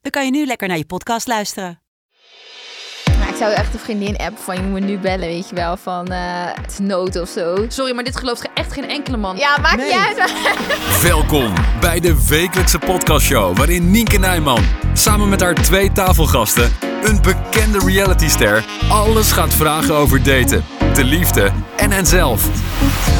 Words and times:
dan 0.00 0.10
kan 0.10 0.24
je 0.24 0.30
nu 0.30 0.46
lekker 0.46 0.68
naar 0.68 0.76
je 0.76 0.86
podcast 0.86 1.26
luisteren. 1.26 1.80
Maar 3.18 3.28
ik 3.28 3.36
zou 3.36 3.52
echt 3.52 3.74
een 3.74 3.80
vriendin 3.80 4.16
appen 4.16 4.42
van 4.44 4.56
je 4.56 4.62
moet 4.62 4.80
me 4.80 4.86
nu 4.86 4.98
bellen, 4.98 5.28
weet 5.28 5.48
je 5.48 5.54
wel, 5.54 5.76
van 5.76 6.06
eh, 6.06 6.20
het 6.62 6.70
is 6.72 6.78
nood 6.78 7.16
of 7.20 7.28
zo. 7.28 7.64
Sorry, 7.68 7.94
maar 7.94 8.04
dit 8.04 8.16
gelooft 8.16 8.48
echt 8.54 8.72
geen 8.72 8.88
enkele 8.88 9.16
man. 9.16 9.36
Ja, 9.36 9.58
maakt 9.58 9.76
niet 9.76 9.92
uit. 9.92 10.32
Welkom 11.12 11.52
bij 11.80 12.00
de 12.00 12.26
wekelijkse 12.28 12.78
podcastshow 12.78 13.56
waarin 13.56 13.90
Nienke 13.90 14.18
Nijman 14.18 14.64
samen 14.92 15.28
met 15.28 15.40
haar 15.40 15.54
twee 15.54 15.92
tafelgasten, 15.92 16.72
een 17.02 17.22
bekende 17.22 17.78
realityster, 17.78 18.64
alles 18.88 19.32
gaat 19.32 19.54
vragen 19.54 19.94
over 19.94 20.22
daten, 20.22 20.64
de 20.94 21.04
liefde 21.04 21.50
en 21.76 21.90
henzelf. 21.90 22.44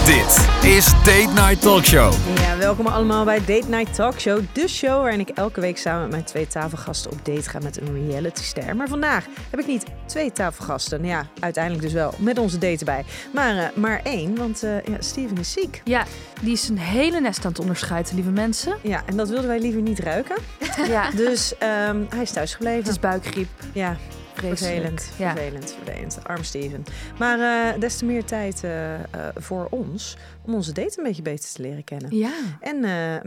Dit 0.06 0.48
is 0.70 0.84
Date 0.92 1.32
Night 1.34 1.60
Talkshow. 1.60 2.12
Ja, 2.38 2.56
welkom 2.56 2.86
allemaal 2.86 3.24
bij 3.24 3.38
Date 3.38 3.68
Night 3.68 3.94
Talkshow. 3.94 4.40
De 4.52 4.68
show 4.68 5.00
waarin 5.00 5.20
ik 5.20 5.28
elke 5.28 5.60
week 5.60 5.78
samen 5.78 6.00
met 6.02 6.10
mijn 6.10 6.24
twee 6.24 6.46
tafelgasten 6.46 7.10
op 7.10 7.24
date 7.24 7.50
ga 7.50 7.58
met 7.62 7.80
een 7.80 8.08
realityster. 8.08 8.76
Maar 8.76 8.88
vandaag 8.88 9.24
heb 9.50 9.60
ik 9.60 9.66
niet 9.66 9.84
twee 10.06 10.32
tafelgasten. 10.32 11.04
Ja, 11.04 11.26
uiteindelijk 11.40 11.82
dus 11.84 11.92
wel 11.92 12.14
met 12.18 12.38
onze 12.38 12.58
date 12.58 12.78
erbij. 12.78 13.04
Maar, 13.32 13.56
eh, 13.56 13.64
maar 13.74 14.00
één, 14.04 14.36
want 14.36 14.62
eh, 14.62 14.70
ja, 14.84 14.96
Steven 14.98 15.36
is 15.38 15.52
ziek. 15.52 15.80
Ja, 15.84 16.04
die 16.40 16.52
is 16.52 16.68
een 16.68 16.78
hele 16.78 17.20
nest 17.20 17.44
aan 17.44 17.50
het 17.50 17.60
onderscheiden, 17.60 18.14
lieve 18.14 18.30
mensen. 18.30 18.76
Ja, 18.82 19.02
en 19.06 19.16
dat 19.16 19.28
wilden 19.28 19.46
wij 19.48 19.60
liever 19.60 19.82
niet 19.82 19.98
ruiken. 19.98 20.36
Ja, 20.88 21.10
Dus 21.10 21.54
ehm, 21.58 21.96
hij 22.08 22.22
is 22.22 22.30
thuisgebleven. 22.30 22.78
het 22.78 22.88
is 22.88 22.98
buikgriep. 22.98 23.48
Ja. 23.72 23.96
Vervelend, 24.34 25.10
Ja. 25.18 25.32
vervelend, 25.34 25.76
vervelend. 25.82 26.18
Arm 26.24 26.44
Steven. 26.44 26.84
Maar 27.18 27.38
eh, 27.74 27.80
des 27.80 27.96
te 27.96 28.04
meer 28.04 28.24
tijd 28.24 28.64
eh, 28.64 28.94
eh, 28.94 29.02
voor 29.36 29.66
ons 29.70 30.16
om 30.46 30.54
onze 30.54 30.72
date 30.72 30.98
een 30.98 31.04
beetje 31.04 31.22
beter 31.22 31.50
te 31.52 31.62
leren 31.62 31.84
kennen. 31.84 32.16
Ja. 32.16 32.32
En 32.60 32.80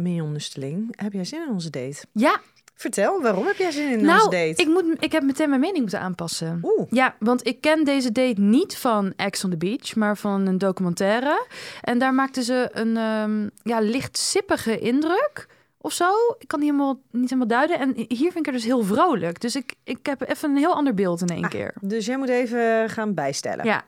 Mignon 0.03 0.31
Nusteling, 0.31 0.93
heb 0.95 1.13
jij 1.13 1.25
zin 1.25 1.41
in 1.47 1.53
onze 1.53 1.69
date? 1.69 2.05
Ja, 2.11 2.39
Vertel, 2.75 3.21
waarom 3.21 3.45
heb 3.45 3.57
jij 3.57 3.71
zin 3.71 3.91
in 3.91 4.05
nou, 4.05 4.17
onze 4.17 4.29
date? 4.29 4.61
ik, 4.61 4.67
moet, 4.67 4.85
ik 4.99 5.11
heb 5.11 5.23
meteen 5.23 5.49
mijn 5.49 5.61
mening 5.61 5.79
moeten 5.79 5.99
aanpassen. 5.99 6.59
Oeh, 6.63 6.87
Ja, 6.89 7.15
want 7.19 7.47
ik 7.47 7.61
ken 7.61 7.83
deze 7.83 8.11
date 8.11 8.41
niet 8.41 8.77
van 8.77 9.13
Ex 9.15 9.43
on 9.43 9.49
the 9.49 9.57
Beach, 9.57 9.95
maar 9.95 10.17
van 10.17 10.47
een 10.47 10.57
documentaire. 10.57 11.45
En 11.81 11.97
daar 11.97 12.13
maakten 12.13 12.43
ze 12.43 12.69
een 12.71 12.97
ehm, 12.97 13.49
ja, 13.63 13.79
licht 13.79 14.17
sippige 14.17 14.79
indruk 14.79 15.47
of 15.83 15.93
zo. 15.93 16.09
Ik 16.37 16.47
kan 16.47 16.59
die 16.59 16.71
helemaal, 16.71 16.99
niet 17.11 17.29
helemaal 17.29 17.47
duiden. 17.47 17.79
En 17.79 17.93
hier 17.95 18.31
vind 18.31 18.35
ik 18.35 18.45
er 18.47 18.51
dus 18.51 18.63
heel 18.63 18.83
vrolijk. 18.83 19.41
Dus 19.41 19.55
ik, 19.55 19.73
ik 19.83 20.05
heb 20.05 20.29
even 20.29 20.49
een 20.49 20.57
heel 20.57 20.73
ander 20.75 20.93
beeld 20.93 21.21
in 21.21 21.27
één 21.27 21.43
Ah, 21.43 21.49
keer. 21.49 21.73
dus 21.81 22.05
jij 22.05 22.17
moet 22.17 22.29
even 22.29 22.89
gaan 22.89 23.13
bijstellen. 23.13 23.65
Ja, 23.65 23.83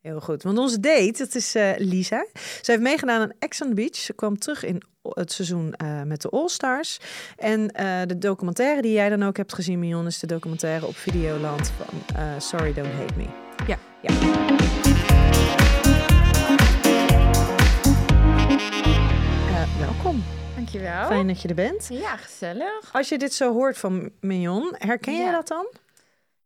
Heel 0.00 0.20
goed. 0.20 0.42
Want 0.42 0.58
onze 0.58 0.80
date, 0.80 1.14
dat 1.18 1.34
is 1.34 1.54
eh, 1.54 1.70
Lisa. 1.76 2.26
Ze 2.62 2.70
heeft 2.70 2.82
meegedaan 2.82 3.20
aan 3.20 3.32
Ex 3.38 3.62
on 3.62 3.68
the 3.68 3.74
Beach. 3.74 3.96
Ze 3.96 4.12
kwam 4.12 4.38
terug 4.38 4.64
in 4.64 4.82
het 5.02 5.32
seizoen 5.32 5.72
eh, 5.74 6.02
met 6.02 6.22
de 6.22 6.28
All 6.28 6.48
Stars. 6.48 7.00
En 7.36 7.70
eh, 7.70 8.00
de 8.06 8.18
documentaire 8.18 8.82
die 8.82 8.92
jij 8.92 9.08
dan 9.08 9.22
ook 9.22 9.36
hebt 9.36 9.54
gezien, 9.54 9.78
Mion, 9.78 10.06
is 10.06 10.18
de 10.18 10.26
documentaire 10.26 10.86
op 10.86 10.96
Videoland 10.96 11.72
van 11.76 12.20
Sorry 12.40 12.72
Don't 12.72 12.92
Hate 12.92 13.14
Me. 13.16 13.26
Ja. 13.66 13.78
ja. 14.02 14.53
Dankjewel. 20.80 21.06
Fijn 21.06 21.26
dat 21.26 21.42
je 21.42 21.48
er 21.48 21.54
bent. 21.54 21.86
Ja, 21.90 22.16
gezellig. 22.16 22.92
Als 22.92 23.08
je 23.08 23.18
dit 23.18 23.32
zo 23.34 23.52
hoort 23.52 23.78
van 23.78 24.10
Mignon, 24.20 24.74
herken 24.78 25.16
jij 25.16 25.24
Ja. 25.24 25.32
dat 25.32 25.48
dan? 25.48 25.66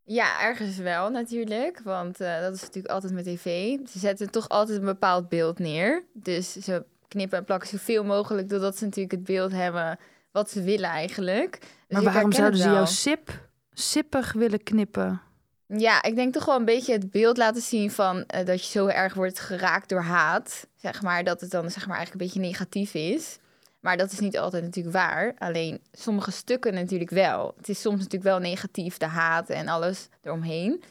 Ja, 0.04 0.40
ergens 0.42 0.76
wel 0.76 1.10
natuurlijk, 1.10 1.80
want 1.84 2.20
eh, 2.20 2.40
dat 2.40 2.54
is 2.54 2.60
natuurlijk 2.60 2.94
altijd 2.94 3.12
met 3.12 3.24
tv. 3.24 3.76
Ze 3.88 3.98
zetten 3.98 4.30
toch 4.30 4.48
altijd 4.48 4.78
een 4.78 4.84
bepaald 4.84 5.28
beeld 5.28 5.58
neer. 5.58 6.04
Dus 6.12 6.52
ze 6.52 6.84
knippen 7.08 7.38
en 7.38 7.44
plakken 7.44 7.68
zoveel 7.68 8.04
mogelijk, 8.04 8.48
doordat 8.48 8.76
ze 8.78 8.84
natuurlijk 8.84 9.12
het 9.14 9.24
beeld 9.24 9.52
hebben 9.52 9.98
wat 10.32 10.50
ze 10.50 10.62
willen 10.62 10.90
eigenlijk. 10.90 11.58
Dus 11.60 12.02
maar 12.02 12.12
waarom 12.12 12.32
zouden 12.32 12.60
ze 12.60 12.68
jou 12.70 12.86
sip, 12.86 13.48
sippig 13.72 14.32
willen 14.32 14.62
knippen? 14.62 15.20
Ja, 15.66 16.02
ik 16.02 16.14
denk 16.14 16.32
toch 16.32 16.44
wel 16.44 16.56
een 16.56 16.64
beetje 16.64 16.92
het 16.92 17.10
beeld 17.10 17.36
laten 17.36 17.62
zien 17.62 17.90
van 17.90 18.24
eh, 18.26 18.46
dat 18.46 18.64
je 18.64 18.70
zo 18.70 18.86
erg 18.86 19.14
wordt 19.14 19.38
geraakt 19.40 19.88
door 19.88 20.02
haat. 20.02 20.66
Zeg 20.76 21.02
maar, 21.02 21.24
dat 21.24 21.40
het 21.40 21.50
dan 21.50 21.70
zeg 21.70 21.86
maar 21.86 21.96
eigenlijk 21.96 22.24
een 22.24 22.30
beetje 22.32 22.48
negatief 22.50 22.94
is. 22.94 23.38
Maar 23.88 23.96
dat 23.96 24.12
is 24.12 24.18
niet 24.20 24.38
altijd 24.38 24.64
natuurlijk 24.64 24.94
waar. 24.96 25.34
Alleen 25.38 25.80
sommige 25.92 26.30
stukken 26.30 26.74
natuurlijk 26.74 27.10
wel. 27.10 27.54
Het 27.56 27.68
is 27.68 27.80
soms 27.80 27.96
natuurlijk 27.96 28.22
wel 28.24 28.38
negatief, 28.38 28.96
de 28.96 29.06
haat 29.06 29.50
en 29.50 29.68
alles 29.68 30.08
eromheen. 30.22 30.82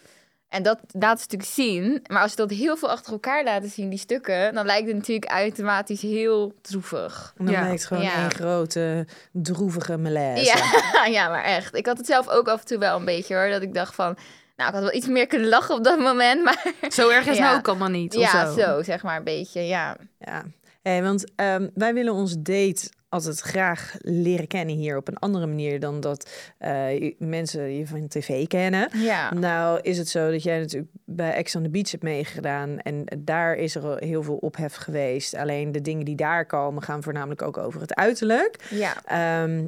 En 0.50 0.64
dat 0.64 0.80
laat 0.92 1.20
ze 1.20 1.26
natuurlijk 1.30 1.50
zien. 1.50 2.04
Maar 2.08 2.22
als 2.22 2.32
je 2.32 2.38
dat 2.38 2.50
heel 2.50 2.78
veel 2.78 2.90
achter 2.90 3.12
elkaar 3.12 3.44
laten 3.44 3.70
zien, 3.70 3.90
die 3.90 4.00
stukken, 4.00 4.54
dan 4.54 4.66
lijkt 4.66 4.88
het 4.88 4.96
natuurlijk 4.96 5.32
automatisch 5.32 6.02
heel 6.02 6.54
droevig. 6.62 7.34
Dan 7.38 7.48
Ja. 7.48 7.60
lijkt 7.62 7.72
het 7.74 7.86
gewoon 7.86 8.04
Ja. 8.04 8.24
een 8.24 8.32
grote 8.32 9.06
droevige 9.32 9.98
malaise. 9.98 10.58
Ja, 10.94 11.06
ja, 11.22 11.30
maar 11.30 11.44
echt. 11.44 11.76
Ik 11.76 11.86
had 11.86 11.98
het 11.98 12.06
zelf 12.06 12.28
ook 12.30 12.48
af 12.48 12.60
en 12.60 12.66
toe 12.66 12.78
wel 12.78 12.98
een 13.00 13.06
beetje 13.06 13.36
hoor. 13.36 13.50
Dat 13.50 13.62
ik 13.62 13.74
dacht 13.74 13.96
van, 13.96 14.18
nou, 14.56 14.70
ik 14.70 14.76
had 14.76 14.84
wel 14.84 14.94
iets 14.94 15.08
meer 15.08 15.28
kunnen 15.28 15.50
lachen 15.50 15.76
op 15.76 15.84
dat 15.84 16.00
moment. 16.00 16.44
Maar 16.44 16.74
Zo 16.90 17.10
erg 17.10 17.20
is 17.22 17.28
het 17.28 17.38
Ja. 17.44 17.44
nou 17.44 17.58
ook 17.58 17.68
allemaal 17.68 17.90
niet. 17.90 18.16
of 18.16 18.22
ja, 18.32 18.46
zo. 18.54 18.60
zo 18.60 18.84
zeg 18.84 19.04
maar 19.04 19.18
een 19.18 19.24
beetje, 19.24 19.62
ja. 19.62 19.98
Ja, 20.20 20.44
hey, 20.88 21.04
want 21.04 21.26
ehm, 21.36 21.68
wij 21.74 21.94
willen 21.94 22.14
onze 22.14 22.42
date 22.42 22.90
altijd 23.10 23.40
graag 23.40 23.96
leren 24.00 24.48
kennen 24.48 24.76
hier 24.76 24.98
op 24.98 25.08
een 25.08 25.18
andere 25.18 25.46
manier 25.46 25.80
dan 25.80 26.00
dat 26.00 26.30
eh, 26.58 27.12
mensen 27.18 27.78
je 27.78 27.88
van 27.88 28.08
tv 28.08 28.48
kennen. 28.48 28.90
Ja, 28.94 29.34
Nou 29.34 29.80
is 29.82 29.98
het 29.98 30.08
zo 30.10 30.32
dat 30.32 30.44
jij 30.44 30.60
natuurlijk 30.60 30.92
bij 31.06 31.34
Ex 31.34 31.56
on 31.56 31.64
the 31.64 31.70
Beach 31.70 31.92
hebt 31.92 32.04
meegedaan 32.04 32.80
en 32.80 33.04
daar 33.20 33.56
is 33.56 33.76
er 33.76 33.98
heel 34.04 34.24
veel 34.24 34.36
ophef 34.36 34.76
geweest. 34.76 35.36
Alleen 35.36 35.72
de 35.72 35.82
dingen 35.82 36.06
die 36.06 36.16
daar 36.16 36.46
komen 36.46 36.84
gaan 36.84 37.04
voornamelijk 37.04 37.42
ook 37.42 37.58
over 37.58 37.82
het 37.82 37.96
uiterlijk. 37.96 38.66
ja, 38.70 38.94
Ehm, 39.06 39.68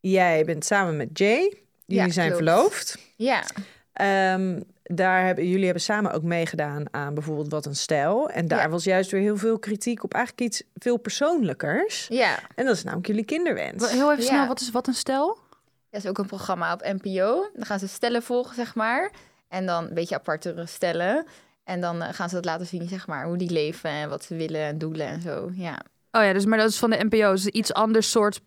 jij 0.00 0.44
bent 0.44 0.64
samen 0.64 0.96
met 0.96 1.18
Jay, 1.18 1.54
jullie 1.86 2.04
Ja, 2.06 2.10
zijn 2.12 2.32
klopt. 2.32 2.44
verloofd. 2.44 2.98
ja. 3.16 3.42
Ehm, 3.92 4.60
daar 4.92 5.24
hebben 5.26 5.48
jullie 5.48 5.64
hebben 5.64 5.82
samen 5.82 6.12
ook 6.12 6.22
meegedaan 6.22 6.84
aan 6.90 7.14
bijvoorbeeld 7.14 7.50
wat 7.50 7.66
een 7.66 7.76
stijl. 7.76 8.30
En 8.30 8.48
daar 8.48 8.60
Ja. 8.60 8.68
was 8.68 8.84
juist 8.84 9.10
weer 9.10 9.20
heel 9.20 9.36
veel 9.36 9.58
kritiek 9.58 10.04
op 10.04 10.14
eigenlijk 10.14 10.44
iets 10.46 10.62
veel 10.74 10.96
persoonlijkers. 10.96 12.06
Ja, 12.08 12.38
En 12.54 12.64
dat 12.66 12.76
is 12.76 12.82
namelijk 12.82 13.06
jullie 13.08 13.24
kinderwens. 13.24 13.90
Heel 13.90 14.12
even 14.12 14.24
Ja. 14.24 14.28
snel, 14.30 14.46
wat 14.46 14.60
is 14.60 14.70
wat 14.70 14.86
een 14.86 14.94
stel? 14.94 15.38
dat 15.90 16.02
is 16.04 16.08
ook 16.08 16.18
een 16.18 16.26
programma 16.26 16.72
op 16.72 16.82
NPO. 16.82 17.50
Dan 17.54 17.66
gaan 17.66 17.78
ze 17.78 17.88
stellen 17.88 18.22
volgen, 18.22 18.54
zeg 18.54 18.74
maar. 18.74 19.10
En 19.48 19.66
dan 19.66 19.84
een 19.86 19.94
beetje 19.94 20.14
apartere 20.14 20.66
stellen. 20.66 21.26
En 21.64 21.80
dan 21.80 22.02
eh, 22.02 22.12
gaan 22.14 22.28
ze 22.28 22.34
dat 22.34 22.44
laten 22.44 22.66
zien, 22.66 22.88
zeg 22.88 23.06
maar, 23.06 23.24
hoe 23.26 23.36
die 23.36 23.50
leven 23.50 23.90
en 23.90 24.08
wat 24.08 24.24
ze 24.24 24.34
willen 24.36 24.60
en 24.60 24.78
doelen 24.78 25.06
en 25.06 25.20
zo. 25.20 25.50
Ja, 25.54 25.80
Oh 26.12 26.22
ja, 26.22 26.32
dus 26.32 26.44
maar 26.44 26.58
dat 26.58 26.68
is 26.70 26.78
van 26.78 26.90
de 26.90 27.04
NPO. 27.04 27.30
Dus 27.32 27.46
iets 27.46 27.72
anders 27.72 28.10
soort. 28.10 28.40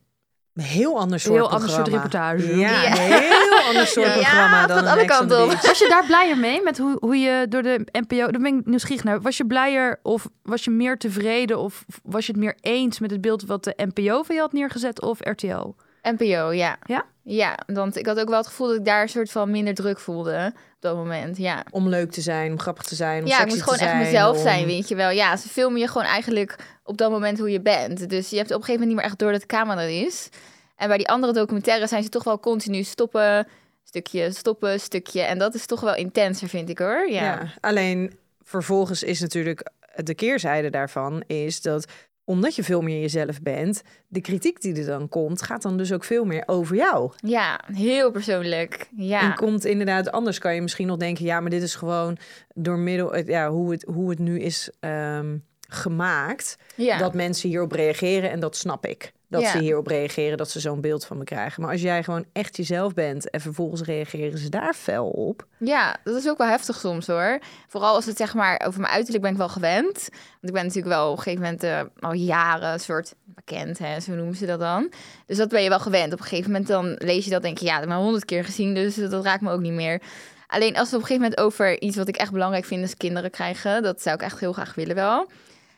Een 0.54 0.64
heel 0.64 1.00
ander 1.00 1.20
soort 1.20 1.36
Heel 1.36 1.50
ander 1.52 1.70
soort 1.70 1.90
programma. 1.90 2.10
reportage. 2.10 2.58
Ja, 2.60 2.82
Ja. 2.82 2.92
een 2.92 2.98
heel 3.22 3.60
ander 3.68 3.88
soort 3.88 4.06
Ja, 4.08 4.14
programma 4.14 4.60
van 4.60 4.68
dan 4.68 4.78
de 4.78 4.84
een 4.84 4.90
andere 4.90 5.02
Ex 5.08 5.12
on 5.20 5.28
kant 5.28 5.30
the 5.30 5.44
op. 5.44 5.50
Beach. 5.50 5.66
Was 5.66 5.80
je 5.80 5.88
daar 5.90 6.06
blijer 6.06 6.38
mee 6.38 6.62
met 6.64 6.78
hoe, 6.78 6.98
hoe 7.00 7.16
je 7.18 7.46
door 7.50 7.62
de 7.64 7.86
NPO. 7.92 8.16
Daar 8.32 8.42
ben 8.42 8.58
ik 8.60 8.66
nieuwsgierig 8.66 9.04
naar. 9.04 9.22
Was 9.22 9.38
je 9.38 9.46
blijer 9.46 10.00
of 10.04 10.28
was 10.44 10.64
je 10.64 10.72
meer 10.72 10.98
tevreden 10.98 11.58
of 11.60 11.86
was 12.04 12.26
je 12.26 12.32
het 12.32 12.42
meer 12.42 12.56
eens 12.62 13.00
met 13.00 13.12
het 13.12 13.22
beeld 13.22 13.46
wat 13.46 13.64
de 13.64 13.74
NPO 13.94 14.24
van 14.24 14.36
je 14.36 14.42
had 14.42 14.54
neergezet 14.54 15.02
of 15.02 15.18
RTL? 15.20 15.74
NPO, 16.02 16.52
ja. 16.52 16.78
Ja? 16.86 17.06
Ja, 17.24 17.58
want 17.66 17.98
ik 17.98 18.06
had 18.06 18.20
ook 18.20 18.30
wel 18.30 18.38
het 18.38 18.48
gevoel 18.48 18.68
dat 18.68 18.76
ik 18.76 18.86
daar 18.86 19.02
een 19.02 19.10
soort 19.10 19.32
van 19.32 19.52
minder 19.52 19.74
druk 19.74 20.00
voelde 20.00 20.52
op 20.56 20.82
dat 20.90 20.96
moment, 20.96 21.38
ja. 21.38 21.64
Om 21.70 21.88
leuk 21.90 22.12
te 22.12 22.22
zijn, 22.22 22.52
om 22.52 22.60
grappig 22.60 22.84
te 22.84 22.96
zijn, 22.96 23.22
om 23.22 23.28
Ja, 23.28 23.42
ik 23.42 23.48
moet 23.48 23.62
gewoon 23.62 23.80
echt 23.80 23.96
mezelf 23.96 24.36
om- 24.38 24.42
zijn, 24.44 24.66
weet 24.66 24.88
je 24.88 24.96
wel. 24.96 25.10
Ja, 25.10 25.38
ze 25.38 25.50
filmen 25.50 25.80
je 25.80 25.88
gewoon 25.88 26.08
eigenlijk 26.08 26.56
op 26.84 26.98
dat 26.98 27.12
moment 27.12 27.40
hoe 27.40 27.52
je 27.52 27.62
bent. 27.62 28.10
Dus 28.10 28.30
je 28.30 28.36
hebt 28.38 28.52
op 28.52 28.58
een 28.58 28.64
gegeven 28.64 28.80
moment 28.82 28.88
niet 28.90 28.96
meer 28.98 29.06
echt 29.06 29.20
door 29.20 29.32
dat 29.32 29.42
de 29.42 29.48
camera 29.48 29.82
er 29.82 30.06
is. 30.06 30.30
En 30.76 30.88
bij 30.88 30.98
die 30.98 31.08
andere 31.08 31.34
documentaires 31.34 31.90
zijn 31.90 32.04
ze 32.04 32.10
toch 32.10 32.24
wel 32.24 32.40
continu 32.40 32.84
stoppen, 32.84 33.48
stukje, 33.84 34.32
stoppen, 34.32 34.80
stukje. 34.80 35.22
En 35.22 35.38
dat 35.38 35.54
is 35.54 35.66
toch 35.66 35.82
wel 35.82 35.96
intenser, 35.96 36.48
vind 36.48 36.70
ik 36.70 36.78
hoor. 36.80 37.10
Ja, 37.10 37.24
Ja. 37.24 37.54
alleen 37.60 38.14
vervolgens 38.42 39.04
is 39.04 39.20
natuurlijk 39.20 39.70
de 39.96 40.14
keerzijde 40.16 40.70
daarvan 40.70 41.24
is 41.28 41.62
dat 41.62 41.86
omdat 42.26 42.56
je 42.56 42.64
veel 42.64 42.82
meer 42.82 43.00
jezelf 43.02 43.42
bent, 43.42 43.82
de 44.08 44.22
kritiek 44.22 44.62
die 44.62 44.76
er 44.76 44.86
dan 44.86 45.10
komt, 45.10 45.42
gaat 45.42 45.62
dan 45.62 45.78
dus 45.78 45.92
ook 45.92 46.04
veel 46.04 46.26
meer 46.26 46.44
over 46.46 46.76
jou. 46.76 47.12
ja 47.18 47.60
heel 47.74 48.12
persoonlijk. 48.12 48.88
Ja, 48.96 49.22
En 49.22 49.36
komt 49.36 49.66
inderdaad, 49.66 50.12
anders 50.12 50.40
kan 50.40 50.56
je 50.56 50.62
misschien 50.62 50.88
nog 50.88 50.98
denken, 50.98 51.26
ja, 51.26 51.40
maar 51.40 51.50
dit 51.50 51.62
is 51.62 51.76
gewoon 51.76 52.18
door 52.54 52.78
middel, 52.78 53.18
ja, 53.18 53.50
hoe 53.50 53.72
het, 53.72 53.84
hoe 53.94 54.10
het 54.10 54.20
nu 54.20 54.40
is 54.40 54.70
ehm, 54.80 55.38
gemaakt, 55.74 56.58
ja. 56.76 56.98
dat 56.98 57.14
mensen 57.14 57.50
hierop 57.50 57.72
reageren 57.72 58.32
en 58.32 58.40
dat 58.40 58.56
snap 58.56 58.86
ik. 58.86 59.12
dat 59.28 59.42
Ja. 59.42 59.52
ze 59.52 59.58
hierop 59.58 59.88
reageren, 59.88 60.38
dat 60.38 60.50
ze 60.50 60.60
zo'n 60.60 60.82
beeld 60.82 61.06
van 61.06 61.18
me 61.18 61.24
krijgen. 61.24 61.62
Maar 61.62 61.72
als 61.72 61.82
jij 61.82 62.04
gewoon 62.04 62.26
echt 62.34 62.58
jezelf 62.58 62.94
bent 62.94 63.30
en 63.30 63.42
vervolgens 63.42 63.82
reageren 63.82 64.38
ze 64.38 64.50
daar 64.50 64.74
fel 64.74 65.08
op. 65.08 65.46
Ja, 65.58 65.96
dat 66.04 66.16
is 66.16 66.28
ook 66.30 66.38
wel 66.38 66.48
heftig 66.48 66.80
soms 66.80 67.08
hoor. 67.08 67.40
Vooral 67.68 67.96
als 67.96 68.06
het 68.06 68.18
zeg 68.18 68.34
maar 68.34 68.62
over 68.66 68.82
mijn 68.82 68.94
uiterlijk 68.94 69.24
ben 69.24 69.32
ik 69.32 69.38
wel 69.38 69.50
gewend. 69.50 69.94
Want 69.94 70.42
ik 70.42 70.54
ben 70.54 70.64
natuurlijk 70.66 70.96
wel 70.96 71.12
op 71.12 71.18
een 71.18 71.24
gegeven 71.24 71.44
moment 71.44 71.64
eh, 71.64 71.82
al 72.00 72.14
jaren 72.14 72.74
een 72.74 72.80
soort 72.80 73.14
bekend, 73.26 73.78
hè, 73.78 74.00
zo 74.00 74.14
noemen 74.14 74.36
ze 74.36 74.46
dat 74.46 74.60
dan. 74.60 74.92
Dus 75.26 75.38
dat 75.38 75.50
ben 75.50 75.64
je 75.64 75.70
wel 75.70 75.80
gewend. 75.80 76.14
Op 76.14 76.20
een 76.20 76.26
gegeven 76.26 76.52
moment 76.52 76.70
dan 76.70 76.96
lees 76.98 77.26
je 77.26 77.32
dat 77.32 77.42
denk 77.42 77.58
je, 77.58 77.66
ja, 77.66 77.72
dat 77.72 77.80
heb 77.80 77.90
ik 77.90 77.96
maar 77.96 78.04
honderd 78.04 78.26
keer 78.26 78.46
gezien, 78.46 78.74
dus 78.74 78.96
dat 78.96 79.24
raakt 79.24 79.42
me 79.42 79.52
ook 79.52 79.62
niet 79.62 79.74
meer. 79.74 80.02
Alleen 80.48 80.78
als 80.78 80.90
we 80.90 80.96
op 80.96 81.02
een 81.02 81.08
gegeven 81.08 81.30
moment 81.30 81.40
over 81.40 81.82
iets 81.82 81.98
wat 81.98 82.08
ik 82.08 82.18
echt 82.18 82.32
belangrijk 82.32 82.66
vind, 82.66 82.84
is 82.84 82.98
kinderen 82.98 83.32
krijgen, 83.32 83.84
dat 83.84 84.02
zou 84.02 84.16
ik 84.16 84.22
echt 84.22 84.40
heel 84.40 84.54
graag 84.54 84.76
willen 84.76 84.96
wel. 84.96 85.30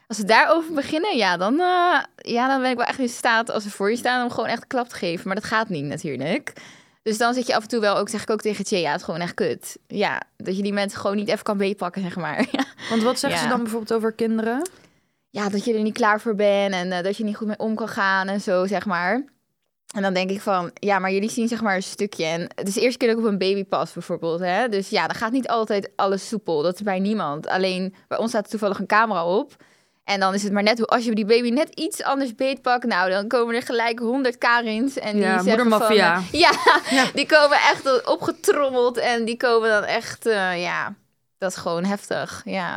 Als 0.07 0.17
we 0.17 0.23
daarover 0.23 0.73
beginnen, 0.73 1.17
ja, 1.17 1.37
dan, 1.37 1.53
eh, 1.59 1.97
ja, 2.15 2.47
dan 2.47 2.61
ben 2.61 2.71
ik 2.71 2.77
wel 2.77 2.85
echt 2.85 2.99
in 2.99 3.09
staat, 3.09 3.51
als 3.51 3.63
ze 3.63 3.69
voor 3.69 3.89
je 3.89 3.95
staan, 3.95 4.23
om 4.23 4.29
gewoon 4.29 4.49
echt 4.49 4.61
een 4.61 4.67
klap 4.67 4.89
te 4.89 4.95
geven. 4.95 5.27
Maar 5.27 5.35
dat 5.35 5.45
gaat 5.45 5.69
niet 5.69 5.85
natuurlijk. 5.85 6.53
Dus 7.01 7.17
dan 7.17 7.33
zit 7.33 7.47
je 7.47 7.55
af 7.55 7.61
en 7.61 7.67
toe 7.67 7.79
wel 7.79 7.97
ook, 7.97 8.09
zeg 8.09 8.21
ik 8.21 8.29
ook 8.29 8.41
tegen 8.41 8.65
Tje, 8.65 8.79
ja, 8.79 8.91
het 8.91 8.99
is 8.99 9.05
gewoon 9.05 9.21
echt 9.21 9.33
kut. 9.33 9.77
Ja, 9.87 10.21
dat 10.37 10.57
je 10.57 10.63
die 10.63 10.73
mensen 10.73 10.99
gewoon 10.99 11.15
niet 11.15 11.29
even 11.29 11.43
kan 11.43 11.57
beetpakken, 11.57 12.01
zeg 12.01 12.15
maar. 12.15 12.47
Ja, 12.51 12.65
Want 12.89 13.03
wat 13.03 13.19
zeggen 13.19 13.39
ze 13.39 13.47
dan 13.47 13.61
bijvoorbeeld 13.61 13.93
over 13.93 14.11
kinderen? 14.11 14.61
ja 15.35 15.49
dat 15.49 15.65
je 15.65 15.73
er 15.73 15.81
niet 15.81 15.93
klaar 15.93 16.21
voor 16.21 16.35
bent 16.35 16.73
en 16.73 16.91
eh, 16.91 17.03
dat 17.03 17.17
je 17.17 17.23
niet 17.23 17.35
goed 17.35 17.47
mee 17.47 17.59
om 17.59 17.75
kan 17.75 17.87
gaan 17.87 18.27
en 18.27 18.41
zo, 18.41 18.65
zeg 18.65 18.85
maar. 18.85 19.23
En 19.95 20.01
dan 20.01 20.13
denk 20.13 20.29
ik 20.29 20.41
van, 20.41 20.71
ja, 20.73 20.99
maar 20.99 21.11
jullie 21.11 21.29
zien 21.29 21.47
zeg 21.47 21.61
maar 21.61 21.75
een 21.75 21.83
stukje. 21.83 22.25
En 22.25 22.41
het 22.55 22.67
is 22.67 22.73
de 22.73 22.81
eerste 22.81 22.97
keer 22.97 23.07
dat 23.07 23.17
ik 23.17 23.23
op 23.23 23.31
een 23.31 23.37
baby 23.37 23.65
pas, 23.65 23.93
bijvoorbeeld. 23.93 24.39
Hè? 24.39 24.69
Dus 24.69 24.89
ja, 24.89 25.07
dan 25.07 25.15
gaat 25.15 25.31
niet 25.31 25.47
altijd 25.47 25.89
alles 25.95 26.27
soepel. 26.27 26.61
Dat 26.61 26.73
is 26.73 26.81
bij 26.81 26.99
niemand. 26.99 27.47
Alleen 27.47 27.95
bij 28.07 28.17
ons 28.17 28.29
staat 28.29 28.49
toevallig 28.49 28.79
een 28.79 28.85
camera 28.85 29.25
op. 29.25 29.55
En 30.05 30.19
dan 30.19 30.33
is 30.33 30.43
het 30.43 30.51
maar 30.51 30.63
net, 30.63 30.77
hoe- 30.77 30.87
als 30.87 31.05
je 31.05 31.15
die 31.15 31.25
baby 31.25 31.49
net 31.49 31.69
iets 31.69 32.03
anders 32.03 32.35
beetpakt, 32.35 32.85
nou, 32.85 33.09
dan 33.09 33.27
komen 33.27 33.55
er 33.55 33.61
gelijk 33.61 33.99
honderd 33.99 34.37
Karins. 34.37 34.97
En 34.99 35.13
die 35.13 35.21
Ja, 35.21 35.41
zeggen 35.43 35.69
van, 35.69 35.81
eh, 35.91 36.31
ja, 36.31 36.51
die 37.13 37.25
komen 37.25 37.57
echt 37.57 38.07
opgetrommeld 38.07 38.97
en 38.97 39.25
die 39.25 39.37
komen 39.37 39.69
dan 39.69 39.83
echt, 39.83 40.25
eh, 40.25 40.61
ja, 40.61 40.95
dat 41.37 41.51
is 41.51 41.57
gewoon 41.57 41.85
heftig. 41.85 42.41
Ja, 42.45 42.73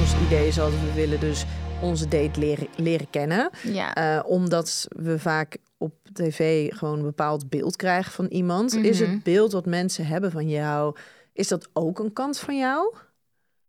Ons 0.00 0.12
idee 0.26 0.46
is 0.48 0.60
altijd, 0.60 0.80
we 0.82 0.92
willen 0.94 1.20
dus 1.20 1.44
onze 1.82 2.08
date 2.08 2.40
leren, 2.40 2.66
leren 2.76 3.10
kennen. 3.10 3.50
ja. 3.62 3.94
Eh, 3.94 4.20
omdat 4.26 4.86
we 4.88 5.18
vaak 5.18 5.56
op 5.78 5.92
tv 6.12 6.70
gewoon 6.74 6.98
een 6.98 7.04
bepaald 7.04 7.48
beeld 7.50 7.76
krijgen 7.76 8.12
van 8.12 8.26
iemand. 8.26 8.74
Is 8.76 9.00
Mhm. 9.00 9.10
het 9.10 9.22
beeld 9.22 9.52
wat 9.52 9.66
mensen 9.66 10.06
hebben 10.06 10.30
van 10.30 10.48
jou, 10.48 10.96
is 11.32 11.48
dat 11.48 11.68
ook 11.72 11.98
een 11.98 12.12
kant 12.12 12.38
van 12.38 12.58
jou? 12.58 12.94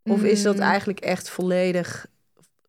Of 0.04 0.24
is 0.24 0.42
dat 0.42 0.56
Mm. 0.56 0.62
eigenlijk 0.62 1.00
echt 1.00 1.30
volledig, 1.30 2.06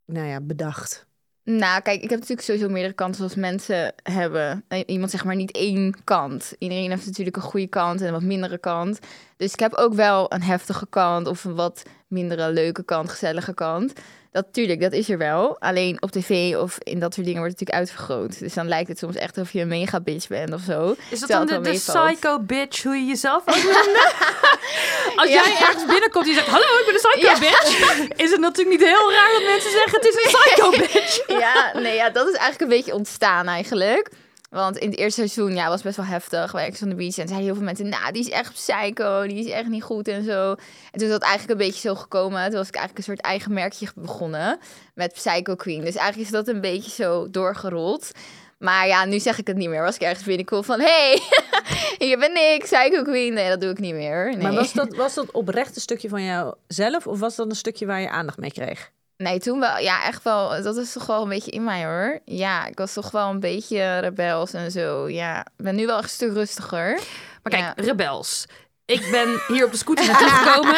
nou 0.04 0.26
ja, 0.26 0.40
bedacht? 0.40 1.06
Nou, 1.44 1.82
kijk, 1.82 2.02
ik 2.02 2.10
heb 2.10 2.18
natuurlijk 2.18 2.46
sowieso 2.46 2.68
meerdere 2.68 2.94
kanten 2.94 3.16
zoals 3.16 3.34
mensen 3.34 3.94
hebben. 4.02 4.64
Eh, 4.68 4.82
Iemand 4.86 5.10
zeg 5.10 5.24
maar 5.24 5.36
niet 5.36 5.52
één 5.52 6.04
kant. 6.04 6.54
Iedereen 6.58 6.90
heeft 6.90 7.06
natuurlijk 7.06 7.36
een 7.36 7.42
goede 7.42 7.66
kant 7.66 8.00
en 8.00 8.06
een 8.06 8.12
wat 8.12 8.22
mindere 8.22 8.58
kant. 8.58 8.98
Dus 9.36 9.52
ik 9.52 9.60
heb 9.60 9.74
ook 9.74 9.94
wel 9.94 10.32
een 10.32 10.42
heftige 10.42 10.86
kant 10.88 11.26
of 11.26 11.44
een 11.44 11.54
wat 11.54 11.82
mindere 12.14 12.50
leuke 12.52 12.84
kant, 12.84 13.10
gezellige 13.10 13.54
kant. 13.54 13.92
Dat 14.32 14.46
tuurlijk, 14.52 14.80
dat 14.80 14.92
is 14.92 15.08
er 15.10 15.18
wel. 15.18 15.56
Alleen 15.60 16.02
op 16.02 16.10
tv 16.10 16.56
of 16.56 16.78
in 16.82 16.98
dat 17.00 17.14
soort 17.14 17.26
dingen 17.26 17.40
wordt 17.42 17.58
het 17.58 17.68
natuurlijk 17.68 17.78
uitvergroot. 17.90 18.38
Dus 18.38 18.54
dan 18.54 18.68
lijkt 18.68 18.88
het 18.88 18.98
soms 18.98 19.16
echt 19.16 19.38
of 19.38 19.52
je 19.52 19.60
een 19.60 19.68
mega 19.68 20.00
bitch 20.00 20.26
bent 20.28 20.52
of 20.52 20.60
zo. 20.60 20.94
Is 21.10 21.20
dat 21.20 21.28
dan 21.28 21.46
de, 21.46 21.60
psycho 21.70 22.40
bitch, 22.40 22.82
hoe 22.82 22.94
je 22.96 23.04
jezelf 23.04 23.42
ook? 23.52 23.54
Als 25.16 25.28
Ja. 25.28 25.42
jij 25.44 25.56
ergens 25.60 25.86
binnenkomt 25.86 26.24
en 26.24 26.30
je 26.30 26.36
zegt, 26.36 26.46
hallo, 26.48 26.64
ik 26.64 26.84
ben 26.86 26.94
een 26.94 27.00
psycho 27.00 27.32
Ja. 27.32 27.38
bitch. 27.38 28.08
Is 28.24 28.30
het 28.30 28.40
natuurlijk 28.40 28.78
niet 28.80 28.88
heel 28.88 29.12
raar 29.12 29.30
dat 29.32 29.42
mensen 29.42 29.70
zeggen, 29.70 29.92
het 30.00 30.04
is 30.06 30.14
een 30.14 30.30
psycho 30.30 30.70
bitch. 30.70 31.28
ja, 31.40 31.72
nee, 31.80 31.94
ja, 31.94 32.10
dat 32.10 32.26
is 32.28 32.34
eigenlijk 32.34 32.60
een 32.60 32.76
beetje 32.76 32.94
ontstaan 32.94 33.46
eigenlijk. 33.46 34.08
Want 34.54 34.76
in 34.76 34.90
het 34.90 34.98
eerste 34.98 35.26
seizoen 35.26 35.54
ja, 35.54 35.68
was 35.68 35.82
best 35.82 35.96
wel 35.96 36.06
heftig 36.06 36.52
bij 36.52 36.66
Ex 36.66 36.82
on 36.82 36.88
the 36.88 36.94
Beach. 36.94 37.18
En 37.18 37.28
zeiden 37.28 37.46
heel 37.46 37.54
veel 37.54 37.64
mensen, 37.64 37.88
nou, 37.88 38.12
die 38.12 38.22
is 38.22 38.30
echt 38.30 38.52
psycho, 38.52 39.26
die 39.26 39.38
is 39.38 39.50
echt 39.50 39.68
niet 39.68 39.82
goed 39.82 40.08
en 40.08 40.24
zo. 40.24 40.50
En 40.50 40.98
toen 40.98 41.02
is 41.02 41.08
dat 41.08 41.22
eigenlijk 41.22 41.60
een 41.60 41.66
beetje 41.66 41.88
zo 41.88 41.94
gekomen. 41.94 42.44
Toen 42.44 42.58
was 42.58 42.68
ik 42.68 42.74
eigenlijk 42.74 42.98
een 42.98 43.14
soort 43.14 43.26
eigen 43.26 43.52
merkje 43.52 43.88
begonnen 43.94 44.58
met 44.94 45.12
Psycho 45.12 45.54
Queen. 45.54 45.84
Dus 45.84 45.94
eigenlijk 45.94 46.30
is 46.30 46.34
dat 46.34 46.48
een 46.48 46.60
beetje 46.60 46.90
zo 46.90 47.30
doorgerold. 47.30 48.10
Maar 48.58 48.86
ja, 48.86 49.04
nu 49.04 49.20
zeg 49.20 49.38
ik 49.38 49.46
het 49.46 49.56
niet 49.56 49.68
meer. 49.68 49.86
Als 49.86 49.94
ik 49.94 50.02
ergens 50.02 50.24
binnenkom 50.24 50.64
van, 50.64 50.80
hey, 50.80 51.20
hier 51.98 52.18
ben 52.18 52.52
ik, 52.52 52.62
Psycho 52.62 53.02
Queen. 53.02 53.34
Nee, 53.34 53.48
dat 53.48 53.60
doe 53.60 53.70
ik 53.70 53.78
niet 53.78 53.94
meer. 53.94 54.28
Nee. 54.28 54.42
Maar 54.42 54.54
was 54.54 54.72
dat, 54.72 54.96
was 54.96 55.14
dat 55.14 55.30
oprecht 55.30 55.74
een 55.74 55.82
stukje 55.82 56.08
van 56.08 56.22
jou 56.22 56.54
zelf? 56.66 57.06
Of 57.06 57.18
was 57.18 57.36
dat 57.36 57.46
een 57.46 57.56
stukje 57.56 57.86
waar 57.86 58.00
je 58.00 58.10
aandacht 58.10 58.38
mee 58.38 58.52
kreeg? 58.52 58.90
Nee, 59.16 59.38
toen 59.38 59.60
wel. 59.60 59.78
Ja, 59.78 60.04
echt 60.04 60.22
wel. 60.22 60.62
Dat 60.62 60.76
is 60.76 60.92
toch 60.92 61.06
wel 61.06 61.22
een 61.22 61.28
beetje 61.28 61.50
in 61.50 61.64
mij 61.64 61.84
hoor. 61.84 62.20
Ja, 62.24 62.66
ik 62.66 62.78
was 62.78 62.92
toch 62.92 63.10
wel 63.10 63.28
een 63.30 63.40
beetje 63.40 63.98
rebels 63.98 64.52
en 64.52 64.70
zo. 64.70 65.08
Ja, 65.08 65.40
ik 65.40 65.64
ben 65.64 65.74
nu 65.74 65.86
wel 65.86 65.94
echt 65.96 66.04
een 66.04 66.10
stuk 66.10 66.32
rustiger. 66.32 66.92
Maar 67.42 67.52
kijk, 67.52 67.62
Ja. 67.62 67.72
rebels. 67.84 68.46
Ik 68.86 69.08
ben 69.10 69.40
hier 69.48 69.64
op 69.64 69.70
de 69.70 69.76
scooter 69.76 70.06
naartoe 70.06 70.28
gekomen. 70.38 70.76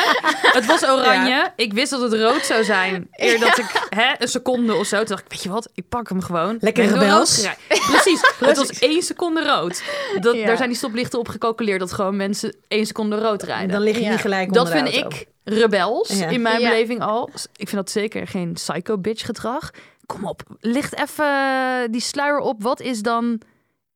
Het 0.53 0.67
was 0.67 0.85
oranje. 0.85 1.53
Ik 1.57 1.73
wist 1.73 1.91
dat 1.91 2.01
het 2.01 2.13
rood 2.21 2.47
zou 2.47 2.65
zijn. 2.65 3.09
Eer 3.11 3.41
dat 3.41 3.59
ik 3.59 3.87
hè, 3.89 4.15
een 4.19 4.29
seconde 4.29 4.75
of 4.75 4.87
zo. 4.87 4.97
Toen 4.97 5.07
dacht 5.07 5.23
ik, 5.25 5.31
weet 5.31 5.43
je 5.43 5.49
wat? 5.49 5.69
Ik 5.75 5.89
pak 5.89 6.09
hem 6.09 6.21
gewoon. 6.23 6.57
Lekker 6.61 6.85
rebels. 6.87 7.49
Precies. 7.69 8.21
Het 8.45 8.57
was 8.57 8.69
één 8.79 9.03
seconde 9.03 9.45
rood. 9.45 9.83
Dat, 10.21 10.35
Ja. 10.35 10.47
Daar 10.47 10.57
zijn 10.57 10.69
die 10.69 10.79
stoplichten 10.79 11.19
op 11.19 11.29
gecalculeerd 11.29 11.81
dat 11.81 11.93
gewoon 11.93 12.17
mensen 12.17 12.57
één 12.69 12.87
seconde 12.87 13.19
rood 13.19 13.43
rijden. 13.43 13.69
Dan 13.69 13.81
lig 13.81 13.97
je 13.97 14.03
Ja. 14.03 14.11
niet 14.11 14.21
gelijk 14.21 14.53
dat 14.53 14.67
onder 14.67 14.85
de 14.85 14.91
vind 14.91 15.05
ik 15.13 15.27
rebels 15.45 16.19
Ja. 16.19 16.29
in 16.29 16.43
mijn 16.43 16.61
Ja. 16.61 16.69
beleving 16.69 17.01
al. 17.01 17.29
Ik 17.57 17.69
vind 17.69 17.77
dat 17.77 17.91
zeker 17.91 18.27
geen 18.27 18.53
psycho 18.53 18.99
bitch 18.99 19.25
gedrag. 19.27 19.71
Kom 20.07 20.25
op, 20.27 20.43
licht 20.61 20.95
even 21.01 21.93
die 21.93 22.01
sluier 22.01 22.39
op. 22.39 22.63
Wat 22.63 22.81
is 22.81 23.03
dan 23.03 23.41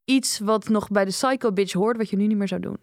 iets 0.04 0.38
wat 0.38 0.68
nog 0.68 0.88
bij 0.88 1.04
de 1.04 1.10
psycho 1.10 1.52
bitch 1.52 1.72
hoort, 1.72 1.96
wat 1.96 2.10
je 2.10 2.16
nu 2.16 2.26
niet 2.26 2.36
meer 2.36 2.48
zou 2.48 2.60
doen? 2.60 2.76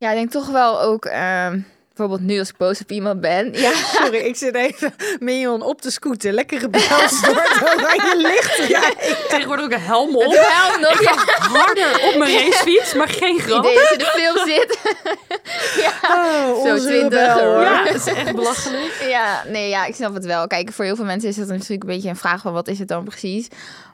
Ja, 0.00 0.10
ik 0.10 0.16
denk 0.16 0.30
toch 0.30 0.46
wel 0.48 0.80
ook... 0.80 1.04
ehm, 1.04 1.60
bijvoorbeeld 1.88 2.20
nu 2.28 2.38
als 2.38 2.48
ik 2.48 2.56
boos 2.56 2.80
op 2.80 2.90
iemand 2.90 3.20
ben. 3.20 3.52
Ja, 3.52 3.72
Sorry, 3.98 4.16
ik 4.18 4.36
zit 4.36 4.54
even 4.54 4.94
Mignon 5.18 5.62
op 5.62 5.82
de 5.82 5.90
scooter. 5.90 6.32
Lekker 6.32 6.58
rebels 6.58 7.22
door 7.22 7.34
het 7.48 7.62
oranje 7.62 8.16
licht. 8.28 8.68
Ja, 8.68 8.88
ik- 8.88 9.26
Tegenwoordig 9.28 9.64
ook 9.64 9.72
een 9.72 9.80
helm 9.80 10.16
op. 10.16 10.34
Helm 10.36 10.80
nog, 10.80 11.02
ja. 11.02 11.12
Harder 11.58 12.00
op 12.08 12.16
mijn 12.18 12.32
racefiets, 12.38 12.94
maar 12.94 13.08
geen 13.08 13.38
grap. 13.40 13.64
idee 13.64 13.74
dat 13.74 13.88
je 13.88 13.92
in 13.92 13.98
de 13.98 14.04
film 14.20 14.46
zit. 14.46 14.78
Oh, 16.10 16.64
Zo 16.64 16.72
onze 16.72 16.86
20 16.86 17.18
rebel, 17.18 17.44
hoor. 17.52 17.62
Ja, 17.62 17.84
dat 17.84 17.94
is 17.94 18.06
echt 18.06 18.34
belachelijk. 18.34 19.04
Ja, 19.08 19.42
nee, 19.48 19.68
ja, 19.68 19.84
ik 19.86 19.94
snap 19.94 20.14
het 20.14 20.24
wel. 20.24 20.46
Kijk, 20.46 20.72
voor 20.72 20.84
heel 20.84 20.96
veel 20.96 21.04
mensen 21.04 21.28
is 21.28 21.36
dat 21.36 21.46
natuurlijk 21.48 21.82
een 21.82 21.88
beetje 21.94 22.08
een 22.08 22.16
vraag 22.16 22.40
van 22.40 22.52
wat 22.52 22.68
is 22.68 22.78
het 22.78 22.88
dan 22.88 23.04
precies. 23.04 23.48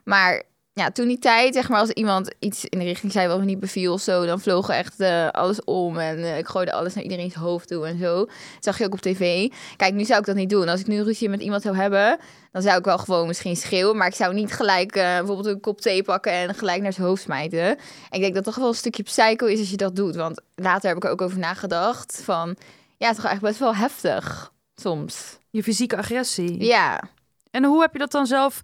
Maar 0.04 0.42
ja, 0.78 0.90
toen 0.90 1.08
die 1.08 1.18
tijd, 1.18 1.54
zeg 1.54 1.68
maar, 1.68 1.80
als 1.80 1.90
iemand 1.90 2.34
iets 2.38 2.64
in 2.64 2.78
de 2.78 2.84
richting 2.84 3.12
zei 3.12 3.28
wat 3.28 3.38
me 3.38 3.44
niet 3.44 3.60
beviel 3.60 3.92
of 3.92 4.00
zo, 4.00 4.26
dan 4.26 4.40
vlogen 4.40 4.74
echt 4.74 5.00
eh, 5.00 5.28
alles 5.28 5.64
om 5.64 5.98
en 5.98 6.18
eh, 6.18 6.38
ik 6.38 6.46
gooide 6.46 6.72
alles 6.72 6.94
naar 6.94 7.02
iedereen's 7.04 7.34
hoofd 7.34 7.68
toe 7.68 7.86
en 7.86 7.98
zo. 7.98 8.16
Dat 8.24 8.28
zag 8.60 8.78
je 8.78 8.84
ook 8.84 8.92
op 8.92 9.00
tv. 9.00 9.52
Kijk, 9.76 9.94
nu 9.94 10.04
zou 10.04 10.20
ik 10.20 10.26
dat 10.26 10.34
niet 10.34 10.50
doen. 10.50 10.68
Als 10.68 10.80
ik 10.80 10.86
nu 10.86 11.02
ruzie 11.02 11.28
met 11.28 11.40
iemand 11.40 11.62
zou 11.62 11.76
hebben, 11.76 12.18
dan 12.52 12.62
zou 12.62 12.78
ik 12.78 12.84
wel 12.84 12.98
gewoon 12.98 13.26
misschien 13.26 13.56
schreeuwen, 13.56 13.96
maar 13.96 14.06
ik 14.06 14.14
zou 14.14 14.34
niet 14.34 14.52
gelijk 14.52 14.96
eh, 14.96 15.02
bijvoorbeeld 15.02 15.46
een 15.46 15.60
kop 15.60 15.80
thee 15.80 16.02
pakken 16.02 16.32
en 16.32 16.54
gelijk 16.54 16.82
naar 16.82 16.92
zijn 16.92 17.06
hoofd 17.06 17.22
smijten. 17.22 17.66
En 17.66 17.78
ik 18.10 18.20
denk 18.20 18.34
dat 18.34 18.44
toch 18.44 18.56
wel 18.56 18.68
een 18.68 18.74
stukje 18.74 19.02
psycho 19.02 19.46
is 19.46 19.58
als 19.58 19.70
je 19.70 19.76
dat 19.76 19.96
doet, 19.96 20.16
want 20.16 20.40
later 20.54 20.88
heb 20.88 20.96
ik 20.96 21.04
er 21.04 21.10
ook 21.10 21.22
over 21.22 21.38
nagedacht 21.38 22.20
van, 22.24 22.56
ja, 22.96 23.08
het 23.08 23.16
is 23.16 23.22
toch 23.22 23.30
eigenlijk 23.30 23.42
best 23.42 23.58
wel 23.58 23.74
heftig 23.74 24.52
soms. 24.74 25.38
Je 25.50 25.62
fysieke 25.62 25.96
agressie. 25.96 26.64
Ja. 26.64 27.02
En 27.50 27.64
hoe 27.64 27.80
heb 27.80 27.92
je 27.92 27.98
dat 27.98 28.10
dan 28.10 28.26
zelf... 28.26 28.62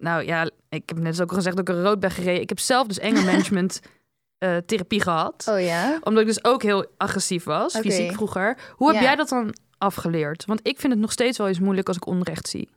Nou 0.00 0.24
ja, 0.24 0.50
ik 0.68 0.82
heb 0.88 0.98
net 0.98 1.22
ook 1.22 1.30
al 1.30 1.36
gezegd 1.36 1.56
dat 1.56 1.68
ik 1.68 1.74
er 1.74 1.82
rood 1.82 2.00
ben 2.00 2.10
gereden. 2.10 2.40
Ik 2.40 2.48
heb 2.48 2.58
zelf 2.58 2.86
dus 2.86 3.00
anger 3.00 3.24
management 3.32 3.80
eh, 4.38 4.56
therapie 4.56 5.00
gehad. 5.00 5.46
Oh 5.50 5.60
ja? 5.60 5.98
Omdat 6.02 6.20
ik 6.22 6.28
dus 6.28 6.44
ook 6.44 6.62
heel 6.62 6.86
agressief 6.96 7.44
was, 7.44 7.78
fysiek 7.78 8.12
vroeger. 8.12 8.56
Hoe 8.76 8.86
heb 8.88 8.96
Ja. 8.96 9.02
jij 9.02 9.16
dat 9.16 9.28
dan 9.28 9.54
afgeleerd? 9.78 10.44
Want 10.44 10.60
ik 10.62 10.80
vind 10.80 10.92
het 10.92 11.02
nog 11.02 11.12
steeds 11.12 11.38
wel 11.38 11.48
eens 11.48 11.60
moeilijk 11.60 11.88
als 11.88 11.96
ik 11.96 12.06
onrecht 12.06 12.48
zie. 12.48 12.68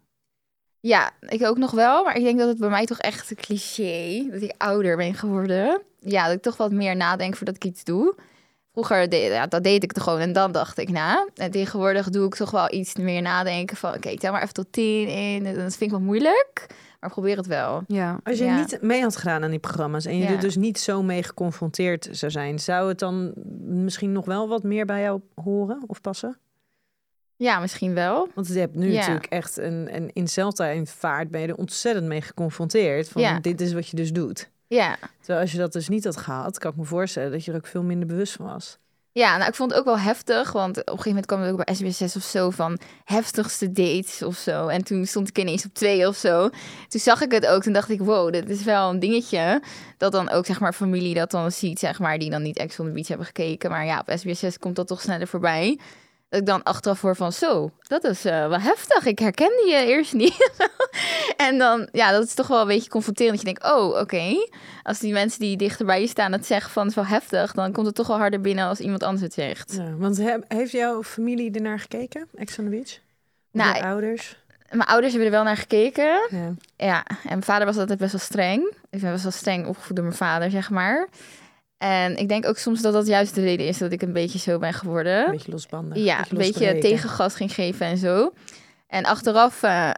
Ja, 0.79 1.11
ik 1.19 1.45
ook 1.45 1.57
nog 1.57 1.71
wel. 1.71 2.03
Maar 2.03 2.17
ik 2.17 2.23
denk 2.23 2.39
dat 2.39 2.47
het 2.47 2.57
bij 2.59 2.69
mij 2.69 2.85
toch 2.85 2.99
echt 2.99 3.29
een 3.31 3.37
cliché, 3.37 4.27
dat 4.31 4.41
ik 4.41 4.53
ouder 4.57 4.97
ben 4.97 5.13
geworden. 5.13 5.81
Ja, 5.99 6.25
dat 6.25 6.35
ik 6.35 6.41
toch 6.41 6.57
wat 6.57 6.71
meer 6.71 6.95
nadenk 6.95 7.35
voordat 7.35 7.55
ik 7.55 7.63
iets 7.63 7.83
doe. 7.83 8.15
Vroeger 8.71 9.09
deed, 9.09 9.31
ja, 9.31 9.47
dat 9.47 9.63
deed 9.63 9.83
ik 9.83 9.91
toch 9.91 10.03
gewoon 10.03 10.19
en 10.19 10.33
dan 10.33 10.51
dacht 10.51 10.77
ik 10.77 10.89
na. 10.89 11.27
En 11.35 11.51
tegenwoordig 11.51 12.09
doe 12.09 12.25
ik 12.25 12.35
toch 12.35 12.51
wel 12.51 12.73
iets 12.73 12.95
meer 12.95 13.21
nadenken 13.21 13.77
van... 13.77 13.93
oké, 13.93 14.15
tel 14.17 14.31
maar 14.31 14.41
even 14.41 14.53
tot 14.53 14.71
tien 14.71 15.07
in. 15.07 15.43
Dat 15.43 15.55
vind 15.55 15.81
ik 15.81 15.89
wel 15.89 15.99
moeilijk, 15.99 16.65
maar 17.03 17.11
probeer 17.11 17.37
het 17.37 17.47
wel. 17.47 17.83
Ja. 17.87 18.19
Als 18.23 18.37
je 18.37 18.43
Ja. 18.43 18.57
niet 18.59 18.81
mee 18.81 19.01
had 19.01 19.15
gedaan 19.17 19.43
aan 19.43 19.49
die 19.49 19.59
programma's 19.59 20.05
en 20.05 20.17
je 20.17 20.23
Ja. 20.23 20.29
er 20.31 20.39
dus 20.39 20.55
niet 20.55 20.79
zo 20.79 21.03
mee 21.03 21.23
geconfronteerd 21.23 22.07
zou 22.11 22.31
zijn, 22.31 22.59
zou 22.59 22.87
het 22.89 22.99
dan 22.99 23.33
misschien 23.59 24.11
nog 24.11 24.25
wel 24.25 24.47
wat 24.47 24.63
meer 24.63 24.85
bij 24.85 25.01
jou 25.01 25.21
horen 25.35 25.83
of 25.87 26.01
passen? 26.01 26.37
Ja, 27.35 27.59
misschien 27.59 27.93
wel. 27.93 28.27
Want 28.35 28.47
je 28.47 28.59
hebt 28.59 28.75
nu 28.75 28.91
Ja. 28.91 28.99
natuurlijk 28.99 29.25
echt 29.25 29.57
een, 29.57 29.95
een 29.95 30.11
in 30.13 30.87
vaart 30.87 31.31
ben 31.31 31.41
je 31.41 31.47
er 31.47 31.55
ontzettend 31.55 32.07
mee 32.07 32.21
geconfronteerd. 32.21 33.09
Van 33.09 33.21
Ja. 33.21 33.39
dit 33.39 33.61
is 33.61 33.73
wat 33.73 33.87
je 33.87 33.95
dus 33.95 34.13
doet. 34.13 34.51
Ja, 34.67 34.97
Terwijl 35.19 35.39
als 35.41 35.51
je 35.51 35.57
dat 35.57 35.73
dus 35.73 35.89
niet 35.89 36.03
had 36.03 36.17
gehad, 36.17 36.57
kan 36.59 36.71
ik 36.71 36.77
me 36.77 36.83
voorstellen 36.83 37.31
dat 37.31 37.45
je 37.45 37.51
er 37.51 37.57
ook 37.57 37.67
veel 37.67 37.83
minder 37.83 38.07
bewust 38.07 38.33
van 38.33 38.45
was. 38.45 38.79
Ja, 39.15 39.37
nou, 39.37 39.49
ik 39.49 39.55
vond 39.55 39.71
het 39.71 39.79
ook 39.79 39.85
wel 39.85 39.99
heftig, 39.99 40.51
want 40.51 40.77
op 40.77 40.87
een 40.87 40.91
gegeven 40.91 41.09
moment 41.09 41.25
kwam 41.25 41.41
het 41.41 41.51
ook 41.51 41.65
bij 41.65 41.75
SBS6 41.75 42.15
of 42.15 42.23
zo 42.23 42.49
van 42.49 42.79
heftigste 43.03 43.71
dates 43.71 44.21
of 44.21 44.35
zo. 44.35 44.67
En 44.67 44.83
toen 44.83 45.05
stond 45.05 45.29
ik 45.29 45.37
ineens 45.37 45.65
op 45.65 45.73
twee 45.73 46.07
of 46.07 46.15
zo. 46.15 46.49
Toen 46.87 46.99
zag 46.99 47.21
ik 47.21 47.31
het 47.31 47.45
ook, 47.45 47.63
toen 47.63 47.73
dacht 47.73 47.89
ik, 47.89 47.99
wow, 47.99 48.31
dit 48.31 48.49
is 48.49 48.63
wel 48.63 48.89
een 48.89 48.99
dingetje. 48.99 49.61
Dat 49.97 50.11
dan 50.11 50.29
ook, 50.29 50.45
zeg 50.45 50.59
maar, 50.59 50.73
familie 50.73 51.13
dat 51.13 51.31
dan 51.31 51.51
ziet, 51.51 51.79
zeg 51.79 51.99
maar, 51.99 52.17
die 52.17 52.29
dan 52.29 52.41
niet 52.41 52.57
Ex 52.57 52.79
on 52.79 52.85
the 52.85 52.91
Beach 52.91 53.07
hebben 53.07 53.25
gekeken. 53.25 53.69
Maar 53.69 53.85
ja, 53.85 54.03
op 54.07 54.17
SBS6 54.19 54.59
komt 54.59 54.75
dat 54.75 54.87
toch 54.87 55.01
sneller 55.01 55.27
voorbij. 55.27 55.79
Dat 56.33 56.41
ik 56.41 56.47
dan 56.47 56.63
achteraf 56.63 57.01
hoor 57.01 57.15
van, 57.15 57.33
zo, 57.33 57.71
dat 57.81 58.03
is 58.03 58.25
eh, 58.25 58.47
wel 58.47 58.59
heftig. 58.59 59.05
Ik 59.05 59.19
herkende 59.19 59.65
je 59.69 59.85
eerst 59.85 60.13
niet. 60.13 60.51
en 61.47 61.57
dan, 61.57 61.87
ja, 61.91 62.11
dat 62.11 62.23
is 62.23 62.33
toch 62.33 62.47
wel 62.47 62.61
een 62.61 62.67
beetje 62.67 62.89
confronterend. 62.89 63.35
Dat 63.35 63.47
je 63.47 63.53
denkt, 63.53 63.73
oh, 63.77 63.99
oké. 63.99 64.47
Als 64.83 64.99
die 64.99 65.13
mensen 65.13 65.39
die 65.39 65.57
dichter 65.57 65.85
bij 65.85 66.01
je 66.01 66.07
staan 66.07 66.31
het 66.31 66.45
zeggen 66.45 66.71
van, 66.71 66.81
het 66.81 66.91
is 66.91 66.95
wel 66.95 67.05
heftig. 67.05 67.51
Dan 67.53 67.71
komt 67.71 67.85
het 67.85 67.95
toch 67.95 68.07
wel 68.07 68.17
harder 68.17 68.41
binnen 68.41 68.65
als 68.67 68.79
iemand 68.79 69.03
anders 69.03 69.21
het 69.23 69.33
zegt. 69.33 69.73
Ja, 69.75 69.95
want 69.97 70.17
he- 70.17 70.37
heeft 70.47 70.71
jouw 70.71 71.03
familie 71.03 71.51
ernaar 71.51 71.79
gekeken? 71.79 72.27
Ex 72.35 72.57
on 72.59 72.63
the 72.65 72.69
Beach? 72.71 72.99
Nou, 73.51 73.75
je 73.77 73.83
ouders? 73.83 74.37
Mijn 74.69 74.89
ouders 74.89 75.11
hebben 75.13 75.29
er 75.29 75.35
wel 75.35 75.43
naar 75.45 75.57
gekeken. 75.57 76.27
Ja. 76.29 76.53
Ja, 76.77 77.05
en 77.07 77.15
mijn 77.23 77.43
vader 77.43 77.65
was 77.65 77.77
altijd 77.77 77.99
best 77.99 78.11
wel 78.11 78.21
streng. 78.21 78.73
Ik 78.89 79.01
ben 79.01 79.11
best 79.11 79.23
wel 79.23 79.31
streng 79.31 79.67
opgevoed 79.67 79.95
door 79.95 80.05
mijn 80.05 80.17
vader, 80.17 80.51
zeg 80.51 80.69
maar. 80.69 81.07
En 81.83 82.17
ik 82.17 82.27
denk 82.27 82.45
ook 82.45 82.57
soms 82.57 82.81
dat 82.81 82.93
dat 82.93 83.07
juist 83.07 83.35
de 83.35 83.41
reden 83.41 83.67
is 83.67 83.77
dat 83.77 83.91
ik 83.91 84.01
een 84.01 84.13
beetje 84.13 84.39
zo 84.39 84.59
ben 84.59 84.73
geworden. 84.73 85.25
Een 85.25 85.31
beetje 85.31 85.51
losbandig. 85.51 85.97
ja, 85.97 86.19
een 86.19 86.37
beetje 86.37 86.77
tegengas 86.77 87.35
ging 87.35 87.53
geven 87.53 87.85
en 87.85 87.97
zo. 87.97 88.33
En 88.87 89.05
achteraf 89.05 89.63
eh, 89.63 89.89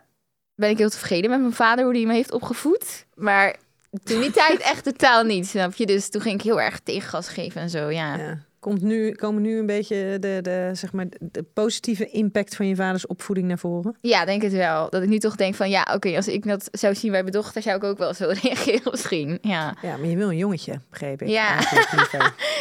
ben 0.55 0.69
ik 0.69 0.77
heel 0.77 0.89
tevreden 0.89 1.29
met 1.29 1.39
mijn 1.39 1.53
vader, 1.53 1.85
hoe 1.85 1.93
hij 1.93 2.05
me 2.05 2.13
heeft 2.13 2.31
opgevoed. 2.31 3.05
Maar 3.13 3.55
toen 4.03 4.21
die 4.21 4.31
tijd 4.41 4.59
echt 4.59 4.83
totaal 4.83 5.23
niet, 5.23 5.47
snap 5.47 5.73
je? 5.73 5.85
Dus 5.85 6.09
toen 6.09 6.21
ging 6.21 6.35
ik 6.35 6.45
heel 6.45 6.61
erg 6.61 6.79
tegengas 6.79 7.27
geven 7.27 7.61
en 7.61 7.69
zo, 7.69 7.89
ja. 7.89 8.17
Ja. 8.17 8.39
Komt 8.65 8.81
nu, 8.81 9.11
komen 9.11 9.41
nu 9.41 9.57
een 9.57 9.65
beetje 9.65 10.17
de, 10.19 10.39
de, 10.41 10.69
zeg 10.73 10.93
maar, 10.93 11.05
de 11.19 11.43
positieve 11.43 12.09
impact 12.09 12.55
van 12.55 12.67
je 12.67 12.75
vaders 12.75 13.07
opvoeding 13.07 13.47
naar 13.47 13.57
voren? 13.57 13.97
Ja, 14.01 14.25
denk 14.25 14.41
het 14.41 14.51
wel. 14.51 14.89
Dat 14.89 15.03
ik 15.03 15.09
nu 15.09 15.19
toch 15.19 15.35
denk 15.35 15.55
van, 15.55 15.69
ja, 15.69 15.87
oké, 15.93 16.15
als 16.15 16.27
ik 16.27 16.43
dat 16.47 16.69
zou 16.71 16.95
zien 16.95 17.11
bij 17.11 17.21
mijn 17.21 17.33
dochter, 17.33 17.61
zou 17.61 17.75
ik 17.75 17.83
ook 17.83 17.97
wel 17.97 18.13
zo 18.13 18.27
reageren 18.41 18.91
misschien. 18.91 19.37
Ja. 19.41 19.75
Ja, 19.81 19.97
maar 19.97 20.07
je 20.07 20.15
wil 20.15 20.29
een 20.29 20.37
jongetje, 20.37 20.79
begreep 20.89 21.21
ik. 21.21 21.27
Ja. 21.27 21.59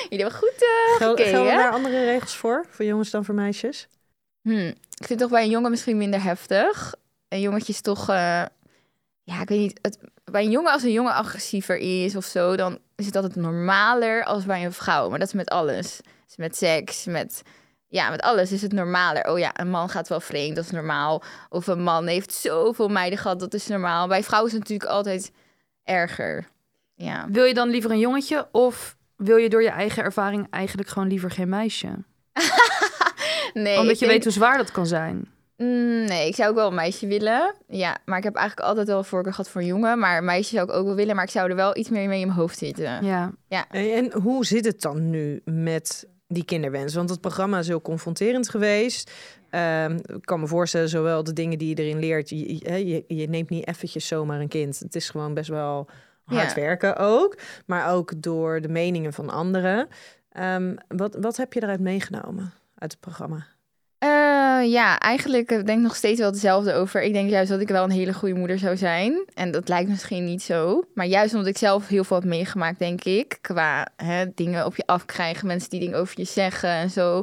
Jullie 0.08 0.25
hebben 0.25 0.32
goed 0.32 0.54
eh 0.58 0.96
Gel- 0.96 1.11
gekeken, 1.11 1.30
Gelden 1.32 1.52
hè? 1.52 1.58
daar 1.58 1.70
andere 1.70 2.04
regels 2.04 2.37
voor? 2.37 2.66
Voor 2.70 2.84
jongens 2.84 3.11
dan 3.11 3.25
voor 3.25 3.34
meisjes? 3.34 3.88
Hm, 4.42 4.73
ik 4.99 5.06
vind 5.06 5.20
toch 5.20 5.30
bij 5.30 5.42
een 5.42 5.50
jongen 5.50 5.70
misschien 5.70 5.96
minder 5.96 6.23
heftig. 6.23 6.94
Een 7.28 7.40
jongetje 7.40 7.73
is 7.73 7.80
toch, 7.80 8.08
eh, 8.08 8.42
ja, 9.23 9.40
ik 9.40 9.49
weet 9.49 9.58
niet. 9.58 9.78
Het, 9.82 9.99
bij 10.25 10.44
een 10.44 10.50
jongen, 10.50 10.73
als 10.73 10.82
een 10.82 10.92
jongen 10.92 11.14
agressiever 11.14 11.76
is 11.76 12.16
of 12.16 12.25
zo, 12.25 12.56
dan 12.56 12.78
is 12.96 13.06
het 13.06 13.16
altijd 13.16 13.36
normaler 13.36 14.24
als 14.24 14.44
bij 14.44 14.64
een 14.64 14.72
vrouw. 14.72 15.08
Maar 15.10 15.18
dat 15.18 15.28
is 15.28 15.34
met 15.34 15.48
alles. 15.50 16.00
Dus 16.26 16.36
met 16.36 16.56
seks, 16.56 17.04
met, 17.04 17.42
ja, 17.88 18.10
met 18.10 18.20
alles 18.22 18.52
is 18.52 18.62
het 18.62 18.72
normaler. 18.72 19.30
Oh 19.30 19.38
ja, 19.38 19.50
een 19.54 19.70
man 19.70 19.88
gaat 19.88 20.08
wel 20.08 20.20
vreemd, 20.20 20.56
dat 20.56 20.64
is 20.64 20.70
normaal. 20.70 21.22
Of 21.48 21.66
een 21.66 21.82
man 21.82 22.06
heeft 22.06 22.32
zoveel 22.32 22.88
meiden 22.88 23.18
gehad, 23.18 23.40
dat 23.40 23.54
is 23.54 23.66
normaal. 23.66 24.08
Bij 24.08 24.22
vrouwen 24.22 24.50
is 24.50 24.58
het 24.58 24.68
natuurlijk 24.68 24.90
altijd 24.90 25.32
erger. 25.84 26.48
Ja. 26.94 27.26
Wil 27.30 27.44
je 27.44 27.54
dan 27.54 27.68
liever 27.68 27.90
een 27.90 27.98
jongetje 27.98 28.48
of 28.52 28.96
wil 29.16 29.36
je 29.36 29.48
door 29.48 29.62
je 29.62 29.68
eigen 29.70 30.02
ervaring 30.02 30.46
eigenlijk 30.50 30.88
gewoon 30.88 31.08
liever 31.08 31.30
geen 31.30 31.48
meisje? 31.48 31.88
Nee, 33.54 33.78
Omdat 33.78 33.98
je 33.98 34.06
denk- 34.06 34.10
weet 34.10 34.24
hoe 34.24 34.32
zwaar 34.32 34.56
dat 34.56 34.70
kan 34.70 34.86
zijn. 34.86 35.32
Mm, 35.56 36.04
Nee, 36.04 36.28
ik 36.28 36.34
zou 36.34 36.49
ook 36.50 36.54
wel 36.56 36.68
een 36.68 36.75
meisje 36.75 37.06
willen. 37.06 37.54
Ja, 37.68 37.99
maar 38.04 38.18
ik 38.18 38.25
heb 38.25 38.34
eigenlijk 38.34 38.68
altijd 38.68 38.87
wel 38.87 38.99
een 38.99 39.04
voorkeur 39.04 39.32
gehad 39.32 39.50
voor 39.50 39.61
een 39.61 39.66
jongen. 39.66 39.99
Maar 39.99 40.18
een 40.18 40.25
meisje 40.25 40.54
zou 40.54 40.68
ik 40.68 40.75
ook 40.75 40.87
wel 40.87 40.94
willen. 40.94 41.14
Maar 41.14 41.25
ik 41.25 41.30
zou 41.30 41.50
er 41.50 41.56
wel 41.56 41.76
iets 41.76 41.88
meer 41.88 42.08
mee 42.08 42.20
in 42.20 42.26
mijn 42.26 42.38
hoofd 42.38 42.58
zitten. 42.58 43.04
Ja. 43.04 43.32
En, 43.49 43.66
en 43.70 44.12
hoe 44.20 44.46
zit 44.46 44.64
het 44.64 44.80
dan 44.80 45.11
nu 45.11 45.40
met 45.44 46.08
die 46.28 46.44
kinderwens? 46.44 46.94
Want 46.94 47.11
het 47.11 47.20
programma 47.20 47.58
is 47.58 47.66
heel 47.66 47.82
confronterend 47.82 48.49
geweest. 48.49 49.11
Ehm, 49.50 49.99
ik 50.06 50.25
kan 50.25 50.40
me 50.40 50.46
voorstellen, 50.46 50.88
zowel 50.88 51.25
de 51.25 51.32
dingen 51.32 51.58
die 51.58 51.68
je 51.68 51.82
erin 51.82 51.99
leert. 51.99 52.28
Je, 52.28 53.04
je, 53.06 53.28
neemt 53.28 53.50
niet 53.50 53.66
eventjes 53.68 54.06
zomaar 54.06 54.40
een 54.40 54.49
kind. 54.49 54.78
Het 54.78 54.94
is 54.94 55.11
gewoon 55.11 55.34
best 55.34 55.49
wel 55.49 55.88
hard 56.25 56.49
Ja. 56.49 56.54
werken 56.54 56.96
ook. 56.96 57.38
Maar 57.66 57.92
ook 57.92 58.23
door 58.23 58.61
de 58.61 58.68
meningen 58.68 59.12
van 59.12 59.30
anderen. 59.30 59.88
Ehm, 60.32 60.75
wat, 60.88 61.16
wat 61.20 61.37
heb 61.37 61.52
je 61.52 61.62
eruit 61.62 61.80
meegenomen 61.80 62.52
uit 62.78 62.92
het 62.92 63.00
programma? 63.00 63.46
Eh, 64.64 64.71
ja, 64.71 64.99
eigenlijk 64.99 65.50
eh, 65.50 65.56
denk 65.56 65.78
ik 65.78 65.85
nog 65.85 65.97
steeds 65.97 66.21
wel 66.21 66.30
hetzelfde 66.30 66.75
over. 66.75 67.02
Ik 67.02 67.12
denk 67.12 67.30
juist 67.30 67.50
dat 67.50 67.61
ik 67.61 67.68
wel 67.68 67.85
een 67.85 67.90
hele 67.90 68.12
goede 68.12 68.35
moeder 68.35 68.59
zou 68.59 68.76
zijn. 68.76 69.25
En 69.35 69.50
dat 69.50 69.68
lijkt 69.68 69.88
misschien 69.88 70.25
niet 70.25 70.42
zo. 70.42 70.83
Maar 70.94 71.06
juist 71.06 71.35
omdat 71.35 71.49
ik 71.49 71.59
zelf 71.59 71.88
heel 71.88 72.04
veel 72.04 72.16
heb 72.16 72.26
meegemaakt, 72.26 72.78
denk 72.78 73.04
ik. 73.04 73.38
Qua 73.40 73.88
hè, 73.97 74.25
dingen 74.35 74.66
op 74.66 74.76
je 74.76 74.87
afkrijgen, 74.87 75.47
mensen 75.47 75.71
die 75.71 75.80
dingen 75.80 75.99
over 75.99 76.14
je 76.18 76.25
zeggen 76.25 76.71
en 76.71 76.90
zo. 76.90 77.18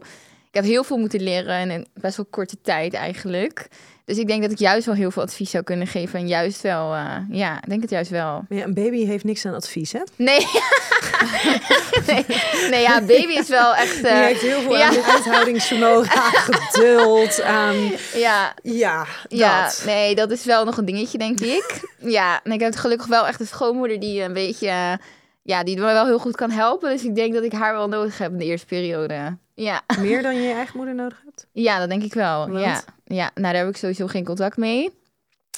Ik 0.47 0.57
heb 0.57 0.63
heel 0.63 0.83
veel 0.83 0.97
moeten 0.97 1.21
leren 1.21 1.71
in 1.71 1.87
best 1.93 2.17
wel 2.17 2.25
korte 2.29 2.61
tijd 2.61 2.93
eigenlijk. 2.93 3.67
Dus 4.11 4.19
ik 4.19 4.27
denk 4.27 4.41
dat 4.41 4.51
ik 4.51 4.57
juist 4.57 4.85
wel 4.85 4.95
heel 4.95 5.11
veel 5.11 5.21
advies 5.21 5.49
zou 5.49 5.63
kunnen 5.63 5.87
geven. 5.87 6.19
En 6.19 6.27
juist 6.27 6.61
wel, 6.61 6.93
eh, 6.93 7.15
ja, 7.29 7.57
ik 7.57 7.69
denk 7.69 7.81
het 7.81 7.89
juist 7.89 8.09
wel. 8.09 8.45
Maar 8.49 8.57
ja, 8.57 8.63
een 8.63 8.73
baby 8.73 9.05
heeft 9.05 9.23
niks 9.23 9.45
aan 9.45 9.53
advies, 9.53 9.91
hè? 9.91 9.99
Nee. 10.15 10.39
nee. 12.07 12.25
nee, 12.69 12.81
ja, 12.81 13.01
baby 13.01 13.31
is 13.31 13.47
wel 13.47 13.75
echt... 13.75 13.95
Die 13.95 14.07
eh, 14.07 14.19
heeft 14.19 14.41
heel 14.41 14.61
veel 14.61 14.77
ja. 14.77 14.87
aan 14.87 15.03
uithoudingsvermogen, 15.03 16.15
aan 16.21 16.31
geduld, 16.31 17.41
aan... 17.41 17.75
ja, 18.15 18.53
Ja, 18.63 19.05
ja, 19.29 19.63
dat. 19.63 19.83
nee, 19.85 20.15
dat 20.15 20.31
is 20.31 20.45
wel 20.45 20.65
nog 20.65 20.77
een 20.77 20.85
dingetje, 20.85 21.17
denk 21.17 21.39
ik. 21.39 21.81
ja, 21.99 22.39
en 22.43 22.51
ik 22.51 22.59
heb 22.59 22.75
gelukkig 22.75 23.07
wel 23.07 23.27
echt 23.27 23.39
een 23.39 23.47
schoonmoeder 23.47 23.99
die 23.99 24.21
een 24.21 24.33
beetje... 24.33 24.99
ja, 25.43 25.63
die 25.63 25.75
me 25.75 25.81
wel 25.81 26.05
heel 26.05 26.19
goed 26.19 26.35
kan 26.35 26.51
helpen. 26.51 26.89
Dus 26.89 27.03
ik 27.03 27.15
denk 27.15 27.33
dat 27.33 27.43
ik 27.43 27.51
haar 27.51 27.73
wel 27.73 27.87
nodig 27.87 28.17
heb 28.17 28.31
in 28.31 28.37
de 28.37 28.45
eerste 28.45 28.67
periode. 28.67 29.37
Ja, 29.63 29.81
Meer 29.99 30.21
dan 30.21 30.35
je 30.35 30.41
je 30.47 30.53
eigen 30.53 30.77
moeder 30.77 30.95
nodig 30.95 31.21
hebt? 31.25 31.47
ja 31.51 31.79
dat 31.79 31.89
denk 31.89 32.03
ik 32.03 32.13
wel. 32.13 32.49
Want? 32.49 32.59
Ja. 32.59 32.81
ja, 33.05 33.31
nou 33.35 33.53
daar 33.53 33.63
heb 33.63 33.67
ik 33.67 33.77
sowieso 33.77 34.07
geen 34.07 34.25
contact 34.25 34.57
mee. 34.57 34.89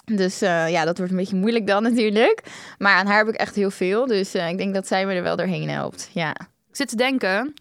Dus 0.05 0.41
eh, 0.41 0.69
ja, 0.69 0.85
dat 0.85 0.97
wordt 0.97 1.11
een 1.11 1.17
beetje 1.17 1.35
moeilijk 1.35 1.67
dan 1.67 1.83
natuurlijk. 1.89 2.41
Maar 2.77 2.95
aan 2.95 3.05
haar 3.05 3.17
heb 3.17 3.27
ik 3.27 3.35
echt 3.35 3.55
heel 3.55 3.71
veel. 3.71 4.07
Dus 4.07 4.33
eh, 4.33 4.49
ik 4.49 4.57
denk 4.57 4.73
dat 4.73 4.87
zij 4.87 5.05
me 5.05 5.13
er 5.13 5.23
wel 5.23 5.35
doorheen 5.35 5.69
helpt. 5.69 6.09
Ja. 6.13 6.29
Ik 6.69 6.75
zit 6.79 6.89
te 6.89 6.95
denken. 6.95 7.53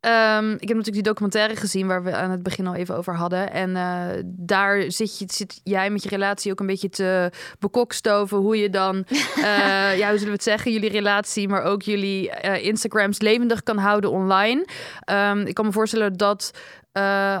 Ehm, 0.00 0.50
ik 0.50 0.68
heb 0.68 0.76
natuurlijk 0.76 0.92
die 0.92 1.02
documentaire 1.02 1.56
gezien 1.56 1.86
waar 1.86 2.02
we 2.02 2.14
aan 2.14 2.30
het 2.30 2.42
begin 2.42 2.66
al 2.66 2.74
even 2.74 2.96
over 2.96 3.16
hadden. 3.16 3.52
En 3.52 3.76
eh, 3.76 4.22
daar 4.24 4.92
zit, 4.92 5.18
je, 5.18 5.24
zit 5.28 5.60
jij 5.64 5.90
met 5.90 6.02
je 6.02 6.08
relatie 6.08 6.52
ook 6.52 6.60
een 6.60 6.66
beetje 6.66 6.88
te 6.88 7.30
bekokstoven. 7.58 8.38
Hoe 8.38 8.56
je 8.56 8.70
dan, 8.70 9.04
eh, 9.36 9.98
ja, 9.98 10.08
hoe 10.08 10.18
zullen 10.18 10.24
we 10.24 10.30
het 10.30 10.42
zeggen, 10.42 10.72
jullie 10.72 10.90
relatie, 10.90 11.48
maar 11.48 11.62
ook 11.62 11.82
jullie 11.82 12.30
eh, 12.30 12.64
Instagrams 12.64 13.20
levendig 13.20 13.62
kan 13.62 13.78
houden 13.78 14.10
online. 14.10 14.66
Ehm, 15.00 15.38
ik 15.38 15.54
kan 15.54 15.64
me 15.64 15.72
voorstellen 15.72 16.16
dat 16.16 16.50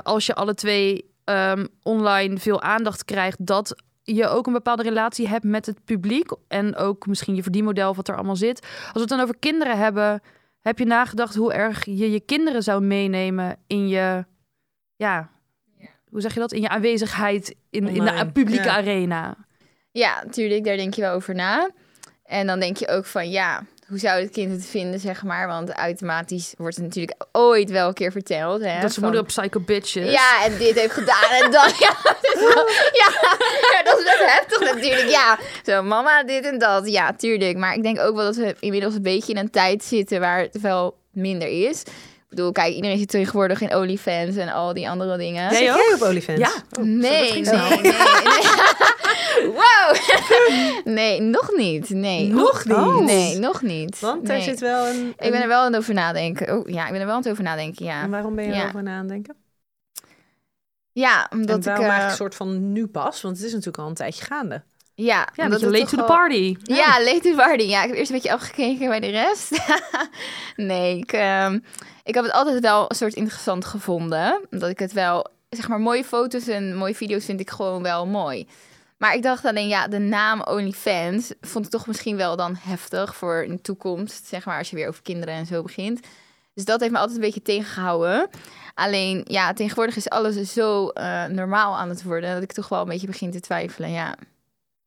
als 0.02 0.26
je 0.26 0.34
alle 0.34 0.54
twee 0.54 1.10
ehm, 1.24 1.66
online 1.82 2.38
veel 2.38 2.62
aandacht 2.62 3.04
krijgt, 3.04 3.46
dat 3.46 3.74
je 4.02 4.28
ook 4.28 4.46
een 4.46 4.52
bepaalde 4.52 4.82
relatie 4.82 5.28
hebt 5.28 5.44
met 5.44 5.66
het 5.66 5.84
publiek. 5.84 6.32
En 6.48 6.76
ook 6.76 7.06
misschien 7.06 7.34
je 7.34 7.42
verdienmodel, 7.42 7.94
wat 7.94 8.08
er 8.08 8.14
allemaal 8.14 8.36
zit. 8.36 8.60
Als 8.62 8.92
we 8.92 9.00
het 9.00 9.08
dan 9.08 9.20
over 9.20 9.36
kinderen 9.38 9.78
hebben, 9.78 10.22
heb 10.60 10.78
je 10.78 10.84
nagedacht 10.84 11.34
hoe 11.34 11.52
erg 11.52 11.84
je 11.84 12.10
je 12.10 12.20
kinderen 12.20 12.62
zou 12.62 12.82
meenemen 12.82 13.56
in 13.66 13.88
je, 13.88 14.24
ja, 14.96 15.30
hoe 16.08 16.20
zeg 16.20 16.34
je 16.34 16.40
dat? 16.40 16.52
In 16.52 16.60
je 16.60 16.68
aanwezigheid 16.68 17.54
in, 17.70 17.88
in 17.88 18.04
de 18.04 18.30
publieke 18.32 18.64
ja. 18.64 18.76
arena. 18.76 19.36
Ja, 19.90 20.22
natuurlijk, 20.24 20.64
daar 20.64 20.76
denk 20.76 20.94
je 20.94 21.00
wel 21.00 21.14
over 21.14 21.34
na. 21.34 21.70
En 22.24 22.46
dan 22.46 22.60
denk 22.60 22.76
je 22.76 22.88
ook 22.88 23.04
van, 23.04 23.30
ja, 23.30 23.64
hoe 23.90 23.98
zou 23.98 24.20
het 24.20 24.30
kind 24.30 24.52
het 24.52 24.66
vinden, 24.66 25.00
zeg 25.00 25.22
maar? 25.22 25.46
Want 25.46 25.70
automatisch 25.70 26.54
wordt 26.56 26.76
het 26.76 26.84
natuurlijk 26.84 27.24
ooit 27.32 27.70
wel 27.70 27.88
een 27.88 27.94
keer 27.94 28.12
verteld. 28.12 28.62
Hè, 28.64 28.80
dat 28.80 28.94
van- 28.94 29.02
moeder 29.02 29.20
op 29.20 29.26
psycho 29.26 29.60
bitches. 29.60 30.10
Ja, 30.10 30.44
en 30.44 30.58
dit 30.58 30.78
heeft 30.78 30.92
gedaan 30.92 31.30
en 31.30 31.50
ja, 31.78 31.96
dat 32.02 32.34
wel, 32.54 32.68
ja, 32.92 33.12
ja, 33.72 33.82
dat 33.84 33.98
is 33.98 34.04
best 34.04 34.24
heftig 34.26 34.60
natuurlijk. 34.60 35.08
Ja, 35.08 35.38
zo 35.64 35.82
mama 35.82 36.24
dit 36.24 36.44
en 36.44 36.58
dat, 36.58 36.88
ja, 36.90 37.12
tuurlijk. 37.12 37.56
Maar 37.56 37.74
ik 37.74 37.82
denk 37.82 37.98
ook 37.98 38.16
wel 38.16 38.24
dat 38.24 38.36
we 38.36 38.56
inmiddels 38.60 38.94
een 38.94 39.02
beetje 39.02 39.32
in 39.32 39.38
een 39.38 39.50
tijd 39.50 39.84
zitten 39.84 40.20
waar 40.20 40.38
het 40.40 40.60
wel 40.60 40.96
minder 41.12 41.48
is. 41.68 41.82
Ik 42.30 42.36
bedoel, 42.36 42.52
kijk, 42.52 42.74
iedereen 42.74 42.98
zit 42.98 43.08
tegenwoordig 43.08 43.60
in 43.60 43.74
OnlyFans 43.76 44.36
en 44.36 44.48
al 44.48 44.74
die 44.74 44.88
andere 44.88 45.16
dingen. 45.16 45.50
Jij 45.50 45.54
Zit 45.58 45.70
ook? 45.70 45.76
jij 45.76 45.94
op 45.94 46.02
OnlyFans? 46.02 46.38
Ja. 46.38 46.50
Oh, 46.78 46.84
Nee, 46.84 47.32
nee, 47.32 47.42
nee, 47.42 47.80
nee. 47.82 47.92
wow. 49.44 49.96
Nee, 50.94 51.20
nog 51.20 51.50
niet. 51.56 51.88
Nee. 51.90 52.26
Nog 52.28 52.64
niet? 52.64 52.76
Oh. 52.76 52.98
Nee, 53.00 53.38
nog 53.38 53.62
niet. 53.62 54.00
Want 54.00 54.26
daar 54.26 54.36
Nee. 54.36 54.44
zit 54.44 54.60
wel 54.60 54.86
een... 54.88 55.08
Ik 55.18 55.30
ben 55.30 55.42
er 55.42 55.48
wel 55.48 55.60
aan 55.60 55.72
het 55.72 55.76
over 55.80 55.94
nadenken. 55.94 56.58
Oh, 56.58 56.68
ja, 56.68 56.84
ik 56.86 56.90
ben 56.92 57.00
er 57.00 57.06
wel 57.06 57.14
aan 57.14 57.22
het 57.22 57.30
over 57.30 57.44
nadenken, 57.44 57.84
ja. 57.84 58.02
En 58.02 58.10
waarom 58.10 58.34
ben 58.34 58.44
je 58.44 58.50
Ja. 58.52 58.60
erover 58.62 58.82
na 58.82 58.92
aan 58.92 58.98
het 58.98 59.08
denken? 59.08 59.34
Ja, 60.92 61.26
omdat 61.32 61.66
en 61.66 61.72
ik... 61.72 61.78
eh, 61.78 61.84
eigenlijk 61.84 62.10
een 62.10 62.16
soort 62.16 62.34
van 62.34 62.72
nu 62.72 62.86
pas? 62.86 63.20
Want 63.22 63.36
het 63.36 63.46
is 63.46 63.50
natuurlijk 63.52 63.78
al 63.78 63.88
een 63.88 63.94
tijdje 63.94 64.24
gaande. 64.24 64.62
Ja, 65.04 65.28
Ja, 65.34 65.48
dat 65.48 65.60
je 65.60 65.70
late 65.70 65.84
to 65.84 65.90
the 65.90 65.96
wel- 65.96 66.06
party. 66.06 66.56
Ja, 66.62 67.02
late 67.02 67.20
to 67.22 67.30
the 67.30 67.34
party. 67.36 67.62
Ja, 67.62 67.82
ik 67.82 67.88
heb 67.88 67.96
eerst 67.98 68.10
een 68.10 68.16
beetje 68.16 68.32
afgekeken 68.32 68.88
bij 68.88 69.00
de 69.00 69.10
rest. 69.10 69.60
nee, 70.56 70.98
ik, 70.98 71.12
ehm, 71.12 71.58
ik 72.04 72.14
heb 72.14 72.24
het 72.24 72.32
altijd 72.32 72.60
wel 72.60 72.84
een 72.88 72.96
soort 72.96 73.14
interessant 73.14 73.64
gevonden. 73.64 74.40
Omdat 74.50 74.70
ik 74.70 74.78
het 74.78 74.92
wel, 74.92 75.26
zeg 75.48 75.68
maar, 75.68 75.80
mooie 75.80 76.04
foto's 76.04 76.46
en 76.46 76.74
mooie 76.76 76.94
video's 76.94 77.24
vind 77.24 77.40
ik 77.40 77.50
gewoon 77.50 77.82
wel 77.82 78.06
mooi. 78.06 78.46
Maar 78.96 79.14
ik 79.14 79.22
dacht 79.22 79.44
alleen, 79.44 79.68
ja, 79.68 79.88
de 79.88 79.98
naam 79.98 80.42
OnlyFans 80.42 81.32
vond 81.40 81.64
ik 81.64 81.70
toch 81.70 81.86
misschien 81.86 82.16
wel 82.16 82.36
dan 82.36 82.56
heftig 82.60 83.16
voor 83.16 83.42
in 83.42 83.50
de 83.50 83.60
toekomst. 83.60 84.26
Zeg 84.26 84.44
maar, 84.44 84.58
als 84.58 84.70
je 84.70 84.76
weer 84.76 84.88
over 84.88 85.02
kinderen 85.02 85.34
en 85.34 85.46
zo 85.46 85.62
begint. 85.62 86.00
Dus 86.54 86.64
dat 86.64 86.80
heeft 86.80 86.92
me 86.92 86.98
altijd 86.98 87.16
een 87.16 87.24
beetje 87.24 87.42
tegengehouden. 87.42 88.28
Alleen, 88.74 89.24
ja, 89.28 89.52
tegenwoordig 89.52 89.96
is 89.96 90.08
alles 90.08 90.52
zo 90.52 90.88
eh, 90.88 91.24
normaal 91.24 91.76
aan 91.76 91.88
het 91.88 92.02
worden... 92.02 92.34
dat 92.34 92.42
ik 92.42 92.52
toch 92.52 92.68
wel 92.68 92.80
een 92.80 92.88
beetje 92.88 93.06
begin 93.06 93.30
te 93.30 93.40
twijfelen, 93.40 93.90
ja. 93.90 94.14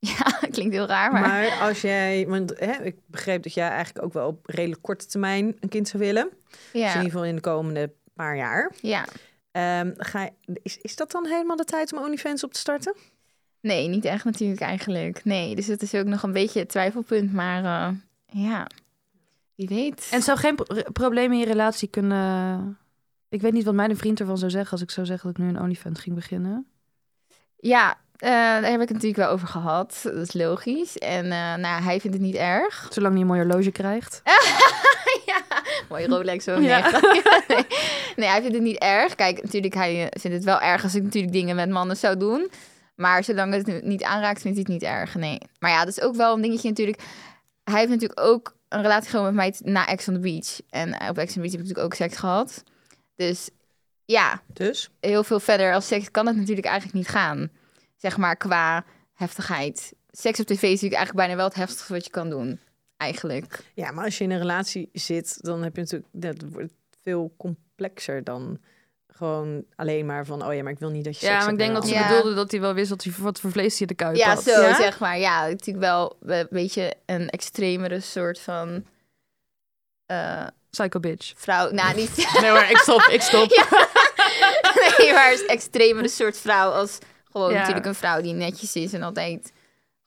Ja, 0.18 0.48
klinkt 0.50 0.74
heel 0.74 0.86
raar, 0.86 1.12
maar... 1.12 1.22
Maar 1.22 1.58
als 1.60 1.80
jij, 1.80 2.26
want 2.28 2.58
hè, 2.58 2.82
ik 2.82 2.96
begreep 3.06 3.42
dat 3.42 3.54
jij 3.54 3.68
eigenlijk 3.68 4.04
ook 4.04 4.12
wel 4.12 4.26
op 4.26 4.46
redelijk 4.46 4.82
korte 4.82 5.06
termijn 5.06 5.56
een 5.60 5.68
kind 5.68 5.88
zou 5.88 6.02
willen. 6.02 6.28
Dus 6.48 6.58
in 6.72 6.80
ja, 6.80 6.88
ieder 6.88 7.02
geval 7.02 7.24
in 7.24 7.34
de 7.34 7.40
komende 7.40 7.92
paar 8.14 8.36
jaar. 8.36 8.72
ja. 8.80 9.04
Ehm, 9.50 9.92
ga 9.96 10.22
je, 10.22 10.58
is, 10.62 10.78
is 10.78 10.96
dat 10.96 11.10
dan 11.10 11.26
helemaal 11.26 11.56
de 11.56 11.64
tijd 11.64 11.92
om 11.92 11.98
OnlyFans 12.02 12.44
op 12.44 12.52
te 12.52 12.58
starten? 12.58 12.96
Nee, 13.60 13.88
niet 13.88 14.04
echt 14.04 14.24
natuurlijk 14.24 14.60
eigenlijk. 14.60 15.24
Nee, 15.24 15.54
dus 15.54 15.66
het 15.66 15.82
is 15.82 15.94
ook 15.94 16.06
nog 16.06 16.22
een 16.22 16.32
beetje 16.32 16.58
het 16.58 16.68
twijfelpunt. 16.68 17.32
Maar 17.32 17.64
eh, 17.64 17.94
ja, 18.42 18.66
wie 19.54 19.68
weet. 19.68 20.08
En 20.12 20.22
zou 20.22 20.38
geen 20.38 20.54
pro- 20.54 20.82
probleem 20.92 21.32
in 21.32 21.38
je 21.38 21.44
relatie 21.44 21.88
kunnen... 21.88 22.78
Ik 23.28 23.40
weet 23.40 23.52
niet 23.52 23.64
wat 23.64 23.74
mijn 23.74 23.96
vriend 23.96 24.20
ervan 24.20 24.38
zou 24.38 24.50
zeggen 24.50 24.72
als 24.72 24.82
ik 24.82 24.90
zou 24.90 25.06
zeggen 25.06 25.28
dat 25.28 25.38
ik 25.38 25.44
nu 25.44 25.50
een 25.50 25.62
OnlyFans 25.62 26.00
ging 26.00 26.14
beginnen. 26.14 26.66
Ja, 27.56 27.98
eh, 28.24 28.30
daar 28.30 28.70
heb 28.70 28.80
ik 28.80 28.88
het 28.88 28.92
natuurlijk 28.92 29.16
wel 29.16 29.28
over 29.28 29.48
gehad. 29.48 30.00
Dat 30.02 30.14
is 30.14 30.32
logisch. 30.32 30.98
En 30.98 31.24
eh, 31.24 31.54
nou, 31.54 31.82
hij 31.82 32.00
vindt 32.00 32.16
het 32.16 32.26
niet 32.26 32.34
erg. 32.34 32.86
Zolang 32.92 33.12
hij 33.12 33.22
een 33.22 33.28
mooi 33.28 33.40
horloge 33.40 33.70
krijgt. 33.70 34.20
ja, 35.30 35.42
mooie 35.88 36.06
Rolex 36.06 36.44
zo. 36.44 36.60
Ja. 36.60 36.90
Nee, 36.90 37.22
nee. 38.16 38.28
hij 38.28 38.40
vindt 38.40 38.54
het 38.54 38.64
niet 38.64 38.78
erg. 38.78 39.14
Kijk, 39.14 39.42
natuurlijk, 39.42 39.74
hij 39.74 40.02
eh, 40.02 40.20
vindt 40.20 40.36
het 40.36 40.44
wel 40.44 40.60
erg 40.60 40.82
als 40.82 40.94
ik 40.94 41.02
natuurlijk 41.02 41.32
dingen 41.32 41.56
met 41.56 41.70
mannen 41.70 41.96
zou 41.96 42.16
doen. 42.16 42.50
Maar 42.94 43.24
zolang 43.24 43.54
het 43.54 43.82
niet 43.82 44.02
aanraakt, 44.02 44.40
vindt 44.40 44.56
hij 44.56 44.66
het 44.68 44.82
niet 44.82 44.90
erg. 44.90 45.14
Nee. 45.14 45.38
Maar 45.58 45.70
ja, 45.70 45.84
dat 45.84 45.96
is 45.96 46.00
ook 46.00 46.14
wel 46.14 46.34
een 46.34 46.42
dingetje 46.42 46.68
natuurlijk. 46.68 47.02
Hij 47.64 47.78
heeft 47.78 47.90
natuurlijk 47.90 48.20
ook 48.20 48.56
een 48.68 48.82
relatie 48.82 49.10
gewoon 49.10 49.24
met 49.24 49.34
mij 49.34 49.72
na 49.72 49.86
Ex 49.86 50.08
on 50.08 50.14
the 50.14 50.20
Beach. 50.20 50.60
En 50.70 51.08
op 51.08 51.18
Ex 51.18 51.26
on 51.28 51.32
the 51.32 51.40
Beach 51.40 51.52
heb 51.52 51.60
ik 51.60 51.66
natuurlijk 51.66 51.86
ook 51.86 51.94
seks 51.94 52.16
gehad. 52.16 52.64
Dus 53.16 53.48
ja, 54.04 54.42
Dus? 54.52 54.90
heel 55.00 55.24
veel 55.24 55.40
verder 55.40 55.74
als 55.74 55.86
seks 55.86 56.10
kan 56.10 56.26
het 56.26 56.36
natuurlijk 56.36 56.66
eigenlijk 56.66 56.96
niet 56.96 57.08
gaan. 57.08 57.50
Zeg 58.04 58.16
maar 58.16 58.36
qua 58.36 58.84
heftigheid. 59.14 59.92
Seks 60.10 60.40
op 60.40 60.46
tv 60.46 60.52
is 60.62 60.62
natuurlijk 60.62 60.94
eigenlijk 60.94 61.14
bijna 61.26 61.36
wel 61.36 61.44
het 61.44 61.54
heftigste 61.54 61.92
wat 61.92 62.04
je 62.04 62.10
kan 62.10 62.30
doen. 62.30 62.60
Eigenlijk. 62.96 63.64
Ja, 63.74 63.90
maar 63.90 64.04
als 64.04 64.18
je 64.18 64.24
in 64.24 64.30
een 64.30 64.38
relatie 64.38 64.88
zit, 64.92 65.38
dan 65.40 65.62
heb 65.62 65.74
je 65.76 65.80
natuurlijk 65.80 66.08
dat 66.12 66.36
wordt 66.52 66.72
veel 67.02 67.34
complexer 67.38 68.24
dan 68.24 68.58
gewoon 69.08 69.64
alleen 69.76 70.06
maar 70.06 70.26
van, 70.26 70.46
oh 70.46 70.54
ja, 70.54 70.62
maar 70.62 70.72
ik 70.72 70.78
wil 70.78 70.90
niet 70.90 71.04
dat 71.04 71.18
je. 71.20 71.26
Ja, 71.26 71.32
seks 71.32 71.44
maar 71.44 71.52
ik 71.52 71.58
denk 71.58 71.74
dat 71.74 71.86
ze 71.88 71.94
Ja. 71.94 72.08
bedoelde 72.08 72.34
dat 72.34 72.50
hij 72.50 72.60
wel 72.60 72.74
wist 72.74 72.90
wat, 72.90 73.04
hij, 73.04 73.12
wat 73.18 73.40
voor 73.40 73.50
vlees 73.50 73.72
hij 73.72 73.80
in 73.80 73.86
de 73.86 73.94
kuip 73.94 74.16
Ja, 74.16 74.28
had. 74.34 74.42
zo 74.42 74.60
Ja? 74.62 74.74
zeg 74.76 74.98
maar. 74.98 75.18
Ja, 75.18 75.46
natuurlijk 75.46 75.78
wel 75.84 76.16
een 76.20 76.46
beetje 76.50 76.94
een 77.06 77.28
extremere 77.28 78.00
soort 78.00 78.38
van 78.40 78.84
eh, 80.06 80.46
Psycho 80.70 81.00
bitch. 81.00 81.32
vrouw. 81.36 81.70
Nou, 81.70 81.94
niet. 81.96 82.16
Nee, 82.40 82.52
maar 82.52 82.70
ik 82.70 82.76
stop, 82.76 83.00
ik 83.00 83.20
stop. 83.22 83.48
nee, 84.98 85.12
maar 85.12 85.32
een 85.32 85.46
extremere 85.46 86.08
soort 86.08 86.36
vrouw 86.38 86.70
als 86.70 86.98
gewoon 87.34 87.52
Ja. 87.52 87.58
natuurlijk 87.58 87.86
een 87.86 87.94
vrouw 87.94 88.20
die 88.20 88.32
netjes 88.32 88.74
is 88.76 88.92
en 88.92 89.02
altijd 89.02 89.52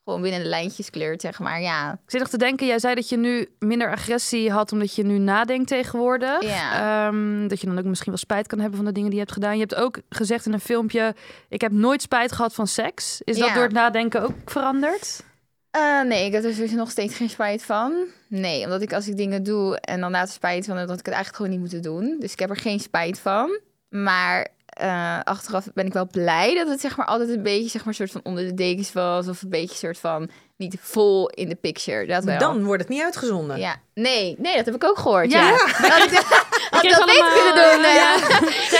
gewoon 0.04 0.22
binnen 0.22 0.42
de 0.42 0.48
lijntjes 0.48 0.90
kleurt, 0.90 1.20
zeg 1.20 1.38
maar. 1.38 1.60
Ja. 1.60 1.92
Ik 1.92 2.10
zit 2.10 2.20
nog 2.20 2.28
te 2.28 2.38
denken, 2.38 2.66
jij 2.66 2.78
zei 2.78 2.94
dat 2.94 3.08
je 3.08 3.16
nu 3.16 3.48
minder 3.58 3.90
agressie 3.90 4.50
had 4.50 4.72
omdat 4.72 4.94
je 4.94 5.04
nu 5.04 5.18
nadenkt 5.18 5.68
tegenwoordig. 5.68 6.42
Ja. 6.42 7.06
Ehm, 7.08 7.48
dat 7.48 7.60
je 7.60 7.66
dan 7.66 7.78
ook 7.78 7.84
misschien 7.84 8.10
wel 8.12 8.18
spijt 8.20 8.46
kan 8.46 8.58
hebben 8.58 8.76
van 8.76 8.86
de 8.86 8.92
dingen 8.92 9.10
die 9.10 9.18
je 9.18 9.24
hebt 9.24 9.36
gedaan. 9.36 9.54
Je 9.54 9.60
hebt 9.60 9.74
ook 9.74 9.98
gezegd 10.08 10.46
in 10.46 10.52
een 10.52 10.60
filmpje, 10.60 11.14
ik 11.48 11.60
heb 11.60 11.72
nooit 11.72 12.02
spijt 12.02 12.32
gehad 12.32 12.54
van 12.54 12.66
seks. 12.66 13.20
Is 13.24 13.38
dat 13.38 13.54
door 13.54 13.62
het 13.62 13.72
nadenken 13.72 14.22
ook 14.22 14.34
veranderd? 14.44 15.22
Eh, 15.70 16.00
nee, 16.02 16.26
ik 16.26 16.32
heb 16.32 16.44
er 16.44 16.52
sowieso 16.54 16.76
nog 16.76 16.90
steeds 16.90 17.16
geen 17.16 17.30
spijt 17.30 17.62
van. 17.62 17.92
Nee, 18.28 18.64
omdat 18.64 18.82
ik 18.82 18.92
als 18.92 19.08
ik 19.08 19.16
dingen 19.16 19.42
doe 19.42 19.80
en 19.80 20.00
dan 20.00 20.10
later 20.10 20.34
spijt 20.34 20.66
van, 20.66 20.76
dat 20.76 20.98
ik 20.98 21.06
het 21.06 21.14
eigenlijk 21.14 21.36
gewoon 21.36 21.50
niet 21.50 21.60
moeten 21.60 21.82
doen. 21.82 22.16
Dus 22.20 22.32
ik 22.32 22.38
heb 22.38 22.50
er 22.50 22.56
geen 22.56 22.80
spijt 22.80 23.18
van. 23.18 23.58
Maar 23.88 24.46
eh, 24.78 25.20
achteraf 25.24 25.68
ben 25.74 25.86
ik 25.86 25.92
wel 25.92 26.06
blij 26.06 26.54
dat 26.54 26.68
het 26.68 26.80
zeg 26.80 26.96
maar 26.96 27.06
altijd 27.06 27.28
een 27.28 27.42
beetje 27.42 27.68
zeg 27.68 27.84
maar 27.84 27.94
soort 27.94 28.10
van 28.10 28.20
onder 28.24 28.44
de 28.44 28.54
dekens 28.54 28.92
was 28.92 29.28
of 29.28 29.42
een 29.42 29.48
beetje 29.48 29.76
soort 29.76 29.98
van 29.98 30.30
niet 30.58 30.76
vol 30.80 31.28
in 31.28 31.48
de 31.48 31.54
picture. 31.54 32.06
Dat 32.06 32.24
wel. 32.24 32.38
Dan 32.38 32.64
wordt 32.64 32.82
het 32.82 32.90
niet 32.90 33.02
uitgezonden. 33.02 33.58
Ja, 33.58 33.76
nee, 33.94 34.34
nee, 34.38 34.56
dat 34.56 34.64
heb 34.64 34.74
ik 34.74 34.84
ook 34.84 34.98
gehoord. 34.98 35.32
Ja. 35.32 35.48
Ja, 35.48 35.56
had 35.88 36.12
ik, 36.12 36.22
had 36.70 36.84
ik 36.84 36.90
dat 36.90 37.04
beter 37.06 37.30
kunnen 37.34 37.54
doen. 37.54 37.84
eh, 37.84 37.94
Ja, 37.94 38.14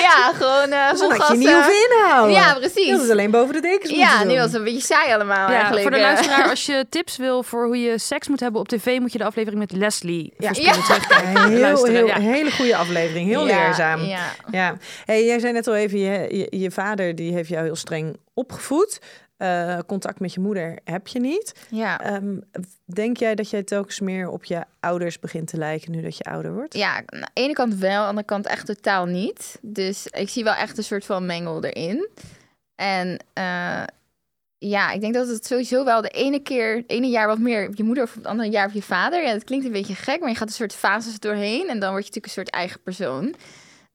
ja 0.08 0.32
gewoon 0.35 0.71
eh 0.73 0.91
Dus 0.91 1.00
vol 1.00 1.12
had 1.12 1.28
je 1.28 1.36
niet 1.36 1.49
eh, 1.49 1.54
hoeven 1.54 1.73
inhouden. 1.91 2.34
Ja, 2.36 2.54
precies. 2.54 2.91
Dat 2.91 3.02
is 3.02 3.10
alleen 3.10 3.30
boven 3.30 3.54
de 3.54 3.60
dekens 3.60 3.91
Ja, 3.91 4.25
nu 4.25 4.34
was 4.34 4.45
het 4.45 4.54
een 4.54 4.64
beetje 4.64 4.80
saai 4.80 5.12
allemaal 5.14 5.49
Ja, 5.49 5.54
eigenlijk. 5.54 5.82
voor 5.82 5.91
de 5.91 5.97
eh. 5.97 6.02
luisteraar, 6.02 6.49
als 6.49 6.67
je 6.67 6.86
tips 6.91 7.17
wil 7.17 7.43
voor 7.43 7.64
hoe 7.67 7.80
je 7.80 7.99
seks 7.99 8.28
moet 8.28 8.41
hebben 8.41 8.60
op 8.60 8.69
tv, 8.69 8.99
moet 8.99 9.12
je 9.12 9.19
de 9.19 9.25
aflevering 9.25 9.60
met 9.60 9.73
Leslie 9.73 10.32
Ja. 10.38 10.50
Ja. 10.52 10.73
heel, 10.73 11.58
Luisteren, 11.60 11.95
heel, 11.95 12.06
ja. 12.06 12.19
hele 12.19 12.50
goede 12.52 12.76
aflevering. 12.76 13.28
Heel 13.28 13.47
Ja, 13.47 13.56
leerzaam. 13.67 14.00
Ja. 14.00 14.32
Ja, 14.50 14.76
hey, 15.04 15.25
jij 15.25 15.38
zei 15.38 15.52
net 15.52 15.67
al 15.67 15.75
even, 15.76 15.99
je, 15.99 16.36
je, 16.50 16.58
je 16.58 16.71
vader 16.71 17.14
die 17.14 17.32
heeft 17.32 17.49
jou 17.49 17.64
heel 17.64 17.76
streng 17.76 18.17
opgevoed. 18.34 18.99
Eh, 19.39 19.79
contact 19.87 20.21
met 20.21 20.35
je 20.35 20.41
moeder 20.41 20.79
heb 20.85 21.07
je 21.09 21.21
niet. 21.21 21.55
Ja. 21.71 22.01
Ehm, 22.01 22.37
denk 22.85 23.17
jij 23.17 23.35
dat 23.35 23.51
jij 23.51 23.63
telkens 23.63 24.01
meer 24.01 24.29
op 24.29 24.45
je 24.45 24.65
ouders 24.81 25.19
begint 25.19 25.49
te 25.49 25.57
lijken 25.57 25.93
nu 25.93 26.03
dat 26.03 26.17
je 26.17 26.25
ouder 26.25 26.55
wordt? 26.55 26.75
Ja, 26.75 26.97
aan 26.97 27.21
de 27.21 27.29
ene 27.33 27.53
kant 27.53 27.75
wel, 27.75 27.91
aan 27.91 28.03
de 28.03 28.09
andere 28.09 28.27
kant 28.27 28.47
echt 28.47 28.67
totaal 28.67 29.07
niet. 29.07 29.59
Dus 29.63 30.07
ik 30.07 30.29
zie 30.29 30.45
wel 30.45 30.55
echt 30.55 30.79
een 30.79 30.85
soort 30.85 31.05
van 31.05 31.27
mengel 31.27 31.65
erin. 31.65 32.09
En 32.75 33.25
eh, 33.33 33.83
ja, 34.59 34.91
ik 34.91 35.01
denk 35.01 35.15
dat 35.15 35.29
het 35.29 35.47
sowieso 35.47 35.85
wel 35.85 36.03
de 36.03 36.09
ene 36.09 36.41
keer, 36.41 36.77
het 36.77 36.91
ene 36.91 37.09
jaar 37.09 37.27
wat 37.27 37.39
meer 37.39 37.69
op 37.69 37.77
je 37.77 37.85
moeder 37.85 38.05
of 38.05 38.15
het 38.15 38.27
andere 38.27 38.51
jaar 38.51 38.67
op 38.67 38.73
je 38.73 38.83
vader. 38.83 39.23
Ja, 39.23 39.33
dat 39.33 39.45
klinkt 39.45 39.67
een 39.67 39.73
beetje 39.73 39.95
gek, 39.95 40.21
maar 40.21 40.29
je 40.29 40.37
gaat 40.37 40.49
een 40.49 40.55
soort 40.55 40.75
fases 40.75 41.19
doorheen 41.19 41.69
en 41.69 41.79
dan 41.79 41.91
word 41.91 42.07
je 42.07 42.11
natuurlijk 42.11 42.25
een 42.27 42.31
soort 42.31 42.51
eigen 42.51 42.81
persoon. 42.83 43.35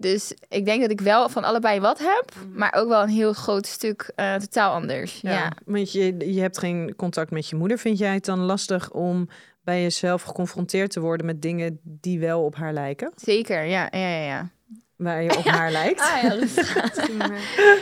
Dus 0.03 0.33
ik 0.49 0.65
denk 0.65 0.81
dat 0.81 0.91
ik 0.91 1.01
wel 1.01 1.29
van 1.29 1.43
allebei 1.43 1.79
wat 1.79 1.99
heb, 1.99 2.33
maar 2.53 2.73
ook 2.75 2.87
wel 2.87 3.01
een 3.01 3.09
heel 3.09 3.33
groot 3.33 3.67
stuk 3.67 4.11
eh, 4.15 4.35
totaal 4.35 4.73
anders. 4.73 5.19
Ja. 5.21 5.51
Want 5.65 5.91
je, 5.91 6.33
je 6.33 6.41
hebt 6.41 6.57
geen 6.57 6.93
contact 6.95 7.31
met 7.31 7.49
je 7.49 7.55
moeder. 7.55 7.77
Vind 7.77 7.97
jij 7.97 8.13
het 8.13 8.25
dan 8.25 8.39
lastig 8.39 8.91
om 8.91 9.27
bij 9.61 9.81
jezelf 9.81 10.21
geconfronteerd 10.21 10.91
te 10.91 10.99
worden 10.99 11.25
met 11.25 11.41
dingen 11.41 11.79
die 11.83 12.19
wel 12.19 12.43
op 12.43 12.55
haar 12.55 12.73
lijken? 12.73 13.11
zeker. 13.15 13.63
Ja, 13.63 13.87
ja, 13.91 14.07
ja. 14.07 14.25
ja. 14.25 14.49
Waar 14.95 15.23
je 15.23 15.37
op 15.37 15.45
haar 15.59 15.71
lijkt? 15.71 15.99
Ah, 15.99 16.21
ja, 16.21 16.37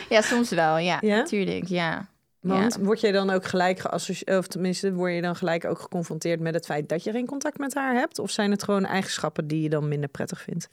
ja, 0.16 0.22
soms 0.22 0.50
wel. 0.50 0.78
Ja, 0.78 0.98
Ja? 1.02 1.16
natuurlijk. 1.16 1.66
Ja. 1.66 2.10
Want 2.40 2.76
word 2.76 3.00
je 3.00 3.12
dan 3.12 3.30
ook 3.30 3.46
gelijk 3.46 3.80
geassocieerd, 3.80 4.38
of 4.38 4.48
tenminste, 4.48 4.94
word 4.94 5.14
je 5.14 5.22
dan 5.22 5.36
gelijk 5.36 5.66
ook 5.66 5.80
geconfronteerd 5.80 6.40
met 6.40 6.54
het 6.54 6.66
feit 6.66 6.90
dat 6.90 7.04
je 7.04 7.12
geen 7.12 7.26
contact 7.26 7.58
met 7.58 7.74
haar 7.74 7.94
hebt? 7.94 8.20
Of 8.20 8.32
zijn 8.32 8.52
het 8.52 8.64
gewoon 8.64 8.86
eigenschappen 8.86 9.48
die 9.48 9.62
je 9.62 9.70
dan 9.70 9.88
minder 9.88 10.10
prettig 10.10 10.42
vindt? 10.42 10.70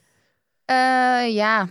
Eh, 0.69 1.35
ja, 1.35 1.69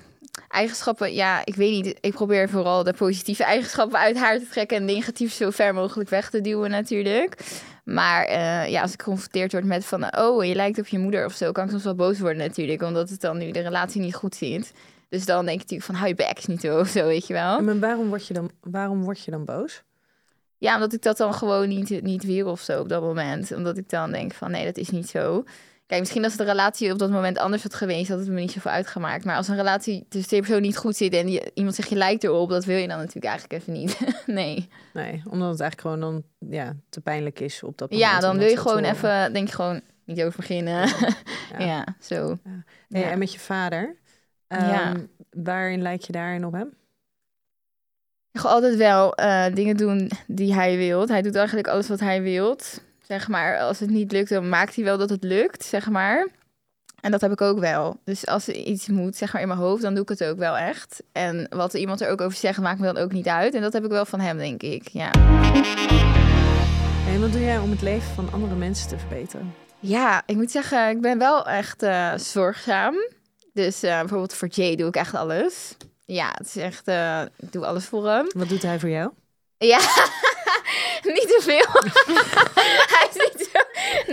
eigenschappen. 0.49 1.13
Ja, 1.13 1.41
ik 1.45 1.55
weet 1.55 1.71
niet. 1.71 1.97
Ik 2.01 2.13
probeer 2.13 2.49
vooral 2.49 2.83
de 2.83 2.93
positieve 2.93 3.43
eigenschappen 3.43 3.99
uit 3.99 4.17
haar 4.17 4.39
te 4.39 4.47
trekken 4.47 4.77
en 4.77 4.85
negatief 4.85 5.33
zo 5.33 5.49
ver 5.49 5.73
mogelijk 5.73 6.09
weg 6.09 6.29
te 6.29 6.41
duwen 6.41 6.69
natuurlijk. 6.69 7.35
Maar 7.83 8.25
eh, 8.25 8.69
ja, 8.69 8.81
als 8.81 8.93
ik 8.93 9.01
geconfronteerd 9.01 9.51
word 9.51 9.63
met 9.63 9.85
van, 9.85 10.17
oh, 10.17 10.45
je 10.45 10.55
lijkt 10.55 10.79
op 10.79 10.87
je 10.87 10.99
moeder 10.99 11.25
of 11.25 11.33
zo, 11.33 11.51
kan 11.51 11.63
ik 11.63 11.69
soms 11.69 11.83
wel 11.83 11.95
boos 11.95 12.19
worden 12.19 12.37
natuurlijk, 12.37 12.81
omdat 12.81 13.09
het 13.09 13.21
dan 13.21 13.37
nu 13.37 13.51
de 13.51 13.59
relatie 13.59 14.01
niet 14.01 14.15
goed 14.15 14.35
zit. 14.35 14.73
Dus 15.09 15.25
dan 15.25 15.45
denk 15.45 15.61
ik 15.61 15.69
natuurlijk 15.69 15.89
van, 15.89 15.95
hou 15.95 16.13
je 16.15 16.33
is 16.35 16.45
niet 16.45 16.61
zo 16.61 16.79
of 16.79 16.87
zo, 16.87 17.05
weet 17.05 17.27
je 17.27 17.33
wel. 17.33 17.61
Maar 17.61 17.79
waarom 17.79 18.07
word 18.07 18.27
je 18.27 18.33
dan, 18.33 18.51
waarom 18.61 19.03
word 19.03 19.23
je 19.23 19.31
dan 19.31 19.45
boos? 19.45 19.83
Ja, 20.57 20.73
omdat 20.73 20.93
ik 20.93 21.01
dat 21.01 21.17
dan 21.17 21.33
gewoon 21.33 21.67
niet, 21.67 22.01
niet 22.01 22.23
wil 22.23 22.47
of 22.47 22.61
zo 22.61 22.79
op 22.79 22.89
dat 22.89 23.01
moment. 23.01 23.51
Omdat 23.51 23.77
ik 23.77 23.89
dan 23.89 24.11
denk 24.11 24.33
van, 24.33 24.51
nee, 24.51 24.65
dat 24.65 24.77
is 24.77 24.89
niet 24.89 25.09
zo. 25.09 25.43
Kijk, 25.87 25.99
misschien 26.01 26.23
als 26.23 26.35
de 26.35 26.43
relatie 26.43 26.91
op 26.91 26.99
dat 26.99 27.09
moment 27.09 27.37
anders 27.37 27.63
had 27.63 27.73
geweest, 27.73 28.09
had 28.09 28.19
het 28.19 28.27
me 28.27 28.39
niet 28.39 28.51
zoveel 28.51 28.71
uitgemaakt. 28.71 29.25
Maar 29.25 29.35
als 29.35 29.47
een 29.47 29.55
relatie 29.55 30.05
tussen 30.09 30.27
twee 30.29 30.39
personen 30.39 30.61
niet 30.63 30.77
goed 30.77 30.95
zit 30.95 31.13
en 31.13 31.27
iemand 31.53 31.75
zegt 31.75 31.89
je 31.89 31.95
lijkt 31.95 32.23
erop, 32.23 32.49
dat 32.49 32.65
wil 32.65 32.77
je 32.77 32.87
dan 32.87 32.97
natuurlijk 32.97 33.25
eigenlijk 33.25 33.61
even 33.61 33.73
niet. 33.73 33.99
nee. 34.25 34.69
Nee, 34.93 35.21
omdat 35.29 35.49
het 35.49 35.59
eigenlijk 35.59 35.81
gewoon 35.81 35.99
dan 35.99 36.23
ja, 36.49 36.75
te 36.89 37.01
pijnlijk 37.01 37.39
is 37.39 37.63
op 37.63 37.77
dat 37.77 37.91
moment. 37.91 38.09
Ja, 38.11 38.19
dan 38.19 38.37
wil 38.37 38.47
je 38.47 38.57
gewoon 38.57 38.83
even, 38.83 39.33
denk 39.33 39.47
je 39.47 39.55
gewoon, 39.55 39.81
niet 40.05 40.21
over 40.23 40.37
beginnen. 40.39 40.89
ja. 41.57 41.85
zo. 41.99 42.37
Hey, 42.89 43.01
Ja. 43.01 43.09
En 43.09 43.19
met 43.19 43.33
je 43.33 43.39
vader, 43.39 43.95
Ja. 44.47 44.89
ehm, 44.93 45.05
waarin 45.31 45.81
lijk 45.81 46.01
je 46.01 46.11
daarin 46.11 46.45
op 46.45 46.53
hem? 46.53 46.73
Ik 48.31 48.39
ga 48.39 48.49
altijd 48.49 48.75
wel 48.75 49.15
eh, 49.15 49.45
dingen 49.53 49.77
doen 49.77 50.11
die 50.27 50.53
hij 50.53 50.77
wilt. 50.77 51.09
Hij 51.09 51.21
doet 51.21 51.35
eigenlijk 51.35 51.67
alles 51.67 51.87
wat 51.87 51.99
hij 51.99 52.21
wilt. 52.21 52.81
Zeg 53.07 53.27
maar, 53.27 53.59
als 53.59 53.79
het 53.79 53.89
niet 53.89 54.11
lukt, 54.11 54.29
dan 54.29 54.49
maakt 54.49 54.75
hij 54.75 54.83
wel 54.83 54.97
dat 54.97 55.09
het 55.09 55.23
lukt, 55.23 55.63
zeg 55.63 55.89
maar. 55.89 56.27
En 57.01 57.11
dat 57.11 57.21
heb 57.21 57.31
ik 57.31 57.41
ook 57.41 57.59
wel. 57.59 57.99
Dus 58.03 58.25
als 58.25 58.47
er 58.47 58.55
iets 58.55 58.87
moet, 58.87 59.15
zeg 59.15 59.33
maar, 59.33 59.41
in 59.41 59.47
mijn 59.47 59.59
hoofd, 59.59 59.81
dan 59.81 59.93
doe 59.93 60.03
ik 60.03 60.09
het 60.09 60.23
ook 60.23 60.37
wel 60.37 60.57
echt. 60.57 61.03
En 61.11 61.47
wat 61.49 61.73
iemand 61.73 62.01
er 62.01 62.09
ook 62.09 62.21
over 62.21 62.37
zegt, 62.37 62.59
maakt 62.59 62.79
me 62.79 62.85
dan 62.85 62.97
ook 62.97 63.11
niet 63.11 63.27
uit. 63.27 63.53
En 63.53 63.61
dat 63.61 63.73
heb 63.73 63.83
ik 63.83 63.89
wel 63.89 64.05
van 64.05 64.19
hem, 64.19 64.37
denk 64.37 64.61
ik, 64.61 64.87
ja. 64.87 65.11
En 67.07 67.19
wat 67.19 67.31
doe 67.31 67.41
jij 67.41 67.59
om 67.59 67.71
het 67.71 67.81
leven 67.81 68.13
van 68.13 68.31
andere 68.31 68.55
mensen 68.55 68.87
te 68.87 68.97
verbeteren? 68.97 69.53
Ja, 69.79 70.23
ik 70.25 70.35
moet 70.35 70.51
zeggen, 70.51 70.89
ik 70.89 71.01
ben 71.01 71.17
wel 71.17 71.45
echt 71.45 71.83
eh, 71.83 72.13
zorgzaam. 72.15 72.95
Dus 73.53 73.83
eh, 73.83 73.99
bijvoorbeeld 73.99 74.33
voor 74.33 74.47
Jay 74.47 74.75
doe 74.75 74.87
ik 74.87 74.95
echt 74.95 75.15
alles. 75.15 75.77
Ja, 76.05 76.31
het 76.37 76.47
is 76.47 76.55
echt, 76.55 76.87
eh, 76.87 77.21
ik 77.35 77.51
doe 77.51 77.65
alles 77.65 77.85
voor 77.85 78.07
hem. 78.09 78.25
Wat 78.35 78.49
doet 78.49 78.61
hij 78.61 78.79
voor 78.79 78.89
jou? 78.89 79.11
Ja, 79.59 79.77
niet 81.15 81.27
te 81.27 81.39
veel. 81.41 81.81
hij 82.95 83.07
is 83.13 83.15
niet 83.15 83.49
zo... 83.53 83.59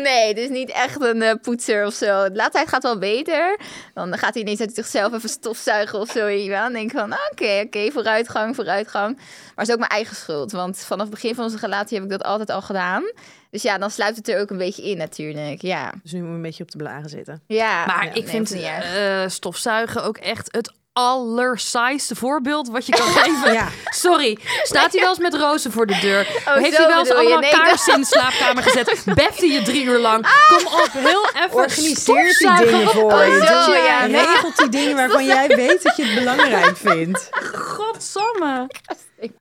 Nee, 0.01 0.35
dus 0.35 0.49
niet 0.49 0.71
echt 0.71 1.01
een 1.01 1.23
eh, 1.23 1.35
poetser 1.43 1.87
of 1.87 1.95
zo. 1.95 2.29
De 2.29 2.35
laatste 2.35 2.53
tijd 2.57 2.69
gaat 2.69 2.83
wel 2.83 2.99
beter. 2.99 3.59
Dan 3.95 4.19
gaat 4.19 4.35
hij 4.35 4.43
ineens 4.43 4.61
uit 4.61 4.75
zichzelf 4.75 5.13
even 5.13 5.29
stofzuigen 5.29 6.01
of 6.01 6.11
zo. 6.11 6.25
wel. 6.25 6.63
Dan 6.63 6.73
denk 6.73 6.93
ik 6.93 6.99
van, 6.99 7.13
oké, 7.33 7.63
oké, 7.67 7.91
vooruitgang, 7.91 8.55
vooruitgang. 8.55 9.17
Maar 9.17 9.25
het 9.55 9.67
is 9.69 9.73
ook 9.73 9.79
mijn 9.79 9.91
eigen 9.91 10.17
schuld. 10.17 10.53
Want 10.53 10.79
vanaf 10.79 11.07
het 11.07 11.15
begin 11.15 11.35
van 11.35 11.45
onze 11.45 11.57
relatie 11.61 11.95
heb 11.97 12.05
ik 12.05 12.11
dat 12.13 12.23
altijd 12.23 12.51
al 12.51 12.63
gedaan. 12.63 13.13
Dus 13.51 13.63
ja, 13.63 13.79
dan 13.79 13.91
sluit 13.91 14.17
het 14.17 14.29
er 14.29 14.41
ook 14.41 14.51
een 14.51 14.59
beetje 14.59 14.83
in 14.83 14.97
natuurlijk. 14.97 15.63
Ja, 15.63 15.93
Dus 16.03 16.13
nu 16.13 16.19
moet 16.21 16.29
je 16.29 16.35
een 16.35 16.43
beetje 16.43 16.63
op 16.63 16.71
de 16.71 16.79
blaren 16.79 17.09
zitten. 17.11 17.43
ja. 17.47 17.87
Maar 17.87 18.05
Ja, 18.05 18.11
ik 18.13 18.23
nee, 18.23 18.27
vind 18.31 18.53
eh, 18.53 19.25
stofzuigen 19.29 20.03
ook 20.05 20.17
echt 20.17 20.49
het 20.53 20.73
allersaaiste 20.95 22.15
voorbeeld 22.15 22.69
wat 22.69 22.87
je 22.87 22.93
kan 22.93 23.07
geven. 23.23 23.53
Ja. 23.53 23.69
Sorry, 23.85 24.39
staat 24.63 24.93
hij 24.93 25.01
wel 25.01 25.09
eens 25.09 25.19
met 25.19 25.35
rozen 25.35 25.73
voor 25.73 25.87
de 25.87 25.99
deur? 26.01 26.27
Heeft 26.45 26.75
zo 26.75 26.81
hij 26.83 26.87
wel 26.91 26.99
eens 26.99 27.11
allemaal 27.11 27.39
Nee, 27.39 27.51
dat- 27.51 27.61
kaarsen 27.61 27.95
in 27.95 28.01
de 28.01 28.07
slaapkamer 28.07 28.63
gezet? 28.63 29.03
Beft 29.15 29.39
hij 29.39 29.49
je 29.51 29.63
drie 29.63 29.85
uur 29.85 29.99
lang? 29.99 30.27
Kom 30.49 30.67
op, 30.67 30.89
heel 30.93 31.27
even 31.35 31.53
Organiseert 31.57 32.39
die 32.39 32.55
dingen 32.57 32.89
voor 32.89 33.13
Oh, 33.13 33.27
je. 33.27 33.47
zo, 33.47 33.71
je 33.73 33.83
ja, 33.87 34.05
regelt 34.23 34.57
die 34.57 34.69
dingen 34.69 34.97
waarvan 34.97 35.25
jij 35.35 35.47
weet 35.49 35.83
dat 35.83 35.97
je 35.97 36.05
het 36.05 36.15
belangrijk 36.15 36.77
vindt. 36.77 37.29
Godsamme. 37.55 38.67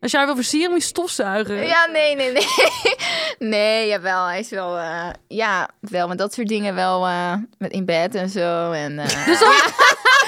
Als 0.02 0.12
jij 0.12 0.26
wil 0.26 0.36
versieren, 0.36 0.72
moet 0.72 0.82
je 0.82 0.88
stofzuigen. 0.88 1.66
Ja, 1.66 1.86
nee, 1.92 2.16
nee, 2.16 2.32
nee. 2.32 2.48
Nee, 3.40 3.88
jawel. 3.88 4.26
Hij 4.26 4.40
is 4.40 4.50
wel, 4.50 4.78
eh, 4.78 5.10
ja, 5.28 5.70
wel 5.80 6.08
met 6.08 6.18
dat 6.18 6.34
soort 6.34 6.48
dingen 6.48 6.76
wel 6.76 7.06
eh, 7.06 7.34
met 7.58 7.72
in 7.72 7.86
bed 7.86 8.16
en 8.16 8.30
zo. 8.30 8.72
En, 8.72 9.00
eh, 9.00 9.26
Dus, 9.26 9.40
dan, 9.40 9.52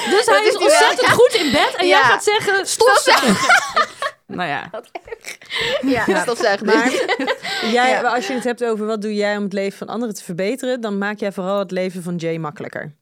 dus 0.16 0.26
hij 0.26 0.46
is 0.46 0.58
ontzettend 0.58 1.10
goed 1.12 1.34
in 1.34 1.52
bed 1.52 1.76
en 1.78 1.88
jij 1.88 2.02
gaat 2.02 2.24
zeggen 2.24 2.68
stofzuigen. 2.68 3.36
nou 4.38 4.50
ja. 4.50 4.70
ja, 6.06 6.22
stofzuigen 6.22 6.66
dus. 6.68 6.76
Maar 6.76 6.92
jij, 7.78 8.04
als 8.04 8.28
je 8.28 8.34
het 8.34 8.44
hebt 8.44 8.64
over 8.64 8.86
wat 8.86 9.02
doe 9.02 9.14
jij 9.16 9.38
om 9.38 9.44
het 9.44 9.54
leven 9.54 9.78
van 9.78 9.88
anderen 9.88 10.16
te 10.16 10.24
verbeteren, 10.24 10.82
dan 10.82 10.98
maak 10.98 11.20
jij 11.20 11.32
vooral 11.32 11.60
het 11.60 11.72
leven 11.72 12.04
van 12.04 12.16
Jay 12.16 12.38
makkelijker. 12.38 12.96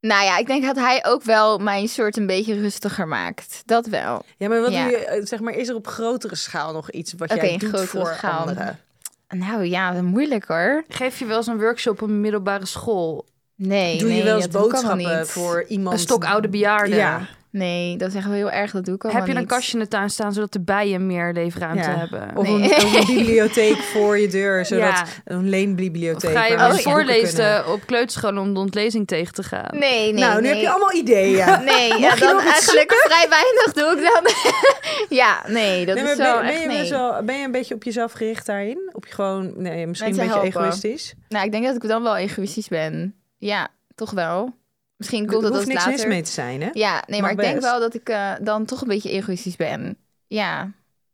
Nou 0.00 0.24
ja, 0.24 0.38
ik 0.38 0.46
denk 0.46 0.64
dat 0.64 0.76
hij 0.76 1.04
ook 1.06 1.22
wel 1.22 1.58
mijn 1.58 1.88
soort 1.88 2.16
een 2.16 2.26
beetje 2.26 2.60
rustiger 2.60 3.08
maakt. 3.08 3.62
Dat 3.64 3.86
wel. 3.86 4.22
Ja, 4.36 4.48
maar 4.48 4.60
wat 4.60 4.72
Ja. 4.72 4.82
doe 4.82 4.90
je, 4.90 5.04
eh, 5.04 5.26
zeg 5.26 5.40
maar, 5.40 5.52
is 5.54 5.68
er 5.68 5.74
op 5.74 5.86
grotere 5.86 6.34
schaal 6.36 6.72
nog 6.72 6.90
iets 6.90 7.12
wat 7.16 7.34
jij 7.34 7.52
een 7.52 7.58
doet 7.58 7.68
grotere 7.68 7.86
voor 7.88 8.14
schaal. 8.16 8.38
anderen? 8.40 8.80
Nou 9.28 9.64
ja, 9.64 9.92
moeilijk 9.92 10.44
hoor. 10.44 10.84
Geef 10.88 11.18
je 11.18 11.24
wel 11.26 11.36
eens 11.36 11.46
een 11.46 11.58
workshop 11.60 12.02
op 12.02 12.08
een 12.08 12.20
middelbare 12.20 12.66
school? 12.66 13.26
Nee, 13.58 13.98
Doe 13.98 14.14
je 14.14 14.22
wel 14.22 14.36
eens 14.36 14.48
boodschappen 14.48 14.96
niet. 15.18 15.28
voor 15.28 15.64
iemand? 15.68 15.94
Een 15.94 16.00
stokoude 16.00 16.48
bejaarde? 16.48 16.94
Ja. 16.96 17.20
Nee, 17.50 17.96
dat 17.96 18.08
is 18.08 18.14
echt 18.14 18.24
wel 18.24 18.34
heel 18.34 18.50
erg. 18.50 18.70
Dat 18.70 18.84
doe 18.84 18.94
ik 18.94 19.02
Heb 19.02 19.26
je 19.26 19.32
een 19.32 19.38
niet. 19.38 19.46
kastje 19.48 19.72
in 19.72 19.78
de 19.78 19.88
tuin 19.88 20.10
staan 20.10 20.32
zodat 20.32 20.52
de 20.52 20.60
bijen 20.60 21.06
meer 21.06 21.32
leefruimte 21.32 21.90
Ja. 21.90 21.96
hebben? 21.98 22.30
Of, 22.36 22.46
Nee. 22.48 22.54
een, 22.54 22.70
of 22.84 23.08
een 23.08 23.14
bibliotheek 23.16 23.76
voor 23.76 24.18
je 24.18 24.28
deur, 24.28 24.64
zodat 24.66 24.82
Ja. 24.88 25.04
een 25.24 25.36
Of 25.38 25.42
leenbibliotheek. 25.44 26.30
ga 26.36 26.46
je 26.46 26.56
wel 26.56 26.74
voorlezen 26.76 27.72
op 27.72 27.86
kleuterschool 27.86 28.36
om 28.36 28.54
de 28.54 28.60
ontlezing 28.60 29.06
tegen 29.06 29.34
te 29.34 29.42
gaan? 29.42 29.78
Nee, 29.78 30.12
nee, 30.12 30.22
nou, 30.24 30.34
nu 30.34 30.40
nee. 30.40 30.50
heb 30.52 30.60
je 30.60 30.70
allemaal 30.70 30.92
ideeën. 30.94 31.46
Nee, 31.64 31.98
ja, 31.98 32.14
dan 32.16 32.40
eigenlijk 32.40 32.92
vrij 32.92 33.26
weinig 33.28 33.72
doe 33.72 33.96
ik 33.96 34.12
dan. 34.12 34.32
ja, 35.18 35.42
nee, 35.46 35.86
dat 35.86 35.94
Nee, 35.94 36.04
is 36.04 36.16
wel 36.16 36.34
ben, 36.36 36.46
ben 36.46 36.70
echt 36.76 36.88
je 36.88 37.20
ben 37.24 37.38
je 37.38 37.44
een 37.44 37.50
beetje 37.52 37.74
op 37.74 37.82
jezelf 37.84 38.12
gericht 38.12 38.46
daarin? 38.46 38.90
Op 38.92 39.06
je 39.06 39.14
gewoon, 39.14 39.52
nee, 39.56 39.86
misschien 39.86 40.14
Mensen 40.16 40.34
een 40.34 40.40
beetje 40.42 40.50
helpen. 40.50 40.60
egoïstisch? 40.80 41.14
Nou, 41.28 41.44
ik 41.44 41.52
denk 41.52 41.64
dat 41.64 41.74
ik 41.74 41.88
dan 41.88 42.02
wel 42.02 42.16
egoïstisch 42.16 42.68
ben. 42.68 43.14
Ja, 43.38 43.68
toch 43.94 44.10
wel. 44.10 44.54
Misschien 44.96 45.24
Er 45.24 45.30
komt 45.30 45.42
dat 45.42 45.50
hoeft 45.52 45.64
als 45.64 45.72
niks 45.74 45.84
later. 45.84 45.98
mis 46.06 46.14
mee 46.14 46.22
te 46.22 46.30
zijn, 46.30 46.60
hè? 46.62 46.68
Ja, 46.72 47.02
nee, 47.06 47.20
maar 47.22 47.30
ik 47.30 47.36
denk 47.38 47.60
wel 47.60 47.80
dat 47.80 47.94
ik 47.94 48.08
eh, 48.08 48.32
dan 48.40 48.64
toch 48.64 48.80
een 48.80 48.88
beetje 48.88 49.10
egoïstisch 49.10 49.56
ben. 49.56 49.96
Ja, 50.26 50.70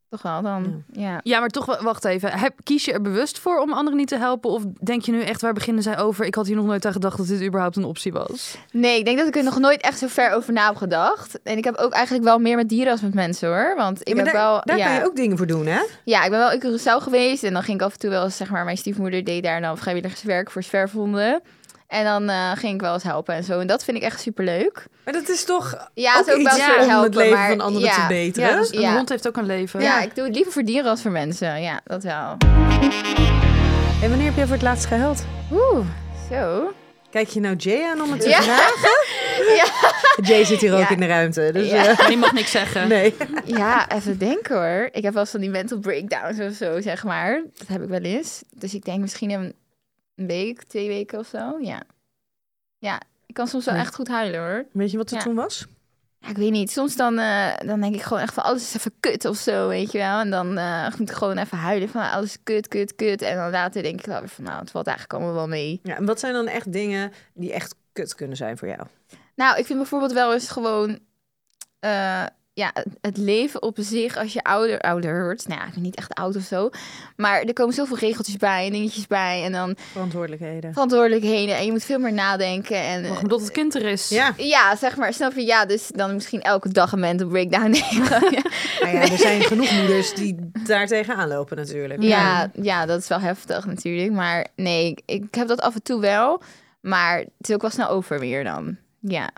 toch 0.08 0.22
wel 0.22 0.42
dan. 0.42 0.82
Ja. 0.92 1.20
Ja, 1.22 1.40
maar 1.40 1.48
toch, 1.48 1.66
wel- 1.66 1.82
wacht 1.82 2.04
even. 2.04 2.32
Heb, 2.38 2.54
kies 2.62 2.84
je 2.84 2.92
er 2.92 3.00
bewust 3.02 3.38
voor 3.38 3.58
om 3.58 3.72
anderen 3.72 3.98
niet 3.98 4.08
te 4.08 4.16
helpen? 4.16 4.50
Of 4.50 4.62
denk 4.82 5.02
je 5.02 5.12
nu 5.12 5.22
echt, 5.22 5.40
waar 5.40 5.52
beginnen 5.52 5.82
zij 5.82 5.98
over? 5.98 6.24
Ik 6.24 6.34
had 6.34 6.46
hier 6.46 6.56
nog 6.56 6.64
nooit 6.66 6.84
aan 6.86 6.92
gedacht 6.92 7.16
dat 7.16 7.26
dit 7.26 7.42
überhaupt 7.42 7.76
een 7.76 7.84
optie 7.84 8.12
was. 8.12 8.58
Nee, 8.72 8.98
ik 8.98 9.04
denk 9.04 9.18
dat 9.18 9.26
ik 9.26 9.36
er 9.36 9.44
nog 9.44 9.58
nooit 9.58 9.80
echt 9.80 9.98
zo 9.98 10.06
ver 10.06 10.32
over 10.32 10.52
na 10.52 10.66
heb 10.66 10.76
gedacht. 10.76 11.42
En 11.42 11.56
ik 11.56 11.64
heb 11.64 11.76
ook 11.76 11.92
eigenlijk 11.92 12.24
wel 12.24 12.38
meer 12.38 12.56
met 12.56 12.68
dieren 12.68 12.92
als 12.92 13.00
met 13.00 13.14
mensen 13.14 13.48
hoor. 13.48 13.74
Want 13.76 14.00
ik 14.00 14.08
Ja, 14.08 14.14
maar 14.14 14.24
heb 14.24 14.34
daar, 14.34 14.44
wel. 14.50 14.60
daar 14.64 14.78
ja, 14.78 14.84
kan 14.86 14.94
je 14.94 15.04
ook 15.04 15.16
dingen 15.16 15.36
voor 15.36 15.46
doen, 15.46 15.66
hè? 15.66 15.80
ja, 16.04 16.24
ik 16.24 16.30
ben 16.30 16.38
wel 16.38 16.52
in 16.52 16.62
Curaçao 16.62 17.02
geweest. 17.02 17.42
En 17.42 17.52
dan 17.52 17.62
ging 17.62 17.80
ik 17.80 17.86
af 17.86 17.92
en 17.92 17.98
toe 17.98 18.10
wel 18.10 18.24
eens, 18.24 18.36
zeg 18.36 18.50
maar, 18.50 18.64
mijn 18.64 18.76
stiefmoeder 18.76 19.24
deed 19.24 19.42
daar 19.42 19.60
dan 19.60 19.78
vrijwilligerswerk 19.78 20.50
voor 20.50 20.62
zwerfhonden. 20.62 21.42
En 21.86 22.04
dan 22.04 22.28
eh, 22.28 22.50
ging 22.54 22.74
ik 22.74 22.80
wel 22.80 22.92
eens 22.94 23.02
helpen 23.02 23.34
en 23.34 23.44
zo. 23.44 23.60
En 23.60 23.66
dat 23.66 23.84
vind 23.84 23.96
ik 23.96 24.02
echt 24.02 24.20
superleuk. 24.20 24.86
Maar 25.04 25.12
dat 25.14 25.28
is 25.28 25.44
toch 25.44 25.88
Ja, 25.94 26.10
ook 26.12 26.18
het 26.18 26.26
is 26.26 26.32
ook 26.34 26.40
iets 26.40 26.66
wel 26.66 26.98
om 26.98 27.02
het 27.04 27.14
leven 27.14 27.38
maar 27.38 27.48
van 27.48 27.60
anderen 27.60 27.88
ja. 27.88 27.94
te 27.94 28.14
beteren. 28.14 28.50
Ja, 28.50 28.56
dus 28.60 28.72
een 28.72 28.80
Ja. 28.80 28.94
hond 28.94 29.08
heeft 29.08 29.28
ook 29.28 29.36
een 29.36 29.46
leven. 29.46 29.80
Ja, 29.80 30.00
ik 30.02 30.14
doe 30.14 30.24
het 30.24 30.34
liever 30.34 30.52
voor 30.52 30.62
dieren 30.62 30.90
als 30.90 31.02
voor 31.02 31.10
mensen. 31.10 31.62
Ja, 31.62 31.80
dat 31.84 32.02
wel. 32.02 32.36
En 34.02 34.08
wanneer 34.08 34.26
heb 34.26 34.34
jij 34.36 34.44
voor 34.44 34.54
het 34.54 34.62
laatst 34.62 34.84
gehuild? 34.86 35.24
Oeh, 35.52 35.86
zo. 36.30 36.72
Kijk 37.10 37.28
je 37.28 37.40
nou 37.40 37.56
Jay 37.56 37.82
aan 37.90 38.00
om 38.02 38.10
het 38.12 38.20
te 38.20 38.28
Ja. 38.28 38.42
vragen? 38.42 38.90
Ja. 39.56 39.64
Jay 40.22 40.44
zit 40.44 40.60
hier 40.60 40.74
ook 40.74 40.88
in 40.88 41.00
de 41.00 41.06
ruimte, 41.06 41.50
dus 41.52 41.70
Ja. 41.70 41.86
eh, 41.98 42.08
Je 42.08 42.16
mag 42.16 42.32
niks 42.32 42.50
zeggen. 42.50 42.88
nee. 42.88 43.14
Ja, 43.44 43.90
even 43.90 44.18
denken 44.18 44.54
hoor. 44.56 44.88
Ik 44.92 45.02
heb 45.02 45.12
wel 45.12 45.22
eens 45.22 45.30
van 45.30 45.40
die 45.40 45.50
mental 45.50 45.78
breakdowns 45.78 46.38
of 46.40 46.52
zo, 46.56 46.80
zeg 46.80 47.04
maar. 47.04 47.42
Dat 47.58 47.68
heb 47.68 47.82
ik 47.82 47.88
wel 47.88 48.00
eens. 48.00 48.42
Dus 48.54 48.74
ik 48.74 48.84
denk 48.84 49.00
misschien 49.00 49.30
een, 49.30 49.54
een 50.14 50.26
week, 50.26 50.62
twee 50.64 50.88
weken 50.88 51.18
of 51.18 51.26
zo. 51.26 51.58
Ja. 51.60 51.82
Ja, 52.78 53.00
ik 53.26 53.34
kan 53.34 53.46
soms 53.48 53.64
wel 53.64 53.74
echt 53.74 53.94
goed 53.94 54.08
huilen 54.08 54.40
hoor. 54.40 54.64
Weet 54.72 54.90
je 54.90 54.96
wat 54.96 55.10
er 55.10 55.16
Ja. 55.16 55.22
toen 55.22 55.34
was? 55.34 55.66
Ja, 56.18 56.28
ik 56.28 56.36
weet 56.36 56.50
niet. 56.50 56.70
Soms 56.70 56.96
dan, 56.96 57.18
eh, 57.18 57.56
dan 57.66 57.80
denk 57.80 57.94
ik 57.94 58.02
gewoon 58.02 58.22
echt 58.22 58.34
van 58.34 58.42
alles 58.44 58.62
is 58.62 58.74
even 58.74 58.92
kut 59.00 59.24
of 59.24 59.36
zo, 59.36 59.68
weet 59.68 59.92
je 59.92 59.98
wel. 59.98 60.20
En 60.20 60.30
dan 60.30 60.58
eh, 60.58 60.86
moet 60.98 61.10
ik 61.10 61.16
gewoon 61.16 61.38
even 61.38 61.58
huilen 61.58 61.88
van 61.88 62.10
alles 62.10 62.28
is 62.28 62.38
kut, 62.42 62.68
kut, 62.68 62.94
kut. 62.94 63.22
En 63.22 63.36
dan 63.36 63.50
later 63.50 63.82
denk 63.82 63.98
ik 64.00 64.06
wel 64.06 64.20
weer 64.20 64.28
van 64.28 64.44
nou, 64.44 64.60
het 64.60 64.70
valt 64.70 64.86
eigenlijk 64.86 65.16
allemaal 65.18 65.36
wel 65.38 65.48
mee. 65.48 65.80
Ja, 65.82 65.96
en 65.96 66.04
wat 66.06 66.20
zijn 66.20 66.32
dan 66.32 66.46
echt 66.46 66.72
dingen 66.72 67.12
die 67.34 67.52
echt 67.52 67.74
kut 67.92 68.14
kunnen 68.14 68.36
zijn 68.36 68.58
voor 68.58 68.68
jou? 68.68 68.80
Nou, 69.34 69.58
ik 69.58 69.66
vind 69.66 69.78
bijvoorbeeld 69.78 70.12
wel 70.12 70.32
eens 70.32 70.50
gewoon... 70.50 70.98
eh, 71.80 72.26
ja, 72.54 72.72
het- 73.00 73.16
leven 73.16 73.62
op 73.62 73.76
zich 73.80 74.16
als 74.16 74.32
je 74.32 74.42
ouder, 74.42 74.80
ouder 74.80 75.24
wordt. 75.24 75.48
Nou 75.48 75.60
ja, 75.60 75.66
ik 75.66 75.72
ben 75.74 75.82
niet 75.82 75.94
echt 75.96 76.14
oud 76.14 76.36
of 76.36 76.42
zo. 76.42 76.70
Maar 77.16 77.42
er 77.42 77.52
komen 77.52 77.74
zoveel 77.74 77.96
regeltjes 77.98 78.36
bij 78.36 78.66
en 78.66 78.72
dingetjes 78.72 79.06
bij. 79.06 79.44
En 79.44 79.52
dan 79.52 79.74
Verantwoordelijkheden. 79.92 80.72
verantwoordelijkheden. 80.72 81.56
En 81.56 81.64
je 81.64 81.70
moet 81.70 81.84
veel 81.84 81.98
meer 81.98 82.12
nadenken. 82.12 82.76
En, 82.76 83.04
omdat 83.22 83.40
het 83.40 83.50
kind 83.50 83.74
er 83.74 83.84
is. 83.84 84.08
Ja, 84.08 84.32
ja, 84.36 84.76
zeg 84.76 84.96
maar, 84.96 85.12
snap 85.14 85.32
je? 85.34 85.44
Ja, 85.44 85.66
dus 85.66 85.88
dan 85.94 86.14
misschien 86.14 86.42
elke 86.42 86.68
dag 86.68 86.92
een 86.92 87.00
mental 87.00 87.28
breakdown 87.28 87.70
nemen. 87.90 88.10
ja. 88.10 88.42
nou 88.80 88.94
ja, 88.94 89.00
er 89.00 89.18
zijn 89.18 89.42
genoeg 89.42 89.72
moeders 89.72 90.14
die 90.14 90.50
daar 90.66 90.86
tegenaan 90.86 91.28
lopen 91.28 91.56
natuurlijk. 91.56 92.02
Ja, 92.02 92.50
ja, 92.62 92.86
dat 92.86 93.00
is 93.00 93.08
wel 93.08 93.20
heftig 93.20 93.66
natuurlijk. 93.66 94.12
Maar 94.12 94.46
nee, 94.56 94.90
ik, 94.90 95.00
ik 95.06 95.34
heb 95.34 95.48
dat 95.48 95.60
af 95.60 95.74
en 95.74 95.82
toe 95.82 96.00
wel. 96.00 96.42
Maar 96.80 97.18
het 97.18 97.48
is 97.48 97.54
ook 97.54 97.60
wel 97.62 97.70
snel 97.70 97.88
over 97.88 98.20
weer 98.20 98.44
dan. 98.44 98.76
Ja. 99.00 99.30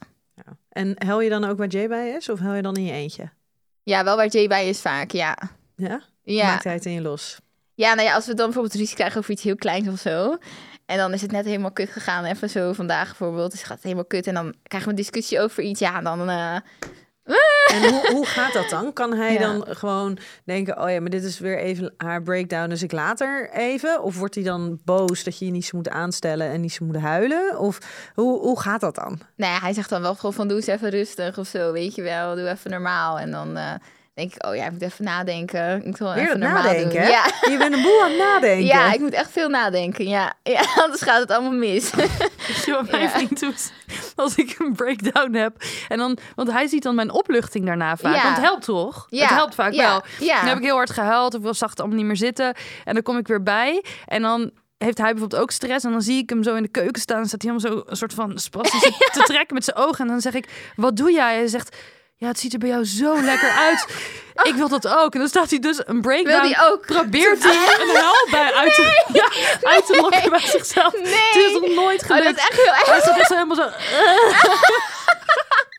En 0.76 0.94
hel 0.94 1.20
je 1.20 1.28
dan 1.30 1.44
ook 1.44 1.58
waar 1.58 1.68
Jay 1.68 1.88
bij 1.88 2.10
is? 2.10 2.28
Of 2.28 2.38
hel 2.38 2.54
je 2.54 2.62
dan 2.62 2.76
in 2.76 2.84
je 2.84 2.92
eentje? 2.92 3.30
Ja, 3.82 4.04
wel 4.04 4.16
waar 4.16 4.26
Jay 4.26 4.48
bij 4.48 4.68
is 4.68 4.80
vaak, 4.80 5.10
ja. 5.10 5.38
Ja? 5.76 6.02
Ja. 6.22 6.46
Maakt 6.46 6.64
hij 6.64 6.72
het 6.72 6.84
in 6.84 6.92
je 6.92 7.00
los? 7.00 7.38
Ja, 7.74 7.94
nou 7.94 8.08
ja, 8.08 8.14
als 8.14 8.26
we 8.26 8.34
dan 8.34 8.44
bijvoorbeeld 8.44 8.74
ruzie 8.74 8.94
krijgen 8.96 9.18
over 9.18 9.30
iets 9.30 9.42
heel 9.42 9.56
kleins 9.56 9.88
of 9.88 9.98
zo. 9.98 10.36
En 10.86 10.96
dan 10.96 11.12
is 11.12 11.22
het 11.22 11.30
net 11.30 11.44
helemaal 11.44 11.72
kut 11.72 11.90
gegaan. 11.90 12.24
Even 12.24 12.50
zo 12.50 12.72
vandaag 12.72 13.06
bijvoorbeeld. 13.06 13.50
Dus 13.50 13.62
gaat 13.62 13.74
het 13.74 13.82
helemaal 13.82 14.04
kut. 14.04 14.26
En 14.26 14.34
dan 14.34 14.54
krijgen 14.62 14.90
we 14.90 14.96
een 14.96 15.02
discussie 15.02 15.40
over 15.40 15.62
iets. 15.62 15.80
Ja, 15.80 16.00
dan... 16.00 16.28
eh, 16.28 16.56
En 17.72 17.90
hoe, 17.90 18.10
hoe 18.12 18.26
gaat 18.26 18.52
dat 18.52 18.70
dan? 18.70 18.92
Kan 18.92 19.12
hij 19.14 19.32
Ja. 19.32 19.38
dan 19.38 19.64
gewoon 19.68 20.18
denken, 20.44 20.82
oh 20.82 20.90
ja, 20.90 21.00
maar 21.00 21.10
dit 21.10 21.24
is 21.24 21.38
weer 21.38 21.58
even 21.58 21.94
haar 21.96 22.22
breakdown, 22.22 22.68
dus 22.68 22.82
ik 22.82 22.92
later 22.92 23.50
even? 23.52 24.02
Of 24.02 24.16
wordt 24.18 24.34
hij 24.34 24.44
dan 24.44 24.78
boos 24.84 25.24
dat 25.24 25.38
je 25.38 25.44
je 25.44 25.50
niet 25.50 25.64
zo 25.64 25.76
moet 25.76 25.88
aanstellen 25.88 26.50
en 26.50 26.60
niet 26.60 26.72
zo 26.72 26.84
moet 26.84 26.96
huilen? 26.96 27.58
Of 27.58 27.78
hoe, 28.14 28.38
hoe 28.40 28.60
gaat 28.60 28.80
dat 28.80 28.94
dan? 28.94 29.18
nou 29.36 29.52
ja, 29.52 29.58
hij 29.60 29.72
zegt 29.72 29.90
dan 29.90 30.02
wel 30.02 30.14
gewoon 30.14 30.32
van 30.32 30.48
doe 30.48 30.56
eens 30.56 30.66
even 30.66 30.90
rustig 30.90 31.38
of 31.38 31.46
zo. 31.46 31.72
Weet 31.72 31.94
je 31.94 32.02
wel, 32.02 32.34
doe 32.34 32.48
even 32.48 32.70
normaal. 32.70 33.18
En 33.18 33.30
dan 33.30 33.56
eh, 33.56 33.70
denk 34.14 34.34
ik, 34.34 34.46
oh 34.46 34.54
ja, 34.56 34.64
ik 34.64 34.72
moet 34.72 34.82
even 34.82 35.04
nadenken. 35.04 35.76
Ik 35.76 35.84
moet 35.84 35.98
wel 35.98 36.14
even 36.14 36.38
normaal 36.38 36.62
nadenken, 36.62 36.90
doen. 36.90 37.00
hè? 37.00 37.08
Ja. 37.08 37.24
Je 37.50 37.56
bent 37.58 37.74
een 37.74 37.82
boel 37.82 38.02
aan 38.02 38.10
het 38.10 38.18
nadenken. 38.18 38.66
ja, 38.66 38.92
ik 38.92 39.00
moet 39.00 39.12
echt 39.14 39.30
veel 39.30 39.48
nadenken. 39.48 40.08
Ja, 40.08 40.34
ja 40.42 40.60
anders 40.82 41.02
gaat 41.02 41.20
het 41.20 41.30
allemaal 41.30 41.58
mis. 41.58 41.90
Weet 42.46 42.64
je 42.64 42.72
wat 42.72 42.90
mijn 42.90 43.02
Ja. 43.02 43.08
vriend 43.08 43.40
doet? 43.40 43.72
Als 44.16 44.34
ik 44.36 44.56
een 44.58 44.72
breakdown 44.72 45.32
heb. 45.34 45.62
En 45.88 45.98
dan, 45.98 46.18
want 46.34 46.50
hij 46.52 46.66
ziet 46.66 46.82
dan 46.82 46.94
mijn 46.94 47.10
opluchting 47.10 47.66
daarna 47.66 47.96
vaak. 47.96 48.14
Ja. 48.14 48.22
Want 48.22 48.36
het 48.36 48.44
helpt 48.44 48.64
toch? 48.64 49.06
Ja. 49.10 49.20
Het 49.26 49.30
helpt 49.34 49.54
vaak 49.54 49.74
wel. 49.74 50.02
Ja. 50.18 50.38
Dan 50.38 50.48
heb 50.48 50.56
ik 50.58 50.62
heel 50.64 50.76
hard 50.76 50.90
gehuild. 50.90 51.44
Of 51.44 51.56
zag 51.56 51.70
het 51.70 51.78
allemaal 51.80 51.96
niet 51.98 52.06
meer 52.06 52.16
zitten. 52.16 52.54
En 52.84 52.94
dan 52.94 53.02
kom 53.02 53.16
ik 53.18 53.26
weer 53.26 53.42
bij. 53.42 53.84
En 54.06 54.22
dan 54.22 54.50
heeft 54.78 54.98
hij 54.98 55.10
bijvoorbeeld 55.10 55.42
ook 55.42 55.50
stress. 55.50 55.84
En 55.84 55.90
dan 55.92 56.02
zie 56.02 56.22
ik 56.22 56.30
hem 56.30 56.42
zo 56.42 56.54
in 56.54 56.62
de 56.62 56.68
keuken 56.68 57.00
staan. 57.02 57.16
Dan 57.18 57.26
staat 57.26 57.42
hij 57.42 57.50
helemaal 57.52 57.76
zo 57.84 57.90
een 57.90 57.96
soort 57.96 58.14
van 58.14 58.38
spastisch 58.38 58.82
te 59.12 59.22
trekken 59.24 59.54
met 59.54 59.64
zijn 59.64 59.76
ogen. 59.76 60.04
En 60.04 60.10
dan 60.10 60.20
zeg 60.20 60.34
ik, 60.34 60.72
wat 60.76 60.96
doe 60.96 61.12
jij? 61.12 61.34
Hij 61.34 61.46
zegt, 61.46 61.76
ja, 62.16 62.26
het 62.28 62.38
ziet 62.38 62.52
er 62.52 62.58
bij 62.58 62.68
jou 62.68 62.84
zo 62.84 63.20
lekker 63.22 63.50
uit. 63.50 63.86
Ik 64.42 64.54
wil 64.54 64.68
dat 64.68 64.88
ook. 64.88 65.12
En 65.12 65.18
dan 65.18 65.28
staat 65.28 65.50
hij 65.50 65.58
dus 65.58 65.80
een 65.86 66.00
breakdown. 66.00 66.40
Wil 66.40 66.48
die 66.48 66.60
ook? 66.70 66.86
Probeert 66.86 67.42
hij 67.42 67.80
een 67.80 67.94
huil 67.94 68.26
bij 68.30 68.52
uit 68.54 68.74
te, 68.74 69.04
ja, 69.12 69.28
uit 69.70 69.86
te 69.86 69.96
lokken 70.00 70.30
bij 70.30 70.40
zichzelf. 70.40 70.92
Het 70.92 71.36
is 71.36 71.52
nog 71.52 71.74
nooit 71.74 72.00
Oh, 72.02 72.06
gelukt. 72.06 72.24
dat 72.24 72.36
is 72.36 72.42
echt 72.48 72.56
heel 72.62 72.72
erg. 72.72 72.86
Hij 72.86 73.00
staat 73.00 73.28
helemaal 73.28 73.56
zo... 73.56 73.68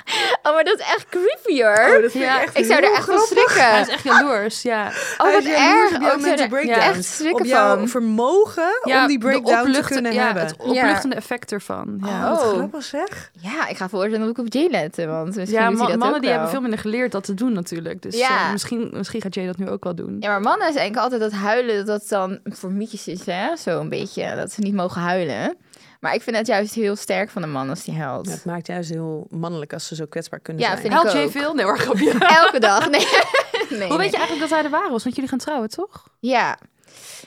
Oh, 0.44 0.54
maar 0.54 0.64
dat 0.64 0.80
is 0.80 0.86
echt 0.86 1.06
creepy 1.10 1.62
hoor. 1.64 1.96
Oh, 1.96 2.02
dat 2.02 2.12
vind 2.12 2.24
Ja, 2.24 2.38
ik 2.42 2.46
echt 2.48 2.58
ik 2.58 2.66
zou 2.66 2.84
er 2.84 2.92
echt 2.94 3.06
van 3.06 3.20
schrikken. 3.20 3.70
Hij 3.70 3.82
is 3.82 3.88
echt 3.88 4.04
jaloers, 4.04 4.62
ja. 4.62 4.88
Oh, 5.18 5.34
wat 5.34 5.44
is 5.44 5.50
erg. 5.50 5.90
jouw 5.92 6.00
Oh, 6.00 6.02
ik 6.02 6.02
zou 6.02 6.22
mental 6.22 6.44
er 6.44 6.48
breakdowns. 6.50 6.86
echt 6.86 7.04
schrikken 7.06 7.40
op 7.40 7.46
jouw 7.46 7.78
van. 7.78 7.88
vermogen 7.90 8.80
ja 8.84 9.02
om 9.02 9.08
die 9.08 9.18
breakdown 9.18 9.72
te 9.72 9.82
kunnen 9.82 10.14
ja, 10.14 10.26
hebben. 10.26 10.44
het 10.46 10.56
opluchtende 10.58 11.16
effect 11.16 11.52
ervan. 11.52 11.98
Ja, 12.06 12.08
Oh, 12.10 12.30
wat 12.30 12.42
Oh. 12.44 12.54
grappig 12.58 12.84
zeg. 12.84 13.32
Ja, 13.40 13.68
ik 13.68 13.78
ga 13.78 13.90
voorstellen 13.90 14.20
dat 14.20 14.30
ik 14.30 14.38
op 14.38 14.54
Jay 14.54 14.68
letten, 14.72 15.08
want 15.08 15.36
misschien 15.36 15.60
ja 15.60 15.70
ma- 15.70 15.78
dat 15.88 15.98
mannen 15.98 16.16
ook 16.16 16.22
die 16.22 16.30
hebben 16.32 16.50
veel 16.50 16.62
minder 16.62 16.80
geleerd 16.80 17.12
dat 17.12 17.24
te 17.24 17.34
doen 17.34 17.54
natuurlijk. 17.54 18.02
Dus 18.02 18.18
Ja. 18.18 18.46
eh, 18.46 18.52
misschien, 18.52 18.90
misschien 18.94 19.22
gaat 19.22 19.34
Jay 19.36 19.46
dat 19.46 19.58
nu 19.58 19.70
ook 19.70 19.84
wel 19.84 19.96
doen. 19.96 20.16
Ja, 20.20 20.30
maar 20.30 20.42
mannen 20.42 20.74
denken 20.74 21.02
altijd 21.02 21.22
dat 21.22 21.32
huilen, 21.32 21.76
dat 21.76 21.86
dat 22.00 22.10
dan 22.10 22.40
voor 22.44 22.72
mietjes 22.72 23.08
is, 23.08 23.26
hè? 23.26 23.56
Zo 23.56 23.80
een 23.80 23.90
beetje, 23.90 24.36
dat 24.36 24.52
ze 24.52 24.62
niet 24.62 24.74
mogen 24.74 25.02
huilen. 25.02 25.58
Maar 26.00 26.14
ik 26.14 26.22
vind 26.22 26.36
het 26.38 26.48
juist 26.48 26.74
heel 26.74 26.96
sterk 26.96 27.30
van 27.30 27.44
een 27.44 27.52
man 27.52 27.70
als 27.70 27.84
die 27.84 27.96
huilt. 27.96 28.26
Ja, 28.26 28.32
het 28.32 28.46
maakt 28.46 28.68
juist 28.68 28.90
heel 28.90 29.28
mannelijk 29.30 29.74
als 29.74 29.88
ze 29.88 29.96
zo 29.96 30.06
kwetsbaar 30.06 30.40
kunnen 30.40 30.64
Ja, 30.64 30.70
zijn. 30.78 31.04
vind 31.04 31.26
ik 31.26 31.32
veel? 31.32 31.54
Nee 31.54 31.66
hoor, 31.66 31.80
grapje. 31.80 32.12
Elke 32.44 32.60
dag, 32.60 32.90
nee. 32.90 33.00
nee 33.80 33.88
Hoe 33.88 33.98
weet 33.98 34.12
je 34.12 34.18
eigenlijk 34.18 34.40
dat 34.40 34.50
hij 34.50 34.62
de 34.62 34.70
ware 34.70 34.90
was? 34.90 35.04
Want 35.04 35.16
jullie 35.16 35.30
gaan 35.30 35.40
trouwen, 35.40 35.70
toch? 35.70 36.08
Ja. 36.20 36.58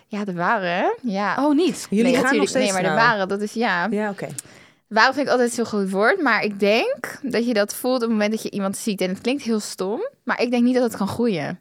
Ja, 0.06 0.24
de 0.24 0.33
ware, 0.35 0.96
ja. 1.02 1.46
Oh, 1.46 1.54
niet. 1.54 1.87
Jullie 1.90 2.12
nee, 2.12 2.22
gaan 2.24 2.37
nog 2.37 2.48
steeds 2.48 2.64
Nee, 2.64 2.72
maar 2.72 2.90
de 2.90 2.96
ware, 2.96 3.26
dat 3.26 3.40
is 3.40 3.52
ja. 3.52 3.87
Ja, 3.90 4.11
oké. 4.11 4.28
Waarom 4.88 5.14
vind 5.14 5.26
ik 5.26 5.33
altijd 5.33 5.52
zo'n 5.52 5.64
groot 5.64 5.90
woord? 5.90 6.22
Maar 6.22 6.42
ik 6.44 6.61
denk 6.61 7.18
dat 7.22 7.46
je 7.46 7.54
dat 7.54 7.74
voelt 7.74 7.94
op 7.94 8.00
het 8.00 8.11
moment 8.11 8.30
dat 8.30 8.42
je 8.42 8.50
iemand 8.50 8.76
ziet. 8.76 9.00
En 9.00 9.09
het 9.09 9.20
klinkt 9.20 9.42
heel 9.42 9.61
stom, 9.61 10.09
maar 10.24 10.40
ik 10.40 10.50
denk 10.50 10.64
niet 10.64 10.74
dat 10.74 10.83
het 10.83 10.96
kan 10.96 11.09
groeien. 11.09 11.61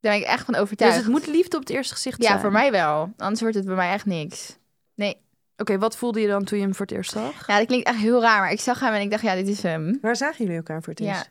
Daar 0.00 0.12
ben 0.12 0.20
ik 0.20 0.26
echt 0.26 0.44
van 0.44 0.54
Dus 0.54 0.62
overtuigd. 0.62 0.96
het 0.96 1.06
moet 1.06 1.26
liefde 1.26 1.56
op 1.56 1.62
het 1.62 1.70
eerste 1.72 1.94
gezicht 1.94 2.22
ja, 2.22 2.28
zijn. 2.28 2.40
voor 2.40 2.52
mij 2.52 2.70
wel. 2.70 3.12
Anders 3.16 3.40
wordt 3.40 3.56
het 3.56 3.64
bij 3.64 3.74
mij 3.74 3.92
echt 3.92 4.06
niks. 4.06 4.56
Nee. 4.94 5.16
Oké, 5.56 5.78
wat 5.78 5.96
voelde 5.96 6.20
je 6.20 6.28
dan 6.28 6.44
toen 6.44 6.58
je 6.58 6.64
hem 6.64 6.74
voor 6.74 6.86
het 6.86 6.94
eerst 6.94 7.10
zag? 7.10 7.46
Ja, 7.46 7.58
dat 7.58 7.66
klinkt 7.66 7.86
echt 7.86 7.98
heel 7.98 8.20
raar. 8.20 8.40
Maar 8.40 8.52
ik 8.52 8.60
zag 8.60 8.80
hem 8.80 8.92
en 8.92 9.00
ik 9.00 9.10
dacht, 9.10 9.22
ja, 9.22 9.34
dit 9.34 9.48
is 9.48 9.62
hem. 9.62 9.98
Waar 10.02 10.16
zagen 10.16 10.36
jullie 10.38 10.56
elkaar 10.56 10.82
voor 10.82 10.92
het 10.92 11.02
Ja. 11.02 11.08
eerst? 11.14 11.28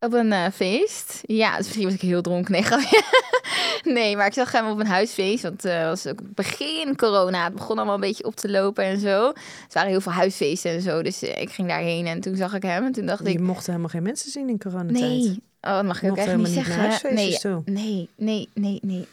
Op 0.00 0.12
een 0.12 0.32
eh, 0.32 0.44
feest. 0.54 1.20
Ja, 1.22 1.48
dus 1.56 1.64
misschien 1.66 1.84
was 1.84 1.94
ik 1.94 2.00
heel 2.00 2.22
dronken. 2.22 2.52
Nee, 2.52 2.64
nee, 3.94 4.16
maar 4.16 4.26
ik 4.26 4.32
zag 4.32 4.52
hem 4.52 4.66
op 4.70 4.78
een 4.78 4.86
huisfeest. 4.86 5.42
Want 5.42 5.62
het 5.62 5.82
was 5.84 6.06
ook 6.06 6.18
begin 6.34 6.96
corona. 6.96 7.44
Het 7.44 7.54
begon 7.54 7.76
allemaal 7.76 7.94
een 7.94 8.00
beetje 8.00 8.24
op 8.24 8.36
te 8.36 8.50
lopen 8.50 8.84
en 8.84 8.98
zo. 9.00 9.28
Er 9.28 9.34
waren 9.72 9.90
heel 9.90 10.00
veel 10.00 10.12
huisfeesten 10.12 10.70
en 10.70 10.80
zo. 10.80 11.02
Dus 11.02 11.22
eh, 11.22 11.40
ik 11.40 11.50
ging 11.50 11.68
daarheen 11.68 12.06
en 12.06 12.20
toen 12.20 12.36
zag 12.36 12.54
ik 12.54 12.62
hem. 12.62 12.84
En 12.84 12.92
toen 12.92 13.06
dacht 13.06 13.22
Je 13.26 13.30
ik, 13.32 13.40
mocht 13.40 13.66
helemaal 13.66 13.88
geen 13.88 14.02
mensen 14.02 14.30
zien 14.30 14.48
in 14.48 14.58
coronatijd. 14.58 15.00
nee. 15.00 15.42
Oh, 15.60 15.74
dat 15.74 15.84
mag 15.84 16.02
ik 16.02 16.10
ook 16.10 16.16
echt 16.16 16.28
niet 16.36 16.36
niet 16.46 16.54
zeggen. 16.54 16.74
huisfeestjes 16.74 17.42
nee, 17.42 17.58
nee, 17.64 18.08
nee, 18.16 18.48
nee, 18.54 18.78
nee. 18.82 19.06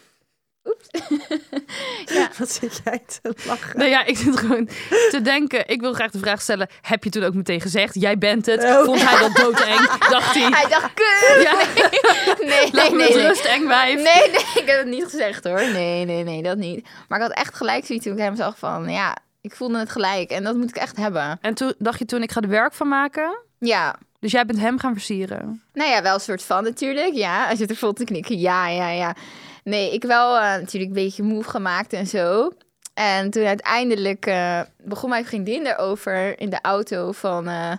Oeps. 1.10 2.28
Wat 2.38 2.50
zit 2.52 2.80
jij 2.84 3.02
te 3.06 3.34
lachen? 3.46 3.78
Nou 3.78 3.90
ja, 3.90 4.04
ik 4.04 4.16
zit 4.16 4.36
gewoon 4.36 4.68
te 5.10 5.20
denken. 5.22 5.68
Ik 5.68 5.80
wil 5.80 5.92
graag 5.92 6.10
de 6.10 6.18
vraag 6.18 6.40
stellen. 6.42 6.68
Heb 6.80 7.04
je 7.04 7.10
toen 7.10 7.22
ook 7.22 7.34
meteen 7.34 7.60
gezegd, 7.60 7.94
jij 8.00 8.18
bent 8.18 8.46
het? 8.46 8.64
Oh. 8.64 8.84
Vond 8.84 9.02
hij 9.08 9.18
dat 9.20 9.36
doodeng? 9.36 9.88
Dacht 10.10 10.34
hij, 10.34 10.48
Hij 10.50 10.68
dacht, 10.68 10.94
kut. 10.94 11.42
ja, 11.42 11.54
Nee, 12.46 12.70
nee, 12.72 12.90
nee. 12.90 13.14
nee. 13.14 13.26
rust, 13.26 13.44
eng 13.44 13.66
wijf. 13.66 13.94
Nee, 13.94 14.30
nee, 14.30 14.40
ik 14.54 14.62
heb 14.66 14.78
het 14.78 14.86
niet 14.86 15.04
gezegd 15.04 15.44
hoor. 15.44 15.60
Nee, 15.72 16.04
nee, 16.04 16.22
nee, 16.24 16.42
dat 16.42 16.56
niet. 16.56 16.88
Maar 17.08 17.18
ik 17.20 17.26
had 17.26 17.36
echt 17.36 17.54
gelijk 17.54 17.86
zoiets 17.86 18.04
toen 18.04 18.14
ik 18.14 18.22
hem 18.22 18.36
zag 18.36 18.58
van, 18.58 18.88
ja, 18.90 19.16
ik 19.40 19.54
voelde 19.56 19.78
het 19.78 19.90
gelijk. 19.90 20.30
En 20.30 20.44
dat 20.44 20.56
moet 20.56 20.68
ik 20.68 20.76
echt 20.76 20.96
hebben. 20.96 21.38
En 21.40 21.54
toen 21.54 21.74
dacht 21.78 21.98
je 21.98 22.04
toen, 22.04 22.22
ik 22.22 22.32
ga 22.32 22.40
er 22.40 22.48
werk 22.48 22.72
van 22.72 22.88
maken. 22.88 23.38
Ja, 23.58 23.96
Dus 24.20 24.32
jij 24.32 24.46
bent 24.46 24.58
hem 24.58 24.78
gaan 24.78 24.92
versieren. 24.92 25.62
nou 25.72 25.90
ja, 25.90 26.02
wel 26.02 26.14
een 26.14 26.20
soort 26.20 26.42
van 26.42 26.64
natuurlijk. 26.64 27.14
Ja, 27.14 27.44
hij 27.46 27.56
zit 27.56 27.70
er 27.70 27.76
vol 27.76 27.92
te 27.92 28.04
knikken. 28.04 28.38
Ja, 28.38 28.68
ja, 28.68 28.88
ja. 28.90 29.14
Nee, 29.64 29.92
ik 29.92 30.02
wel 30.04 30.36
eh, 30.36 30.42
natuurlijk 30.42 30.90
een 30.96 31.04
beetje 31.04 31.22
move 31.22 31.50
gemaakt 31.50 31.92
en 31.92 32.06
zo. 32.06 32.50
En 32.94 33.30
toen 33.30 33.44
uiteindelijk 33.44 34.26
eh, 34.26 34.60
begon 34.78 35.10
mijn 35.10 35.26
vriendin 35.26 35.66
erover 35.66 36.40
in 36.40 36.50
de 36.50 36.58
auto 36.62 37.12
van... 37.12 37.48
eh, 37.48 37.72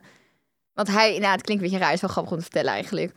want 0.74 0.88
hij, 0.88 1.18
nou 1.20 1.32
het 1.32 1.42
klinkt 1.42 1.64
een 1.64 1.70
beetje 1.70 1.86
raar, 1.86 1.94
is 1.94 2.02
wel 2.02 2.10
grappig 2.10 2.32
om 2.32 2.38
te 2.38 2.44
vertellen 2.44 2.72
eigenlijk. 2.74 3.12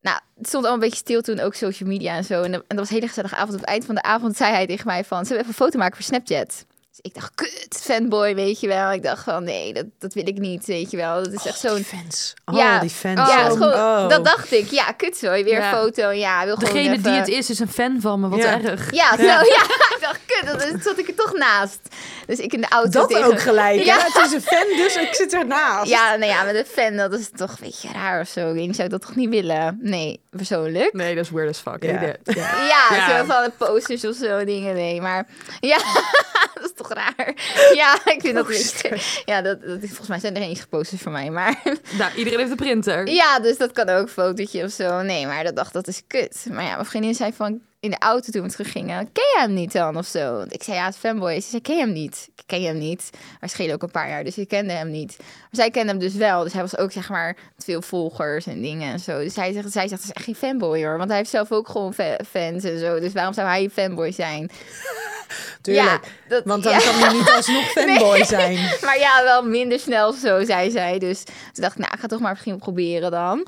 Nou, 0.00 0.18
het 0.34 0.46
stond 0.48 0.64
allemaal 0.64 0.72
een 0.82 0.88
beetje 0.90 1.04
stil 1.04 1.20
toen, 1.22 1.40
ook 1.40 1.54
social 1.54 1.88
media 1.88 2.16
en 2.16 2.24
zo. 2.24 2.42
En, 2.42 2.52
dat- 2.52 2.64
was 2.68 2.88
hele 2.88 3.06
gezellige 3.08 3.34
avond. 3.34 3.52
Op 3.52 3.60
het 3.60 3.68
eind 3.68 3.84
van 3.84 3.94
de 3.94 4.02
avond 4.02 4.36
zei 4.36 4.52
hij 4.52 4.66
tegen 4.66 4.86
mij 4.86 5.04
van... 5.04 5.26
Zullen 5.26 5.42
we 5.42 5.48
even 5.48 5.48
een 5.48 5.66
foto 5.66 5.78
maken 5.78 5.96
voor 5.96 6.04
Snapchat? 6.04 6.64
Dus 6.94 7.12
ik 7.12 7.14
dacht, 7.14 7.34
kut, 7.34 7.80
fanboy, 7.82 8.34
weet 8.34 8.60
je 8.60 8.66
wel. 8.66 8.92
Ik 8.92 9.02
dacht 9.02 9.24
van, 9.24 9.44
nee, 9.44 9.72
dat, 9.72 9.84
dat 9.98 10.14
wil 10.14 10.26
ik 10.28 10.38
niet, 10.38 10.64
weet 10.66 10.90
je 10.90 10.96
wel. 10.96 11.22
Dat 11.22 11.32
is 11.32 11.46
echt 11.46 11.58
zo'n... 11.58 11.74
Die 11.74 11.84
fans. 11.84 12.34
Oh, 12.44 12.56
Ja. 12.56 12.78
die 12.78 12.90
fans. 12.90 13.18
Ja, 13.30 13.48
gewoon, 13.48 13.72
Oh. 13.72 14.08
dat 14.08 14.24
dacht 14.24 14.52
ik. 14.52 14.70
Ja, 14.70 14.92
kut 14.92 15.16
zo. 15.16 15.30
Weer 15.30 15.48
Ja. 15.48 15.72
een 15.72 15.78
foto. 15.78 16.10
Ja, 16.10 16.44
wil 16.44 16.54
gewoon 16.56 16.72
Degene 16.74 16.96
die 16.96 17.06
even- 17.06 17.14
het 17.18 17.28
is, 17.28 17.50
is 17.50 17.58
een 17.58 17.68
fan 17.68 18.00
van 18.00 18.20
me. 18.20 18.28
Wat 18.28 18.38
Ja. 18.38 18.60
erg. 18.62 18.90
Ja, 18.92 19.16
zo, 19.16 19.22
Ja. 19.22 19.40
ja. 19.56 19.62
ik 19.64 19.98
dacht, 20.00 20.20
kut, 20.26 20.46
dat 20.72 20.82
zat 20.82 20.98
ik 20.98 21.08
er 21.08 21.14
toch 21.14 21.32
naast. 21.32 21.78
Dus 22.26 22.38
ik 22.38 22.52
in 22.52 22.60
de 22.60 22.68
auto 22.68 22.90
Dat 22.90 23.08
tegen... 23.08 23.24
ook 23.24 23.40
gelijk. 23.40 23.78
Ja. 23.84 23.96
Ja. 23.96 24.04
Het 24.12 24.24
is 24.26 24.32
een 24.32 24.42
fan, 24.42 24.76
dus 24.76 24.96
ik 24.96 25.14
zit 25.14 25.32
ernaast. 25.32 25.88
Ja, 25.90 26.16
nou 26.16 26.30
ja, 26.30 26.42
met 26.42 26.54
een 26.54 26.66
fan, 26.66 26.96
dat 26.96 27.12
is 27.12 27.30
toch 27.36 27.50
een 27.50 27.56
beetje 27.60 27.88
raar 27.92 28.20
of 28.20 28.28
zo. 28.28 28.48
Ik 28.48 28.54
weet 28.54 28.76
zou 28.76 28.88
dat 28.88 29.00
toch 29.00 29.16
niet 29.16 29.28
willen? 29.28 29.78
Nee, 29.80 30.20
persoonlijk. 30.36 30.92
Nee, 30.92 31.14
dat 31.14 31.24
is 31.24 31.30
weird 31.30 31.48
as 31.48 31.58
fuck. 31.58 31.82
Ja. 31.82 31.92
Hate 31.92 32.18
it. 32.24 32.34
Ja. 32.72 33.18
Zo 33.18 33.24
van 33.24 33.44
de 33.44 33.52
posters 33.56 34.04
of 34.04 34.14
zo, 34.14 34.44
dingen, 34.44 34.74
nee. 34.74 35.00
Maar 35.00 35.26
ja, 35.60 35.76
dat 36.54 36.64
is 36.64 36.72
toch 36.74 36.92
raar. 36.92 37.34
Ja, 37.74 37.94
ik 38.04 38.20
vind 38.20 38.34
dat... 38.34 38.46
Posters. 38.46 39.22
Ja, 39.24 39.42
dat, 39.42 39.60
dat, 39.62 39.78
volgens 39.80 40.08
mij 40.08 40.18
zijn 40.18 40.34
er 40.34 40.40
geen 40.40 40.50
eens 40.50 40.66
posters 40.66 41.02
van 41.02 41.12
mij, 41.12 41.30
maar... 41.30 41.62
Nou, 41.98 42.14
iedereen 42.14 42.38
heeft 42.38 42.50
een 42.50 42.56
printer. 42.56 43.08
Ja, 43.08 43.38
dus 43.38 43.56
dat 43.56 43.72
kan 43.72 43.88
ook 43.88 44.02
een 44.02 44.08
fotootje 44.08 44.64
of 44.64 44.70
zo. 44.70 45.02
Nee, 45.02 45.26
maar 45.26 45.44
dat 45.44 45.56
dacht, 45.56 45.72
dat 45.72 45.86
is 45.86 46.02
kut. 46.06 46.46
Maar 46.50 46.64
ja, 46.64 46.74
mijn 46.74 46.86
vriendin 46.86 47.14
zei 47.14 47.32
van 47.32 47.60
in 47.84 47.90
de 47.90 47.98
auto 47.98 48.30
toen 48.32 48.42
we 48.42 48.48
teruggingen, 48.48 49.12
ken 49.12 49.24
je 49.34 49.38
hem 49.40 49.54
niet 49.54 49.72
dan 49.72 49.96
of 49.96 50.06
zo? 50.06 50.36
Want 50.36 50.54
ik 50.54 50.62
zei 50.62 50.76
ja, 50.76 50.84
het 50.84 50.94
is 50.94 51.00
fanboy. 51.00 51.40
Ze 51.40 51.48
zei, 51.48 51.62
ken 51.62 51.74
je 51.76 51.80
hem 51.80 51.92
niet? 51.92 52.28
Ik 52.36 52.42
ken 52.46 52.60
je 52.60 52.66
hem 52.66 52.78
niet. 52.78 53.10
Maar 53.40 53.48
schelen 53.48 53.74
ook 53.74 53.82
een 53.82 53.90
paar 53.90 54.08
jaar, 54.08 54.24
dus 54.24 54.38
ik 54.38 54.48
kende 54.48 54.72
hem 54.72 54.90
niet. 54.90 55.14
Maar 55.18 55.48
zij 55.50 55.70
kende 55.70 55.88
hem 55.90 55.98
dus 56.00 56.14
wel. 56.14 56.42
Dus 56.42 56.52
hij 56.52 56.62
was 56.62 56.76
ook 56.78 56.92
zeg 56.92 57.08
maar 57.08 57.36
veel 57.58 57.82
volgers 57.82 58.46
en 58.46 58.60
dingen 58.62 58.92
en 58.92 59.00
zo. 59.00 59.18
Dus 59.18 59.34
zij 59.34 59.52
zegt, 59.52 59.72
zij 59.72 59.88
zegt, 59.88 60.00
het 60.02 60.10
is 60.10 60.16
echt 60.16 60.24
geen 60.24 60.34
fanboy 60.34 60.84
hoor. 60.84 60.96
Want 60.96 61.08
hij 61.08 61.18
heeft 61.18 61.30
zelf 61.30 61.52
ook 61.52 61.68
gewoon 61.68 61.94
fa- 61.94 62.18
fans 62.30 62.64
en 62.64 62.78
zo. 62.78 63.00
Dus 63.00 63.12
waarom 63.12 63.34
zou 63.34 63.48
hij 63.48 63.62
een 63.64 63.70
fanboy 63.70 64.12
zijn? 64.12 64.50
Tuurlijk. 65.62 65.86
Ja, 65.86 66.00
dat- 66.28 66.44
Want 66.44 66.62
dan 66.62 66.72
ja. 66.72 66.78
kan 66.78 66.94
hij 66.94 67.12
niet 67.12 67.30
alsnog 67.30 67.64
fanboy 67.76 68.12
Nee. 68.18 68.24
zijn. 68.24 68.54
Maar 68.84 68.98
ja, 68.98 69.22
wel 69.24 69.42
minder 69.44 69.78
snel 69.78 70.12
zo, 70.12 70.44
zei 70.44 70.70
zij. 70.70 70.98
Dus 70.98 71.22
toen 71.24 71.34
dacht 71.62 71.72
ik, 71.74 71.78
nou, 71.80 71.92
ik 71.94 72.00
ga 72.00 72.06
toch 72.06 72.20
maar 72.20 72.30
misschien 72.30 72.58
proberen 72.58 73.10
dan. 73.10 73.46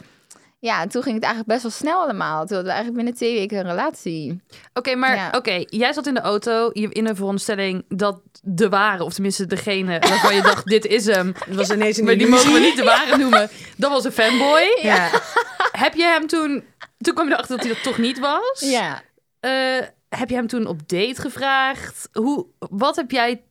Ja, 0.59 0.83
en 0.83 0.89
toen 0.89 1.03
ging 1.03 1.15
het 1.15 1.25
eigenlijk 1.25 1.53
best 1.53 1.63
wel 1.63 1.73
snel 1.73 2.01
allemaal. 2.03 2.47
Toen 2.47 2.57
hadden 2.57 2.65
we 2.65 2.69
eigenlijk 2.71 2.97
binnen 2.97 3.15
twee 3.15 3.35
weken 3.35 3.59
een 3.59 3.67
relatie. 3.67 4.43
Oké, 4.75 4.95
maar 4.95 5.15
Ja. 5.17 5.31
oké, 5.35 5.65
jij 5.67 5.93
zat 5.93 6.07
in 6.07 6.15
de 6.15 6.21
auto 6.21 6.71
je- 6.73 6.89
in 6.93 7.05
de 7.05 7.15
veronderstelling 7.15 7.85
dat 7.89 8.21
de 8.43 8.69
ware, 8.69 9.05
of 9.05 9.13
tenminste 9.15 9.47
degene 9.47 9.99
waarvan 9.99 10.35
je 10.35 10.43
dacht, 10.43 10.67
dit 10.67 10.87
is 10.87 11.07
hem. 11.07 11.35
Het 11.47 11.55
was 11.57 11.71
ineens 11.71 11.97
een 11.99 12.05
Maar 12.05 12.17
die 12.17 12.27
mogen 12.29 12.53
we 12.53 12.59
niet 12.59 12.77
de 12.77 12.85
ware 12.85 13.17
noemen. 13.17 13.51
Dat 13.77 13.91
was 13.91 14.05
een 14.05 14.13
fanboy. 14.13 14.79
Ja. 14.83 15.11
Heb 15.73 15.95
je 15.95 16.03
hem 16.03 16.27
toen... 16.27 16.65
Toen 16.99 17.15
kwam 17.15 17.27
je 17.27 17.33
erachter 17.33 17.57
dat 17.57 17.65
hij 17.67 17.75
dat 17.75 17.83
toch 17.83 17.99
niet 17.99 18.19
was. 18.19 18.61
Ja. 18.61 19.03
Eh, 19.41 19.87
heb 20.09 20.29
je 20.29 20.35
hem 20.35 20.47
toen 20.47 20.67
op 20.67 20.89
date 20.89 21.21
gevraagd? 21.21 22.09
Hoe, 22.13 22.47
wat 22.59 22.97
heb 22.97 23.11
jij... 23.11 23.43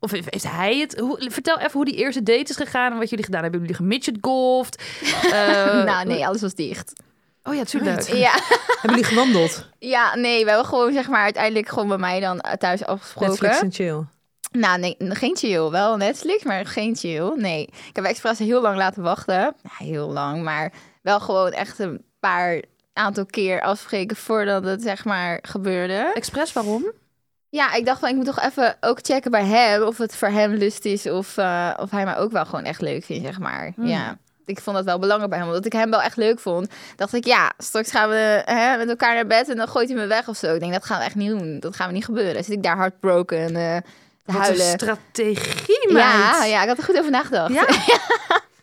Of 0.00 0.10
heeft 0.10 0.44
hij 0.48 0.78
het? 0.78 0.98
Hoe, 0.98 1.30
vertel 1.30 1.58
even 1.58 1.72
hoe 1.72 1.84
die 1.84 1.96
eerste 1.96 2.22
date 2.22 2.50
is 2.50 2.56
gegaan 2.56 2.92
en 2.92 2.98
wat 2.98 3.10
jullie 3.10 3.24
gedaan 3.24 3.42
hebben. 3.42 3.60
Hebben 3.60 3.76
jullie 3.76 3.98
gemidget 3.98 4.18
golfd? 4.20 4.82
Eh, 5.26 5.84
nou, 5.84 6.06
nee, 6.06 6.26
alles 6.26 6.40
was 6.40 6.54
dicht. 6.54 6.92
Oh 7.42 7.54
ja, 7.54 7.64
tuurlijk. 7.64 8.00
Ja. 8.02 8.32
Hebben 8.80 8.90
jullie 8.90 9.04
gewandeld? 9.04 9.68
ja, 9.78 10.14
nee, 10.14 10.44
we 10.44 10.50
hebben 10.50 10.68
gewoon, 10.68 10.92
zeg 10.92 11.08
maar, 11.08 11.22
uiteindelijk 11.22 11.68
gewoon 11.68 11.88
bij 11.88 11.98
mij 11.98 12.20
dan 12.20 12.44
thuis 12.58 12.84
afgesproken. 12.84 13.30
Netflix 13.30 13.60
en 13.60 13.72
chill. 13.72 14.04
Nou, 14.50 14.78
nee, 14.78 14.96
geen 14.98 15.36
chill. 15.36 15.70
Wel 15.70 15.96
Netflix, 15.96 16.44
maar 16.44 16.66
geen 16.66 16.96
chill. 16.96 17.32
Nee. 17.36 17.62
Ik 17.62 17.96
heb 17.96 18.04
expres 18.04 18.38
heel 18.38 18.60
lang 18.60 18.76
laten 18.76 19.02
wachten. 19.02 19.34
Ja, 19.34 19.54
heel 19.62 20.12
lang, 20.12 20.42
maar 20.42 20.72
wel 21.02 21.20
gewoon 21.20 21.52
echt 21.52 21.78
een 21.78 22.04
paar 22.20 22.62
aantal 22.92 23.26
keer 23.26 23.60
afspreken 23.60 24.16
voordat 24.16 24.64
het, 24.64 24.82
zeg 24.82 25.04
maar, 25.04 25.38
gebeurde. 25.42 26.10
Expres, 26.14 26.52
waarom? 26.52 26.92
Ja, 27.48 27.74
ik 27.74 27.86
dacht 27.86 28.00
van, 28.00 28.08
ik 28.08 28.14
moet 28.14 28.24
toch 28.24 28.40
even 28.40 28.76
ook 28.80 28.98
checken 29.02 29.30
bij 29.30 29.44
hem 29.44 29.82
of 29.82 29.98
het 29.98 30.16
voor 30.16 30.28
hem 30.28 30.52
lust 30.54 30.84
is 30.84 31.06
of, 31.06 31.36
eh, 31.36 31.70
of 31.80 31.90
hij 31.90 32.04
mij 32.04 32.16
ook 32.16 32.32
wel 32.32 32.44
gewoon 32.44 32.64
echt 32.64 32.80
leuk 32.80 33.04
vindt, 33.04 33.24
zeg 33.24 33.38
maar. 33.38 33.72
Hmm. 33.76 33.86
Ja. 33.86 34.18
Ik 34.46 34.60
vond 34.60 34.76
dat 34.76 34.84
wel 34.84 34.98
belangrijk 34.98 35.30
bij 35.30 35.38
hem, 35.38 35.48
omdat 35.48 35.66
ik 35.66 35.72
hem 35.72 35.90
wel 35.90 36.02
echt 36.02 36.16
leuk 36.16 36.40
vond. 36.40 36.68
Dacht 36.96 37.14
ik, 37.14 37.24
ja, 37.24 37.52
straks 37.58 37.90
gaan 37.90 38.08
we 38.08 38.42
hè, 38.44 38.76
met 38.76 38.88
elkaar 38.88 39.14
naar 39.14 39.26
bed 39.26 39.48
en 39.48 39.56
dan 39.56 39.68
gooit 39.68 39.88
hij 39.88 39.96
me 39.98 40.06
weg 40.06 40.28
of 40.28 40.36
zo. 40.36 40.54
Ik 40.54 40.60
denk, 40.60 40.72
dat 40.72 40.84
gaan 40.84 40.98
we 40.98 41.04
echt 41.04 41.14
niet 41.14 41.28
doen. 41.28 41.60
Dat 41.60 41.76
gaan 41.76 41.86
we 41.88 41.92
niet 41.92 42.04
gebeuren. 42.04 42.34
Dan 42.34 42.44
zit 42.44 42.52
ik 42.56 42.62
daar 42.62 42.76
heartbroken 42.76 43.56
eh 43.56 43.76
te 43.76 43.82
Wat 44.24 44.34
een 44.34 44.40
huilen. 44.40 44.66
strategie, 44.66 45.92
meid. 45.92 46.04
Ja, 46.04 46.44
ja, 46.44 46.62
ik 46.62 46.68
had 46.68 46.78
er 46.78 46.84
goed 46.84 46.98
over 46.98 47.10
nagedacht. 47.10 47.52
Ja? 47.52 47.66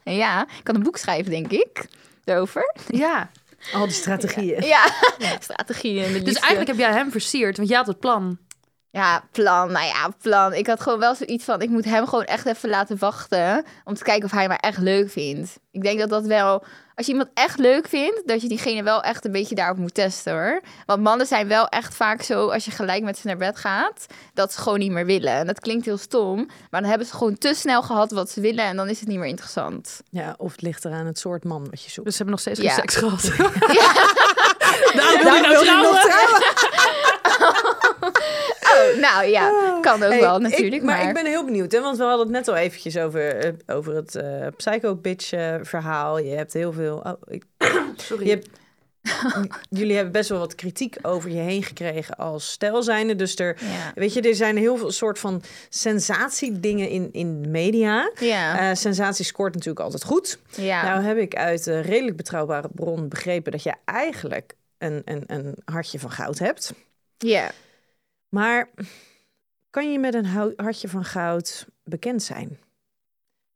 ja, 0.14 0.42
ik 0.42 0.64
kan 0.64 0.76
een 0.76 0.84
boek 0.84 0.98
schrijven, 0.98 1.32
denk 1.32 1.52
ik, 1.52 1.86
erover. 2.26 2.74
Ja. 2.88 3.30
Al 3.74 3.86
die 3.86 3.96
strategieën. 3.96 4.62
Ja, 4.66 4.86
strategieën. 5.40 6.04
en 6.06 6.14
de 6.14 6.22
Dus 6.22 6.36
eigenlijk 6.36 6.68
heb 6.68 6.78
jij 6.78 6.92
hem 6.92 7.12
versierd, 7.12 7.58
want 7.58 7.70
jij 7.70 7.78
had 7.78 7.88
het 7.88 8.00
plan. 8.00 8.38
Ja, 8.94 9.24
plan. 9.32 9.72
Nou 9.72 9.86
ja, 9.86 10.10
plan. 10.22 10.54
Ik 10.54 10.68
had 10.68 10.82
gewoon 10.82 11.00
wel 11.00 11.16
zoiets 11.16 11.44
van, 11.46 11.62
ik 11.62 11.70
moet 11.70 11.86
hem 11.86 12.08
gewoon 12.08 12.24
echt 12.26 12.46
even 12.46 12.70
laten 12.70 12.98
wachten. 13.00 13.66
Om 13.84 13.94
te 13.94 14.04
kijken 14.04 14.26
of 14.26 14.32
hij 14.32 14.48
mij 14.48 14.58
echt 14.58 14.78
leuk 14.78 15.10
vindt. 15.12 15.58
Ik 15.72 15.84
denk 15.84 16.00
dat 16.00 16.10
dat 16.10 16.26
wel, 16.26 16.64
als 16.96 17.06
je 17.06 17.12
iemand 17.12 17.30
echt 17.34 17.60
leuk 17.60 17.88
vindt, 17.88 18.22
dat 18.26 18.42
je 18.42 18.48
diegene 18.48 18.84
wel 18.84 19.02
echt 19.02 19.26
een 19.26 19.32
beetje 19.32 19.56
daarop 19.56 19.78
moet 19.78 19.94
testen 19.94 20.34
hoor. 20.34 20.62
Want 20.86 21.02
mannen 21.02 21.28
zijn 21.28 21.48
wel 21.48 21.68
echt 21.68 21.96
vaak 21.96 22.22
zo, 22.22 22.50
als 22.50 22.66
je 22.66 22.72
gelijk 22.72 23.04
met 23.04 23.18
ze 23.18 23.28
naar 23.28 23.38
bed 23.38 23.58
gaat, 23.58 24.06
dat 24.34 24.54
ze 24.54 24.62
gewoon 24.62 24.80
niet 24.80 24.92
meer 24.92 25.06
willen. 25.06 25.34
En 25.34 25.48
dat 25.48 25.60
klinkt 25.60 25.86
heel 25.86 25.98
stom, 25.98 26.36
maar 26.70 26.82
dan 26.82 26.90
hebben 26.90 27.08
ze 27.08 27.14
gewoon 27.16 27.38
te 27.38 27.54
snel 27.54 27.82
gehad 27.82 28.12
wat 28.12 28.30
ze 28.30 28.42
willen 28.42 28.66
en 28.66 28.76
dan 28.76 28.90
is 28.90 29.00
het 29.00 29.08
niet 29.10 29.20
meer 29.20 29.28
interessant. 29.28 30.02
Ja, 30.10 30.34
of 30.38 30.52
het 30.52 30.62
ligt 30.62 30.86
eraan 30.86 31.06
het 31.06 31.20
soort 31.20 31.44
man 31.44 31.70
wat 31.70 31.84
je 31.84 31.90
zoekt. 31.90 32.08
Dus 32.08 32.18
ze 32.18 32.24
hebben 32.24 32.30
nog 32.32 32.40
steeds 32.40 32.60
geen 32.60 32.68
Ja. 32.70 32.76
seks 32.76 32.96
gehad. 32.96 33.24
nou, 34.98 35.24
wil 35.24 35.34
je 35.34 35.42
nou 35.42 35.64
trouwen? 35.64 36.44
Oh, 38.74 39.00
nou 39.02 39.26
ja, 39.26 39.78
kan 39.82 40.04
ook 40.04 40.10
Hey, 40.12 40.20
wel 40.20 40.36
ik- 40.36 40.42
natuurlijk, 40.42 40.84
maar... 40.84 41.08
ik 41.08 41.14
ben 41.14 41.26
heel 41.26 41.46
benieuwd, 41.46 41.72
hè, 41.72 41.82
want 41.82 41.98
we 41.98 42.04
hadden 42.04 42.26
het 42.26 42.36
net 42.36 42.48
al 42.48 42.56
eventjes 42.56 42.98
over, 42.98 43.36
eh, 43.36 43.52
over 43.76 43.96
het 43.96 44.16
eh 44.16 44.48
Psycho 44.58 44.96
Bitch 44.96 45.32
eh, 45.32 45.56
verhaal. 45.62 46.18
Je 46.20 46.36
hebt 46.36 46.54
heel 46.54 46.74
veel... 46.74 46.98
Oh, 46.98 47.14
ik, 47.28 47.44
Sorry. 47.96 48.24
je 48.26 48.30
hebt, 48.30 48.48
jullie 49.80 49.96
hebben 49.96 50.12
best 50.14 50.30
wel 50.30 50.40
wat 50.40 50.56
kritiek 50.56 50.96
over 51.02 51.30
je 51.30 51.40
heen 51.40 51.64
gekregen 51.64 52.16
als 52.16 52.52
stel 52.52 52.84
zijnde. 52.84 53.16
Dus 53.16 53.36
er, 53.40 53.58
Ja. 53.60 53.92
weet 53.96 54.14
je, 54.14 54.22
er 54.22 54.36
zijn 54.36 54.58
heel 54.58 54.78
veel 54.78 54.92
soort 54.92 55.20
van 55.20 55.42
sensatiedingen 55.70 56.90
in, 56.90 57.10
in 57.12 57.42
de 57.42 57.48
media. 57.50 58.12
Ja, 58.20 58.60
Eh, 58.70 58.76
sensatie 58.76 59.26
scoort 59.26 59.54
natuurlijk 59.54 59.80
altijd 59.86 60.04
goed. 60.04 60.40
ja. 60.56 60.84
Nou 60.84 61.04
heb 61.04 61.18
ik 61.18 61.36
uit 61.36 61.66
een 61.66 61.82
redelijk 61.82 62.18
betrouwbare 62.18 62.70
bron 62.74 63.08
begrepen 63.08 63.52
dat 63.52 63.64
je 63.64 63.74
eigenlijk 63.86 64.54
een, 64.78 65.02
een, 65.06 65.24
een 65.28 65.56
hartje 65.66 66.00
van 66.00 66.12
goud 66.12 66.40
hebt. 66.40 66.74
ja. 67.18 67.52
Maar 68.34 68.70
kan 69.70 69.92
je 69.92 70.00
met 70.00 70.14
een 70.14 70.56
hartje 70.56 70.88
van 70.88 71.04
goud 71.04 71.68
bekend 71.84 72.24
zijn? 72.24 72.60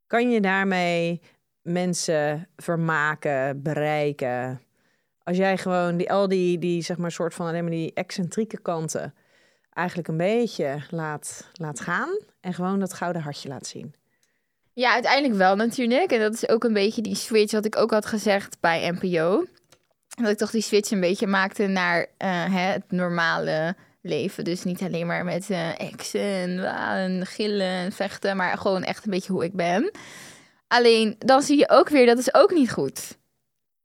Kan 0.08 0.32
je 0.32 0.42
daarmee 0.42 1.22
mensen 1.62 2.48
vermaken, 2.56 3.62
bereiken? 3.62 4.62
Als 5.24 5.38
jij 5.38 5.58
gewoon 5.58 5.98
die, 5.98 6.12
al 6.12 6.28
die, 6.28 6.60
die 6.60 6.82
zeg 6.82 6.98
maar, 6.98 7.12
soort 7.12 7.34
van 7.34 7.66
die 7.70 7.94
excentrieke 7.94 8.62
kanten 8.62 9.14
eigenlijk 9.74 10.08
een 10.08 10.18
beetje 10.18 10.82
laat, 10.90 11.50
laat 11.54 11.80
gaan 11.80 12.20
en 12.42 12.54
gewoon 12.54 12.80
dat 12.80 12.94
gouden 12.94 13.22
hartje 13.22 13.50
laat 13.50 13.68
zien. 13.68 13.96
Ja, 14.74 14.94
uiteindelijk 14.94 15.36
wel 15.36 15.56
natuurlijk. 15.56 16.12
En 16.12 16.20
dat 16.20 16.34
is 16.34 16.50
ook 16.50 16.64
een 16.64 16.74
beetje 16.74 17.02
die 17.02 17.16
switch 17.16 17.52
wat 17.52 17.66
ik 17.66 17.78
ook 17.78 17.92
had 17.92 18.06
gezegd 18.06 18.58
bij 18.60 18.92
NPO. 18.92 19.46
Dat 20.08 20.30
ik 20.30 20.38
toch 20.38 20.52
die 20.52 20.62
switch 20.62 20.92
een 20.92 21.00
beetje 21.00 21.28
maakte 21.28 21.68
naar 21.68 22.08
eh, 22.18 22.56
het 22.56 22.92
normale 22.92 23.76
leven. 24.08 24.44
Dus 24.44 24.64
niet 24.64 24.82
alleen 24.82 25.08
maar 25.08 25.26
met 25.26 25.50
eh 25.50 25.80
exen 25.80 26.22
en, 26.22 26.60
ah, 26.60 27.04
en 27.04 27.26
gillen 27.26 27.68
en 27.68 27.92
vechten, 27.92 28.38
maar 28.38 28.58
gewoon 28.58 28.84
echt 28.84 29.06
een 29.06 29.12
beetje 29.12 29.32
hoe 29.32 29.44
ik 29.44 29.54
ben. 29.54 29.92
Alleen 30.68 31.16
dan 31.20 31.42
zie 31.42 31.58
je 31.58 31.70
ook 31.70 31.90
weer, 31.90 32.06
dat 32.06 32.18
is 32.18 32.34
ook 32.34 32.52
niet 32.52 32.72
goed. 32.72 33.18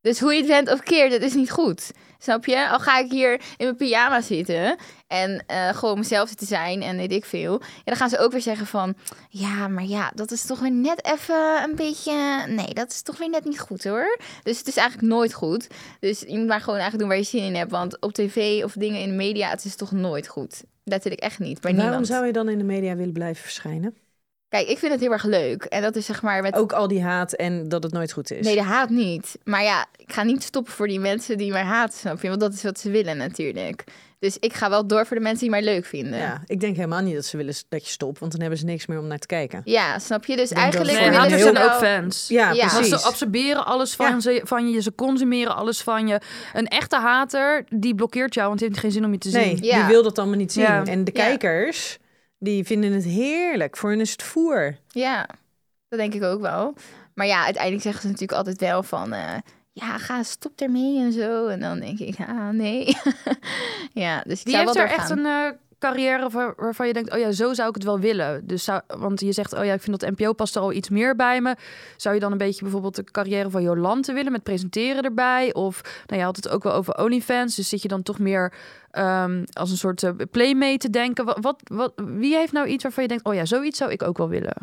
Dus 0.01 0.21
hoe 0.21 0.33
je 0.33 0.39
het 0.39 0.49
bent 0.49 0.71
of 0.71 0.81
keert, 0.81 1.11
dat 1.11 1.23
is 1.23 1.35
niet 1.35 1.51
goed. 1.51 1.91
Snap 2.19 2.47
je? 2.47 2.69
Al 2.69 2.79
ga 2.79 2.99
ik 2.99 3.11
hier 3.11 3.33
in 3.33 3.65
mijn 3.65 3.77
pyjama 3.77 4.21
zitten 4.21 4.77
en 5.12 5.44
eh, 5.46 5.68
gewoon 5.68 5.98
mezelf 5.98 6.29
zitten 6.29 6.46
zijn 6.46 6.83
en 6.83 6.96
weet 6.96 7.12
ik 7.12 7.25
veel. 7.25 7.53
Ja, 7.61 7.83
dan 7.85 7.96
gaan 7.96 8.09
ze 8.09 8.18
ook 8.18 8.33
weer 8.33 8.40
zeggen 8.40 8.66
van... 8.66 8.94
Ja, 9.29 9.68
maar 9.68 9.85
ja, 9.85 10.12
dat 10.14 10.31
is 10.31 10.44
toch 10.46 10.61
weer 10.61 10.72
net 10.72 11.05
even 11.05 11.62
een 11.62 11.75
beetje... 11.75 12.44
Nee, 12.48 12.75
dat 12.75 12.90
is 12.90 13.03
toch 13.03 13.18
weer 13.18 13.29
net 13.29 13.44
niet 13.44 13.61
goed 13.61 13.85
hoor. 13.85 14.18
Dus 14.42 14.59
het 14.59 14.66
is 14.68 14.77
eigenlijk 14.77 15.09
nooit 15.09 15.33
goed. 15.33 15.66
Dus 16.01 16.20
je 16.20 16.38
moet 16.38 16.46
maar 16.46 16.61
gewoon 16.61 16.79
eigenlijk 16.79 16.98
doen 16.98 17.09
waar 17.09 17.18
je 17.18 17.38
zin 17.38 17.42
in 17.44 17.55
hebt. 17.55 17.70
Want 17.70 18.01
op 18.01 18.12
tv 18.12 18.64
of 18.64 18.72
dingen 18.72 19.01
in 19.01 19.09
de 19.09 19.14
media, 19.14 19.51
het 19.51 19.64
is 19.64 19.77
toch 19.77 19.92
nooit 19.92 20.29
goed. 20.29 20.62
Letterlijk 20.85 21.22
echt 21.22 21.38
niet, 21.38 21.61
bij 21.61 21.70
Waarom 21.70 21.88
niemand. 21.88 22.07
zou 22.07 22.27
je 22.27 22.33
dan 22.33 22.48
in 22.48 22.59
de 22.59 22.64
media 22.64 22.96
willen 22.96 23.12
blijven 23.12 23.42
verschijnen? 23.42 23.96
Kijk, 24.53 24.69
ik 24.69 24.79
vind 24.79 24.93
het 24.93 25.01
heel 25.01 25.12
erg 25.12 25.25
leuk. 25.25 25.65
En 25.65 25.83
dat 25.83 25.97
is 25.97 26.07
zeg 26.07 26.23
maar 26.23 26.43
met... 26.43 26.55
Ook 26.55 26.73
al 26.73 26.88
die 26.88 27.03
haat 27.03 27.33
en 27.33 27.69
dat 27.69 27.83
het 27.83 27.93
nooit 27.93 28.12
goed 28.12 28.31
is. 28.31 28.45
Nee, 28.47 28.55
de 28.55 28.62
haat 28.62 28.91
niet. 28.91 29.38
Maar 29.45 29.62
ja, 29.62 29.87
ik 29.97 30.12
ga 30.12 30.23
niet 30.23 30.43
stoppen 30.43 30.73
voor 30.73 30.88
die 30.88 31.01
mensen 31.01 31.38
die 31.38 31.53
mij 31.53 31.62
haten, 31.62 31.99
snap 31.99 32.23
je? 32.23 32.29
Want 32.29 32.41
dat 32.41 32.53
is 32.53 32.62
wat 32.62 32.79
ze 32.81 32.91
willen 32.91 33.17
natuurlijk. 33.17 33.85
Dus 34.19 34.37
ik 34.38 34.53
ga 34.53 34.71
wel 34.71 34.87
door 34.87 35.07
voor 35.07 35.17
de 35.17 35.23
mensen 35.23 35.41
die 35.41 35.51
mij 35.51 35.62
leuk 35.62 35.85
vinden. 35.85 36.19
Ja, 36.19 36.25
Ja, 36.25 36.43
ik 36.47 36.61
denk 36.61 36.77
helemaal 36.77 37.01
niet 37.01 37.15
dat 37.15 37.25
ze 37.25 37.37
willen 37.37 37.55
dat 37.69 37.85
je 37.87 37.91
stopt, 37.93 38.19
want 38.19 38.33
dan 38.33 38.41
hebben 38.41 38.59
ze 38.59 38.65
niks 38.65 38.87
meer 38.87 38.99
om 38.99 39.07
naar 39.07 39.19
te 39.19 39.27
kijken. 39.27 39.62
snap 40.01 40.25
je? 40.25 40.37
Dus 40.37 40.51
eigenlijk 40.51 40.91
Nee, 40.91 40.95
hun 41.01 41.05
willen 41.11 41.21
haters 41.23 41.43
ze 41.43 41.53
zijn 41.55 41.71
ook 41.71 41.79
fans. 41.79 42.29
Ja, 42.29 42.51
Ja. 42.53 42.59
Want 42.67 42.73
precies. 42.73 43.01
ze 43.01 43.07
absorberen 43.09 43.67
alles 43.67 43.95
van, 43.95 44.07
Ja. 44.11 44.21
ze, 44.21 44.41
van 44.45 44.71
je, 44.71 44.83
ze 44.83 44.95
consumeren 44.95 45.57
alles 45.57 45.81
van 45.83 46.07
je. 46.09 46.21
Een 46.53 46.67
echte 46.69 46.97
hater, 46.97 47.65
die 47.71 47.95
blokkeert 47.95 48.35
jou, 48.35 48.47
want 48.47 48.59
die 48.59 48.69
heeft 48.69 48.81
geen 48.81 48.91
zin 48.93 49.05
om 49.05 49.12
je 49.12 49.19
te 49.19 49.29
Nee, 49.31 49.45
zien. 49.57 49.65
Ja. 49.65 49.77
die 49.79 49.85
wil 49.87 50.03
dat 50.03 50.19
allemaal 50.19 50.37
niet 50.38 50.53
zien. 50.53 50.62
Ja. 50.62 50.85
En 50.85 51.05
de 51.05 51.11
Ja. 51.15 51.23
kijkers, 51.25 51.99
die 52.43 52.65
vinden 52.65 52.93
het 52.93 53.05
heerlijk. 53.05 53.77
Voor 53.77 53.91
hen 53.91 54.01
is 54.01 54.11
het 54.13 54.23
voer. 54.23 54.77
Ja, 54.89 55.29
dat 55.89 55.99
denk 55.99 56.15
ik 56.15 56.23
ook 56.23 56.41
wel. 56.41 56.75
Maar 57.15 57.27
ja, 57.27 57.45
uiteindelijk 57.45 57.83
zeggen 57.83 58.03
ze 58.03 58.09
natuurlijk 58.09 58.39
altijd 58.39 58.61
wel 58.61 58.83
van... 58.83 59.13
eh, 59.13 59.35
ja, 59.73 59.99
ga, 59.99 60.23
stop 60.23 60.61
ermee 60.61 60.99
en 60.99 61.13
zo. 61.13 61.47
En 61.47 61.61
dan 61.61 61.81
denk 61.81 61.99
ik, 61.99 62.19
ah, 62.21 62.49
nee. 62.49 62.97
ja, 64.05 64.23
dus 64.27 64.39
ik 64.39 64.45
Die 64.45 64.55
zou 64.55 64.65
heeft 64.67 64.79
er 64.79 64.99
echt 64.99 65.11
een 65.11 65.27
eh, 65.27 65.49
carrière 65.83 66.29
waar- 66.31 66.55
waarvan 66.57 66.87
je 66.87 66.92
denkt, 66.92 67.12
oh 67.12 67.18
ja, 67.18 67.33
zo 67.33 67.53
zou 67.55 67.68
ik 67.68 67.75
het 67.75 67.85
wel 67.85 67.99
willen. 68.01 68.47
Dus 68.47 68.68
want 68.99 69.21
je 69.21 69.33
zegt, 69.33 69.53
oh 69.53 69.64
ja, 69.64 69.73
ik 69.73 69.83
vind 69.83 70.01
dat 70.01 70.11
NPO 70.11 70.33
past 70.33 70.57
er 70.57 70.62
al 70.62 70.73
iets 70.73 70.88
meer 70.88 71.16
bij 71.16 71.40
me. 71.40 71.57
Zou 71.97 72.14
je 72.14 72.21
dan 72.21 72.33
een 72.33 72.38
beetje 72.38 72.62
bijvoorbeeld 72.62 72.97
de 72.97 73.05
carrière 73.05 73.51
van 73.51 73.62
Jolante 73.62 74.12
willen 74.12 74.33
met 74.33 74.42
presenteren 74.42 75.03
erbij? 75.03 75.55
Of, 75.55 75.81
nou 76.07 76.18
je 76.21 76.27
had 76.27 76.37
het 76.37 76.49
ook 76.49 76.62
wel 76.62 76.73
over 76.73 76.99
OnlyFans, 76.99 77.57
dus 77.57 77.68
zit 77.68 77.83
je 77.83 77.88
dan 77.88 78.03
toch 78.03 78.18
meer 78.18 78.53
ehm, 78.90 79.45
als 79.53 79.71
een 79.71 79.77
soort 79.77 80.03
eh, 80.03 80.11
playmate 80.31 80.79
te 80.79 80.90
denken? 80.90 81.25
Wat, 81.25 81.61
wat, 81.64 81.92
wie 81.97 82.37
heeft 82.37 82.53
nou 82.53 82.66
iets 82.66 82.83
waarvan 82.83 83.03
je 83.03 83.09
denkt, 83.09 83.25
oh 83.25 83.35
ja, 83.35 83.45
zoiets 83.45 83.79
zou 83.79 83.90
ik 83.90 84.03
ook 84.03 84.18
wel 84.18 84.29
willen? 84.29 84.57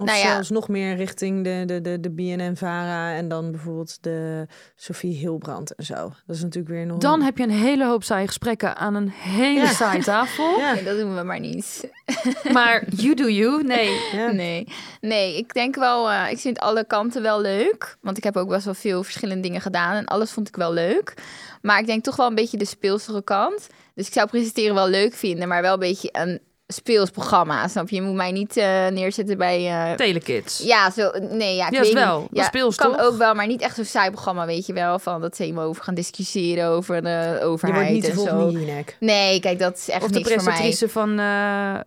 Of 0.00 0.06
Nou 0.06 0.18
ja. 0.18 0.24
zelfs 0.32 0.50
nog 0.50 0.68
meer 0.68 0.96
richting 0.96 1.44
de, 1.44 1.62
de, 1.66 1.80
de, 1.80 2.00
de 2.00 2.10
BNN-Vara 2.10 3.14
en 3.14 3.28
dan 3.28 3.50
bijvoorbeeld 3.50 3.98
de 4.02 4.46
Sophie 4.76 5.16
Hilbrand 5.16 5.74
en 5.74 5.84
zo. 5.84 5.94
Dat 6.26 6.36
is 6.36 6.42
natuurlijk 6.42 6.74
weer 6.74 6.86
nog... 6.86 6.98
Dan 6.98 7.18
een- 7.18 7.24
heb 7.24 7.36
je 7.38 7.42
een 7.42 7.50
hele 7.50 7.86
hoop 7.86 8.02
saaie 8.04 8.26
gesprekken 8.26 8.76
aan 8.76 8.94
een 8.94 9.08
hele 9.08 9.60
Ja. 9.60 9.66
saaie 9.72 10.02
tafel. 10.02 10.58
Ja, 10.58 10.72
Nee, 10.74 10.84
dat 10.84 10.98
doen 10.98 11.14
we 11.16 11.22
maar 11.22 11.40
niet. 11.40 11.90
Maar 12.52 12.84
you 12.96 13.14
do 13.14 13.28
you, 13.28 13.62
nee. 13.62 13.98
ja. 14.12 14.30
Nee, 14.30 14.66
nee, 15.00 15.36
ik 15.36 15.54
denk 15.54 15.74
wel, 15.76 16.10
eh, 16.10 16.30
ik 16.30 16.38
vind 16.38 16.58
alle 16.58 16.84
kanten 16.86 17.22
wel 17.22 17.40
leuk. 17.40 17.96
Want 18.00 18.16
ik 18.16 18.24
heb 18.24 18.36
ook 18.36 18.48
best 18.48 18.64
wel 18.64 18.74
veel 18.74 19.02
verschillende 19.02 19.42
dingen 19.42 19.60
gedaan 19.60 19.94
en 19.96 20.04
alles 20.06 20.30
vond 20.30 20.48
ik 20.48 20.56
wel 20.56 20.72
leuk. 20.72 21.14
Maar 21.62 21.78
ik 21.80 21.86
denk 21.86 22.04
toch 22.04 22.16
wel 22.16 22.26
een 22.26 22.34
beetje 22.34 22.56
de 22.58 22.64
speelsere 22.64 23.22
kant. 23.22 23.68
Dus 23.94 24.06
ik 24.06 24.12
zou 24.12 24.28
presenteren 24.28 24.74
wel 24.74 24.88
leuk 24.88 25.14
vinden, 25.14 25.48
maar 25.48 25.62
wel 25.62 25.72
een 25.72 25.78
beetje 25.78 26.08
een 26.12 26.40
speels 26.72 27.10
programma. 27.10 27.68
Snap 27.68 27.88
je? 27.88 27.96
Je 27.96 28.02
moet 28.02 28.14
mij 28.14 28.32
niet 28.32 28.56
eh, 28.56 28.86
neerzetten 28.88 29.38
bij. 29.38 29.66
eh, 29.90 29.94
Telekids. 29.96 30.58
ja, 30.58 30.90
zo. 30.90 31.10
Nee, 31.30 31.56
ja, 31.56 31.66
ik 31.66 31.72
Ja, 31.72 31.80
weet 31.80 31.92
wel. 31.92 32.20
niet. 32.20 32.28
Dat 32.34 32.44
speels, 32.44 32.76
kan 32.76 32.92
toch? 32.92 33.00
ook 33.00 33.16
wel, 33.16 33.34
maar 33.34 33.46
niet 33.46 33.60
echt 33.62 33.74
zo'n 33.74 33.84
saai 33.84 34.10
programma, 34.10 34.46
weet 34.46 34.66
je 34.66 34.72
wel. 34.72 34.98
Van 34.98 35.20
dat 35.20 35.36
ze 35.36 35.42
helemaal 35.42 35.64
over 35.66 35.82
gaan 35.84 35.94
discussiëren 35.94 36.66
over 36.68 37.02
de 37.02 37.08
Je 37.08 37.44
overheid 37.44 37.76
wordt 37.78 37.92
niet 37.92 38.02
de 38.02 38.10
en 38.10 38.84
zo. 38.86 38.94
Nee, 39.00 39.40
kijk, 39.40 39.58
dat 39.58 39.76
is 39.76 39.88
echt 39.88 40.02
Of 40.02 40.08
de 40.10 40.14
niks 40.18 40.28
voor 40.32 40.42
mij. 40.42 40.44
presentatrice 40.54 40.88
van, 40.88 41.18
eh, 41.18 41.80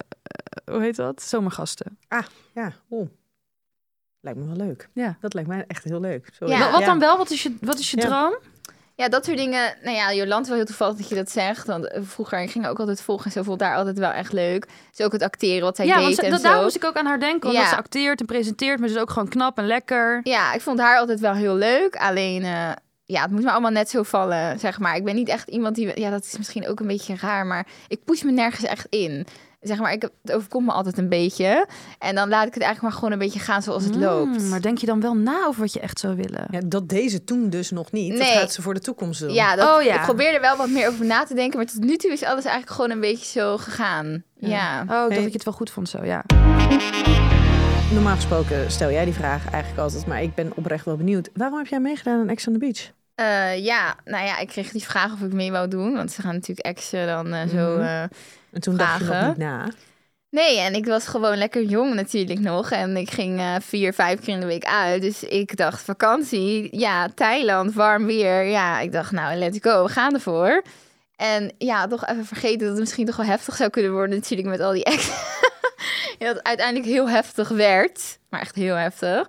hoe 0.74 0.82
heet 0.84 0.96
dat? 0.96 1.22
Zomergasten. 1.22 1.98
Ja, 2.54 2.74
oeh. 2.92 3.08
Lijkt 4.22 4.40
me 4.40 4.46
wel 4.46 4.56
leuk. 4.68 4.90
Ja. 4.94 5.18
Dat 5.22 5.34
lijkt 5.34 5.50
mij 5.50 5.64
echt 5.68 5.84
heel 5.84 6.00
leuk. 6.00 6.30
Sorry. 6.34 6.54
Ja. 6.54 6.60
Wat, 6.60 6.72
wat 6.72 6.86
dan 6.86 7.00
wel? 7.00 7.18
Wat 7.18 7.30
is 7.32 7.44
je, 7.44 7.56
wat 7.62 7.80
is 7.80 7.92
je 7.92 7.98
Ja. 7.98 8.06
droom? 8.08 8.38
Ja, 9.04 9.10
dat 9.10 9.26
soort 9.26 9.38
dingen. 9.38 9.76
Nou 9.82 9.96
ja, 9.96 10.14
Jolante 10.14 10.48
wel 10.48 10.58
heel 10.58 10.66
toevallig 10.66 10.96
dat 10.98 11.10
je 11.10 11.16
dat 11.16 11.32
zegt. 11.32 11.68
Want 11.68 11.88
eh, 11.88 12.02
vroeger 12.04 12.40
ik 12.42 12.52
ging 12.52 12.64
haar 12.64 12.74
ook 12.74 12.80
altijd 12.80 13.02
volgen 13.02 13.26
en 13.26 13.32
zo 13.32 13.44
vond 13.44 13.62
haar 13.62 13.76
altijd 13.76 13.98
wel 13.98 14.12
echt 14.12 14.34
leuk. 14.34 14.68
Dus 14.96 15.06
ook 15.06 15.12
het 15.12 15.22
acteren 15.22 15.64
wat 15.64 15.76
zij 15.76 15.86
ja, 15.86 15.94
deed 15.96 16.04
want 16.04 16.16
ze- 16.16 16.22
en 16.22 16.30
dat, 16.32 16.42
zo. 16.42 16.48
daar 16.48 16.62
moest 16.62 16.76
ik 16.76 16.84
ook 16.84 16.96
aan 16.98 17.06
haar 17.06 17.20
denken. 17.20 17.50
Omdat 17.50 17.64
Ja. 17.64 17.70
ze 17.70 17.76
acteert 17.76 18.20
en 18.20 18.26
presenteert, 18.26 18.80
maar 18.80 18.88
ze 18.90 18.96
is 18.96 19.02
ook 19.02 19.10
gewoon 19.10 19.30
knap 19.30 19.58
en 19.58 19.66
lekker. 19.68 20.20
Ja, 20.24 20.54
ik 20.54 20.62
vond 20.62 20.80
haar 20.80 20.98
altijd 20.98 21.20
wel 21.20 21.34
heel 21.34 21.56
leuk. 21.56 21.96
Alleen, 21.96 22.44
eh, 22.44 22.70
ja, 23.06 23.22
het 23.22 23.32
moet 23.32 23.44
me 23.44 23.52
allemaal 23.52 23.72
net 23.72 23.90
zo 23.90 24.04
vallen, 24.04 24.60
zeg 24.60 24.80
maar. 24.80 24.96
Ik 24.96 25.04
ben 25.04 25.16
niet 25.16 25.30
echt 25.30 25.50
iemand 25.50 25.76
die... 25.76 26.00
Ja, 26.00 26.10
dat 26.10 26.24
is 26.24 26.38
misschien 26.38 26.68
ook 26.68 26.80
een 26.80 26.88
beetje 26.88 27.16
raar, 27.22 27.46
maar 27.46 27.68
ik 27.88 28.04
push 28.04 28.22
me 28.22 28.32
nergens 28.32 28.64
echt 28.66 28.86
in. 28.90 29.26
Zeg 29.64 29.80
maar, 29.80 29.92
ik, 29.94 30.02
heb- 30.02 30.12
het 30.24 30.32
overkomt 30.32 30.66
me 30.66 30.72
altijd 30.72 30.98
een 30.98 31.10
beetje. 31.10 31.68
En 32.00 32.16
dan 32.16 32.30
laat 32.30 32.48
ik 32.48 32.54
het 32.54 32.64
eigenlijk 32.64 32.82
maar 32.82 32.92
gewoon 32.92 33.12
een 33.12 33.20
beetje 33.28 33.40
gaan 33.40 33.62
zoals 33.62 33.84
het 33.84 33.96
loopt. 33.96 34.42
Mm, 34.42 34.50
maar 34.50 34.62
denk 34.62 34.78
je 34.78 34.86
dan 34.86 35.02
wel 35.02 35.16
na 35.16 35.46
over 35.48 35.62
wat 35.62 35.74
je 35.74 35.80
echt 35.80 36.00
zou 36.00 36.16
willen? 36.16 36.46
Ja, 36.50 36.60
dat 36.66 36.90
deze 36.90 37.24
toen 37.24 37.50
dus 37.50 37.72
nog 37.72 37.92
niet. 37.92 38.10
Dat 38.10 38.20
Nee. 38.28 38.32
gaat 38.38 38.52
ze 38.54 38.62
voor 38.62 38.74
de 38.74 38.80
toekomst 38.80 39.20
doen. 39.20 39.34
Ja, 39.34 39.56
dat, 39.56 39.78
Oh, 39.78 39.84
ja. 39.84 39.96
ik 39.96 40.02
probeer 40.02 40.34
er 40.34 40.42
wel 40.42 40.58
wat 40.58 40.70
meer 40.70 40.88
over 40.88 41.06
na 41.06 41.24
te 41.24 41.34
denken. 41.34 41.58
Maar 41.58 41.68
tot 41.68 41.84
nu 41.84 41.96
toe 41.96 42.12
is 42.12 42.24
alles 42.24 42.44
eigenlijk 42.46 42.76
gewoon 42.76 42.90
een 42.92 43.00
beetje 43.00 43.40
zo 43.40 43.58
gegaan. 43.58 44.24
Ja. 44.36 44.76
Oh, 44.78 44.82
ik 44.84 44.88
dacht 44.90 45.08
Hey. 45.10 45.18
dat 45.22 45.28
je 45.28 45.34
het 45.34 45.44
wel 45.44 45.54
goed 45.54 45.70
vond 45.70 45.90
zo, 45.90 46.04
ja. 46.06 46.24
Normaal 47.94 48.16
gesproken 48.16 48.72
stel 48.72 48.92
jij 48.92 49.06
die 49.06 49.14
vraag 49.14 49.50
eigenlijk 49.52 49.82
altijd, 49.84 50.06
maar 50.06 50.22
ik 50.24 50.36
ben 50.36 50.52
oprecht 50.56 50.86
wel 50.86 50.98
benieuwd. 50.98 51.30
Waarom 51.34 51.58
heb 51.58 51.68
jij 51.68 51.80
meegedaan 51.80 52.20
aan 52.20 52.30
Ex 52.30 52.48
on 52.48 52.54
the 52.54 52.60
Beach? 52.60 52.92
Eh, 53.16 53.64
ja, 53.66 53.96
nou 54.06 54.26
ja, 54.26 54.38
ik 54.40 54.48
kreeg 54.48 54.72
die 54.72 54.84
vraag 54.84 55.14
of 55.14 55.22
ik 55.22 55.34
mee 55.34 55.52
wou 55.52 55.68
doen. 55.68 55.94
Want 55.94 56.12
ze 56.12 56.22
gaan 56.22 56.34
natuurlijk 56.34 56.68
exen 56.68 57.08
dan 57.08 57.34
eh, 57.34 57.48
zo... 57.48 57.78
Mhm. 57.78 58.08
En 58.54 58.62
toen 58.62 58.78
dacht 58.78 59.00
je 59.00 59.06
nog 59.06 59.28
niet 59.28 59.38
na. 59.38 59.68
Nee, 60.30 60.60
en 60.60 60.74
ik 60.74 60.86
was 60.86 61.08
gewoon 61.08 61.38
lekker 61.38 61.64
jong 61.64 61.94
natuurlijk 61.94 62.40
nog. 62.40 62.72
En 62.72 62.98
ik 62.98 63.12
ging 63.12 63.40
eh, 63.40 63.56
vier, 63.62 63.94
vijf 63.94 64.20
keer 64.20 64.34
in 64.34 64.40
de 64.40 64.46
week 64.46 64.66
uit. 64.66 65.02
Dus 65.02 65.24
ik 65.24 65.58
dacht, 65.58 65.82
vakantie, 65.82 66.80
ja, 66.80 67.08
Thailand, 67.16 67.74
warm 67.74 68.06
weer. 68.06 68.44
Ja, 68.44 68.80
ik 68.80 68.92
dacht, 68.92 69.12
nou, 69.12 69.36
let's 69.36 69.58
go, 69.62 69.84
we 69.84 69.90
gaan 69.90 70.14
ervoor. 70.14 70.64
En 71.16 71.52
ja, 71.58 71.88
toch 71.88 72.06
even 72.06 72.26
vergeten 72.26 72.60
dat 72.60 72.70
het 72.70 72.80
misschien 72.80 73.06
toch 73.06 73.16
wel 73.16 73.26
heftig 73.26 73.56
zou 73.56 73.70
kunnen 73.70 73.92
worden 73.92 74.16
natuurlijk 74.16 74.48
met 74.48 74.60
al 74.60 74.72
die 74.72 74.84
ex. 74.84 75.08
ja, 76.20 76.26
dat 76.26 76.36
het 76.36 76.44
uiteindelijk 76.44 76.90
heel 76.90 77.10
heftig 77.10 77.50
werd. 77.50 78.20
Maar 78.30 78.42
echt 78.42 78.56
heel 78.56 78.76
heftig. 78.76 79.28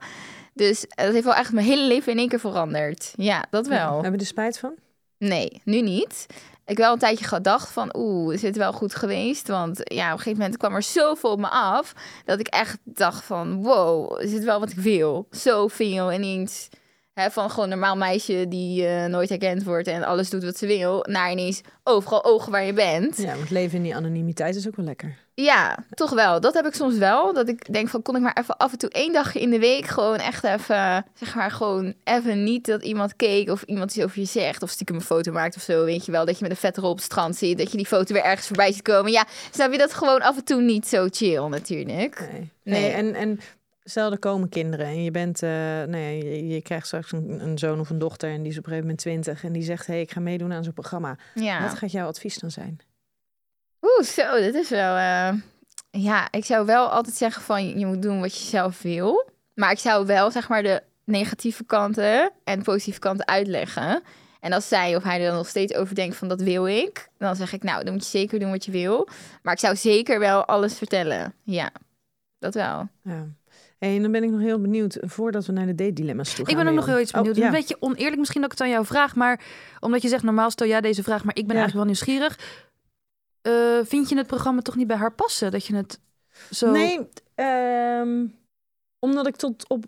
Dus 0.55 0.81
dat 0.81 1.13
heeft 1.13 1.25
wel 1.25 1.35
echt 1.35 1.53
mijn 1.53 1.67
hele 1.67 1.87
leven 1.87 2.13
in 2.13 2.19
één 2.19 2.29
keer 2.29 2.41
veranderd. 2.41 3.13
Ja, 3.17 3.45
dat 3.51 3.67
wel. 3.67 3.93
Hebben 3.93 4.13
we 4.13 4.19
er 4.19 4.27
spijt 4.27 4.59
van? 4.59 4.75
Nee, 5.19 5.61
nu 5.65 5.81
niet. 5.81 6.27
Ik 6.67 6.77
wel 6.77 6.93
een 6.93 6.99
tijdje 6.99 7.25
gedacht 7.25 7.71
van, 7.71 7.95
oeh, 7.97 8.35
is 8.35 8.41
dit 8.41 8.57
wel 8.57 8.73
goed 8.73 8.95
geweest? 8.95 9.49
Want 9.49 9.81
ja, 9.85 10.07
op 10.07 10.13
een 10.13 10.19
gegeven 10.19 10.39
moment 10.39 10.57
kwam 10.57 10.75
er 10.75 10.83
zoveel 10.83 11.31
op 11.31 11.39
me 11.39 11.49
af... 11.49 11.95
dat 12.25 12.41
ik 12.41 12.47
echt 12.47 12.79
dacht 12.85 13.25
van, 13.25 13.63
wow, 13.63 14.21
is 14.21 14.31
dit 14.31 14.45
wel 14.45 14.61
wat 14.61 14.71
ik 14.71 14.79
wil? 14.79 15.27
Zoveel 15.31 16.13
ineens... 16.13 16.69
Hè, 17.13 17.31
van 17.31 17.51
gewoon 17.51 17.65
een 17.65 17.79
normaal 17.79 17.97
meisje 17.97 18.47
die 18.49 18.87
eh, 18.87 19.07
nooit 19.07 19.29
herkend 19.29 19.65
wordt 19.65 19.87
en 19.87 20.05
alles 20.05 20.31
doet 20.31 20.45
wat 20.45 20.57
ze 20.57 20.67
wil... 20.67 21.05
naar 21.09 21.31
ineens 21.33 21.61
overal 21.83 22.25
ogen 22.25 22.53
waar 22.53 22.65
je 22.65 22.73
bent. 22.73 23.17
Ja, 23.17 23.37
want 23.37 23.51
leven 23.51 23.77
in 23.77 23.83
die 23.83 23.97
anonimiteit 23.97 24.57
is 24.57 24.67
ook 24.67 24.77
wel 24.77 24.85
lekker. 24.85 25.24
Ja, 25.35 25.79
toch 25.91 26.11
wel. 26.11 26.41
Dat 26.41 26.55
heb 26.55 26.67
ik 26.67 26.75
soms 26.75 26.99
wel. 26.99 27.33
Dat 27.33 27.49
ik 27.49 27.73
denk 27.73 27.89
van, 27.89 28.03
kon 28.03 28.17
ik 28.17 28.23
maar 28.23 28.37
even 28.39 28.57
af 28.57 28.73
en 28.73 28.79
toe 28.79 28.91
één 28.91 29.13
dagje 29.13 29.41
in 29.41 29.51
de 29.51 29.59
week 29.59 29.87
gewoon 29.87 30.17
echt 30.17 30.45
even, 30.45 31.05
zeg 31.15 31.35
maar, 31.35 31.51
gewoon 31.51 31.95
even 32.05 32.45
niet 32.45 32.67
dat 32.67 32.83
iemand 32.83 33.17
keek 33.17 33.51
of 33.51 33.63
iemand 33.63 33.95
iets 33.95 34.05
over 34.05 34.21
je 34.21 34.27
zegt 34.27 34.63
of 34.63 34.71
stiekem 34.71 34.97
een 34.97 35.03
foto 35.03 35.33
maakt 35.33 35.57
of 35.57 35.63
zo, 35.63 35.85
weet 35.85 36.07
je 36.07 36.13
wel. 36.13 36.25
Dat 36.25 36.37
je 36.37 36.43
met 36.43 36.51
een 36.51 36.57
vette 36.57 36.81
rol 36.81 36.91
op 36.91 36.97
het 36.97 37.05
strand 37.05 37.37
zit, 37.37 37.59
dat 37.59 37.71
je 37.71 37.77
die 37.77 37.87
foto 37.87 38.15
weer 38.15 38.23
ergens 38.23 38.47
voorbij 38.47 38.73
ziet 38.73 38.83
komen. 38.83 39.13
Ja, 39.13 39.27
snap 39.51 39.73
je 39.73 39.79
dat 39.79 39.95
gewoon 39.95 40.21
af 40.21 40.37
en 40.37 40.45
toe 40.45 40.61
niet 40.61 40.87
zo 40.87 41.07
chill 41.11 41.49
natuurlijk. 41.49 42.29
Nee. 42.33 42.53
Nee. 42.63 42.81
nee. 42.81 42.91
En, 42.91 43.15
en 43.15 43.41
stel 43.85 44.11
er 44.11 44.19
komen 44.19 44.49
kinderen 44.49 44.87
en 44.87 45.03
je 45.03 45.11
bent, 45.11 45.41
nou 45.41 45.97
ja, 45.97 46.09
je, 46.09 46.47
je 46.47 46.63
krijgt 46.63 46.87
straks 46.87 47.13
een, 47.13 47.41
een 47.41 47.59
zoon 47.59 47.81
of 47.81 47.91
een 47.91 47.99
dochter 47.99 48.31
en 48.31 48.43
die 48.43 48.53
is 48.53 48.59
op 48.59 48.65
een 48.65 48.71
gegeven 48.71 48.89
moment 48.89 48.99
twintig 48.99 49.45
en 49.45 49.53
die 49.53 49.63
zegt, 49.63 49.87
hé, 49.87 49.93
hey, 49.93 50.03
ik 50.03 50.11
ga 50.11 50.21
meedoen 50.21 50.53
aan 50.53 50.65
zo'n 50.65 50.73
programma. 50.73 51.17
Ja. 51.35 51.63
Wat 51.63 51.75
gaat 51.75 51.93
jouw 51.93 52.07
advies 52.07 52.39
dan 52.39 52.51
zijn? 52.51 52.81
Oeh, 53.85 54.07
zo, 54.07 54.41
dat 54.41 54.55
is 54.55 54.69
wel. 54.69 54.97
eh, 54.97 55.33
Ja, 55.91 56.29
ik 56.31 56.45
zou 56.45 56.67
wel 56.67 56.89
altijd 56.89 57.17
zeggen 57.17 57.43
van 57.43 57.79
je 57.79 57.87
moet 57.87 58.03
doen 58.03 58.21
wat 58.21 58.39
je 58.39 58.45
zelf 58.45 58.83
wil. 58.83 59.29
Maar 59.55 59.71
ik 59.71 59.79
zou 59.79 60.07
wel 60.07 60.31
zeg 60.31 60.49
maar 60.49 60.63
de 60.63 60.83
negatieve 61.05 61.65
kanten 61.65 62.31
en 62.45 62.63
positieve 62.63 62.99
kanten 62.99 63.27
uitleggen. 63.27 64.03
En 64.41 64.53
als 64.53 64.69
zij 64.69 64.97
of 64.97 65.03
hij 65.03 65.21
er 65.21 65.27
dan 65.27 65.37
nog 65.37 65.49
steeds 65.49 65.75
over 65.75 65.95
denkt 65.95 66.17
van 66.17 66.29
dat 66.29 66.41
wil 66.41 66.67
ik, 66.67 67.09
dan 67.19 67.37
zeg 67.37 67.53
ik 67.53 67.63
nou, 67.63 67.85
dan 67.85 67.93
moet 67.93 68.03
je 68.05 68.19
zeker 68.19 68.39
doen 68.39 68.51
wat 68.51 68.65
je 68.65 68.71
wil. 68.71 69.09
Maar 69.43 69.53
ik 69.53 69.59
zou 69.61 69.77
zeker 69.77 70.19
wel 70.19 70.45
alles 70.45 70.79
vertellen. 70.79 71.35
Ja, 71.43 71.71
dat 72.39 72.55
wel. 72.55 72.89
Ja. 73.03 73.27
En 73.79 74.03
dan 74.03 74.13
ben 74.13 74.23
ik 74.23 74.31
nog 74.31 74.41
heel 74.41 74.61
benieuwd, 74.61 74.97
voordat 75.01 75.47
we 75.47 75.53
naar 75.53 75.67
de 75.67 75.75
date 75.75 75.93
dilemma's 75.93 76.35
toe 76.35 76.45
gaan. 76.47 76.55
Ik 76.55 76.61
ben 76.65 76.69
ook 76.73 76.75
nog 76.79 76.87
heel 76.87 77.01
iets 77.01 77.11
Oh, 77.13 77.17
benieuwd. 77.19 77.37
ja. 77.37 77.45
Een 77.47 77.51
beetje 77.53 77.77
oneerlijk 77.81 78.19
misschien 78.19 78.41
dat 78.41 78.53
ik 78.53 78.59
het 78.59 78.67
aan 78.67 78.73
jou 78.75 78.87
vraag, 78.87 79.15
maar 79.15 79.41
omdat 79.81 80.03
je 80.03 80.09
zegt 80.09 80.23
normaal 80.23 80.51
stel 80.51 80.67
jij 80.67 80.81
deze 80.81 81.03
vraag, 81.03 81.25
maar 81.25 81.37
ik 81.37 81.47
ben 81.47 81.57
Ja. 81.57 81.63
eigenlijk 81.63 81.75
wel 81.75 81.85
nieuwsgierig. 81.85 82.39
Eh, 83.45 83.79
vind 83.85 84.09
je 84.09 84.17
het 84.17 84.27
programma 84.27 84.61
toch 84.61 84.77
niet 84.77 84.87
bij 84.87 84.97
haar 84.97 85.13
passen? 85.15 85.51
Dat 85.51 85.67
je 85.67 85.75
het 85.77 86.01
zo... 86.51 86.71
Nee, 86.71 87.09
ehm, 87.35 88.27
omdat 88.99 89.27
ik 89.27 89.37
tot, 89.37 89.69
op, 89.69 89.85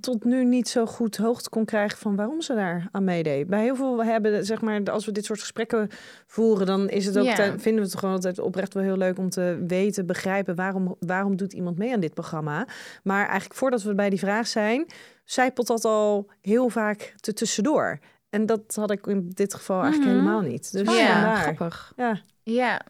tot 0.00 0.24
nu 0.24 0.44
niet 0.44 0.68
zo 0.68 0.86
goed 0.86 1.16
hoogte 1.16 1.48
kon 1.48 1.64
krijgen 1.64 1.98
van 1.98 2.16
waarom 2.16 2.40
ze 2.40 2.54
daar 2.54 2.88
aan 2.92 3.04
meedeed. 3.04 3.46
Bij 3.46 3.62
heel 3.62 3.76
veel 3.76 4.04
hebben, 4.04 4.44
zeg 4.44 4.60
maar, 4.60 4.90
als 4.90 5.04
we 5.06 5.12
dit 5.12 5.24
soort 5.24 5.40
gesprekken 5.40 5.88
voeren, 6.26 6.66
dan 6.66 6.88
is 6.88 7.06
het 7.06 7.18
ook, 7.18 7.24
Ja. 7.24 7.30
altijd- 7.30 7.62
vinden 7.62 7.82
we 7.84 7.88
het 7.90 7.98
gewoon 7.98 8.14
altijd 8.14 8.38
oprecht 8.38 8.74
wel 8.74 8.82
heel 8.82 8.96
leuk 8.96 9.18
om 9.18 9.28
te 9.30 9.64
weten, 9.66 10.06
begrijpen 10.06 10.54
waarom, 10.54 10.96
waarom 10.98 11.36
doet 11.36 11.52
iemand 11.52 11.78
mee 11.78 11.92
aan 11.92 12.00
dit 12.00 12.14
programma. 12.14 12.66
Maar 13.02 13.24
eigenlijk 13.26 13.54
voordat 13.54 13.82
we 13.82 13.94
bij 13.94 14.10
die 14.10 14.18
vraag 14.18 14.46
zijn, 14.46 14.86
zijpelt 15.24 15.66
dat 15.66 15.84
al 15.84 16.26
heel 16.40 16.68
vaak 16.68 17.14
te 17.20 17.32
tussendoor. 17.32 17.98
En 18.30 18.46
dat 18.46 18.74
had 18.74 18.90
ik 18.90 19.06
in 19.06 19.30
dit 19.34 19.54
geval 19.54 19.82
eigenlijk 19.82 20.12
Mhm. 20.12 20.20
helemaal 20.20 20.40
niet. 20.50 20.72
Dus 20.72 20.96
Ja, 20.96 21.12
vandaar. 21.12 21.36
grappig. 21.36 21.92
Ja. 21.96 22.20
Ja. 22.44 22.80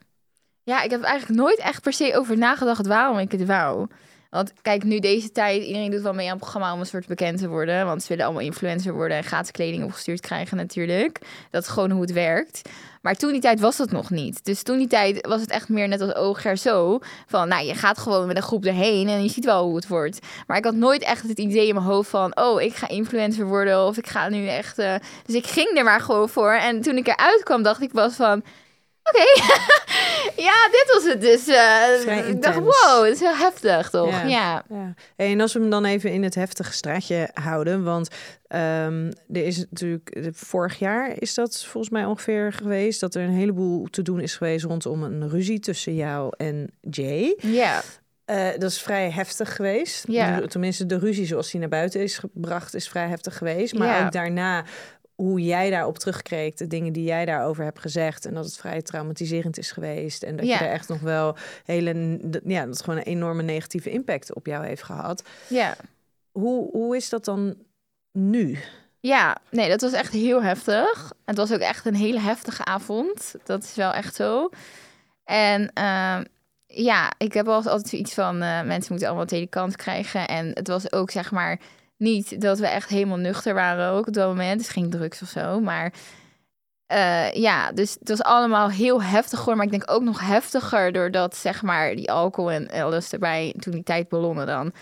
Ja, 0.62 0.82
ik 0.82 0.90
heb 0.90 1.02
eigenlijk 1.02 1.40
nooit 1.40 1.58
echt 1.58 1.82
per 1.82 1.92
se 1.92 2.16
over 2.16 2.38
nagedacht 2.38 2.86
waarom 2.86 3.18
ik 3.18 3.32
het 3.32 3.46
wou. 3.46 3.86
Want 4.30 4.52
kijk, 4.62 4.84
nu 4.84 4.98
deze 4.98 5.32
tijd, 5.32 5.62
iedereen 5.62 5.90
doet 5.90 6.02
wel 6.02 6.14
mee 6.14 6.24
aan 6.26 6.32
het 6.32 6.40
programma 6.40 6.72
om 6.72 6.80
een 6.80 6.86
soort 6.86 7.06
bekend 7.06 7.38
te 7.38 7.48
worden. 7.48 7.86
Want 7.86 8.02
ze 8.02 8.08
willen 8.08 8.24
allemaal 8.24 8.42
influencer 8.42 8.92
worden 8.92 9.16
en 9.16 9.24
gratis 9.24 9.50
kleding 9.50 9.84
opgestuurd 9.84 10.20
krijgen 10.20 10.56
natuurlijk. 10.56 11.18
Dat 11.50 11.62
is 11.62 11.68
gewoon 11.68 11.90
hoe 11.90 12.00
het 12.00 12.12
werkt. 12.12 12.68
Maar 13.02 13.14
toen 13.14 13.32
die 13.32 13.40
tijd 13.40 13.60
was 13.60 13.76
dat 13.76 13.90
nog 13.90 14.10
niet. 14.10 14.44
Dus 14.44 14.62
toen 14.62 14.78
die 14.78 14.86
tijd 14.86 15.26
was 15.26 15.40
het 15.40 15.50
echt 15.50 15.68
meer 15.68 15.88
net 15.88 16.00
als 16.00 16.14
oogher 16.14 16.56
zo. 16.56 16.98
Van, 17.26 17.48
nou, 17.48 17.66
je 17.66 17.74
gaat 17.74 17.98
gewoon 17.98 18.26
met 18.26 18.36
een 18.36 18.42
groep 18.42 18.64
erheen 18.64 19.08
en 19.08 19.22
je 19.22 19.28
ziet 19.28 19.44
wel 19.44 19.64
hoe 19.64 19.76
het 19.76 19.88
wordt. 19.88 20.18
Maar 20.46 20.56
ik 20.56 20.64
had 20.64 20.74
nooit 20.74 21.02
echt 21.02 21.28
het 21.28 21.38
idee 21.38 21.66
in 21.68 21.74
mijn 21.74 21.86
hoofd 21.86 22.10
van... 22.10 22.36
oh, 22.36 22.60
ik 22.62 22.74
ga 22.74 22.88
influencer 22.88 23.46
worden 23.46 23.86
of 23.86 23.96
ik 23.96 24.06
ga 24.06 24.28
nu 24.28 24.46
echt... 24.46 24.78
eh, 24.78 24.94
Dus 25.26 25.34
ik 25.34 25.46
ging 25.46 25.76
er 25.78 25.84
maar 25.84 26.00
gewoon 26.00 26.28
voor. 26.28 26.52
En 26.52 26.80
toen 26.80 26.96
ik 26.96 27.06
eruit 27.06 27.42
kwam, 27.42 27.62
dacht 27.62 27.82
ik 27.82 27.92
was 27.92 28.14
van... 28.14 28.42
Oké, 29.10 29.42
ja, 30.48 30.68
dit 30.70 30.84
was 30.94 31.04
het 31.12 31.20
dus. 31.20 31.46
eh, 31.46 32.28
ik 32.28 32.42
dacht, 32.42 32.58
wow, 32.58 33.02
dat 33.04 33.06
is 33.06 33.20
heel 33.20 33.36
heftig, 33.36 33.90
toch? 33.90 34.10
Ja. 34.28 34.64
Ja. 34.68 34.94
En 35.16 35.40
als 35.40 35.52
we 35.52 35.60
hem 35.60 35.70
dan 35.70 35.84
even 35.84 36.12
in 36.12 36.22
het 36.22 36.34
heftige 36.34 36.72
straatje 36.72 37.30
houden, 37.34 37.84
want 37.84 38.08
ehm, 38.48 39.12
er 39.32 39.44
is 39.46 39.64
natuurlijk 39.70 40.18
vorig 40.32 40.78
jaar 40.78 41.12
is 41.18 41.34
dat 41.34 41.64
volgens 41.64 41.92
mij 41.92 42.04
ongeveer 42.04 42.52
geweest 42.52 43.00
dat 43.00 43.14
er 43.14 43.22
een 43.22 43.30
heleboel 43.34 43.86
te 43.90 44.02
doen 44.02 44.20
is 44.20 44.36
geweest 44.36 44.64
rondom 44.64 45.02
een 45.02 45.28
ruzie 45.28 45.60
tussen 45.60 45.94
jou 45.94 46.32
en 46.36 46.70
Jay. 46.80 47.36
Ja. 47.40 47.82
Eh, 48.24 48.48
dat 48.58 48.70
is 48.70 48.80
vrij 48.82 49.10
heftig 49.10 49.56
geweest. 49.56 50.04
Ja. 50.08 50.40
Tenminste, 50.46 50.86
de 50.86 50.98
ruzie 50.98 51.26
zoals 51.26 51.50
die 51.50 51.60
naar 51.60 51.68
buiten 51.68 52.00
is 52.02 52.18
gebracht 52.18 52.74
is 52.74 52.88
vrij 52.88 53.08
heftig 53.08 53.36
geweest. 53.38 53.74
Maar 53.74 53.88
Ja. 53.88 54.04
ook 54.04 54.12
daarna 54.12 54.64
hoe 55.14 55.40
jij 55.44 55.70
daarop 55.70 55.98
terugkreeg, 55.98 56.54
de 56.54 56.66
dingen 56.66 56.92
die 56.92 57.04
jij 57.04 57.24
daarover 57.24 57.64
hebt 57.64 57.78
gezegd 57.80 58.26
en 58.26 58.34
dat 58.34 58.44
het 58.44 58.56
vrij 58.56 58.82
traumatiserend 58.82 59.58
is 59.58 59.70
geweest 59.70 60.22
en 60.22 60.36
dat 60.36 60.46
Ja. 60.46 60.58
je 60.58 60.64
er 60.64 60.70
echt 60.72 60.88
nog 60.88 61.00
wel 61.00 61.36
hele, 61.64 62.18
ja, 62.44 62.66
dat 62.66 62.82
gewoon 62.82 62.98
een 62.98 63.04
enorme 63.04 63.42
negatieve 63.42 63.90
impact 63.90 64.34
op 64.34 64.46
jou 64.46 64.66
heeft 64.66 64.82
gehad. 64.82 65.22
Ja. 65.48 65.76
Hoe, 66.32 66.70
hoe 66.70 66.96
is 66.96 67.08
dat 67.08 67.24
dan 67.24 67.54
nu? 68.12 68.58
Ja, 69.00 69.36
nee, 69.50 69.68
dat 69.68 69.80
was 69.80 69.92
echt 69.92 70.12
heel 70.12 70.42
heftig. 70.42 71.12
Het 71.24 71.36
was 71.36 71.52
ook 71.52 71.60
echt 71.60 71.86
een 71.86 71.94
hele 71.94 72.20
heftige 72.20 72.64
avond. 72.64 73.34
Dat 73.44 73.62
is 73.62 73.74
wel 73.74 73.92
echt 73.92 74.14
zo. 74.14 74.48
En 75.24 75.70
ehm, 75.74 76.24
ja, 76.66 77.12
ik 77.18 77.32
heb 77.32 77.46
wel 77.46 77.54
altijd 77.54 77.88
zoiets 77.88 78.14
van... 78.14 78.42
eh, 78.42 78.62
mensen 78.62 78.86
moeten 78.88 79.06
allemaal 79.06 79.20
een 79.22 79.26
tweede 79.28 79.46
kans 79.48 79.76
krijgen. 79.76 80.28
En 80.28 80.50
het 80.54 80.68
was 80.68 80.92
ook, 80.92 81.10
zeg 81.10 81.30
maar, 81.30 81.60
niet 81.96 82.40
dat 82.40 82.58
we 82.58 82.66
echt 82.66 82.88
helemaal 82.88 83.16
nuchter 83.16 83.54
waren 83.54 83.90
ook 83.90 84.06
op 84.06 84.12
dat 84.14 84.28
moment. 84.28 84.58
Dus 84.58 84.68
geen 84.68 84.90
drugs 84.90 85.22
of 85.22 85.28
zo, 85.28 85.60
maar... 85.60 85.92
eh, 86.86 87.32
ja, 87.32 87.72
dus 87.72 87.96
het 87.98 88.08
was 88.08 88.22
allemaal 88.22 88.70
heel 88.70 89.02
heftig 89.02 89.38
geworden. 89.38 89.56
Maar 89.56 89.72
ik 89.74 89.80
denk 89.80 89.90
ook 89.90 90.02
nog 90.02 90.20
heftiger 90.20 90.92
doordat, 90.92 91.36
zeg 91.36 91.62
maar, 91.62 91.94
die 91.94 92.12
alcohol 92.12 92.50
en 92.50 92.70
alles 92.70 93.12
erbij... 93.12 93.54
toen 93.58 93.72
die 93.72 93.82
tijd 93.82 94.08
ballonnen 94.08 94.46
dan 94.46 94.72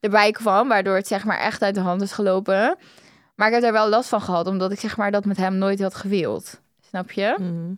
erbij 0.00 0.30
kwam. 0.30 0.68
Waardoor 0.68 0.94
het, 0.94 1.06
zeg 1.06 1.24
maar, 1.24 1.38
echt 1.38 1.62
uit 1.62 1.74
de 1.74 1.80
hand 1.80 2.02
is 2.02 2.12
gelopen. 2.12 2.76
Maar 3.34 3.46
ik 3.48 3.54
heb 3.54 3.62
daar 3.62 3.72
wel 3.72 3.88
last 3.88 4.08
van 4.08 4.20
gehad, 4.20 4.46
omdat 4.46 4.72
ik 4.72 4.80
zeg 4.80 4.96
maar 4.96 5.10
dat 5.10 5.24
met 5.24 5.36
hem 5.36 5.54
nooit 5.54 5.80
had 5.82 5.94
gewild. 5.94 6.60
Snap 6.88 7.10
je? 7.10 7.36
Mhm. 7.38 7.72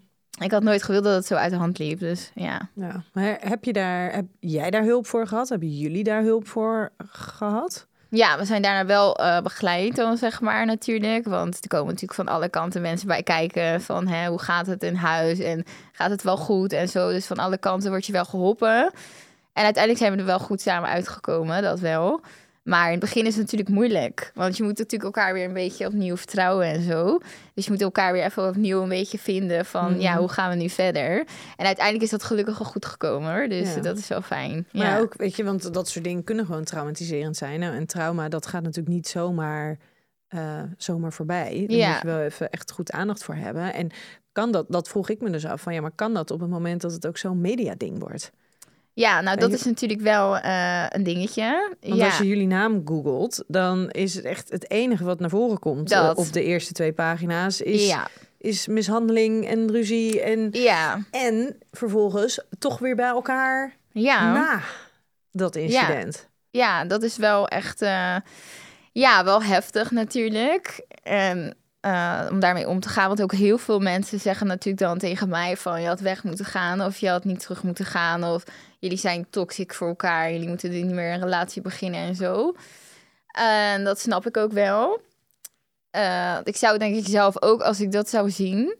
Ik 0.45 0.51
had 0.51 0.62
nooit 0.62 0.82
gewild 0.82 1.05
dat 1.05 1.14
het 1.14 1.26
zo 1.26 1.34
uit 1.34 1.51
de 1.51 1.57
hand 1.57 1.78
liep. 1.78 1.99
Dus 1.99 2.30
ja. 2.34 2.68
Ja. 2.74 3.03
Maar 3.12 3.36
heb, 3.40 3.64
je 3.64 3.72
daar, 3.72 4.12
heb 4.12 4.26
jij 4.40 4.70
daar 4.70 4.84
hulp 4.84 5.07
voor 5.07 5.26
gehad? 5.26 5.49
Hebben 5.49 5.76
jullie 5.76 6.05
daar 6.05 6.22
hulp 6.22 6.49
voor 6.49 6.90
gehad? 7.09 7.86
Ja, 8.14 8.38
we 8.38 8.44
zijn 8.44 8.62
daarna 8.62 8.86
wel 8.86 9.16
eh, 9.16 9.40
begeleid, 9.40 9.96
dan 9.96 10.16
zeg 10.16 10.40
maar 10.40 10.66
natuurlijk. 10.66 11.24
Want 11.24 11.62
er 11.62 11.68
komen 11.68 11.86
natuurlijk 11.86 12.14
van 12.14 12.28
alle 12.28 12.48
kanten 12.48 12.82
mensen 12.82 13.08
bij 13.08 13.22
kijken. 13.22 13.80
Van 13.80 14.06
hè, 14.06 14.28
hoe 14.28 14.38
gaat 14.38 14.66
het 14.66 14.82
in 14.82 14.94
huis 14.94 15.38
en 15.38 15.64
gaat 15.92 16.10
het 16.10 16.22
wel 16.22 16.36
goed 16.36 16.72
en 16.72 16.88
zo. 16.88 17.10
Dus 17.10 17.26
van 17.26 17.36
alle 17.36 17.58
kanten 17.58 17.90
word 17.90 18.06
je 18.06 18.12
wel 18.12 18.24
geholpen. 18.24 18.90
En 19.52 19.64
uiteindelijk 19.64 19.98
zijn 19.98 20.12
we 20.12 20.18
er 20.18 20.24
wel 20.24 20.38
goed 20.38 20.60
samen 20.60 20.88
uitgekomen, 20.88 21.62
dat 21.62 21.80
wel. 21.80 22.20
Maar 22.62 22.84
in 22.86 22.90
het 22.90 23.00
begin 23.00 23.26
is 23.26 23.32
het 23.32 23.42
natuurlijk 23.42 23.70
moeilijk. 23.70 24.30
Want 24.34 24.56
je 24.56 24.62
moet 24.62 24.78
natuurlijk 24.78 25.04
elkaar 25.16 25.32
weer 25.34 25.44
een 25.44 25.52
beetje 25.52 25.86
opnieuw 25.86 26.16
vertrouwen 26.16 26.66
en 26.66 26.82
zo. 26.82 27.18
Dus 27.54 27.64
je 27.64 27.70
moet 27.70 27.80
elkaar 27.82 28.12
weer 28.12 28.24
even 28.24 28.48
opnieuw 28.48 28.82
een 28.82 28.88
beetje 28.88 29.18
vinden 29.18 29.64
van... 29.66 30.00
ja, 30.00 30.16
hoe 30.18 30.28
gaan 30.28 30.50
we 30.50 30.56
nu 30.56 30.68
verder? 30.68 31.18
En 31.56 31.66
uiteindelijk 31.66 32.04
is 32.04 32.10
dat 32.10 32.22
gelukkig 32.22 32.58
al 32.58 32.64
goed 32.64 32.86
gekomen. 32.86 33.32
hoor. 33.34 33.48
Dus 33.48 33.74
Ja. 33.74 33.80
dat 33.80 33.98
is 33.98 34.08
wel 34.08 34.22
fijn. 34.22 34.66
Maar 34.72 34.86
ja. 34.86 34.98
ook, 34.98 35.14
weet 35.16 35.36
je, 35.36 35.44
want 35.44 35.74
dat 35.74 35.88
soort 35.88 36.04
dingen 36.04 36.24
kunnen 36.24 36.46
gewoon 36.46 36.64
traumatiserend 36.64 37.36
zijn. 37.36 37.60
Nou, 37.60 37.74
en 37.74 37.86
trauma, 37.86 38.28
dat 38.28 38.46
gaat 38.46 38.62
natuurlijk 38.62 38.94
niet 38.94 39.08
zomaar, 39.08 39.78
eh, 40.28 40.62
zomaar 40.76 41.12
voorbij. 41.12 41.64
Daar 41.68 41.76
Ja. 41.76 41.90
moet 41.92 42.00
je 42.02 42.06
wel 42.06 42.20
even 42.20 42.50
echt 42.50 42.70
goed 42.72 42.92
aandacht 42.92 43.24
voor 43.24 43.34
hebben. 43.34 43.74
En 43.74 43.90
kan 44.32 44.52
dat, 44.52 44.66
dat 44.68 44.88
vroeg 44.88 45.08
ik 45.08 45.20
me 45.20 45.30
dus 45.30 45.46
af, 45.46 45.60
van 45.60 45.74
ja, 45.74 45.80
maar 45.80 45.92
kan 45.94 46.14
dat 46.14 46.30
op 46.30 46.40
het 46.40 46.50
moment 46.50 46.80
dat 46.80 46.92
het 46.92 47.06
ook 47.06 47.16
zo'n 47.16 47.40
mediading 47.40 47.98
wordt? 47.98 48.32
Ja, 48.95 49.20
nou 49.20 49.38
dat 49.38 49.53
is 49.53 49.64
natuurlijk 49.64 50.01
wel 50.01 50.38
eh, 50.38 50.84
een 50.88 51.03
dingetje. 51.03 51.74
Want 51.80 51.97
ja. 51.97 52.05
als 52.07 52.18
je 52.18 52.26
jullie 52.26 52.47
naam 52.47 52.82
googelt, 52.84 53.45
dan 53.47 53.90
is 53.90 54.14
het 54.14 54.24
echt 54.24 54.51
het 54.51 54.70
enige 54.70 55.05
wat 55.05 55.20
naar 55.20 55.30
voren 55.30 55.59
komt 55.59 55.90
eh, 55.90 56.11
op 56.14 56.32
de 56.32 56.43
eerste 56.43 56.72
twee 56.72 56.93
pagina's, 56.93 57.61
is, 57.61 57.86
ja. 57.86 58.09
is 58.38 58.66
mishandeling 58.66 59.47
en 59.49 59.70
ruzie. 59.70 60.20
En, 60.22 60.49
Ja. 60.51 61.05
en 61.11 61.57
vervolgens 61.70 62.40
toch 62.59 62.78
weer 62.78 62.97
bij 62.97 63.07
elkaar 63.09 63.76
Ja. 63.93 64.32
na 64.32 64.61
dat 65.30 65.57
incident. 65.57 66.28
ja, 66.51 66.84
dat 66.84 67.03
is 67.03 67.16
wel 67.16 67.49
echt... 67.49 67.82
eh, 67.82 68.16
ja, 68.93 69.24
wel 69.24 69.43
heftig 69.43 69.90
natuurlijk. 69.90 70.86
En 71.03 71.57
om 72.30 72.40
daarmee 72.40 72.68
om 72.68 72.80
te 72.80 72.88
gaan. 72.88 73.09
Want 73.09 73.22
ook 73.22 73.32
heel 73.32 73.59
veel 73.59 73.78
mensen 73.80 74.20
zeggen 74.20 74.47
natuurlijk 74.47 74.84
dan 74.84 74.99
tegen 74.99 75.28
mij 75.28 75.57
van 75.57 75.80
je 75.82 75.88
had 75.88 76.01
weg 76.01 76.24
moeten 76.24 76.45
gaan 76.45 76.80
of 76.82 76.97
je 76.99 77.09
had 77.09 77.24
niet 77.24 77.40
terug 77.40 77.62
moeten 77.62 77.84
gaan 77.84 78.24
of 78.24 78.45
jullie 78.82 78.98
zijn 78.98 79.30
toxic 79.30 79.74
voor 79.74 79.88
elkaar, 79.88 80.32
jullie 80.32 80.48
moeten 80.48 80.70
niet 80.70 80.90
meer 80.90 81.12
een 81.12 81.20
relatie 81.20 81.62
beginnen 81.62 82.00
en 82.00 82.14
zo. 82.14 82.54
En 83.26 83.84
dat 83.84 84.00
snap 84.00 84.26
ik 84.26 84.36
ook 84.36 84.52
wel. 84.52 85.00
Eh, 85.90 86.38
ik 86.44 86.56
zou 86.56 86.78
denk 86.78 86.96
ik 86.96 87.06
zelf 87.06 87.42
ook, 87.42 87.60
als 87.62 87.80
ik 87.80 87.92
dat 87.92 88.08
zou 88.08 88.30
zien 88.30 88.76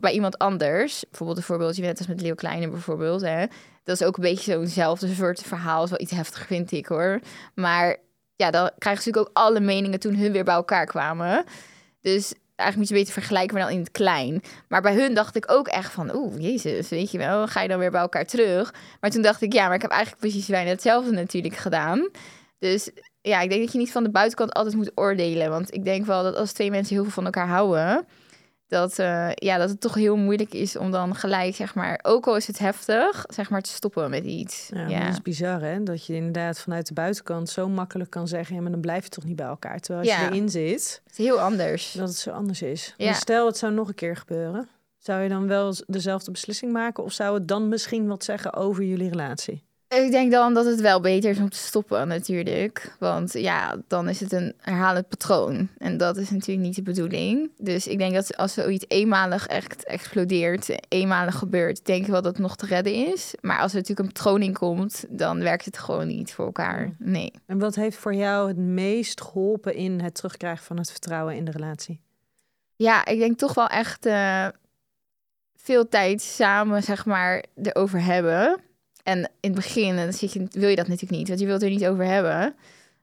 bij 0.00 0.12
iemand 0.12 0.38
anders, 0.38 1.04
bijvoorbeeld 1.08 1.38
een 1.38 1.44
voorbeeldje 1.44 1.82
net 1.82 1.98
als 1.98 2.06
met 2.06 2.20
Leo 2.20 2.34
Kleine 2.34 2.68
bijvoorbeeld, 2.68 3.20
hè, 3.20 3.46
dat 3.84 4.00
is 4.00 4.06
ook 4.06 4.16
een 4.16 4.22
beetje 4.22 4.52
zo'nzelfde 4.52 5.14
soort 5.14 5.42
verhaal, 5.42 5.84
is 5.84 5.90
wel 5.90 6.00
iets 6.00 6.12
heftiger 6.12 6.46
vind 6.46 6.72
ik 6.72 6.86
hoor. 6.86 7.20
Maar 7.54 7.96
ja, 8.36 8.50
dan 8.50 8.70
krijgen 8.78 9.02
ze 9.02 9.08
natuurlijk 9.08 9.28
ook 9.28 9.44
alle 9.44 9.60
meningen 9.60 10.00
toen 10.00 10.14
hun 10.14 10.32
weer 10.32 10.44
bij 10.44 10.54
elkaar 10.54 10.86
kwamen. 10.86 11.44
Dus 12.00 12.34
eigenlijk 12.56 12.76
moet 12.76 12.88
je 12.88 13.04
beter 13.04 13.22
vergelijken, 13.22 13.54
maar 13.54 13.64
dan 13.64 13.72
in 13.74 13.80
het 13.80 13.90
klein. 13.90 14.42
Maar 14.68 14.82
bij 14.82 14.94
hun 14.94 15.14
dacht 15.14 15.36
ik 15.36 15.52
ook 15.52 15.68
echt 15.68 15.92
van, 15.92 16.14
oeh, 16.14 16.34
jezus, 16.38 16.88
weet 16.88 17.10
je 17.10 17.18
wel, 17.18 17.46
ga 17.46 17.62
je 17.62 17.68
dan 17.68 17.78
weer 17.78 17.90
bij 17.90 18.00
elkaar 18.00 18.26
terug? 18.26 18.74
Maar 19.00 19.10
toen 19.10 19.22
dacht 19.22 19.42
ik, 19.42 19.52
ja, 19.52 19.66
maar 19.66 19.74
ik 19.74 19.82
heb 19.82 19.90
eigenlijk 19.90 20.20
precies 20.20 20.46
bijna 20.46 20.70
hetzelfde 20.70 21.10
natuurlijk 21.10 21.56
gedaan. 21.56 22.08
Dus 22.58 22.90
ja, 23.20 23.40
ik 23.40 23.48
denk 23.48 23.62
dat 23.62 23.72
je 23.72 23.78
niet 23.78 23.92
van 23.92 24.02
de 24.02 24.10
buitenkant 24.10 24.52
altijd 24.52 24.74
moet 24.74 24.90
oordelen. 24.94 25.50
Want 25.50 25.74
ik 25.74 25.84
denk 25.84 26.06
wel 26.06 26.22
dat 26.22 26.36
als 26.36 26.52
twee 26.52 26.70
mensen 26.70 26.94
heel 26.94 27.04
veel 27.04 27.12
van 27.12 27.24
elkaar 27.24 27.48
houden, 27.48 28.06
dat, 28.68 28.98
eh, 28.98 29.28
ja, 29.34 29.58
dat 29.58 29.68
het 29.68 29.80
toch 29.80 29.94
heel 29.94 30.16
moeilijk 30.16 30.54
is 30.54 30.76
om 30.76 30.90
dan 30.90 31.14
gelijk, 31.14 31.54
zeg 31.54 31.74
maar, 31.74 31.98
ook 32.02 32.26
al 32.26 32.36
is 32.36 32.46
het 32.46 32.58
heftig, 32.58 33.24
zeg 33.28 33.50
maar, 33.50 33.62
te 33.62 33.70
stoppen 33.70 34.10
met 34.10 34.24
iets. 34.24 34.70
Ja, 34.74 34.86
Ja, 34.88 35.04
Dat 35.04 35.12
is 35.12 35.22
bizar, 35.22 35.60
hè? 35.60 35.82
Dat 35.82 36.06
je 36.06 36.14
inderdaad 36.14 36.58
vanuit 36.60 36.86
de 36.86 36.94
buitenkant 36.94 37.48
zo 37.48 37.68
makkelijk 37.68 38.10
kan 38.10 38.28
zeggen... 38.28 38.54
ja, 38.56 38.62
maar 38.62 38.70
dan 38.70 38.80
blijf 38.80 39.04
je 39.04 39.10
toch 39.10 39.24
niet 39.24 39.36
bij 39.36 39.46
elkaar. 39.46 39.78
Terwijl 39.80 40.06
als 40.06 40.16
Ja. 40.16 40.24
je 40.24 40.30
erin 40.30 40.48
zit, 40.48 41.00
het 41.04 41.18
is 41.18 41.24
heel 41.24 41.40
anders. 41.40 41.92
dat 41.92 42.08
het 42.08 42.16
zo 42.18 42.30
anders 42.30 42.62
is. 42.62 42.94
Ja. 42.96 43.04
Maar 43.04 43.14
stel, 43.14 43.46
het 43.46 43.56
zou 43.58 43.72
nog 43.72 43.88
een 43.88 43.94
keer 43.94 44.16
gebeuren. 44.16 44.68
Zou 44.98 45.22
je 45.22 45.28
dan 45.28 45.46
wel 45.46 45.74
dezelfde 45.86 46.30
beslissing 46.30 46.72
maken? 46.72 47.04
Of 47.04 47.12
zou 47.12 47.34
het 47.34 47.48
dan 47.48 47.68
misschien 47.68 48.06
wat 48.06 48.24
zeggen 48.24 48.54
over 48.54 48.82
jullie 48.84 49.08
relatie? 49.10 49.64
Ik 50.04 50.10
denk 50.10 50.30
dan 50.30 50.54
dat 50.54 50.64
het 50.64 50.80
wel 50.80 51.00
beter 51.00 51.30
is 51.30 51.38
om 51.38 51.50
te 51.50 51.56
stoppen 51.56 52.08
natuurlijk. 52.08 52.96
Want 52.98 53.32
ja, 53.32 53.76
dan 53.86 54.08
is 54.08 54.20
het 54.20 54.32
een 54.32 54.54
herhalend 54.60 55.08
patroon. 55.08 55.68
En 55.78 55.96
dat 55.96 56.16
is 56.16 56.30
natuurlijk 56.30 56.66
niet 56.66 56.74
de 56.74 56.82
bedoeling. 56.82 57.50
Dus 57.58 57.86
ik 57.86 57.98
denk 57.98 58.14
dat 58.14 58.36
als 58.36 58.54
zoiets 58.54 58.84
eenmalig 58.88 59.46
echt 59.46 59.84
explodeert, 59.84 60.68
eenmalig 60.88 61.34
gebeurt, 61.34 61.86
denk 61.86 62.04
ik 62.04 62.10
wel 62.10 62.22
dat 62.22 62.32
het 62.32 62.42
nog 62.42 62.56
te 62.56 62.66
redden 62.66 63.12
is. 63.12 63.34
Maar 63.40 63.60
als 63.60 63.70
er 63.70 63.78
natuurlijk 63.78 64.08
een 64.08 64.14
patroon 64.14 64.42
in 64.42 64.52
komt, 64.52 65.04
dan 65.08 65.42
werkt 65.42 65.64
het 65.64 65.78
gewoon 65.78 66.06
niet 66.06 66.32
voor 66.32 66.44
elkaar. 66.44 66.94
Nee. 66.98 67.32
En 67.46 67.58
wat 67.58 67.74
heeft 67.74 67.96
voor 67.96 68.14
jou 68.14 68.48
het 68.48 68.56
meest 68.56 69.20
geholpen 69.20 69.74
in 69.74 70.00
het 70.00 70.14
terugkrijgen 70.14 70.64
van 70.64 70.76
het 70.76 70.90
vertrouwen 70.90 71.36
in 71.36 71.44
de 71.44 71.50
relatie? 71.50 72.00
Ja, 72.76 73.06
ik 73.06 73.18
denk 73.18 73.38
toch 73.38 73.54
wel 73.54 73.66
echt 73.66 74.06
eh, 74.06 74.48
veel 75.56 75.88
tijd 75.88 76.22
samen, 76.22 76.82
zeg 76.82 77.06
maar, 77.06 77.44
erover 77.62 78.04
hebben. 78.04 78.60
En 79.06 79.18
in 79.18 79.28
het 79.40 79.54
begin 79.54 79.96
je, 80.18 80.46
wil 80.50 80.68
je 80.68 80.76
dat 80.76 80.88
natuurlijk 80.88 81.18
niet, 81.18 81.28
want 81.28 81.40
je 81.40 81.46
wilt 81.46 81.62
er 81.62 81.70
niet 81.70 81.86
over 81.86 82.04
hebben. 82.04 82.54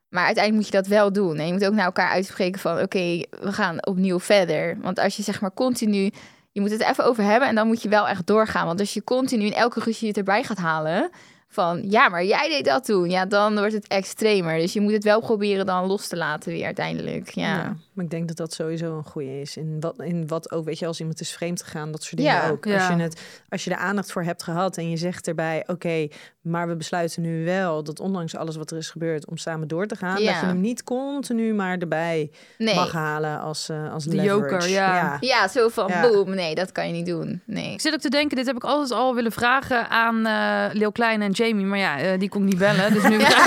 Maar 0.10 0.26
uiteindelijk 0.26 0.54
moet 0.54 0.74
je 0.74 0.82
dat 0.82 0.88
wel 0.88 1.14
doen. 1.14 1.38
En 1.38 1.46
je 1.46 1.54
moet 1.54 1.66
ook 1.66 1.74
naar 1.74 1.86
elkaar 1.86 2.10
uitspreken 2.10 2.60
van, 2.60 2.80
oké, 2.80 3.24
we 3.30 3.52
gaan 3.52 3.86
opnieuw 3.86 4.20
verder. 4.20 4.78
Want 4.82 5.00
als 5.00 5.16
je 5.18 5.24
zeg 5.24 5.42
maar 5.42 5.54
continu, 5.54 6.12
je 6.52 6.62
moet 6.62 6.72
het 6.72 6.82
even 6.82 7.06
over 7.06 7.24
hebben 7.24 7.50
en 7.50 7.56
dan 7.56 7.68
moet 7.68 7.82
je 7.82 7.90
wel 7.90 8.08
echt 8.08 8.28
doorgaan. 8.28 8.66
Want 8.66 8.80
als 8.80 8.94
je 8.94 9.04
continu 9.04 9.46
in 9.46 9.54
elke 9.54 9.80
ruzie 9.80 10.08
het 10.08 10.18
erbij 10.18 10.44
gaat 10.44 10.58
halen 10.58 11.10
van, 11.48 11.90
ja, 11.90 12.10
maar 12.10 12.26
jij 12.26 12.50
deed 12.50 12.66
dat 12.66 12.86
toen. 12.86 13.10
Ja, 13.10 13.26
dan 13.26 13.58
wordt 13.58 13.74
het 13.74 13.88
extremer. 13.88 14.60
Dus 14.60 14.74
je 14.74 14.82
moet 14.82 14.92
het 14.92 15.04
wel 15.04 15.20
proberen 15.20 15.66
dan 15.66 15.86
los 15.86 16.08
te 16.08 16.18
laten 16.18 16.52
weer 16.52 16.66
uiteindelijk. 16.66 17.30
Ja. 17.30 17.76
Maar 17.94 18.06
ik 18.06 18.12
denk 18.12 18.28
dat 18.28 18.38
dat 18.38 18.54
sowieso 18.54 18.98
een 18.98 19.04
goede 19.04 19.42
is. 19.42 19.58
In 19.58 19.78
wat, 19.80 20.00
in 20.02 20.28
wat 20.28 20.52
ook, 20.52 20.66
weet 20.66 20.80
je, 20.80 20.86
als 20.88 21.00
iemand 21.00 21.20
is 21.20 21.32
vreemd 21.32 21.62
gegaan, 21.64 21.92
dat 21.92 22.04
soort 22.04 22.18
dingen 22.18 22.32
Ja. 22.34 22.50
ook. 22.50 22.66
Ja. 22.66 22.76
Als, 22.76 22.88
je 22.88 23.02
het, 23.04 23.22
als 23.50 23.64
je 23.64 23.70
er 23.72 23.78
aandacht 23.78 24.12
voor 24.12 24.24
hebt 24.24 24.44
gehad 24.44 24.78
en 24.78 24.90
je 24.90 24.98
zegt 24.98 25.28
erbij, 25.28 25.64
oké, 25.68 26.08
maar 26.42 26.68
we 26.68 26.76
besluiten 26.76 27.22
nu 27.22 27.46
wel 27.46 27.84
dat 27.84 28.00
ondanks 28.00 28.36
alles 28.36 28.56
wat 28.56 28.72
er 28.72 28.78
is 28.78 28.90
gebeurd, 28.90 29.28
om 29.28 29.38
samen 29.38 29.68
door 29.68 29.86
te 29.88 29.96
gaan, 29.96 30.22
Ja. 30.22 30.32
dat 30.32 30.40
je 30.40 30.46
hem 30.46 30.62
niet 30.62 30.84
continu 30.84 31.54
maar 31.54 31.78
erbij 31.78 32.32
Nee. 32.58 32.76
mag 32.76 32.92
halen 32.92 33.40
als, 33.40 33.70
eh 33.70 33.94
als 33.94 34.04
De 34.04 34.16
leverage. 34.16 34.40
joker, 34.52 34.70
ja. 34.70 35.18
Ja, 35.20 35.48
zo 35.48 35.70
van 35.70 35.88
Ja. 35.88 36.02
boom. 36.02 36.30
Nee, 36.36 36.56
dat 36.56 36.72
kan 36.72 36.88
je 36.88 36.94
niet 36.94 37.06
doen. 37.06 37.42
Nee. 37.46 37.74
Ik 37.74 37.82
zit 37.82 37.94
ook 37.94 38.00
te 38.00 38.10
denken, 38.10 38.38
dit 38.38 38.46
heb 38.46 38.56
ik 38.56 38.64
altijd 38.64 38.92
al 38.92 39.16
willen 39.16 39.32
vragen 39.32 39.90
aan 39.90 40.26
eh 40.26 40.74
Leeuw 40.74 40.92
Klein 40.92 41.22
en 41.22 41.32
Jamie. 41.32 41.66
Maar 41.66 41.80
ja, 41.80 42.00
eh, 42.00 42.20
die 42.20 42.30
kon 42.30 42.42
ik 42.42 42.48
niet 42.50 42.58
bellen. 42.58 42.94
Dus 42.94 43.04
nu 43.04 43.20
vraag, 43.26 43.46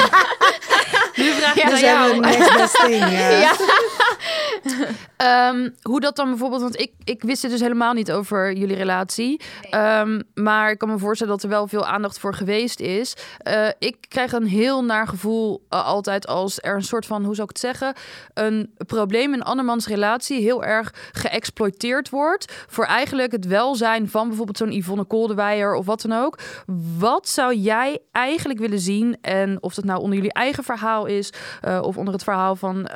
nu 1.17 1.31
vraag 1.31 1.57
ik 1.57 1.63
Ja, 1.63 1.77
zijn 1.77 1.81
we 1.81 2.09
jou. 2.15 2.21
next 2.21 2.57
best 2.57 2.75
thing, 2.75 3.11
ja. 3.19 3.29
Ja. 3.31 3.53
Ehm, 5.17 5.71
hoe 5.83 6.01
dat 6.01 6.17
dan 6.17 6.29
bijvoorbeeld, 6.29 6.63
want 6.63 6.81
ik, 6.81 6.93
ik 7.05 7.23
wist 7.23 7.43
het 7.43 7.51
dus 7.51 7.61
helemaal 7.61 7.93
niet 7.93 8.13
over 8.13 8.53
jullie 8.53 8.77
relatie. 8.77 9.41
Ehm, 9.71 10.21
maar 10.35 10.71
ik 10.71 10.79
kan 10.79 10.89
me 10.89 10.99
voorstellen 10.99 11.33
dat 11.33 11.43
er 11.43 11.49
wel 11.49 11.67
veel 11.67 11.87
aandacht 11.87 12.19
voor 12.19 12.35
geweest 12.35 12.81
is. 12.81 13.17
Eh, 13.39 13.69
ik 13.79 13.97
krijg 14.09 14.33
een 14.33 14.47
heel 14.47 14.85
naar 14.85 15.09
gevoel 15.09 15.65
eh, 15.69 15.87
altijd 15.87 16.27
als 16.27 16.59
er 16.63 16.75
een 16.75 16.83
soort 16.83 17.07
van, 17.07 17.25
hoe 17.25 17.35
zou 17.35 17.49
ik 17.51 17.57
het 17.57 17.65
zeggen, 17.65 17.95
een 18.35 18.75
probleem 18.87 19.33
in 19.33 19.43
andermans 19.43 19.87
relatie 19.87 20.41
heel 20.41 20.65
erg 20.65 20.95
geëxploiteerd 21.13 22.11
wordt 22.11 22.65
voor 22.69 22.85
eigenlijk 22.85 23.33
het 23.33 23.47
welzijn 23.47 24.09
van 24.09 24.27
bijvoorbeeld 24.29 24.59
zo'n 24.59 24.73
Yvonne 24.73 25.05
Koldewijer 25.05 25.75
of 25.75 25.87
wat 25.87 26.03
dan 26.03 26.13
ook. 26.13 26.39
Wat 26.99 27.29
zou 27.29 27.55
jij 27.55 27.99
eigenlijk 28.13 28.59
willen 28.59 28.81
zien 28.81 29.17
en 29.21 29.63
of 29.63 29.75
dat 29.75 29.85
nou 29.85 30.01
onder 30.01 30.17
jullie 30.17 30.33
eigen 30.33 30.65
verhaal 30.65 31.07
is 31.07 31.33
eh, 31.61 31.81
of 31.83 31.97
onder 31.97 32.15
het 32.15 32.25
verhaal 32.25 32.57
van 32.57 32.89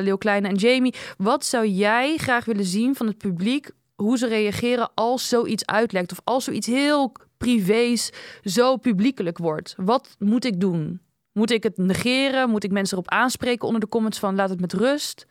Leeuw 0.00 0.16
Kleine 0.16 0.48
en 0.48 0.54
Jamie. 0.54 0.94
Wat 1.16 1.44
zou 1.44 1.66
jij 1.66 2.16
graag 2.16 2.44
willen 2.44 2.64
zien 2.64 2.94
van 2.94 3.06
het 3.06 3.18
publiek? 3.18 3.70
Hoe 3.94 4.18
ze 4.18 4.26
reageren 4.26 4.90
als 4.94 5.28
zoiets 5.28 5.66
uitlekt 5.66 6.12
of 6.12 6.20
als 6.24 6.44
zoiets 6.44 6.66
heel 6.66 7.12
privés 7.38 8.10
zo 8.42 8.76
publiekelijk 8.76 9.38
wordt? 9.38 9.74
Wat 9.76 10.16
moet 10.18 10.44
ik 10.44 10.60
doen? 10.60 11.00
Moet 11.32 11.50
ik 11.50 11.62
het 11.62 11.76
negeren? 11.76 12.50
Moet 12.50 12.64
ik 12.64 12.70
mensen 12.70 12.96
erop 12.96 13.10
aanspreken 13.10 13.66
onder 13.66 13.80
de 13.80 13.88
comments 13.88 14.18
van 14.18 14.34
laat 14.34 14.50
het 14.50 14.60
met 14.60 14.72
rust? 14.72 15.26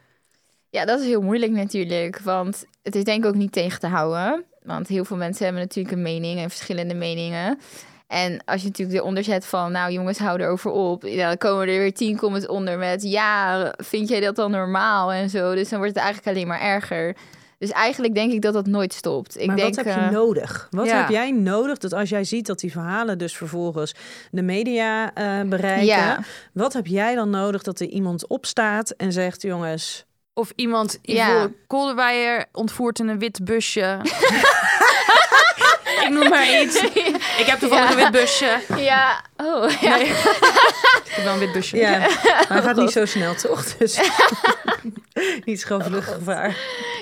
ja, 0.70 0.86
dat 0.86 1.00
is 1.00 1.06
heel 1.06 1.22
moeilijk 1.22 1.52
natuurlijk. 1.52 2.20
Want 2.20 2.66
het 2.84 2.96
is 2.96 3.04
denk 3.04 3.24
ik 3.24 3.30
ook 3.30 3.36
niet 3.36 3.52
tegen 3.52 3.80
te 3.80 3.88
houden. 3.88 4.46
Want 4.64 4.88
heel 4.88 5.06
veel 5.06 5.18
mensen 5.18 5.44
hebben 5.44 5.62
natuurlijk 5.64 5.96
een 5.96 6.02
mening 6.02 6.40
en 6.40 6.50
verschillende 6.50 6.94
meningen. 6.94 7.60
En 8.10 8.42
als 8.46 8.62
je 8.62 8.68
natuurlijk 8.68 9.00
eronder 9.00 9.24
zet 9.24 9.46
van, 9.46 9.72
nou 9.72 9.92
jongens, 9.92 10.18
hou 10.18 10.42
erover 10.42 10.72
op. 10.72 11.04
Ja, 11.04 11.28
dan 11.28 11.38
komen 11.38 11.68
er 11.68 11.80
weer 11.80 11.94
tien 11.94 12.18
comments 12.18 12.48
onder 12.48 12.78
met, 12.78 13.04
ja, 13.04 13.74
vind 13.78 14.10
jij 14.10 14.20
dat 14.20 14.36
dan 14.36 14.52
normaal 14.52 15.12
en 15.12 15.30
zo. 15.30 15.56
Dus 15.56 15.70
dan 15.70 15.80
wordt 15.80 15.94
het 15.94 16.04
eigenlijk 16.04 16.36
alleen 16.36 16.48
maar 16.48 16.62
erger. 16.62 17.16
Dus 17.58 17.72
eigenlijk 17.72 18.14
denk 18.14 18.32
ik 18.32 18.42
dat 18.42 18.54
dat 18.54 18.66
nooit 18.66 18.94
stopt. 18.94 19.40
Ik 19.40 19.48
maar 19.48 19.56
denk, 19.56 19.76
wat 19.76 19.86
heb 19.86 19.96
je 19.96 20.02
eh, 20.02 20.10
nodig? 20.10 20.68
Wat 20.70 20.86
ja. 20.86 20.98
heb 20.98 21.10
jij 21.10 21.32
nodig 21.32 21.78
dat 21.78 21.94
als 21.94 22.10
jij 22.10 22.24
ziet 22.24 22.46
dat 22.46 22.60
die 22.60 22.72
verhalen 22.72 23.18
dus 23.18 23.38
vervolgens 23.38 23.96
de 24.32 24.42
media 24.42 25.14
eh, 25.14 25.42
bereiken, 25.42 25.86
Ja. 25.86 26.20
wat 26.54 26.74
heb 26.74 26.88
jij 26.88 27.16
dan 27.16 27.30
nodig 27.30 27.64
dat 27.64 27.80
er 27.80 27.88
iemand 27.88 28.28
opstaat 28.28 28.90
en 28.90 29.12
zegt, 29.12 29.42
jongens, 29.42 30.06
Of 30.34 30.52
iemand 30.56 31.00
Ja. 31.02 31.28
Yvonne 31.30 31.54
Koldewijer 31.68 32.46
ontvoert 32.52 33.00
in 33.00 33.08
een 33.08 33.20
wit 33.20 33.44
busje. 33.46 33.98
ik 36.10 36.18
noem 36.20 36.30
maar 36.30 36.62
iets. 36.62 36.84
Ik 37.42 37.46
heb 37.46 37.60
toevallig 37.60 37.86
Ja. 37.90 37.92
een 37.92 38.12
wit 38.12 38.22
busje. 38.22 38.60
Ja, 38.78 39.24
oh, 39.38 39.70
ja. 39.82 39.96
Nee. 39.96 40.06
ik 41.06 41.10
heb 41.10 41.24
wel 41.24 41.34
een 41.34 41.40
wit 41.40 41.52
busje. 41.52 41.78
ja, 41.78 41.98
maar 42.00 42.46
hij 42.48 42.62
gaat 42.62 42.76
niet 42.76 42.92
zo 42.92 43.06
snel 43.06 43.36
toch? 43.36 43.64
Dus 43.78 44.00
niet 45.46 45.66
gewoon 45.66 45.84
vluchtgevaar. 45.84 46.58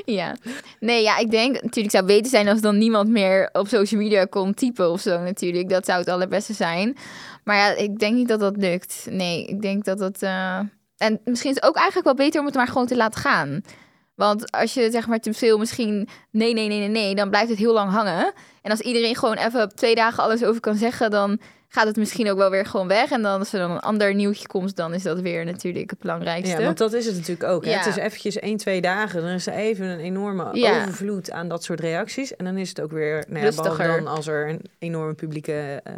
Ja. 0.05 0.36
Nee, 0.80 1.03
ja, 1.03 1.18
ik 1.18 1.32
denk 1.32 1.51
natuurlijk 1.53 1.76
het 1.76 1.91
zou 1.91 2.05
beter 2.05 2.30
zijn 2.32 2.47
als 2.47 2.62
dan 2.62 2.78
niemand 2.78 3.10
meer 3.10 3.49
op 3.53 3.68
social 3.68 4.01
media 4.01 4.26
kon 4.26 4.53
typen 4.53 4.91
of 4.91 5.01
zo 5.01 5.20
natuurlijk. 5.20 5.70
Dat 5.70 5.86
zou 5.86 5.99
het 5.99 6.10
allerbeste 6.10 6.53
zijn. 6.53 6.97
Maar 7.43 7.55
ja, 7.58 7.76
ik 7.76 7.99
denk 7.99 8.16
niet 8.16 8.28
dat 8.28 8.39
dat 8.39 8.58
lukt. 8.58 9.05
Nee, 9.10 9.45
ik 9.45 9.62
denk 9.62 9.86
dat 9.86 9.97
dat... 9.97 10.22
eh, 10.22 10.60
En 10.97 11.20
misschien 11.26 11.49
is 11.49 11.55
het 11.55 11.66
ook 11.66 11.76
eigenlijk 11.76 12.05
wel 12.05 12.16
beter 12.26 12.39
om 12.39 12.45
het 12.45 12.55
maar 12.55 12.68
gewoon 12.68 12.88
te 12.88 12.95
laten 12.95 13.22
gaan. 13.22 13.62
Want 14.18 14.51
als 14.51 14.74
je 14.74 14.91
zeg 14.91 15.07
maar 15.07 15.20
te 15.20 15.34
veel 15.34 15.57
misschien 15.57 16.07
nee, 16.32 16.53
nee, 16.53 16.68
nee, 16.68 16.80
nee, 16.80 16.88
nee, 16.88 17.15
dan 17.15 17.30
blijft 17.30 17.49
het 17.49 17.57
heel 17.57 17.74
lang 17.74 17.91
hangen. 17.91 18.34
En 18.61 18.72
als 18.72 18.80
iedereen 18.80 19.15
gewoon 19.15 19.38
even 19.38 19.61
op 19.61 19.74
twee 19.74 19.95
dagen 19.95 20.24
alles 20.24 20.43
over 20.43 20.61
kan 20.61 20.76
zeggen, 20.76 21.11
dan 21.11 21.39
gaat 21.70 21.86
het 21.86 21.95
misschien 21.97 22.30
ook 22.30 22.38
wel 22.38 22.49
weer 22.49 22.65
gewoon 22.65 22.88
weg. 22.88 23.11
En 23.11 23.22
dan 23.22 23.39
als 23.39 23.53
er 23.53 23.59
dan 23.59 23.72
een 23.72 23.80
ander 23.80 24.13
nieuwtje 24.15 24.47
komt, 24.47 24.76
dan 24.76 24.93
is 24.93 25.03
dat 25.03 25.20
weer 25.20 25.45
natuurlijk 25.45 25.89
het 25.89 25.99
belangrijkste. 25.99 26.57
Ja, 26.57 26.63
want 26.65 26.78
dat 26.78 26.93
is 26.93 27.05
het 27.05 27.15
natuurlijk 27.15 27.49
ook. 27.49 27.65
Hè? 27.65 27.72
Ja. 27.72 27.78
Het 27.78 27.86
is 27.88 27.95
eventjes 27.95 28.39
één, 28.39 28.57
twee 28.57 28.82
dagen. 28.82 29.22
Dan 29.22 29.30
is 29.30 29.47
er 29.47 29.53
even 29.53 29.86
een 29.86 29.99
enorme 29.99 30.49
Ja. 30.51 30.82
overvloed 30.82 31.32
aan 31.32 31.47
dat 31.47 31.63
soort 31.63 31.80
reacties. 31.80 32.36
En 32.36 32.45
dan 32.45 32.57
is 32.57 32.70
het 32.70 32.82
ook 32.82 32.91
weer, 32.91 33.26
nou 33.28 33.45
ja, 33.45 33.86
dan 33.88 34.07
als 34.07 34.28
er 34.28 34.49
een 34.49 34.61
enorme 34.80 35.13
publieke 35.13 35.82
eh, 35.84 35.93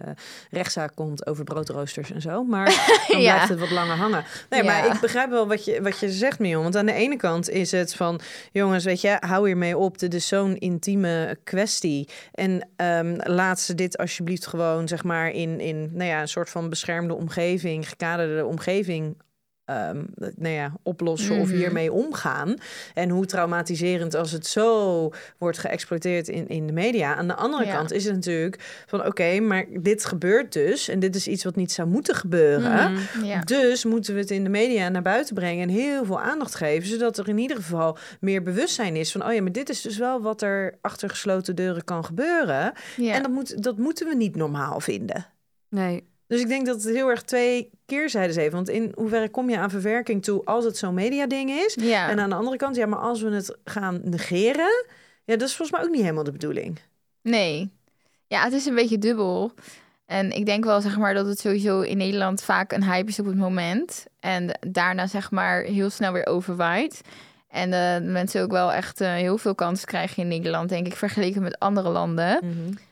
rechtszaak 0.51 0.91
komt 0.95 1.27
over 1.27 1.43
broodroosters 1.43 2.11
en 2.11 2.21
zo. 2.21 2.43
Maar 2.43 2.65
dan 3.07 3.21
Ja. 3.21 3.33
blijft 3.33 3.49
het 3.49 3.59
wat 3.59 3.71
langer 3.71 3.95
hangen. 3.95 4.23
Nee, 4.49 4.63
maar 4.63 4.85
ik 4.85 4.99
begrijp 5.01 5.29
wel 5.29 5.47
wat 5.47 5.65
je, 5.65 5.81
wat 5.81 5.99
je 5.99 6.09
zegt, 6.11 6.39
Mion. 6.39 6.63
Want 6.63 6.75
aan 6.75 6.85
de 6.85 6.93
ene 6.93 7.15
kant 7.15 7.49
is 7.49 7.71
het 7.71 7.95
van, 7.95 8.19
jongens, 8.51 8.83
weet 8.83 9.01
je, 9.01 9.17
hou 9.19 9.47
hiermee 9.47 9.77
op. 9.77 9.97
Dit 9.99 10.13
is 10.13 10.27
zo'n 10.27 10.57
intieme 10.57 11.37
kwestie. 11.43 12.07
En 12.33 12.67
ehm, 12.75 13.15
laat 13.23 13.59
ze 13.59 13.75
dit 13.75 13.97
alsjeblieft 13.97 14.47
gewoon, 14.47 14.87
zeg 14.87 15.03
maar, 15.03 15.29
in, 15.31 15.58
in 15.59 15.89
nou 15.93 16.09
ja, 16.09 16.21
een 16.21 16.27
soort 16.27 16.49
van 16.49 16.69
beschermde 16.69 17.13
omgeving, 17.15 17.89
gekaderde 17.89 18.45
omgeving 18.45 19.17
ehm, 19.65 20.03
nou 20.35 20.53
ja, 20.53 20.73
oplossen 20.83 21.39
of 21.39 21.47
Mhm. 21.47 21.55
hiermee 21.57 21.91
omgaan. 21.93 22.55
En 22.93 23.09
hoe 23.09 23.25
traumatiserend 23.25 24.13
als 24.15 24.31
het 24.31 24.47
zo 24.47 25.09
wordt 25.37 25.57
geëxploiteerd 25.57 26.27
in, 26.27 26.47
in 26.47 26.67
de 26.67 26.73
media. 26.73 27.15
Aan 27.15 27.27
de 27.27 27.35
andere 27.35 27.65
Ja. 27.65 27.75
kant 27.75 27.91
is 27.91 28.05
het 28.05 28.13
natuurlijk 28.13 28.83
van 28.87 29.05
oké, 29.05 29.39
maar 29.39 29.65
dit 29.79 30.05
gebeurt 30.05 30.53
dus. 30.53 30.87
En 30.87 30.99
dit 30.99 31.15
is 31.15 31.27
iets 31.27 31.43
wat 31.43 31.55
niet 31.55 31.71
zou 31.71 31.87
moeten 31.87 32.15
gebeuren. 32.15 32.91
Mhm. 32.93 33.45
Dus 33.45 33.85
moeten 33.85 34.13
we 34.13 34.19
het 34.19 34.31
in 34.31 34.43
de 34.43 34.49
media 34.49 34.89
naar 34.89 35.01
buiten 35.01 35.35
brengen 35.35 35.63
en 35.63 35.73
heel 35.75 36.05
veel 36.05 36.21
aandacht 36.21 36.55
geven, 36.55 36.87
zodat 36.89 37.17
er 37.17 37.27
in 37.27 37.37
ieder 37.37 37.57
geval 37.57 37.97
meer 38.19 38.43
bewustzijn 38.43 38.95
is 38.95 39.11
van, 39.11 39.25
oh 39.25 39.33
ja, 39.33 39.41
maar 39.41 39.51
dit 39.51 39.69
is 39.69 39.81
dus 39.81 39.97
wel 39.97 40.21
wat 40.21 40.41
er 40.41 40.77
achter 40.81 41.09
gesloten 41.09 41.55
deuren 41.55 41.83
kan 41.83 42.05
gebeuren. 42.05 42.73
En 43.13 43.21
dat, 43.21 43.31
moet, 43.31 43.63
dat 43.63 43.77
moeten 43.77 44.07
we 44.07 44.15
niet 44.15 44.35
normaal 44.35 44.79
vinden. 44.79 45.25
Nee. 45.69 46.07
Dus 46.27 46.41
ik 46.41 46.47
denk 46.47 46.65
dat 46.65 46.83
het 46.83 46.93
heel 46.95 47.09
erg 47.09 47.21
twee 47.21 47.69
keerzijdes 47.85 48.35
heeft. 48.35 48.53
Want 48.53 48.69
in 48.69 48.91
hoeverre 48.95 49.29
kom 49.29 49.49
je 49.49 49.57
aan 49.57 49.69
verwerking 49.69 50.23
toe 50.23 50.45
als 50.45 50.65
het 50.65 50.77
zo'n 50.77 50.93
mediading 50.93 51.49
is? 51.49 51.77
ja. 51.79 52.09
En 52.09 52.19
aan 52.19 52.29
de 52.29 52.35
andere 52.35 52.57
kant, 52.57 52.75
ja, 52.75 52.85
maar 52.85 52.99
als 52.99 53.21
we 53.21 53.29
het 53.29 53.57
gaan 53.63 54.01
negeren, 54.03 54.85
ja, 55.23 55.35
dat 55.35 55.47
is 55.47 55.55
volgens 55.55 55.77
mij 55.77 55.87
ook 55.87 55.93
niet 55.93 56.01
helemaal 56.01 56.23
de 56.23 56.31
bedoeling. 56.31 56.79
Nee. 57.21 57.73
Ja, 58.27 58.43
het 58.43 58.53
is 58.53 58.65
een 58.65 58.75
beetje 58.75 58.97
dubbel. 58.97 59.51
En 60.05 60.31
ik 60.31 60.45
denk 60.45 60.63
wel, 60.63 60.81
zeg 60.81 60.97
maar, 60.97 61.13
dat 61.13 61.25
het 61.25 61.39
sowieso 61.39 61.81
in 61.81 61.97
Nederland 61.97 62.41
vaak 62.41 62.71
een 62.71 62.83
hype 62.83 63.09
is 63.09 63.19
op 63.19 63.25
het 63.25 63.37
moment. 63.37 64.05
En 64.19 64.59
daarna, 64.67 65.07
zeg 65.07 65.31
maar, 65.31 65.61
heel 65.61 65.89
snel 65.89 66.13
weer 66.13 66.25
overwaait. 66.25 67.01
En 67.47 67.73
eh, 67.73 68.11
mensen 68.11 68.41
ook 68.41 68.51
wel 68.51 68.73
echt 68.73 69.01
eh, 69.01 69.13
heel 69.13 69.37
veel 69.37 69.55
kansen 69.55 69.87
krijgen 69.87 70.23
in 70.23 70.29
Nederland, 70.29 70.69
denk 70.69 70.87
ik, 70.87 70.95
vergeleken 70.95 71.41
met 71.41 71.59
andere 71.59 71.89
landen. 71.89 72.39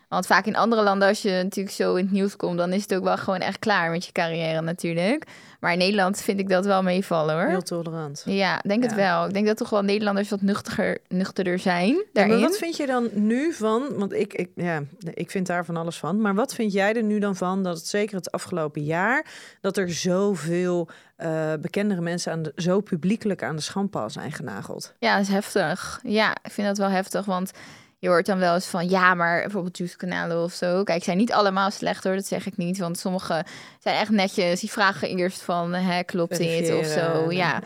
Want 0.07 0.25
vaak 0.27 0.45
in 0.45 0.55
andere 0.55 0.83
landen, 0.83 1.07
als 1.07 1.21
je 1.21 1.29
natuurlijk 1.43 1.75
zo 1.75 1.95
in 1.95 2.03
het 2.03 2.13
nieuws 2.13 2.35
komt, 2.35 2.57
dan 2.57 2.73
is 2.73 2.81
het 2.81 2.95
ook 2.95 3.03
wel 3.03 3.17
gewoon 3.17 3.39
echt 3.39 3.59
klaar 3.59 3.91
met 3.91 4.05
je 4.05 4.11
carrière 4.11 4.61
natuurlijk. 4.61 5.23
Maar 5.59 5.71
in 5.71 5.77
Nederland 5.77 6.21
vind 6.21 6.39
ik 6.39 6.49
dat 6.49 6.65
wel 6.65 6.83
meevallen 6.83 7.35
hoor. 7.35 7.47
Heel 7.49 7.61
tolerant. 7.61 8.21
Ja, 8.25 8.59
denk 8.67 8.83
het 8.83 8.93
wel. 8.95 9.25
Ik 9.27 9.33
denk 9.33 9.45
dat 9.47 9.57
toch 9.57 9.69
wel 9.69 9.81
Nederlanders 9.81 10.29
wat 10.29 10.41
nuchtiger, 10.41 10.97
nuchterder 11.07 11.59
zijn 11.59 11.87
Ja, 11.93 12.03
daarin. 12.13 12.33
maar 12.39 12.49
wat 12.49 12.57
vind 12.57 12.77
je 12.77 12.85
dan 12.85 13.09
nu 13.13 13.53
van? 13.53 13.83
Want 13.97 14.13
ik, 14.13 14.33
ik, 14.33 14.49
ja, 14.55 14.83
ik 15.13 15.31
vind 15.31 15.47
daar 15.47 15.65
van 15.65 15.77
alles 15.77 15.97
van. 15.97 16.21
Maar 16.21 16.35
wat 16.35 16.53
vind 16.53 16.73
jij 16.73 16.93
er 16.95 17.03
nu 17.03 17.19
dan 17.19 17.35
van 17.35 17.63
dat 17.63 17.77
het 17.77 17.87
zeker 17.87 18.15
het 18.15 18.31
afgelopen 18.31 18.83
jaar 18.83 19.25
dat 19.61 19.77
er 19.77 19.91
zoveel 19.93 20.89
eh 21.15 21.53
bekendere 21.61 22.01
mensen 22.01 22.31
aan 22.31 22.41
de, 22.43 22.51
zo 22.55 22.81
publiekelijk 22.81 23.43
aan 23.43 23.55
de 23.55 23.61
schandpaal 23.61 24.09
zijn 24.09 24.31
genageld? 24.31 24.93
Ja, 24.99 25.15
dat 25.17 25.25
is 25.25 25.31
heftig. 25.33 25.99
Ja, 26.03 26.31
ik 26.43 26.51
vind 26.51 26.67
dat 26.67 26.77
wel 26.77 26.89
heftig, 26.89 27.25
want 27.25 27.51
je 27.99 28.07
hoort 28.07 28.25
dan 28.25 28.39
wel 28.39 28.53
eens 28.53 28.65
van, 28.65 28.89
ja, 28.89 29.13
maar 29.13 29.41
bijvoorbeeld 29.41 29.77
juice-kanalen 29.77 30.43
of 30.43 30.53
zo. 30.53 30.83
Kijk, 30.83 31.03
zijn 31.03 31.17
niet 31.17 31.31
allemaal 31.31 31.71
slecht 31.71 32.03
hoor, 32.03 32.15
dat 32.15 32.25
zeg 32.25 32.45
ik 32.45 32.57
niet, 32.57 32.77
want 32.77 32.97
sommige 32.99 33.45
zijn 33.79 33.95
echt 33.95 34.09
netjes. 34.11 34.59
Die 34.59 34.71
vragen 34.71 35.17
eerst 35.17 35.41
van, 35.41 35.73
hè, 35.73 36.03
klopt 36.03 36.37
dit 36.37 36.73
of 36.73 36.85
zo, 36.85 37.31
ja. 37.31 37.61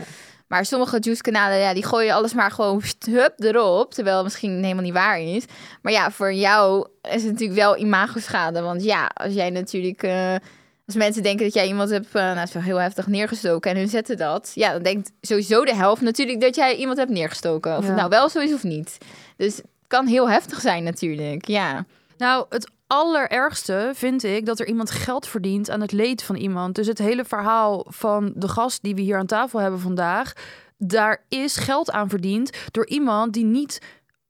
Maar 0.48 0.66
sommige 0.66 1.00
juice-kanalen, 1.00 1.58
ja, 1.58 1.74
die 1.74 1.86
gooien 1.86 2.14
alles 2.14 2.34
maar 2.34 2.52
gewoon 2.52 2.82
hup 3.10 3.34
erop, 3.44 3.94
terwijl 3.94 4.16
het 4.16 4.24
misschien 4.24 4.64
helemaal 4.64 4.84
niet 4.84 4.94
waar 4.94 5.20
is. 5.22 5.44
Maar 5.82 5.92
ja, 5.94 6.12
voor 6.12 6.34
jou 6.34 6.88
is 7.02 7.24
het 7.24 7.32
natuurlijk 7.32 7.60
wel 7.60 7.78
imagoschade, 7.78 8.62
want 8.62 8.84
ja, 8.84 9.06
als 9.14 9.34
jij 9.34 9.50
natuurlijk... 9.50 10.04
eh, 10.04 10.36
als 10.86 10.96
mensen 10.96 11.24
denken 11.24 11.46
dat 11.46 11.54
jij 11.54 11.68
iemand 11.68 11.90
hebt, 11.90 12.16
eh, 12.16 12.34
nou, 12.34 12.48
zo 12.48 12.60
heel 12.60 12.78
heftig 12.78 13.08
neergestoken 13.08 13.72
en 13.72 13.78
hun 13.78 13.88
zetten 13.88 14.18
dat, 14.18 14.52
ja, 14.54 14.72
dan 14.72 14.84
denkt 14.84 15.12
sowieso 15.22 15.66
de 15.66 15.76
helft 15.76 16.02
natuurlijk 16.02 16.42
dat 16.42 16.56
jij 16.56 16.76
iemand 16.76 16.98
hebt 16.98 17.10
neergestoken. 17.12 17.78
Of 17.78 17.82
Ja. 17.82 17.88
het 17.88 17.96
nou 17.96 18.10
wel 18.10 18.30
zo 18.30 18.40
is 18.40 18.54
of 18.54 18.64
niet. 18.64 18.98
Dus 19.38 19.62
kan 19.92 20.08
heel 20.08 20.30
heftig 20.30 20.60
zijn 20.62 20.84
natuurlijk, 20.84 21.48
ja. 21.48 21.86
Nou, 22.18 22.46
het 22.50 22.72
allerergste 22.88 23.92
vind 23.96 24.24
ik 24.24 24.46
dat 24.46 24.60
er 24.60 24.68
iemand 24.68 24.92
geld 24.92 25.28
verdient 25.28 25.70
aan 25.70 25.82
het 25.82 25.92
leed 25.92 26.24
van 26.24 26.36
iemand. 26.36 26.76
Dus 26.76 26.88
het 26.88 26.98
hele 26.98 27.26
verhaal 27.26 27.86
van 27.90 28.32
de 28.36 28.48
gast 28.48 28.84
die 28.84 28.96
we 28.96 29.02
hier 29.02 29.18
aan 29.18 29.26
tafel 29.26 29.60
hebben 29.60 29.80
vandaag, 29.80 30.34
daar 30.78 31.24
is 31.30 31.56
geld 31.56 31.92
aan 31.92 32.10
verdiend 32.10 32.58
door 32.72 32.88
iemand 32.88 33.34
die 33.34 33.46
niet 33.46 33.82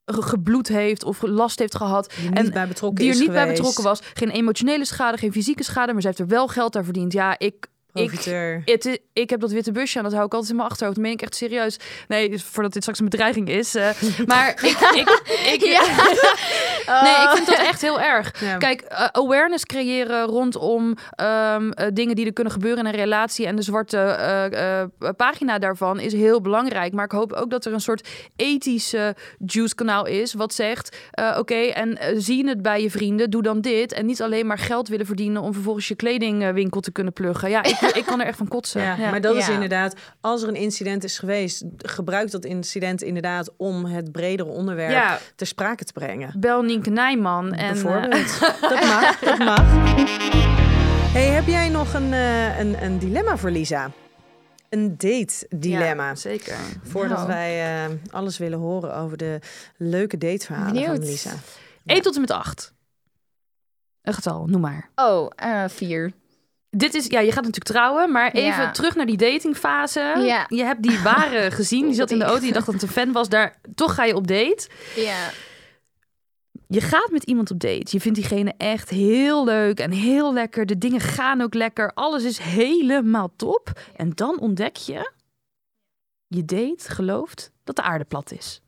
ge- 0.06 0.22
gebloed 0.22 0.68
heeft 0.68 1.04
of 1.04 1.22
last 1.22 1.60
heeft 1.60 1.76
gehad. 1.76 2.14
Die 2.20 2.30
niet 2.30 2.38
En 2.38 2.52
bij 2.52 2.68
betrokken 2.68 3.00
die 3.00 3.08
er 3.08 3.14
is 3.14 3.20
niet 3.22 3.32
bij 3.32 3.48
betrokken 3.48 3.84
was. 3.84 4.00
Geen 4.14 4.30
emotionele 4.30 4.86
schade, 4.86 5.18
geen 5.18 5.32
fysieke 5.32 5.64
schade, 5.64 5.92
maar 5.94 6.02
ze 6.02 6.08
heeft 6.08 6.20
er 6.20 6.28
wel 6.28 6.48
geld 6.48 6.76
aan 6.76 6.84
verdiend. 6.84 7.14
Ja, 7.14 7.36
ik. 7.40 7.68
Ik, 7.94 8.12
het, 8.66 9.00
ik 9.14 9.30
heb 9.30 9.40
dat 9.40 9.52
witte 9.52 9.72
busje 9.72 9.98
aan, 9.98 10.04
dat 10.04 10.14
hou 10.14 10.26
ik 10.26 10.34
altijd 10.34 10.52
in 10.52 10.58
mijn 10.58 10.70
achterhoofd. 10.70 10.96
Dat 10.98 11.06
meen 11.06 11.14
ik 11.16 11.22
echt 11.22 11.36
serieus. 11.36 11.78
Nee, 12.08 12.30
dus 12.30 12.44
voordat 12.44 12.74
dit 12.74 12.82
straks 12.82 13.00
een 13.00 13.10
bedreiging 13.10 13.50
is. 13.50 13.76
eh, 13.76 13.90
maar 14.26 14.50
ik, 14.50 14.78
ik, 14.94 15.10
ik, 15.54 15.62
Nee, 17.04 17.24
ik 17.24 17.30
vind 17.34 17.46
dat 17.48 17.58
echt 17.58 17.82
heel 17.82 18.02
erg. 18.02 18.42
Ja. 18.42 18.58
Kijk, 18.58 18.82
eh, 18.82 19.06
awareness 19.12 19.66
creëren 19.66 20.26
rondom 20.26 20.96
ehm, 21.16 21.70
eh, 21.72 21.88
dingen 21.94 22.16
die 22.16 22.26
er 22.26 22.34
kunnen 22.34 22.54
gebeuren 22.54 22.80
in 22.80 22.86
een 22.86 23.00
relatie 23.00 23.46
en 23.46 23.56
de 23.56 23.62
zwarte 23.62 24.00
pagina 25.18 25.60
daarvan 25.60 26.00
is 26.00 26.14
heel 26.14 26.42
belangrijk. 26.42 26.94
Maar 26.94 27.06
ik 27.06 27.12
hoop 27.12 27.34
ook 27.34 27.50
dat 27.50 27.66
er 27.66 27.74
een 27.74 27.82
soort 27.82 28.08
ethische 28.36 29.16
juice 29.46 29.76
kanaal 29.76 30.06
is 30.06 30.34
wat 30.34 30.54
zegt: 30.54 30.98
oké, 31.38 31.56
en 31.56 31.98
zie 32.22 32.48
het 32.48 32.62
bij 32.62 32.82
je 32.82 32.92
vrienden, 32.92 33.30
doe 33.30 33.42
dan 33.42 33.62
dit. 33.62 33.94
En 33.94 34.06
niet 34.06 34.22
alleen 34.22 34.48
maar 34.48 34.58
geld 34.58 34.88
willen 34.88 35.06
verdienen 35.06 35.42
om 35.42 35.54
vervolgens 35.54 35.88
je 35.88 35.96
kledingwinkel 35.96 36.82
te 36.82 36.92
kunnen 36.92 37.14
pluggen. 37.14 37.50
Ja, 37.50 37.64
ik, 37.64 37.80
ik 38.00 38.04
kan 38.06 38.20
er 38.22 38.26
echt 38.28 38.38
van 38.38 38.48
kotsen. 38.48 38.82
Ja, 38.82 38.96
Ja. 38.98 39.10
maar 39.10 39.22
dat 39.22 39.36
is 39.36 39.50
inderdaad, 39.50 39.96
als 40.22 40.42
er 40.42 40.48
een 40.48 40.56
incident 40.56 41.04
is 41.04 41.20
geweest, 41.20 41.64
gebruik 41.78 42.32
dat 42.32 42.46
incident 42.46 43.02
inderdaad 43.02 43.50
om 43.58 43.86
het 43.86 44.12
bredere 44.12 44.50
onderwerp 44.50 44.92
Ja. 44.92 45.20
ter 45.36 45.48
sprake 45.48 45.84
te 45.84 45.94
brengen. 45.94 46.34
Bel 46.40 46.62
Nienke 46.62 46.90
Nijman. 46.90 47.54
En, 47.54 47.60
eh, 47.66 47.72
Bijvoorbeeld. 47.72 48.40
dat 48.62 48.82
mag, 48.86 49.20
dat 49.20 49.38
mag. 49.38 49.64
Hey, 51.14 51.28
heb 51.28 51.48
jij 51.48 51.70
nog 51.70 51.94
een, 51.94 52.14
eh, 52.14 52.60
een, 52.60 52.84
een 52.84 53.00
dilemma 53.00 53.38
voor 53.38 53.52
Lisa? 53.52 53.92
Een 54.70 54.98
date-dilemma. 54.98 56.08
ja, 56.08 56.16
zeker. 56.16 56.56
Voordat 56.84 57.18
Nou. 57.18 57.28
wij 57.28 57.84
eh, 57.86 57.92
alles 58.12 58.38
willen 58.38 58.60
horen 58.60 58.96
over 58.96 59.18
de 59.18 59.40
leuke 59.78 60.18
dateverhalen 60.18 60.74
van 60.74 60.84
Benieuwd. 60.84 61.04
Lisa. 61.06 61.32
1 61.86 62.02
tot 62.02 62.16
en 62.16 62.22
met 62.22 62.32
8. 62.32 62.74
Een 64.02 64.14
getal, 64.14 64.46
noem 64.46 64.62
maar. 64.62 64.90
Oh, 64.96 65.32
eh, 65.36 65.64
vier. 65.68 66.12
Dit 66.78 66.94
is, 66.94 67.06
ja, 67.06 67.20
je 67.20 67.28
gaat 67.32 67.44
natuurlijk 67.44 67.66
trouwen, 67.72 68.12
maar 68.12 68.32
even 68.32 68.62
Ja. 68.62 68.72
terug 68.72 68.96
naar 68.96 69.06
die 69.06 69.18
datingfase. 69.18 70.00
Ja. 70.00 70.46
Je 70.48 70.64
hebt 70.64 70.82
die 70.84 71.00
ware 71.00 71.52
gezien, 71.60 71.86
die 71.86 71.94
zat 71.96 72.12
in 72.12 72.20
de 72.20 72.26
auto, 72.26 72.42
die 72.42 72.54
dacht 72.54 72.66
dat 72.66 72.74
het 72.74 72.84
een 72.84 72.90
fan 72.90 73.12
was. 73.12 73.30
Daar, 73.30 73.60
toch 73.76 73.94
ga 73.96 74.04
je 74.04 74.16
op 74.16 74.28
date. 74.28 74.70
Ja. 74.96 75.30
Je 76.68 76.82
gaat 76.82 77.10
met 77.12 77.24
iemand 77.24 77.52
op 77.52 77.60
date. 77.60 77.88
Je 77.90 78.00
vindt 78.00 78.18
diegene 78.20 78.54
echt 78.58 78.90
heel 78.90 79.46
leuk 79.46 79.80
en 79.80 79.92
heel 79.92 80.34
lekker. 80.34 80.66
De 80.66 80.78
dingen 80.78 81.00
gaan 81.00 81.42
ook 81.42 81.54
lekker. 81.54 81.92
Alles 81.94 82.24
is 82.24 82.38
helemaal 82.38 83.34
top. 83.36 83.72
En 83.96 84.10
dan 84.16 84.40
ontdek 84.40 84.76
je, 84.76 85.12
je 86.28 86.46
date 86.46 86.92
gelooft 86.92 87.52
dat 87.64 87.76
de 87.76 87.82
aarde 87.82 88.04
plat 88.06 88.32
is. 88.32 88.62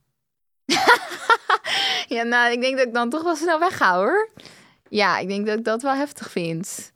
ja, 2.15 2.23
nou, 2.23 2.51
ik 2.51 2.61
denk 2.61 2.77
dat 2.77 2.87
ik 2.87 2.93
dan 2.93 3.09
toch 3.09 3.23
wel 3.23 3.35
snel 3.35 3.59
wegga 3.59 3.95
hoor. 3.95 4.29
Ja, 4.89 5.17
ik 5.17 5.27
denk 5.27 5.45
dat 5.47 5.57
ik 5.57 5.63
dat 5.63 5.81
wel 5.81 5.93
heftig 5.95 6.31
vind. 6.31 6.92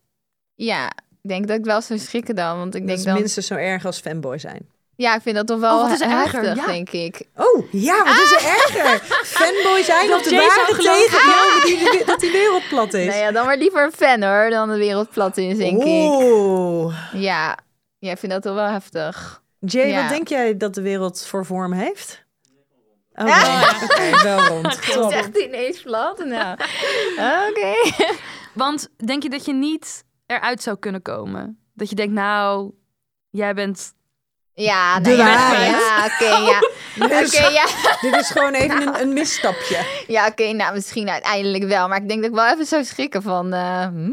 Ja, 0.58 0.86
ik 1.24 1.30
denk 1.30 1.48
dat 1.48 1.58
ik 1.58 1.66
wel 1.66 1.82
zou 1.82 2.00
schrikken 2.00 2.36
dan, 2.36 2.58
want 2.58 2.76
ik 2.76 2.80
Dat 2.80 2.88
denk 2.88 3.00
is 3.00 3.06
dan... 3.06 3.14
minstens 3.14 3.48
zo 3.48 3.54
erg 3.56 3.86
als 3.86 4.00
fanboy 4.00 4.38
zijn. 4.38 4.68
Ja, 4.96 5.16
ik 5.16 5.22
vind 5.22 5.36
dat 5.36 5.48
toch 5.48 5.60
wel 5.60 5.76
Oh, 5.78 5.82
wat 5.82 5.92
is 5.92 6.02
erger? 6.02 6.42
heftig, 6.42 6.56
Ja. 6.56 6.66
denk 6.66 6.90
ik. 6.90 7.22
Oh, 7.36 7.72
ja, 7.72 8.04
wat 8.04 8.14
is 8.24 8.32
er 8.32 8.46
erger? 8.46 9.00
Fanboy 9.26 9.84
zijn 9.84 10.14
of 10.14 10.22
de 10.22 10.36
waarde 10.36 10.84
tegenkomen 10.84 11.66
die, 11.66 12.06
dat 12.06 12.20
die 12.20 12.32
wereld 12.32 12.68
plat 12.70 12.94
is? 12.94 13.06
Nou 13.06 13.18
ja, 13.20 13.32
dan 13.32 13.46
maar 13.46 13.58
liever 13.58 13.84
een 13.84 13.92
fan 13.92 14.24
hoor, 14.24 14.50
dan 14.50 14.70
de 14.70 14.78
wereld 14.78 15.10
plat 15.10 15.38
is, 15.38 15.58
denk 15.58 15.82
ik. 15.84 15.88
Oeh. 15.88 16.96
Ja, 17.14 17.58
ja, 18.00 18.12
ik 18.12 18.18
vind 18.18 18.32
dat 18.32 18.42
toch 18.42 18.54
wel 18.54 18.68
heftig. 18.70 19.42
Jay, 19.60 19.88
Ja. 19.88 20.02
wat 20.02 20.10
denk 20.10 20.28
jij 20.28 20.58
dat 20.58 20.74
de 20.74 20.82
wereld 20.82 21.26
voor 21.26 21.46
vorm 21.46 21.74
heeft? 21.74 22.26
Oh, 23.20 23.26
nee. 23.26 23.84
Oké, 24.14 24.24
wel 24.24 24.40
rond. 24.46 24.92
Top. 24.92 25.12
Zegt 25.12 25.30
hij 25.34 25.48
ineens 25.48 25.82
plat? 25.82 26.26
Nou, 26.26 26.58
oké. 27.50 27.74
Want 28.54 28.88
denk 29.06 29.24
je 29.24 29.30
dat 29.30 29.46
je 29.46 29.54
niet 29.54 30.04
eruit 30.28 30.62
zou 30.62 30.78
kunnen 30.78 31.02
komen? 31.02 31.60
Dat 31.74 31.90
je 31.90 31.96
denkt, 31.96 32.14
nou, 32.14 32.72
jij 33.30 33.54
bent... 33.54 33.96
Ja, 34.54 35.00
De 35.00 35.10
nou 35.10 35.18
ja, 35.18 35.26
waarheid. 35.26 35.72
ja, 35.72 36.06
oké, 36.14 36.36
ja. 36.52 36.60
Dus 37.08 37.36
Oké, 37.40 37.48
ja. 37.48 37.66
Dit 38.10 38.16
is 38.16 38.30
gewoon 38.30 38.54
even 38.54 38.82
een, 38.88 39.02
een 39.02 39.14
misstapje. 39.14 40.04
Ja, 40.08 40.28
oké, 40.28 40.52
nou 40.52 40.74
misschien 40.74 41.10
uiteindelijk 41.10 41.64
wel. 41.64 41.88
Maar 41.88 42.02
ik 42.02 42.08
denk 42.08 42.22
dat 42.22 42.30
ik 42.30 42.36
wel 42.36 42.52
even 42.54 42.66
zou 42.66 42.84
schrikken 42.84 43.22
van... 43.22 43.54
eh, 43.54 43.86
hm? 43.88 44.12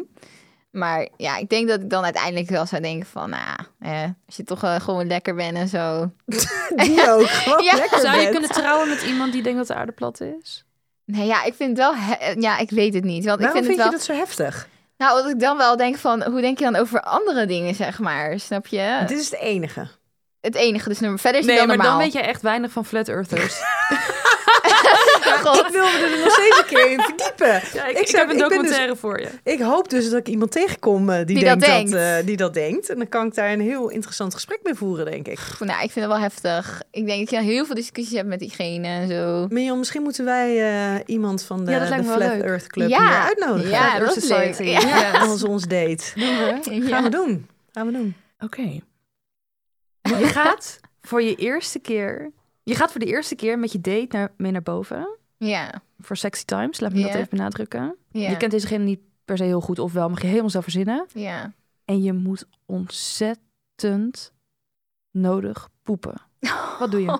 Maar 0.70 1.08
ja, 1.16 1.36
ik 1.36 1.48
denk 1.48 1.68
dat 1.68 1.80
ik 1.80 1.90
dan 1.90 2.04
uiteindelijk 2.04 2.48
wel 2.50 2.66
zou 2.66 2.82
denken 2.82 3.06
van... 3.08 3.30
Nou, 3.30 3.58
eh, 3.80 4.02
als 4.26 4.36
je 4.36 4.44
toch 4.44 4.62
eh, 4.62 4.74
gewoon 4.80 5.06
lekker 5.06 5.34
bent 5.34 5.56
en 5.56 5.68
zo. 5.68 6.10
Die 6.76 7.10
ook. 7.10 7.26
Gewoon 7.28 7.64
Ja. 7.64 7.74
lekker 7.74 8.00
Zou 8.00 8.14
je 8.16 8.20
bent. 8.22 8.30
kunnen 8.30 8.50
trouwen 8.50 8.88
met 8.88 9.02
iemand 9.02 9.32
die 9.32 9.42
denkt 9.42 9.58
dat 9.58 9.66
de 9.66 9.74
aarde 9.74 9.92
plat 9.92 10.20
is? 10.20 10.64
Nee, 11.04 11.26
ja, 11.26 11.44
ik 11.44 11.54
vind 11.54 11.78
het 11.78 11.86
wel... 11.86 11.94
Ja, 12.38 12.58
ik 12.58 12.70
weet 12.70 12.94
het 12.94 13.04
niet. 13.04 13.24
Want 13.24 13.40
Waarom 13.40 13.58
ik 13.58 13.64
vind, 13.64 13.66
vind 13.66 13.76
het 13.76 13.76
je 13.76 13.82
wel... 13.82 13.90
dat 13.90 14.02
zo 14.02 14.12
heftig? 14.14 14.68
Nou, 15.04 15.22
dat 15.22 15.32
ik 15.32 15.40
dan 15.40 15.56
wel 15.56 15.76
denk 15.76 15.96
van... 15.96 16.22
Hoe 16.24 16.40
denk 16.40 16.58
je 16.58 16.64
dan 16.64 16.76
over 16.76 17.00
andere 17.00 17.46
dingen, 17.46 17.74
zeg 17.74 17.98
maar? 17.98 18.40
Snap 18.40 18.66
je? 18.66 19.02
Dit 19.06 19.18
is 19.18 19.30
het 19.30 19.40
enige. 19.40 19.86
Het 20.40 20.54
enige. 20.54 20.88
Dus 20.88 21.00
nummer 21.00 21.18
verder 21.18 21.40
is 21.40 21.46
het 21.46 21.56
Nee, 21.56 21.66
dan 21.66 21.76
maar 21.76 21.86
normaal. 21.86 21.98
dan 21.98 22.12
weet 22.12 22.22
je 22.24 22.28
echt 22.30 22.42
weinig 22.42 22.70
van 22.70 22.84
flat 22.84 23.08
earthers. 23.08 23.54
Ik 24.64 25.68
wil 25.72 25.82
me 25.84 26.08
er 26.14 26.18
nog 26.24 26.32
steeds 26.32 26.58
een 26.58 26.64
keer 26.66 26.90
in 26.90 27.00
verdiepen. 27.00 27.46
Ja, 27.72 27.84
ik, 27.86 27.96
Ik 27.96 27.98
ik, 28.02 28.06
zou- 28.08 28.18
heb 28.22 28.30
een 28.30 28.38
dus- 28.38 28.48
documentaire 28.48 28.96
voor 28.96 29.20
je. 29.20 29.28
Ik 29.44 29.60
hoop 29.60 29.90
dus 29.90 30.10
dat 30.10 30.18
ik 30.20 30.28
iemand 30.28 30.50
tegenkom 30.52 31.10
eh, 31.10 31.26
die, 31.26 31.44
dat 31.44 31.60
denkt 31.60 31.60
dat, 31.60 31.70
denkt. 31.70 32.20
eh, 32.20 32.26
die 32.26 32.36
dat 32.36 32.54
denkt. 32.54 32.88
En 32.88 32.96
dan 32.98 33.08
kan 33.08 33.26
ik 33.26 33.34
daar 33.34 33.52
een 33.52 33.60
heel 33.60 33.88
interessant 33.88 34.34
gesprek 34.34 34.58
mee 34.62 34.74
voeren, 34.74 35.04
denk 35.04 35.26
ik. 35.28 35.34
Pff, 35.34 35.60
Nou, 35.60 35.82
ik 35.82 35.90
vind 35.90 35.94
het 36.06 36.14
wel 36.14 36.18
heftig. 36.18 36.82
Ik 36.90 37.06
denk 37.06 37.18
dat 37.20 37.30
je 37.30 37.46
heel 37.50 37.64
veel 37.66 37.74
discussies 37.74 38.16
hebt 38.16 38.28
met 38.28 38.38
diegene 38.38 38.86
en 38.88 39.08
zo. 39.08 39.46
Mion, 39.48 39.78
misschien 39.78 40.02
moeten 40.02 40.24
wij 40.24 40.60
eh, 40.94 41.00
iemand 41.06 41.42
van 41.42 41.64
de, 41.64 41.70
Ja, 41.70 41.86
Flat 42.02 42.18
leuk. 42.18 42.42
Earth 42.42 42.66
Club 42.66 42.88
Ja. 42.88 42.98
hier 43.08 43.26
uitnodigen. 43.28 43.70
Ja, 43.70 43.98
Earth 43.98 44.16
is 44.16 44.28
leuk. 44.28 44.54
Society. 44.54 44.86
Ja. 44.86 45.10
Als 45.20 45.42
ons 45.44 45.62
date. 45.62 46.04
Ja. 46.14 46.58
Gaan 46.62 47.02
we 47.02 47.08
doen. 47.08 47.48
Gaan 47.72 47.86
we 47.86 47.92
doen. 47.92 48.14
Oké. 48.38 48.80
Je 50.02 50.24
gaat 50.26 50.80
voor 51.02 51.22
je 51.22 51.34
eerste 51.34 51.78
keer... 51.78 52.30
Je 52.64 52.74
gaat 52.74 52.90
voor 52.90 53.00
de 53.00 53.06
eerste 53.06 53.34
keer 53.34 53.58
met 53.58 53.72
je 53.72 53.80
date 53.80 54.16
naar, 54.16 54.32
mee 54.36 54.52
naar 54.52 54.62
boven. 54.62 55.18
Ja. 55.36 55.82
Voor 55.98 56.16
Sexy 56.16 56.44
Times, 56.44 56.80
laat 56.80 56.92
me 56.92 57.02
dat 57.02 57.14
even 57.14 57.28
benadrukken. 57.30 57.96
Ja. 58.10 58.30
Je 58.30 58.36
kent 58.36 58.50
dezegene 58.50 58.84
niet 58.84 59.00
per 59.24 59.36
se 59.36 59.44
heel 59.44 59.60
goed, 59.60 59.78
of 59.78 59.92
wel, 59.92 60.08
mag 60.08 60.20
je 60.20 60.26
helemaal 60.26 60.50
zelf 60.50 60.62
verzinnen. 60.64 61.06
ja. 61.12 61.52
En 61.84 62.02
je 62.02 62.12
moet 62.12 62.46
ontzettend 62.66 64.32
nodig 65.10 65.68
poepen. 65.82 66.14
Wat 66.78 66.90
doe 66.90 67.00
je? 67.02 67.18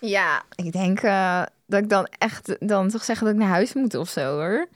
Ja, 0.00 0.42
ik 0.54 0.72
denk 0.72 1.00
eh, 1.00 1.42
dat 1.66 1.82
ik 1.82 1.88
dan 1.88 2.06
echt 2.18 2.68
dan 2.68 2.88
toch 2.88 3.04
zeggen 3.04 3.26
dat 3.26 3.34
ik 3.34 3.40
naar 3.40 3.50
huis 3.50 3.72
moet 3.74 3.94
of 3.94 4.08
zo 4.08 4.20
hoor. 4.34 4.68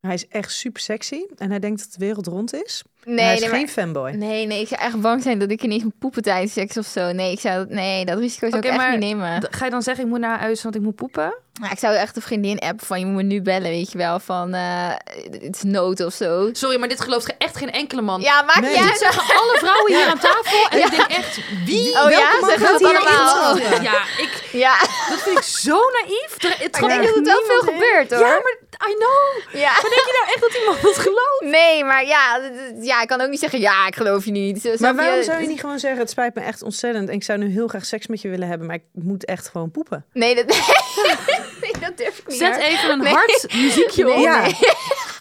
Hij 0.00 0.14
is 0.14 0.28
echt 0.28 0.52
super 0.52 0.80
sexy 0.80 1.26
en 1.36 1.50
hij 1.50 1.58
denkt 1.58 1.80
dat 1.80 1.92
de 1.92 2.04
wereld 2.06 2.26
rond 2.26 2.54
is. 2.54 2.84
Nee, 3.08 3.24
hij 3.24 3.34
is 3.34 3.40
nee, 3.40 3.48
geen 3.48 3.60
maar- 3.60 3.68
fanboy. 3.68 4.10
nee, 4.10 4.46
nee, 4.46 4.60
ik 4.60 4.68
zou 4.68 4.80
echt 4.80 5.00
bang 5.00 5.22
zijn 5.22 5.38
dat 5.38 5.50
ik 5.50 5.62
ineens 5.62 5.82
moet 5.82 5.98
poepen 5.98 6.22
tijdens 6.22 6.52
seks 6.52 6.76
of 6.76 6.86
zo. 6.86 7.12
Nee, 7.12 7.32
ik 7.32 7.40
zou 7.40 7.58
dat, 7.58 7.68
nee, 7.68 8.04
dat 8.04 8.18
risico 8.18 8.46
zou 8.48 8.58
ik 8.62 8.68
echt 8.68 8.76
maar 8.76 8.90
niet 8.90 9.00
nemen. 9.00 9.46
Ga 9.50 9.64
je 9.64 9.70
dan 9.70 9.82
zeggen, 9.82 10.04
ik 10.04 10.10
moet 10.10 10.20
naar 10.20 10.38
huis, 10.38 10.62
want 10.62 10.74
ik 10.74 10.80
moet 10.82 10.94
poepen? 10.94 11.34
Ja, 11.62 11.70
ik 11.70 11.78
zou 11.78 11.94
echt 11.94 12.16
een 12.16 12.22
vriendin 12.22 12.58
appen 12.58 12.86
van 12.86 12.98
je 12.98 13.06
moet 13.06 13.14
me 13.14 13.22
nu 13.22 13.42
bellen, 13.42 13.70
weet 13.70 13.92
je 13.92 13.98
wel, 13.98 14.20
van 14.20 14.54
eh, 14.54 14.90
het 15.30 15.54
is 15.56 15.62
nood 15.62 16.04
of 16.04 16.12
zo. 16.14 16.48
Sorry, 16.52 16.78
maar 16.78 16.88
dit 16.88 17.00
gelooft 17.00 17.24
ge- 17.24 17.34
echt 17.38 17.56
geen 17.56 17.70
enkele 17.70 18.02
man. 18.02 18.20
Ja, 18.20 18.42
maakt 18.42 18.60
Nee, 18.60 18.76
niet 18.80 18.88
dit 18.88 18.98
zeggen 18.98 19.22
alle 19.36 19.56
vrouwen 19.58 19.94
hier 19.94 20.06
aan 20.06 20.18
tafel. 20.18 20.68
En 20.70 20.78
Ja. 20.78 20.84
ik 20.84 20.90
denk 20.90 21.06
echt, 21.10 21.40
wie? 21.64 21.88
Oh 21.88 21.94
ja, 21.94 22.08
Welke 22.08 22.36
man 22.40 22.48
zeggen 22.50 22.66
gaat 22.68 22.80
dat 22.80 22.90
hier 22.90 22.98
allemaal. 23.00 23.56
Ja, 23.82 24.02
ik, 24.18 24.48
Ja, 24.52 24.78
dat 25.08 25.22
vind 25.22 25.36
ik 25.38 25.44
zo 25.44 25.78
naïef. 26.02 26.34
Er, 26.42 26.54
het 26.64 26.76
gaat 26.76 26.90
echt 26.90 27.06
dat 27.06 27.14
het 27.14 27.26
wel 27.26 27.42
veel 27.46 27.60
gebeurt 27.72 28.10
hoor. 28.10 28.26
Ja, 28.26 28.32
maar 28.42 28.56
I 28.90 28.94
know. 28.94 29.52
Ja. 29.62 29.70
Maar 29.72 29.90
denk 29.90 30.06
je 30.10 30.18
nou 30.20 30.26
echt 30.34 30.40
dat 30.40 30.54
iemand 30.60 30.82
dat 30.82 30.98
gelooft? 30.98 31.40
Nee, 31.40 31.84
maar 31.84 32.06
ja, 32.06 32.38
d- 32.40 32.86
ja, 32.98 33.04
ik 33.04 33.08
kan 33.10 33.20
ook 33.20 33.30
niet 33.30 33.40
zeggen, 33.40 33.60
ja, 33.60 33.86
ik 33.86 33.96
geloof 33.96 34.24
je 34.24 34.30
niet. 34.30 34.60
Zo, 34.60 34.74
Maar 34.78 34.94
waarom 34.94 35.22
zou 35.22 35.40
je 35.40 35.46
niet 35.46 35.60
gewoon 35.60 35.78
zeggen, 35.78 36.00
het 36.00 36.10
spijt 36.10 36.34
me 36.34 36.40
echt 36.40 36.62
ontzettend 36.62 37.08
en 37.08 37.14
ik 37.14 37.22
zou 37.22 37.38
nu 37.38 37.48
heel 37.50 37.68
graag 37.68 37.84
seks 37.86 38.06
met 38.06 38.20
je 38.22 38.28
willen 38.28 38.48
hebben, 38.48 38.66
maar 38.66 38.76
ik 38.76 38.82
moet 38.92 39.24
echt 39.24 39.48
gewoon 39.48 39.70
poepen. 39.70 40.04
Nee, 40.12 40.34
dat, 40.34 40.46
nee, 41.62 41.72
dat 41.80 41.96
durf 41.96 42.18
ik 42.18 42.26
niet. 42.28 42.36
Zet 42.38 42.54
hoor. 42.54 42.64
even 42.64 42.90
een 42.90 42.98
Nee. 42.98 43.12
hard 43.12 43.46
muziekje 43.54 44.12
op. 44.14 44.18
Ja. 44.18 44.40
nee. 44.42 44.56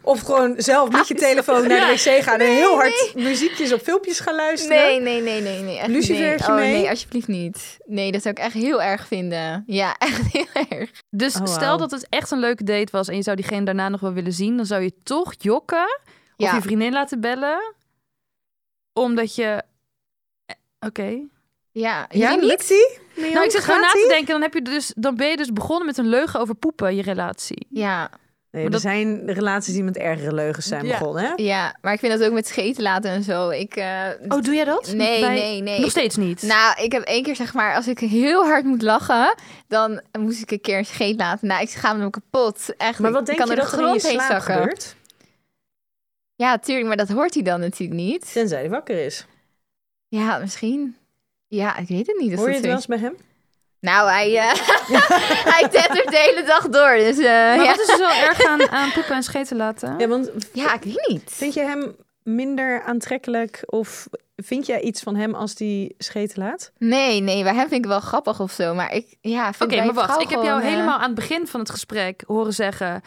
Of 0.04 0.20
gewoon 0.22 0.54
zelf 0.58 0.90
met 0.90 1.08
je 1.08 1.14
telefoon 1.14 1.68
naar 1.68 1.80
de 1.80 1.94
wc 2.04 2.24
gaan 2.24 2.40
en 2.40 2.48
heel 2.56 2.76
hard 2.76 3.12
muziekjes 3.16 3.74
op 3.74 3.82
filmpjes 3.82 4.20
gaan 4.20 4.36
luisteren. 4.36 4.78
Nee, 4.78 5.00
nee, 5.02 5.22
nee, 5.22 5.42
nee, 5.42 5.62
nee. 5.62 5.78
Echt 5.78 5.88
Lucifertje 5.88 6.54
nee. 6.54 6.58
Oh, 6.58 6.72
mee? 6.72 6.82
nee, 6.82 6.90
alsjeblieft 6.90 7.28
niet. 7.28 7.78
Nee, 7.86 8.12
dat 8.12 8.22
zou 8.22 8.34
ik 8.38 8.44
echt 8.44 8.54
heel 8.54 8.82
erg 8.82 9.08
vinden. 9.08 9.64
Ja, 9.66 9.96
echt 10.08 10.22
heel 10.32 10.66
erg. 10.70 10.92
Dus 11.10 11.36
Oh, 11.36 11.46
stel 11.46 11.78
dat 11.78 11.92
het 11.92 12.08
echt 12.10 12.32
een 12.32 12.40
leuke 12.40 12.64
date 12.64 12.92
was 12.92 13.08
en 13.08 13.16
je 13.16 13.22
zou 13.22 13.36
diegene 13.36 13.66
daarna 13.66 13.90
nog 13.90 14.00
wel 14.00 14.14
willen 14.14 14.34
zien, 14.34 14.58
dan 14.58 14.66
zou 14.66 14.82
je 14.82 14.94
toch 15.04 15.34
jokken 15.38 16.00
of 16.38 16.54
je 16.54 16.62
vriendin 16.62 16.92
laten 16.94 17.20
bellen, 17.22 17.74
omdat 18.94 19.36
je. 19.36 19.64
eh, 20.46 20.56
Oké. 20.88 21.20
Ja, 21.72 22.06
Ja, 22.10 22.36
niet? 22.36 22.44
lukt 22.44 22.68
die? 22.68 23.00
Nou, 23.34 23.46
ik 23.46 23.52
zit 23.52 23.64
gewoon 23.64 23.82
na 23.82 23.88
te 23.92 24.06
denken. 24.10 24.28
Dan, 24.32 24.42
heb 24.42 24.54
je 24.54 24.62
dus, 24.62 24.94
dan 24.96 25.16
ben 25.16 25.28
je 25.28 25.38
dus 25.38 25.54
begonnen 25.54 25.86
met 25.86 25.98
een 25.98 26.08
leugen 26.08 26.40
over 26.40 26.56
poepen, 26.56 26.96
je 26.96 27.02
relatie. 27.02 27.68
Ja, 27.70 28.10
Nee, 28.52 28.66
Maar 28.66 28.74
er 28.76 28.82
dat- 28.82 28.92
zijn 28.92 29.32
relaties 29.34 29.74
die 29.74 29.84
met 29.84 29.98
ergere 29.98 30.34
leugens 30.34 30.66
zijn 30.68 30.86
Ja. 30.86 30.98
begonnen, 30.98 31.24
hè? 31.24 31.32
ja, 31.36 31.76
maar 31.82 31.94
ik 31.94 32.00
vind 32.00 32.18
dat 32.20 32.28
ook 32.28 32.34
met 32.34 32.48
scheten 32.48 32.84
laten 32.84 33.10
en 33.12 33.24
zo. 33.24 33.50
Ik, 33.50 33.76
eh, 33.76 34.04
Oh, 34.28 34.42
doe 34.42 34.54
jij 34.56 34.64
dat? 34.66 34.94
Nee, 34.96 35.20
Bij- 35.22 35.34
nee, 35.34 35.62
nee. 35.62 35.80
Nog 35.80 35.90
steeds 35.90 36.16
niet. 36.16 36.42
Nou, 36.42 36.84
ik 36.84 36.92
heb 36.92 37.02
één 37.04 37.24
keer 37.24 37.36
zeg 37.36 37.54
maar, 37.54 37.76
als 37.76 37.88
ik 37.88 38.00
heel 38.00 38.46
hard 38.46 38.66
moet 38.66 38.82
lachen, 38.82 39.36
dan 39.68 40.02
moest 40.20 40.42
ik 40.42 40.52
een 40.52 40.62
keer 40.62 40.78
een 40.78 40.86
scheet 40.86 41.16
laten. 41.20 41.48
Nou, 41.48 41.62
ik 41.62 41.70
schaam 41.70 41.98
me 41.98 42.10
kapot. 42.10 42.74
Echt. 42.78 43.00
Maar 43.00 43.12
wat 43.12 43.20
ik 43.20 43.26
denk 43.26 43.38
kan 43.38 43.48
je 43.48 43.54
er 43.54 43.60
dat 43.62 43.70
de 43.72 43.78
er 43.78 43.84
in 43.88 43.94
je 43.94 44.00
grond 44.00 44.12
heen 44.12 44.20
slaap 44.22 44.32
zakken. 44.42 44.56
gebeurt? 44.56 44.96
Ja, 46.38 46.58
tuurlijk, 46.58 46.88
maar 46.88 46.98
dat 46.98 47.10
hoort 47.10 47.34
hij 47.34 47.44
dan 47.44 47.60
natuurlijk 47.60 48.00
niet. 48.00 48.32
Tenzij 48.34 48.60
hij 48.60 48.70
wakker 48.70 49.06
is. 49.06 49.26
Ja, 50.08 50.38
misschien. 50.38 50.96
Ja, 51.48 51.78
ik 51.78 51.88
weet 51.88 52.08
het 52.08 52.18
niet. 52.20 52.36
Hoor 52.36 52.48
je 52.48 52.56
het 52.56 52.66
wel 52.66 52.76
eens 52.76 52.86
bij 52.86 52.98
hem? 52.98 53.16
Nou, 53.80 54.10
hij, 54.10 54.38
eh 54.38 54.54
hij 55.54 55.70
tettert 55.70 56.10
de 56.10 56.18
hele 56.18 56.44
dag 56.44 56.70
door. 56.70 56.96
Dus 56.96 57.18
eh, 57.18 57.24
maar 57.24 57.64
ja. 57.64 57.66
wat 57.66 57.80
is 57.80 57.90
er 57.90 57.98
zo 57.98 58.26
erg 58.26 58.46
aan, 58.46 58.70
aan 58.70 58.92
poepen 58.92 59.16
en 59.16 59.24
scheten 59.24 59.58
laten? 59.58 60.00
Ja, 60.00 60.08
want 60.08 60.32
ja, 60.54 60.74
ik 60.74 60.84
weet 60.84 61.08
niet. 61.08 61.24
vind 61.26 61.54
je 61.54 61.62
hem 61.62 61.96
minder 62.24 62.84
aantrekkelijk 62.84 63.64
of 63.66 64.08
vind 64.36 64.66
jij 64.66 64.82
iets 64.82 65.02
van 65.02 65.16
hem 65.16 65.34
als 65.36 65.56
die 65.56 65.96
scheten 65.98 66.44
laat? 66.44 66.72
Nee, 66.78 67.22
nee, 67.22 67.44
bij 67.44 67.54
hem 67.54 67.68
vind 67.68 67.84
ik 67.84 67.90
wel 67.90 68.00
grappig 68.00 68.40
of 68.40 68.52
zo. 68.52 68.74
Maar 68.74 68.94
ik, 68.94 69.16
ja, 69.22 69.54
vind 69.54 69.72
Oké, 69.72 69.84
maar 69.84 69.94
wacht. 69.94 70.22
Ik 70.22 70.30
heb 70.30 70.44
jou 70.44 70.46
gewoon, 70.46 70.62
eh, 70.62 70.70
helemaal 70.70 70.98
aan 70.98 71.12
het 71.12 71.16
begin 71.16 71.48
van 71.48 71.60
het 71.60 71.70
gesprek 71.70 72.24
horen 72.28 72.54
zeggen... 72.54 73.02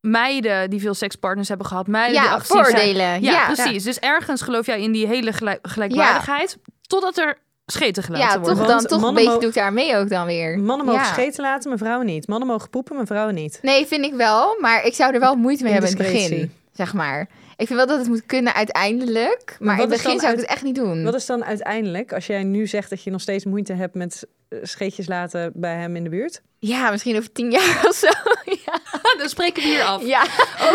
meiden 0.00 0.70
die 0.70 0.80
veel 0.80 0.94
sekspartners 0.94 1.48
hebben 1.48 1.66
gehad, 1.66 1.86
meiden 1.86 2.20
die 2.20 2.30
Ja, 2.30 2.40
zijn. 2.40 2.64
voordelen. 2.64 3.22
Ja, 3.22 3.30
Ja, 3.32 3.52
precies. 3.52 3.82
Dus 3.84 3.98
ergens 3.98 4.42
geloof 4.42 4.66
jij 4.66 4.80
in 4.82 4.92
die 4.92 5.06
hele 5.06 5.32
gelijk- 5.32 5.58
gelijkwaardigheid... 5.62 6.58
totdat 6.86 7.18
er 7.18 7.38
scheten 7.66 8.02
gelaten 8.02 8.26
Ja, 8.28 8.38
worden. 8.38 8.56
toch, 8.56 8.66
Want 8.66 8.80
dan, 8.80 8.88
toch 8.88 8.98
een 8.98 9.04
mannen 9.04 9.22
beetje 9.24 9.38
doe 9.40 9.48
ik 9.48 9.54
daar 9.54 9.72
mee 9.72 9.96
ook 9.96 10.08
dan 10.08 10.26
weer. 10.26 10.58
Mannen 10.58 10.86
mogen 10.86 11.00
Ja. 11.02 11.06
scheten 11.12 11.42
laten, 11.42 11.68
maar 11.68 11.78
vrouwen 11.78 12.06
niet. 12.06 12.26
Mannen 12.28 12.48
mogen 12.48 12.70
poepen, 12.70 12.96
maar 12.96 13.06
vrouwen 13.06 13.34
niet. 13.34 13.58
Nee, 13.62 13.86
vind 13.86 14.04
ik 14.04 14.14
wel. 14.14 14.56
Maar 14.60 14.84
ik 14.84 14.94
zou 14.94 15.14
er 15.14 15.20
wel 15.20 15.34
moeite 15.34 15.62
mee 15.62 15.72
hebben 15.72 15.90
in 15.90 15.96
het 15.96 16.06
begin. 16.12 16.52
Zeg 16.72 16.92
maar. 16.94 17.20
Ik 17.56 17.66
vind 17.66 17.78
wel 17.78 17.86
dat 17.88 17.98
het 17.98 18.08
moet 18.08 18.26
kunnen 18.26 18.54
uiteindelijk. 18.54 19.56
Maar, 19.58 19.76
wat 19.76 19.84
in 19.84 19.92
het 19.92 20.02
begin 20.02 20.20
zou 20.20 20.32
ik 20.32 20.38
uit- 20.38 20.40
het 20.40 20.50
echt 20.56 20.62
niet 20.62 20.74
doen. 20.74 21.04
Wat 21.04 21.14
is 21.14 21.26
dan 21.26 21.44
uiteindelijk, 21.44 22.12
als 22.12 22.26
jij 22.26 22.42
nu 22.42 22.66
zegt 22.66 22.90
dat 22.90 23.02
je 23.02 23.10
nog 23.10 23.20
steeds 23.20 23.44
moeite 23.44 23.72
hebt 23.72 23.94
met 23.94 24.26
eh, 24.48 24.58
scheetjes 24.62 25.06
laten 25.08 25.52
bij 25.54 25.74
hem 25.74 25.96
in 25.96 26.04
de 26.04 26.10
buurt? 26.10 26.42
Ja, 26.62 26.90
misschien 26.90 27.16
over 27.16 27.32
tien 27.32 27.50
jaar 27.50 27.84
of 27.88 27.94
zo. 27.94 28.08
ja. 28.44 28.78
Dan 29.18 29.28
spreken 29.28 29.62
we 29.62 29.68
hier 29.68 29.82
af. 29.82 30.02
Ja. 30.06 30.22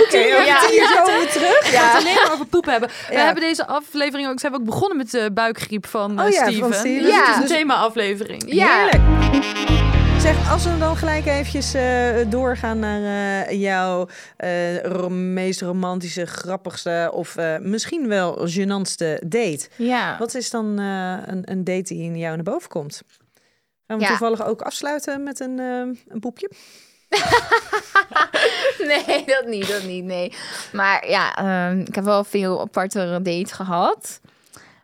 Oké, 0.03 0.17
ja. 0.17 0.59
tien 0.59 0.75
jaar 0.75 1.05
zo 1.05 1.11
weer 1.19 1.31
terug. 1.31 1.59
We 1.71 1.77
gaan 1.77 1.95
het 1.95 2.03
alleen 2.03 2.15
maar 2.15 2.31
over 2.33 2.45
poep 2.45 2.65
hebben. 2.65 2.89
We 3.07 3.13
Ja. 3.13 3.25
hebben 3.25 3.43
deze 3.43 3.67
aflevering 3.67 4.27
ook... 4.29 4.39
Ze 4.39 4.41
hebben 4.47 4.59
ook 4.59 4.65
begonnen 4.73 4.97
met 4.97 5.11
de 5.11 5.29
buikgriep 5.33 5.85
van 5.87 6.19
eh, 6.19 6.25
Oh 6.25 6.31
ja, 6.31 6.43
van 6.43 6.51
Steven. 6.53 6.73
Steven. 6.73 7.03
Dus 7.03 7.15
het 7.15 7.27
is 7.29 7.35
Ja. 7.35 7.41
een 7.41 7.47
thema-aflevering. 7.47 8.43
Ja. 8.53 8.77
Heerlijk. 8.89 9.03
Zeg, 10.21 10.51
als 10.51 10.63
we 10.63 10.77
dan 10.77 10.97
gelijk 10.97 11.25
eventjes 11.25 11.73
eh, 11.73 12.15
doorgaan 12.27 12.79
naar 12.79 13.01
eh, 13.47 13.61
jouw 13.61 14.07
eh, 14.37 15.07
meest 15.07 15.61
romantische, 15.61 16.25
grappigste 16.25 17.09
of 17.13 17.35
eh, 17.35 17.55
misschien 17.59 18.07
wel 18.07 18.47
gênantste 18.47 19.19
date. 19.27 19.67
Ja. 19.75 20.15
Wat 20.19 20.35
is 20.35 20.49
dan 20.49 20.79
eh, 20.79 21.17
een, 21.25 21.41
een 21.51 21.63
date 21.63 21.93
die 21.93 22.03
in 22.03 22.17
jou 22.17 22.35
naar 22.35 22.43
boven 22.43 22.69
komt? 22.69 23.01
Gaan 23.87 23.97
we 23.97 24.03
Ja. 24.03 24.09
toevallig 24.09 24.45
ook 24.45 24.61
afsluiten 24.61 25.23
met 25.23 25.39
een, 25.39 25.59
eh, 25.59 25.99
een 26.13 26.19
poepje? 26.19 26.51
Nee, 28.87 29.23
dat 29.25 29.45
niet, 29.45 29.67
dat 29.67 29.83
niet, 29.83 30.03
nee. 30.03 30.33
Maar 30.73 31.09
ja, 31.09 31.35
ehm, 31.35 31.79
ik 31.79 31.95
heb 31.95 32.03
wel 32.03 32.23
veel 32.23 32.61
aparte 32.61 33.19
dates 33.23 33.51
gehad. 33.51 34.19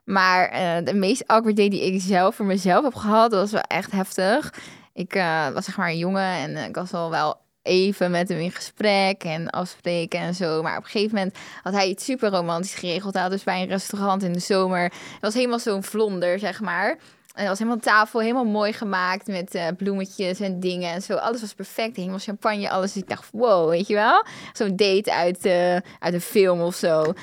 Maar 0.04 0.50
eh, 0.50 0.86
de 0.86 0.94
meest 0.94 1.28
awkward 1.28 1.56
date 1.58 1.70
die 1.70 1.94
ik 1.94 2.02
zelf 2.02 2.36
voor 2.36 2.46
mezelf 2.46 2.84
heb 2.84 2.96
gehad, 2.96 3.32
was 3.32 3.52
wel 3.52 3.62
echt 3.62 3.92
heftig. 3.92 4.54
Ik 4.94 5.16
eh, 5.16 5.50
was 5.50 5.66
zeg 5.66 5.78
maar 5.78 5.90
een 5.90 5.98
jongen 5.98 6.24
en 6.36 6.56
eh, 6.56 6.66
ik 6.66 6.76
was 6.76 6.94
al 6.94 7.10
wel 7.10 7.40
even 7.62 8.12
met 8.12 8.30
hem 8.30 8.40
in 8.40 8.52
gesprek 8.52 9.24
en 9.24 9.50
afspreken 9.50 10.20
en 10.20 10.36
zo. 10.36 10.62
Maar 10.62 10.78
op 10.78 10.84
een 10.84 10.90
gegeven 10.90 11.16
moment 11.16 11.38
had 11.64 11.74
hij 11.74 11.88
iets 11.88 12.06
super 12.06 12.30
romantisch 12.30 12.74
geregeld. 12.74 13.14
Hij 13.14 13.22
had 13.24 13.32
dus 13.32 13.44
bij 13.44 13.62
een 13.62 13.68
restaurant 13.68 14.24
in 14.24 14.34
de 14.34 14.40
zomer. 14.40 14.84
Het 14.84 15.22
was 15.22 15.34
helemaal 15.34 15.60
zo'n 15.60 15.84
vlonder, 15.84 16.40
zeg 16.40 16.62
maar. 16.62 16.98
En 17.34 17.44
er 17.44 17.50
was 17.50 17.60
helemaal 17.60 17.80
tafel, 17.80 18.20
helemaal 18.20 18.46
mooi 18.46 18.74
gemaakt 18.74 19.28
met 19.28 19.56
eh, 19.56 19.68
bloemetjes 19.78 20.40
en 20.40 20.60
dingen 20.60 20.94
en 20.94 21.02
zo. 21.02 21.16
Alles 21.16 21.42
was 21.42 21.54
perfect, 21.54 21.96
helemaal 21.96 22.20
champagne, 22.20 22.70
alles. 22.70 22.94
Dus 22.94 23.02
ik 23.02 23.10
dacht, 23.10 23.28
wow, 23.32 23.70
weet 23.70 23.88
je 23.88 23.94
wel? 23.94 24.26
Zo'n 24.54 24.76
date 24.76 25.14
uit, 25.14 25.46
eh, 25.46 25.76
uit 26.00 26.14
een 26.14 26.22
film 26.22 26.62
of 26.62 26.76
zo. 26.76 27.14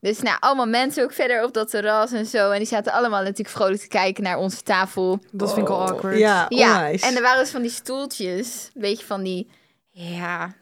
Dus 0.00 0.20
nou, 0.20 0.36
allemaal 0.40 0.66
mensen 0.66 1.02
ook 1.04 1.12
verder 1.12 1.44
op 1.44 1.52
dat 1.54 1.70
terras 1.70 2.12
en 2.12 2.26
zo. 2.26 2.50
En 2.50 2.58
die 2.58 2.66
zaten 2.66 2.92
allemaal 2.92 3.22
natuurlijk 3.22 3.48
vrolijk 3.48 3.80
te 3.80 3.88
kijken 3.88 4.22
naar 4.22 4.36
onze 4.38 4.62
tafel. 4.62 5.18
Dat 5.32 5.52
vind 5.54 5.66
ik 5.68 5.72
al 5.72 5.80
awkward. 5.88 6.18
Ja, 6.18 6.46
Ja, 6.48 7.08
en 7.08 7.16
er 7.16 7.22
waren 7.22 7.40
dus 7.40 7.50
van 7.50 7.62
die 7.62 7.70
stoeltjes, 7.70 8.70
een 8.74 8.80
beetje 8.80 9.06
van 9.06 9.22
die, 9.22 9.50
ja, 9.90 10.54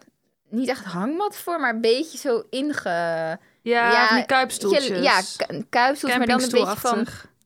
niet 0.48 0.68
echt 0.68 0.84
hangmat 0.84 1.36
voor, 1.36 1.60
maar 1.60 1.74
een 1.74 1.80
beetje 1.80 2.18
zo 2.18 2.42
inge... 2.50 2.88
Ja, 3.62 3.90
Ja, 3.92 4.06
van 4.06 4.16
die 4.16 4.26
kuipstoeltjes. 4.26 4.88
Ja, 5.02 5.20
ku- 5.46 5.64
kuipstoels, 5.70 6.12
maar 6.18 6.26
dan 6.26 6.42
een 6.42 6.50
beetje 6.50 6.76
van. 6.76 6.98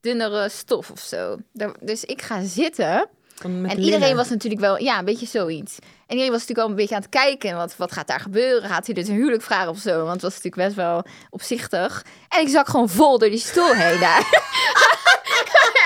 Dunnere 0.05 0.49
stof 0.49 0.91
of 0.91 1.01
zo. 1.01 1.37
Dus 1.81 2.05
ik 2.05 2.23
ga 2.23 2.45
zitten. 2.45 3.09
En 3.43 3.51
linnen. 3.61 3.79
iedereen 3.79 4.17
was 4.17 4.29
natuurlijk 4.29 4.61
wel, 4.61 4.79
ja, 4.79 4.99
een 4.99 5.05
beetje 5.05 5.27
zoiets. 5.27 5.79
En 5.81 6.17
iedereen 6.17 6.31
was 6.31 6.41
natuurlijk 6.41 6.59
wel 6.59 6.69
een 6.69 6.75
beetje 6.75 6.95
aan 6.95 7.01
het 7.01 7.11
kijken. 7.11 7.57
Wat, 7.57 7.77
wat 7.77 7.93
gaat 7.93 8.07
daar 8.07 8.21
gebeuren? 8.21 8.69
Gaat 8.69 8.87
hij 8.87 8.95
dus 8.95 9.09
een 9.09 9.15
huwelijk 9.15 9.43
vragen 9.43 9.69
of 9.69 9.79
zo? 9.79 9.97
Want 9.97 10.13
het 10.13 10.23
was 10.23 10.35
natuurlijk 10.35 10.63
best 10.63 10.77
wel 10.77 11.05
opzichtig. 11.31 12.05
En 12.29 12.41
ik 12.41 12.49
zak 12.49 12.69
gewoon 12.69 12.89
vol 12.89 13.19
door 13.19 13.31
die 13.31 13.39
stoel 13.39 13.73
heen 13.73 14.01
daar. 14.01 14.23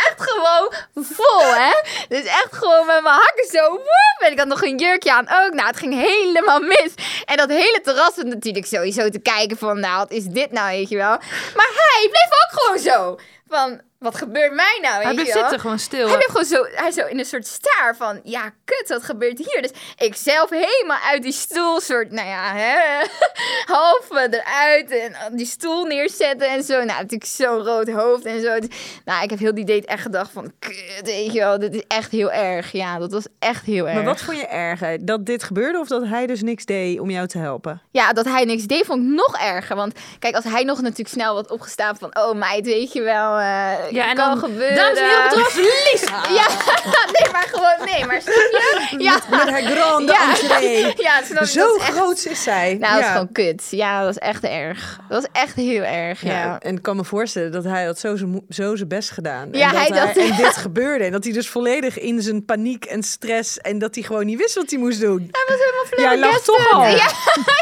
echt 0.06 0.30
gewoon 0.30 0.72
vol, 0.94 1.54
hè? 1.54 1.72
Dus 2.08 2.24
echt 2.24 2.48
gewoon 2.50 2.86
met 2.86 3.02
mijn 3.02 3.14
hakken 3.14 3.46
zo. 3.50 3.70
Woep, 3.70 4.18
en 4.18 4.32
ik 4.32 4.38
had 4.38 4.48
nog 4.48 4.62
een 4.62 4.78
jurkje 4.78 5.12
aan 5.12 5.28
ook. 5.28 5.52
Nou, 5.52 5.66
het 5.66 5.76
ging 5.76 5.94
helemaal 5.94 6.60
mis. 6.60 6.94
En 7.24 7.36
dat 7.36 7.48
hele 7.48 7.80
terras 7.82 8.16
was 8.16 8.24
natuurlijk 8.24 8.66
sowieso 8.66 9.08
te 9.08 9.18
kijken 9.18 9.56
van... 9.56 9.80
Nou, 9.80 9.96
wat 9.96 10.10
is 10.10 10.24
dit 10.24 10.52
nou, 10.52 10.76
weet 10.76 10.88
je 10.88 10.96
wel? 10.96 11.18
Maar 11.54 11.70
hij 11.74 12.08
bleef 12.10 12.30
ook 12.30 12.60
gewoon 12.60 12.78
zo. 12.78 13.18
Van, 13.48 13.80
wat 13.98 14.14
gebeurt 14.14 14.52
mij 14.52 14.78
nou, 14.82 15.02
Hij 15.02 15.14
wel? 15.14 15.24
zitten, 15.24 15.60
gewoon 15.60 15.78
stil. 15.78 16.08
Hij 16.08 16.16
bleef 16.16 16.26
gewoon 16.26 16.44
zo, 16.44 16.64
hij 16.82 16.90
zo 16.90 17.06
in 17.06 17.18
een 17.18 17.24
soort 17.24 17.46
staar 17.46 17.96
van, 17.96 18.20
ja, 18.24 18.52
kut, 18.64 18.88
wat 18.88 19.02
gebeurt 19.02 19.38
hier? 19.38 19.62
Dus 19.62 19.70
ik 19.96 20.16
zelf 20.16 20.50
helemaal 20.50 20.98
uit 21.10 21.22
die 21.22 21.32
stoel, 21.32 21.80
soort, 21.80 22.10
nou 22.10 22.28
ja, 22.28 22.54
hè, 22.54 23.06
half 23.74 24.10
eruit 24.10 24.90
en 24.90 25.36
die 25.36 25.46
stoel 25.46 25.84
neerzetten 25.84 26.48
en 26.48 26.62
zo. 26.62 26.74
Nou, 26.74 26.86
natuurlijk 26.86 27.24
zo'n 27.24 27.62
rood 27.62 27.90
hoofd 27.90 28.24
en 28.24 28.40
zo. 28.40 28.58
Nou, 29.04 29.22
ik 29.22 29.30
heb 29.30 29.38
heel 29.38 29.54
die 29.54 29.64
date 29.64 29.86
echt 29.86 30.02
gedacht 30.02 30.30
van, 30.30 30.52
kut, 30.58 31.00
weet 31.02 31.32
je 31.32 31.38
wel, 31.38 31.58
dit 31.58 31.74
is 31.74 31.82
echt 31.88 32.10
heel 32.10 32.32
erg. 32.32 32.72
Ja, 32.72 32.98
dat 32.98 33.12
was 33.12 33.26
echt 33.38 33.64
heel 33.64 33.86
erg. 33.86 33.94
Maar 33.94 34.04
wat 34.04 34.20
vond 34.20 34.38
je 34.38 34.46
erger? 34.46 35.04
Dat 35.04 35.26
dit 35.26 35.42
gebeurde 35.42 35.78
of 35.78 35.88
dat 35.88 36.04
hij 36.04 36.26
dus 36.26 36.42
niks 36.42 36.64
deed 36.64 37.00
om 37.00 37.10
jou 37.10 37.26
te 37.26 37.38
helpen? 37.38 37.82
Ja, 37.90 38.12
dat 38.12 38.24
hij 38.24 38.44
niks 38.44 38.64
deed 38.64 38.86
vond 38.86 39.02
ik 39.02 39.08
nog 39.08 39.38
erger. 39.40 39.76
Want 39.76 39.94
kijk, 40.18 40.34
als 40.34 40.44
hij 40.44 40.62
nog 40.62 40.80
natuurlijk 40.80 41.08
snel 41.08 41.34
wat 41.34 41.50
opgestaan 41.50 41.96
van... 41.96 42.16
Oh 42.18 42.34
meid, 42.34 42.66
weet 42.66 42.92
je 42.92 43.02
wel, 43.02 43.37
eh 43.40 43.90
Ja, 43.90 44.08
en 44.08 44.14
kan 44.14 44.28
dan, 44.28 44.38
gebeuren. 44.38 44.76
dames 44.76 44.98
en 44.98 45.04
heren, 45.04 45.18
op 45.24 45.30
het 45.30 45.52
terras, 45.52 45.54
Lisa! 45.92 46.22
Ja, 46.32 46.46
nee, 47.18 47.32
maar 47.32 47.46
gewoon, 47.52 47.88
nee, 47.94 48.06
maar 48.06 48.20
snap 48.22 48.34
je? 48.34 48.94
Ja, 49.08 49.20
Met 49.30 49.48
haar 49.50 49.62
grande 49.62 50.12
Ja. 50.12 50.30
entree. 50.30 50.92
ja 51.02 51.22
snap 51.24 51.42
je? 51.42 51.46
Zo 51.48 51.60
dat 51.66 51.80
echt, 51.80 51.90
groot 51.96 52.24
is 52.26 52.42
zij. 52.42 52.76
Nou, 52.80 52.92
dat 52.92 53.00
is 53.00 53.06
ja. 53.06 53.12
gewoon 53.12 53.32
kut. 53.32 53.66
Ja, 53.70 54.00
dat 54.00 54.10
is 54.10 54.18
echt 54.18 54.44
erg. 54.44 54.98
Dat 55.08 55.22
is 55.22 55.28
echt 55.40 55.54
heel 55.54 55.82
erg, 55.82 56.22
ja. 56.22 56.30
Ja, 56.32 56.58
en 56.60 56.76
ik 56.76 56.82
kan 56.82 56.96
me 56.96 57.04
voorstellen 57.04 57.52
dat 57.52 57.64
hij 57.64 57.84
had 57.84 57.98
zo 57.98 58.16
zijn 58.16 58.44
zo 58.48 58.76
zijn 58.76 58.88
best 58.88 59.10
gedaan. 59.10 59.48
Ja, 59.52 59.66
en, 59.68 59.72
dat 59.74 59.80
hij 59.80 59.88
hij, 59.98 60.04
dacht- 60.06 60.16
en 60.16 60.36
dit 60.44 60.56
gebeurde. 60.56 61.04
En 61.04 61.12
dat 61.12 61.24
hij 61.24 61.32
dus 61.32 61.48
volledig 61.48 61.98
in 61.98 62.22
zijn 62.22 62.44
paniek 62.44 62.84
en 62.84 63.02
stress... 63.02 63.58
en 63.58 63.78
dat 63.78 63.94
hij 63.94 64.04
gewoon 64.04 64.26
niet 64.26 64.38
wist 64.38 64.54
wat 64.54 64.70
hij 64.70 64.78
moest 64.78 65.00
doen. 65.00 65.28
Hij 65.30 65.44
was 65.56 65.58
helemaal 65.58 66.10
Jij 66.10 66.18
lag 66.30 66.40
toch 66.42 66.72
al. 66.72 66.86
Ja, 66.86 67.10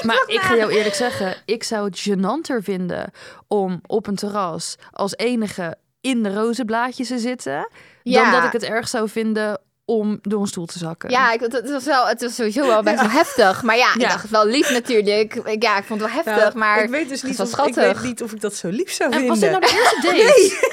Maar 0.03 0.23
ik 0.27 0.41
ga 0.41 0.57
jou 0.57 0.73
eerlijk 0.73 0.95
zeggen, 0.95 1.35
ik 1.45 1.63
zou 1.63 1.85
het 1.85 2.09
gênanter 2.09 2.63
vinden 2.63 3.11
om 3.49 3.81
op 3.87 4.07
een 4.07 4.15
terras 4.17 4.77
als 4.93 5.17
enige 5.17 5.66
in 6.07 6.23
de 6.23 6.35
rozenblaadjes 6.35 7.09
te 7.09 7.19
zitten, 7.19 7.69
Ja. 8.03 8.23
dan 8.23 8.33
dat 8.33 8.45
ik 8.45 8.53
het 8.53 8.63
erg 8.65 8.89
zou 8.89 9.09
vinden 9.09 9.61
om 9.85 10.19
door 10.23 10.41
een 10.41 10.47
stoel 10.47 10.67
te 10.67 10.79
zakken. 10.79 11.11
ja 11.11 11.33
ik, 11.33 11.41
het, 11.41 11.53
het 11.53 11.71
was 11.71 11.85
wel, 11.85 12.07
het 12.07 12.21
was 12.23 12.35
sowieso 12.35 12.67
wel 12.67 12.83
best 12.83 13.01
wel 13.01 13.11
heftig. 13.11 13.63
Maar 13.63 13.77
ja, 13.77 13.89
ik 13.95 14.01
Ja. 14.01 14.09
dacht 14.09 14.23
het 14.23 14.31
wel 14.31 14.47
lief 14.47 14.71
natuurlijk. 14.71 15.35
Ik- 15.35 15.63
Ja, 15.63 15.79
ik 15.79 15.85
vond 15.85 16.01
het 16.01 16.13
wel 16.13 16.23
heftig, 16.25 16.45
Nou, 16.45 16.59
maar... 16.59 16.83
ik 16.83 16.91
weet 16.91 17.09
dus 17.09 17.21
het 17.21 17.31
niet 17.31 17.39
was 17.39 17.53
of, 17.57 17.67
ik 17.67 17.75
weet 17.75 18.03
niet 18.03 18.23
of 18.23 18.33
ik 18.33 18.41
dat 18.41 18.55
zo 18.55 18.69
lief 18.69 18.91
zou 18.93 19.13
En 19.13 19.19
vinden. 19.19 19.41
was 19.41 19.41
dit 19.41 19.51
nou 19.51 19.63
de 19.73 19.79
eerste 19.81 20.01
date? 20.07 20.17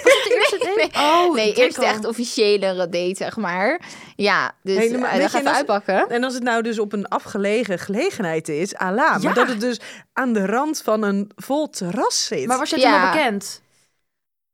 Was 0.04 0.14
dit 0.14 0.24
de 0.24 0.36
eerste 0.36 0.58
date? 0.58 0.90
Nee, 0.94 1.04
Oh, 1.06 1.34
nee 1.36 1.54
eerst 1.54 1.78
echt 1.78 2.06
officiële 2.06 2.76
date, 2.76 3.14
zeg 3.18 3.38
maar. 3.38 3.82
Ja, 4.16 4.52
dus 4.64 4.78
Helemaal- 4.78 5.12
dat 5.12 5.22
je, 5.22 5.30
gaat 5.30 5.42
en 5.42 5.48
als- 5.48 5.56
uitpakken. 5.58 6.10
En 6.10 6.24
als 6.24 6.34
het 6.34 6.44
nou 6.44 6.62
dus 6.62 6.80
op 6.80 6.94
een 6.94 7.08
afgelegen 7.08 7.80
gelegenheid 7.80 8.50
is, 8.50 8.76
ala, 8.76 9.04
Ja. 9.12 9.18
maar 9.24 9.34
dat 9.34 9.48
het 9.48 9.60
dus 9.62 9.80
aan 10.14 10.34
de 10.34 10.46
rand 10.46 10.82
van 10.84 11.04
een 11.04 11.32
vol 11.36 11.70
terras 11.70 12.26
zit. 12.26 12.48
Maar 12.48 12.58
was 12.58 12.70
Ja. 12.70 12.76
toen 12.92 13.02
al 13.02 13.12
bekend? 13.12 13.62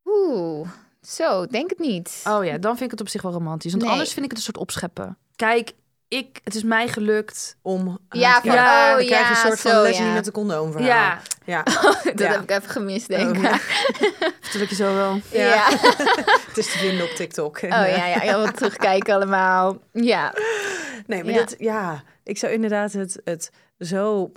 Oeh, 0.09 0.67
zo, 1.01 1.45
denk 1.45 1.69
het 1.69 1.79
niet. 1.79 2.21
Oh 2.27 2.45
ja, 2.45 2.57
dan 2.57 2.71
vind 2.71 2.83
ik 2.85 2.91
het 2.91 3.01
op 3.01 3.09
zich 3.09 3.21
wel 3.21 3.31
romantisch. 3.31 3.71
Want 3.71 3.83
Nee. 3.83 3.91
anders 3.91 4.13
vind 4.13 4.25
ik 4.25 4.31
het 4.31 4.39
een 4.39 4.45
soort 4.45 4.57
opscheppen. 4.57 5.17
Kijk, 5.35 5.71
ik, 6.07 6.39
het 6.43 6.55
is 6.55 6.63
mij 6.63 6.87
gelukt. 6.87 7.57
om 7.61 7.99
Ja, 8.09 8.35
aan- 8.35 8.41
van, 8.41 8.51
Ja, 8.53 8.89
oh 8.91 8.95
dan 8.97 9.05
krijg 9.05 9.07
je 9.07 9.15
ja, 9.15 9.29
een 9.29 9.35
soort 9.35 9.59
van 9.59 9.81
Leslie 9.81 10.07
ja. 10.07 10.13
met 10.13 10.25
de 10.25 10.31
condoom 10.31 10.71
verhaal. 10.71 10.89
Ja, 10.89 11.19
ja. 11.45 11.63
dat 12.03 12.19
Ja. 12.19 12.31
heb 12.31 12.41
ik 12.41 12.49
even 12.49 12.69
gemist, 12.69 13.07
denk 13.07 13.29
ik. 13.29 13.35
Oh, 13.37 13.43
ja. 13.43 13.57
vertel 14.41 14.61
ik 14.61 14.69
je 14.69 14.75
zo 14.75 14.93
wel. 14.95 15.19
ja. 15.31 15.43
Ja. 15.43 15.53
ja. 15.55 15.69
Het 16.47 16.57
is 16.57 16.71
te 16.71 16.77
vinden 16.77 17.03
op 17.05 17.09
TikTok. 17.15 17.57
En, 17.57 17.71
Oh 17.73 17.79
eh, 17.87 17.97
ja, 17.97 18.05
ja, 18.05 18.23
ja, 18.23 18.51
terugkijken 18.51 19.13
allemaal. 19.15 19.77
Ja. 19.91 20.33
Nee, 21.07 21.23
maar 21.23 21.33
Ja. 21.33 21.39
dat, 21.39 21.55
ja, 21.57 22.03
ik 22.23 22.37
zou 22.37 22.53
inderdaad 22.53 22.91
het, 22.93 23.21
het 23.23 23.51
zo 23.79 24.31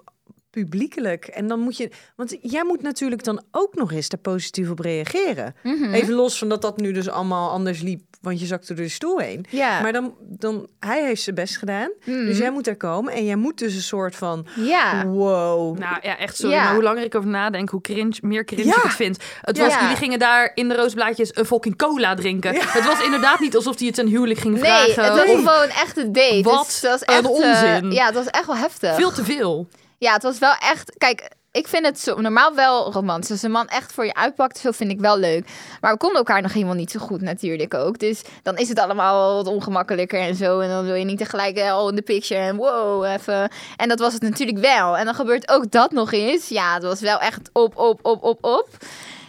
publiekelijk. 0.52 1.26
En 1.26 1.46
dan 1.46 1.60
moet 1.60 1.76
je, 1.76 1.90
want 2.16 2.36
jij 2.40 2.64
moet 2.64 2.82
natuurlijk 2.82 3.24
dan 3.24 3.42
ook 3.50 3.74
nog 3.74 3.92
eens 3.92 4.08
daar 4.08 4.20
positief 4.20 4.70
op 4.70 4.78
reageren. 4.78 5.54
Mhm. 5.62 5.92
Even 5.92 6.14
los 6.14 6.38
van 6.38 6.48
dat 6.48 6.62
dat 6.62 6.76
nu 6.76 6.92
dus 6.92 7.08
allemaal 7.08 7.50
anders 7.50 7.80
liep, 7.80 8.02
want 8.20 8.40
je 8.40 8.46
zakte 8.46 8.74
door 8.74 8.84
de 8.84 8.90
stoel 8.90 9.18
heen. 9.18 9.44
Ja. 9.48 9.80
Maar 9.80 9.92
dan, 9.92 10.14
dan, 10.20 10.66
hij 10.78 11.04
heeft 11.04 11.22
zijn 11.22 11.34
best 11.34 11.56
gedaan. 11.56 11.90
Mhm. 12.04 12.24
Dus 12.24 12.38
jij 12.38 12.50
moet 12.50 12.66
er 12.66 12.76
komen 12.76 13.12
en 13.12 13.24
jij 13.24 13.36
moet 13.36 13.58
dus 13.58 13.74
een 13.74 13.80
soort 13.82 14.16
van, 14.16 14.46
Ja. 14.56 15.06
wow. 15.06 15.78
Nou 15.78 15.96
ja, 16.02 16.18
echt 16.18 16.36
sorry. 16.36 16.54
Ja. 16.54 16.64
Maar 16.64 16.74
hoe 16.74 16.82
langer 16.82 17.04
ik 17.04 17.14
over 17.14 17.28
nadenk, 17.30 17.68
hoe 17.70 17.80
cringe, 17.80 18.14
meer 18.20 18.44
cringe 18.44 18.64
Ja. 18.66 18.76
ik 18.76 18.82
het 18.82 18.92
vind. 18.92 19.18
Het 19.40 19.56
Ja. 19.56 19.64
was, 19.64 19.80
jullie 19.80 19.96
gingen 19.96 20.18
daar 20.18 20.50
in 20.54 20.68
de 20.68 20.74
roosblaadjes 20.76 21.36
een 21.36 21.44
fucking 21.46 21.76
cola 21.76 22.14
drinken. 22.14 22.54
Het 22.54 22.84
was 22.84 23.04
inderdaad 23.04 23.40
niet 23.40 23.56
alsof 23.56 23.78
hij 23.78 23.86
het 23.86 23.98
een 23.98 24.08
huwelijk 24.08 24.40
ging 24.40 24.54
Nee, 24.54 24.62
vragen. 24.64 25.04
het 25.04 25.26
was 25.26 25.54
gewoon 25.54 25.68
echt 25.68 25.96
een 25.96 26.12
date. 26.12 26.40
Wat 26.42 26.64
dus 26.66 26.80
dat 26.80 26.90
was 26.90 27.02
echt, 27.02 27.24
eh, 27.24 27.30
onzin. 27.30 27.90
ja, 27.92 28.06
het 28.06 28.14
was 28.14 28.26
echt 28.26 28.46
wel 28.46 28.56
heftig. 28.56 28.94
veel 28.94 29.10
te 29.12 29.24
veel. 29.24 29.68
Ja, 30.02 30.12
het 30.12 30.22
was 30.22 30.38
wel 30.38 30.54
echt... 30.58 30.92
Kijk, 30.98 31.30
ik 31.50 31.68
vind 31.68 31.86
het 31.86 32.00
zo, 32.00 32.20
normaal 32.20 32.54
wel 32.54 32.92
romantisch. 32.92 33.30
Als 33.30 33.42
een 33.42 33.50
man 33.50 33.68
echt 33.68 33.92
voor 33.92 34.04
je 34.04 34.14
uitpakt, 34.14 34.58
zo 34.58 34.70
vind 34.70 34.90
ik 34.90 35.00
wel 35.00 35.18
leuk. 35.18 35.48
Maar 35.80 35.92
we 35.92 35.98
konden 35.98 36.18
elkaar 36.18 36.42
nog 36.42 36.52
helemaal 36.52 36.74
niet 36.74 36.90
zo 36.90 37.00
goed 37.00 37.20
natuurlijk 37.20 37.74
ook. 37.74 37.98
Dus 37.98 38.22
dan 38.42 38.56
is 38.56 38.68
het 38.68 38.78
allemaal 38.78 39.34
wat 39.34 39.46
ongemakkelijker 39.46 40.20
en 40.20 40.34
zo. 40.34 40.60
En 40.60 40.68
dan 40.68 40.84
wil 40.84 40.94
je 40.94 41.04
niet 41.04 41.18
tegelijk 41.18 41.56
eh, 41.56 41.72
al 41.72 41.88
in 41.88 41.96
de 41.96 42.02
picture 42.02 42.40
en 42.40 42.56
wow, 42.56 43.04
even. 43.04 43.50
En 43.76 43.88
dat 43.88 43.98
was 43.98 44.12
het 44.12 44.22
natuurlijk 44.22 44.58
wel. 44.58 44.96
En 44.96 45.04
dan 45.04 45.14
gebeurt 45.14 45.50
ook 45.50 45.70
dat 45.70 45.90
nog 45.90 46.12
eens. 46.12 46.48
Ja, 46.48 46.74
het 46.74 46.82
was 46.82 47.00
wel 47.00 47.18
echt 47.18 47.50
op, 47.52 47.76
op, 47.76 47.98
op, 48.02 48.22
op, 48.22 48.44
op. 48.44 48.68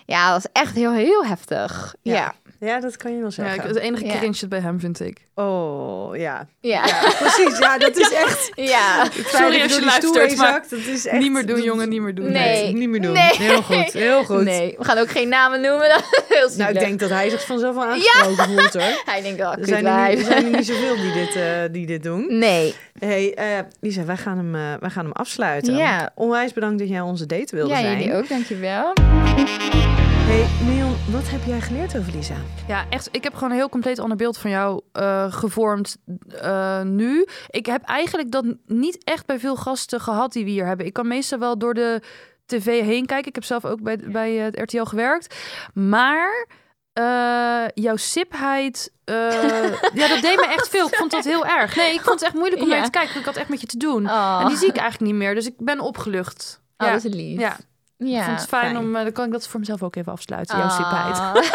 Ja, 0.06 0.34
dat 0.34 0.44
was 0.44 0.52
echt 0.64 0.76
heel, 0.76 0.94
heel 0.94 1.26
heftig. 1.26 1.96
Ja. 2.02 2.34
Ja, 2.64 2.80
dat 2.80 2.98
kan 2.98 3.12
je 3.12 3.18
wel 3.18 3.26
Ja, 3.26 3.32
zeggen. 3.34 3.56
ik- 3.56 3.68
het 3.68 3.78
enige 3.78 4.06
Ja. 4.06 4.18
cringe 4.18 4.48
bij 4.48 4.60
hem 4.60 4.80
vind 4.80 5.00
ik. 5.00 5.18
Oh, 5.36 6.16
ja. 6.18 6.48
Ja. 6.60 6.86
ja. 6.86 7.12
Precies, 7.20 7.58
ja, 7.58 7.78
dat 7.78 7.98
is 7.98 8.12
echt... 8.26 8.52
Ja. 8.56 9.08
Sorry 9.26 9.62
als 9.62 9.76
je 9.76 9.86
luistert, 9.86 10.38
maar 10.38 10.48
zakt, 10.48 10.70
dat 10.70 10.80
is 10.80 11.06
echt... 11.08 11.20
niet 11.22 11.32
meer 11.32 11.46
doen, 11.46 11.56
dat- 11.56 11.66
jongen, 11.66 11.90
niet 11.90 12.02
meer 12.02 12.16
doen. 12.16 12.32
Nee. 12.32 12.74
Niet 12.74 12.90
meer 12.90 13.02
doen. 13.02 13.12
Nee. 13.14 13.32
Heel 13.38 13.62
goed, 13.62 13.94
heel 13.94 14.24
goed. 14.24 14.44
Nee, 14.44 14.76
we 14.78 14.84
gaan 14.86 14.98
ook 14.98 15.10
geen 15.10 15.30
namen 15.30 15.62
noemen. 15.62 15.90
Dat 15.90 16.00
is 16.00 16.26
heel 16.38 16.50
Nou, 16.58 16.72
ik 16.74 16.80
denk 16.80 17.00
dat 17.00 17.10
hij 17.10 17.30
zich 17.30 17.46
vanzelf 17.46 17.76
wel 17.76 17.84
aangesproken 17.84 18.44
voelt, 18.46 18.74
hoor. 18.74 19.02
Hij 19.12 19.22
denkt, 19.22 19.42
oh, 19.42 19.52
Er 19.60 19.66
zijn, 19.68 19.86
er, 19.86 20.10
niet, 20.10 20.20
er 20.20 20.26
zijn 20.26 20.46
er 20.46 20.52
niet 20.58 20.66
zoveel 20.68 20.96
die 20.96 21.14
dit, 21.14 21.36
eh, 21.36 21.44
die 21.72 21.86
dit 21.86 22.04
doen. 22.04 22.26
Nee. 22.40 22.76
Hey, 23.00 23.34
eh, 23.34 23.46
Lisa, 23.82 24.06
wij 24.06 24.18
gaan, 24.18 24.38
hem, 24.38 24.56
eh, 24.56 24.62
wij 24.80 24.90
gaan 24.90 25.04
hem 25.04 25.14
afsluiten. 25.14 25.76
Ja. 25.76 26.12
Onwijs 26.16 26.54
bedankt 26.54 26.80
dat 26.80 26.90
jij 26.90 27.02
onze 27.02 27.26
date 27.26 27.56
wilde 27.56 27.74
Ja, 27.74 27.80
zijn. 27.80 27.98
jullie 28.00 28.16
ook, 28.16 28.30
dankjewel. 28.30 28.94
Hey, 30.26 30.48
Mion, 30.68 30.96
wat 31.12 31.30
heb 31.30 31.44
jij 31.44 31.62
geleerd 31.62 31.98
over 31.98 32.14
Lisa? 32.16 32.36
Ja, 32.68 32.86
echt. 32.90 33.10
Ik 33.12 33.24
heb 33.24 33.34
gewoon 33.34 33.50
een 33.50 33.56
heel 33.56 33.70
compleet 33.70 34.00
ander 34.00 34.18
beeld 34.18 34.38
van 34.38 34.50
jou 34.52 34.82
eh, 34.92 35.34
gevormd 35.34 35.98
eh, 36.42 36.82
nu. 36.82 37.26
Ik 37.50 37.66
heb 37.66 37.84
eigenlijk 37.84 38.32
dat 38.32 38.46
niet 38.66 39.04
echt 39.04 39.26
bij 39.26 39.40
veel 39.40 39.56
gasten 39.56 40.00
gehad 40.02 40.32
die 40.34 40.44
we 40.44 40.50
hier 40.50 40.66
hebben. 40.66 40.86
Ik 40.86 40.94
kan 40.94 41.08
meestal 41.08 41.40
wel 41.40 41.58
door 41.58 41.74
de 41.74 42.02
tv 42.46 42.66
heen 42.82 43.06
kijken. 43.06 43.28
Ik 43.28 43.36
heb 43.36 43.44
zelf 43.44 43.66
ook 43.66 43.82
bij, 43.82 43.98
bij 43.98 44.34
het 44.34 44.60
RTL 44.60 44.84
gewerkt. 44.84 45.36
Maar 45.74 46.48
eh, 46.94 47.64
jouw 47.74 47.96
sipheid, 47.96 48.92
ja, 49.94 50.08
dat 50.08 50.22
deed 50.22 50.36
me 50.36 50.48
echt 50.50 50.70
veel. 50.70 50.88
Ik 50.88 50.96
vond 50.96 51.12
dat 51.12 51.24
heel 51.24 51.46
erg. 51.46 51.76
Nee, 51.76 51.94
ik 51.94 52.02
vond 52.02 52.20
het 52.20 52.24
echt 52.24 52.34
moeilijk 52.34 52.62
om 52.62 52.68
Ja. 52.70 52.76
naar 52.76 52.84
te 52.86 52.90
kijken. 52.92 53.20
Ik 53.20 53.26
had 53.26 53.36
echt 53.36 53.50
met 53.50 53.62
je 53.62 53.68
te 53.68 53.78
doen. 53.78 54.06
Oh, 54.10 54.40
En 54.42 54.48
die 54.48 54.58
zie 54.58 54.68
ik 54.70 54.78
eigenlijk 54.78 55.12
niet 55.12 55.22
meer. 55.22 55.36
Dus 55.36 55.46
ik 55.46 55.56
ben 55.58 55.80
opgelucht. 55.80 56.62
oh, 56.78 56.88
ja. 56.88 56.94
dat 56.94 57.04
is 57.04 57.14
lief. 57.14 57.40
Ja, 57.40 57.58
ja. 58.08 58.20
ik 58.20 58.26
vond 58.26 58.40
het 58.40 58.48
fijn, 58.50 58.64
fijn. 58.74 58.78
om... 58.78 58.96
eh, 58.96 59.04
dan 59.04 59.12
kan 59.12 59.26
ik 59.26 59.32
dat 59.32 59.48
voor 59.48 59.60
mezelf 59.60 59.84
ook 59.84 59.96
even 59.96 60.12
afsluiten, 60.12 60.58
jouw 60.58 60.68
Ah. 60.68 60.76
sipheid. 60.76 61.52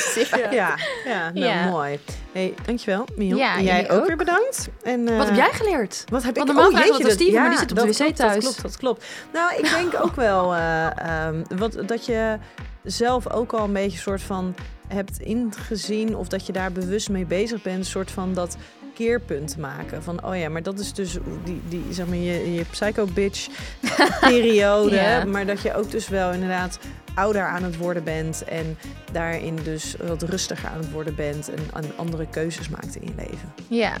Sipheid. 0.00 0.52
Ja, 0.60 0.74
ja, 1.04 1.30
nou 1.32 1.46
Ja. 1.46 1.64
mooi. 1.68 1.98
Hey, 2.32 2.54
dankjewel, 2.66 3.04
Mion. 3.16 3.38
Ja, 3.38 3.56
En 3.56 3.64
jij 3.64 3.90
ook, 3.90 4.00
ook. 4.00 4.06
weer 4.06 4.16
bedankt. 4.16 4.68
En, 4.82 5.08
eh, 5.08 5.16
Wat 5.16 5.26
heb 5.26 5.36
jij 5.36 5.50
geleerd? 5.52 6.04
Wat 6.10 6.22
heb 6.22 6.36
Want 6.36 6.48
ik? 6.48 6.54
normaal 6.54 6.72
Oh, 6.72 6.86
dat 6.86 7.04
aan 7.04 7.10
Steven, 7.10 7.32
maar 7.34 7.42
die 7.42 7.52
ja, 7.52 7.58
zit 7.58 7.70
op 7.70 7.76
de 7.78 7.84
dat 7.86 7.86
wc 7.86 7.96
klopt, 7.96 8.16
thuis. 8.16 8.32
Dat 8.34 8.42
klopt, 8.42 8.62
dat 8.62 8.76
klopt. 8.76 9.04
Nou, 9.32 9.54
ik 9.56 9.70
denk 9.70 9.94
ook 10.04 10.14
wel 10.16 10.54
eh, 10.54 10.86
ehm, 11.26 11.42
wat, 11.56 11.78
dat 11.86 12.06
je 12.06 12.38
zelf 12.82 13.30
ook 13.30 13.52
al 13.52 13.64
een 13.64 13.72
beetje 13.72 13.98
soort 13.98 14.22
van 14.22 14.54
hebt 14.88 15.18
ingezien... 15.20 16.16
of 16.16 16.28
dat 16.28 16.46
je 16.46 16.52
daar 16.52 16.72
bewust 16.72 17.08
mee 17.08 17.24
bezig 17.26 17.62
bent, 17.62 17.78
een 17.78 17.84
soort 17.84 18.10
van 18.10 18.34
dat 18.34 18.56
keerpunt 18.96 19.56
maken. 19.56 20.02
Van, 20.02 20.24
oh 20.24 20.36
ja, 20.36 20.48
maar 20.48 20.62
dat 20.62 20.78
is 20.78 20.92
dus 20.92 21.18
die, 21.44 21.62
die 21.68 21.84
zeg 21.90 22.06
maar, 22.06 22.16
je, 22.16 22.54
je 22.54 22.64
psycho-bitch 22.70 23.48
periode. 24.20 24.94
Ja. 24.94 25.24
Maar 25.24 25.46
dat 25.46 25.60
je 25.60 25.74
ook 25.74 25.90
dus 25.90 26.08
wel 26.08 26.32
inderdaad 26.32 26.78
ouder 27.14 27.46
aan 27.46 27.62
het 27.62 27.76
worden 27.76 28.04
bent... 28.04 28.44
en 28.44 28.78
daarin 29.12 29.58
dus 29.62 29.96
wat 30.06 30.22
rustiger 30.22 30.68
aan 30.68 30.78
het 30.78 30.90
worden 30.90 31.14
bent... 31.14 31.50
en, 31.50 31.58
en 31.74 31.92
andere 31.96 32.26
keuzes 32.30 32.68
maakt 32.68 32.96
in 32.96 33.06
je 33.06 33.14
leven. 33.16 33.52
Ja. 33.68 33.92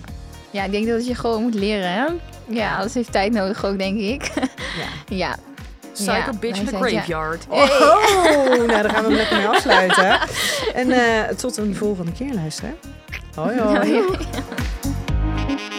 ja, 0.50 0.64
ik 0.64 0.70
denk 0.70 0.86
dat 0.86 1.06
je 1.06 1.14
gewoon 1.14 1.42
moet 1.42 1.54
leren, 1.54 1.92
hè? 1.92 2.06
Ja, 2.48 2.82
dat 2.82 2.92
heeft 2.92 3.12
tijd 3.12 3.32
nodig 3.32 3.64
ook, 3.64 3.78
denk 3.78 3.98
ik. 3.98 4.32
Ja. 4.78 5.16
ja. 5.16 5.36
Psycho 5.92 6.12
Ja, 6.12 6.32
bitch 6.40 6.58
in 6.58 6.66
the 6.66 6.72
ja. 6.72 6.78
graveyard. 6.78 7.46
Oh, 7.48 7.66
nou 8.66 8.82
dan 8.82 8.90
gaan 8.90 9.02
we 9.02 9.08
hem 9.08 9.12
lekker 9.12 9.36
mee 9.36 9.48
afsluiten. 9.48 10.18
En 10.74 10.90
eh, 10.90 11.34
tot 11.36 11.56
een 11.56 11.74
volgende 11.74 12.12
keer 12.12 12.34
luisteren. 12.34 12.76
Hoi 13.34 13.58
hoi. 13.60 13.92
Ja. 13.92 14.04
thank 15.46 15.60
you 15.60 15.75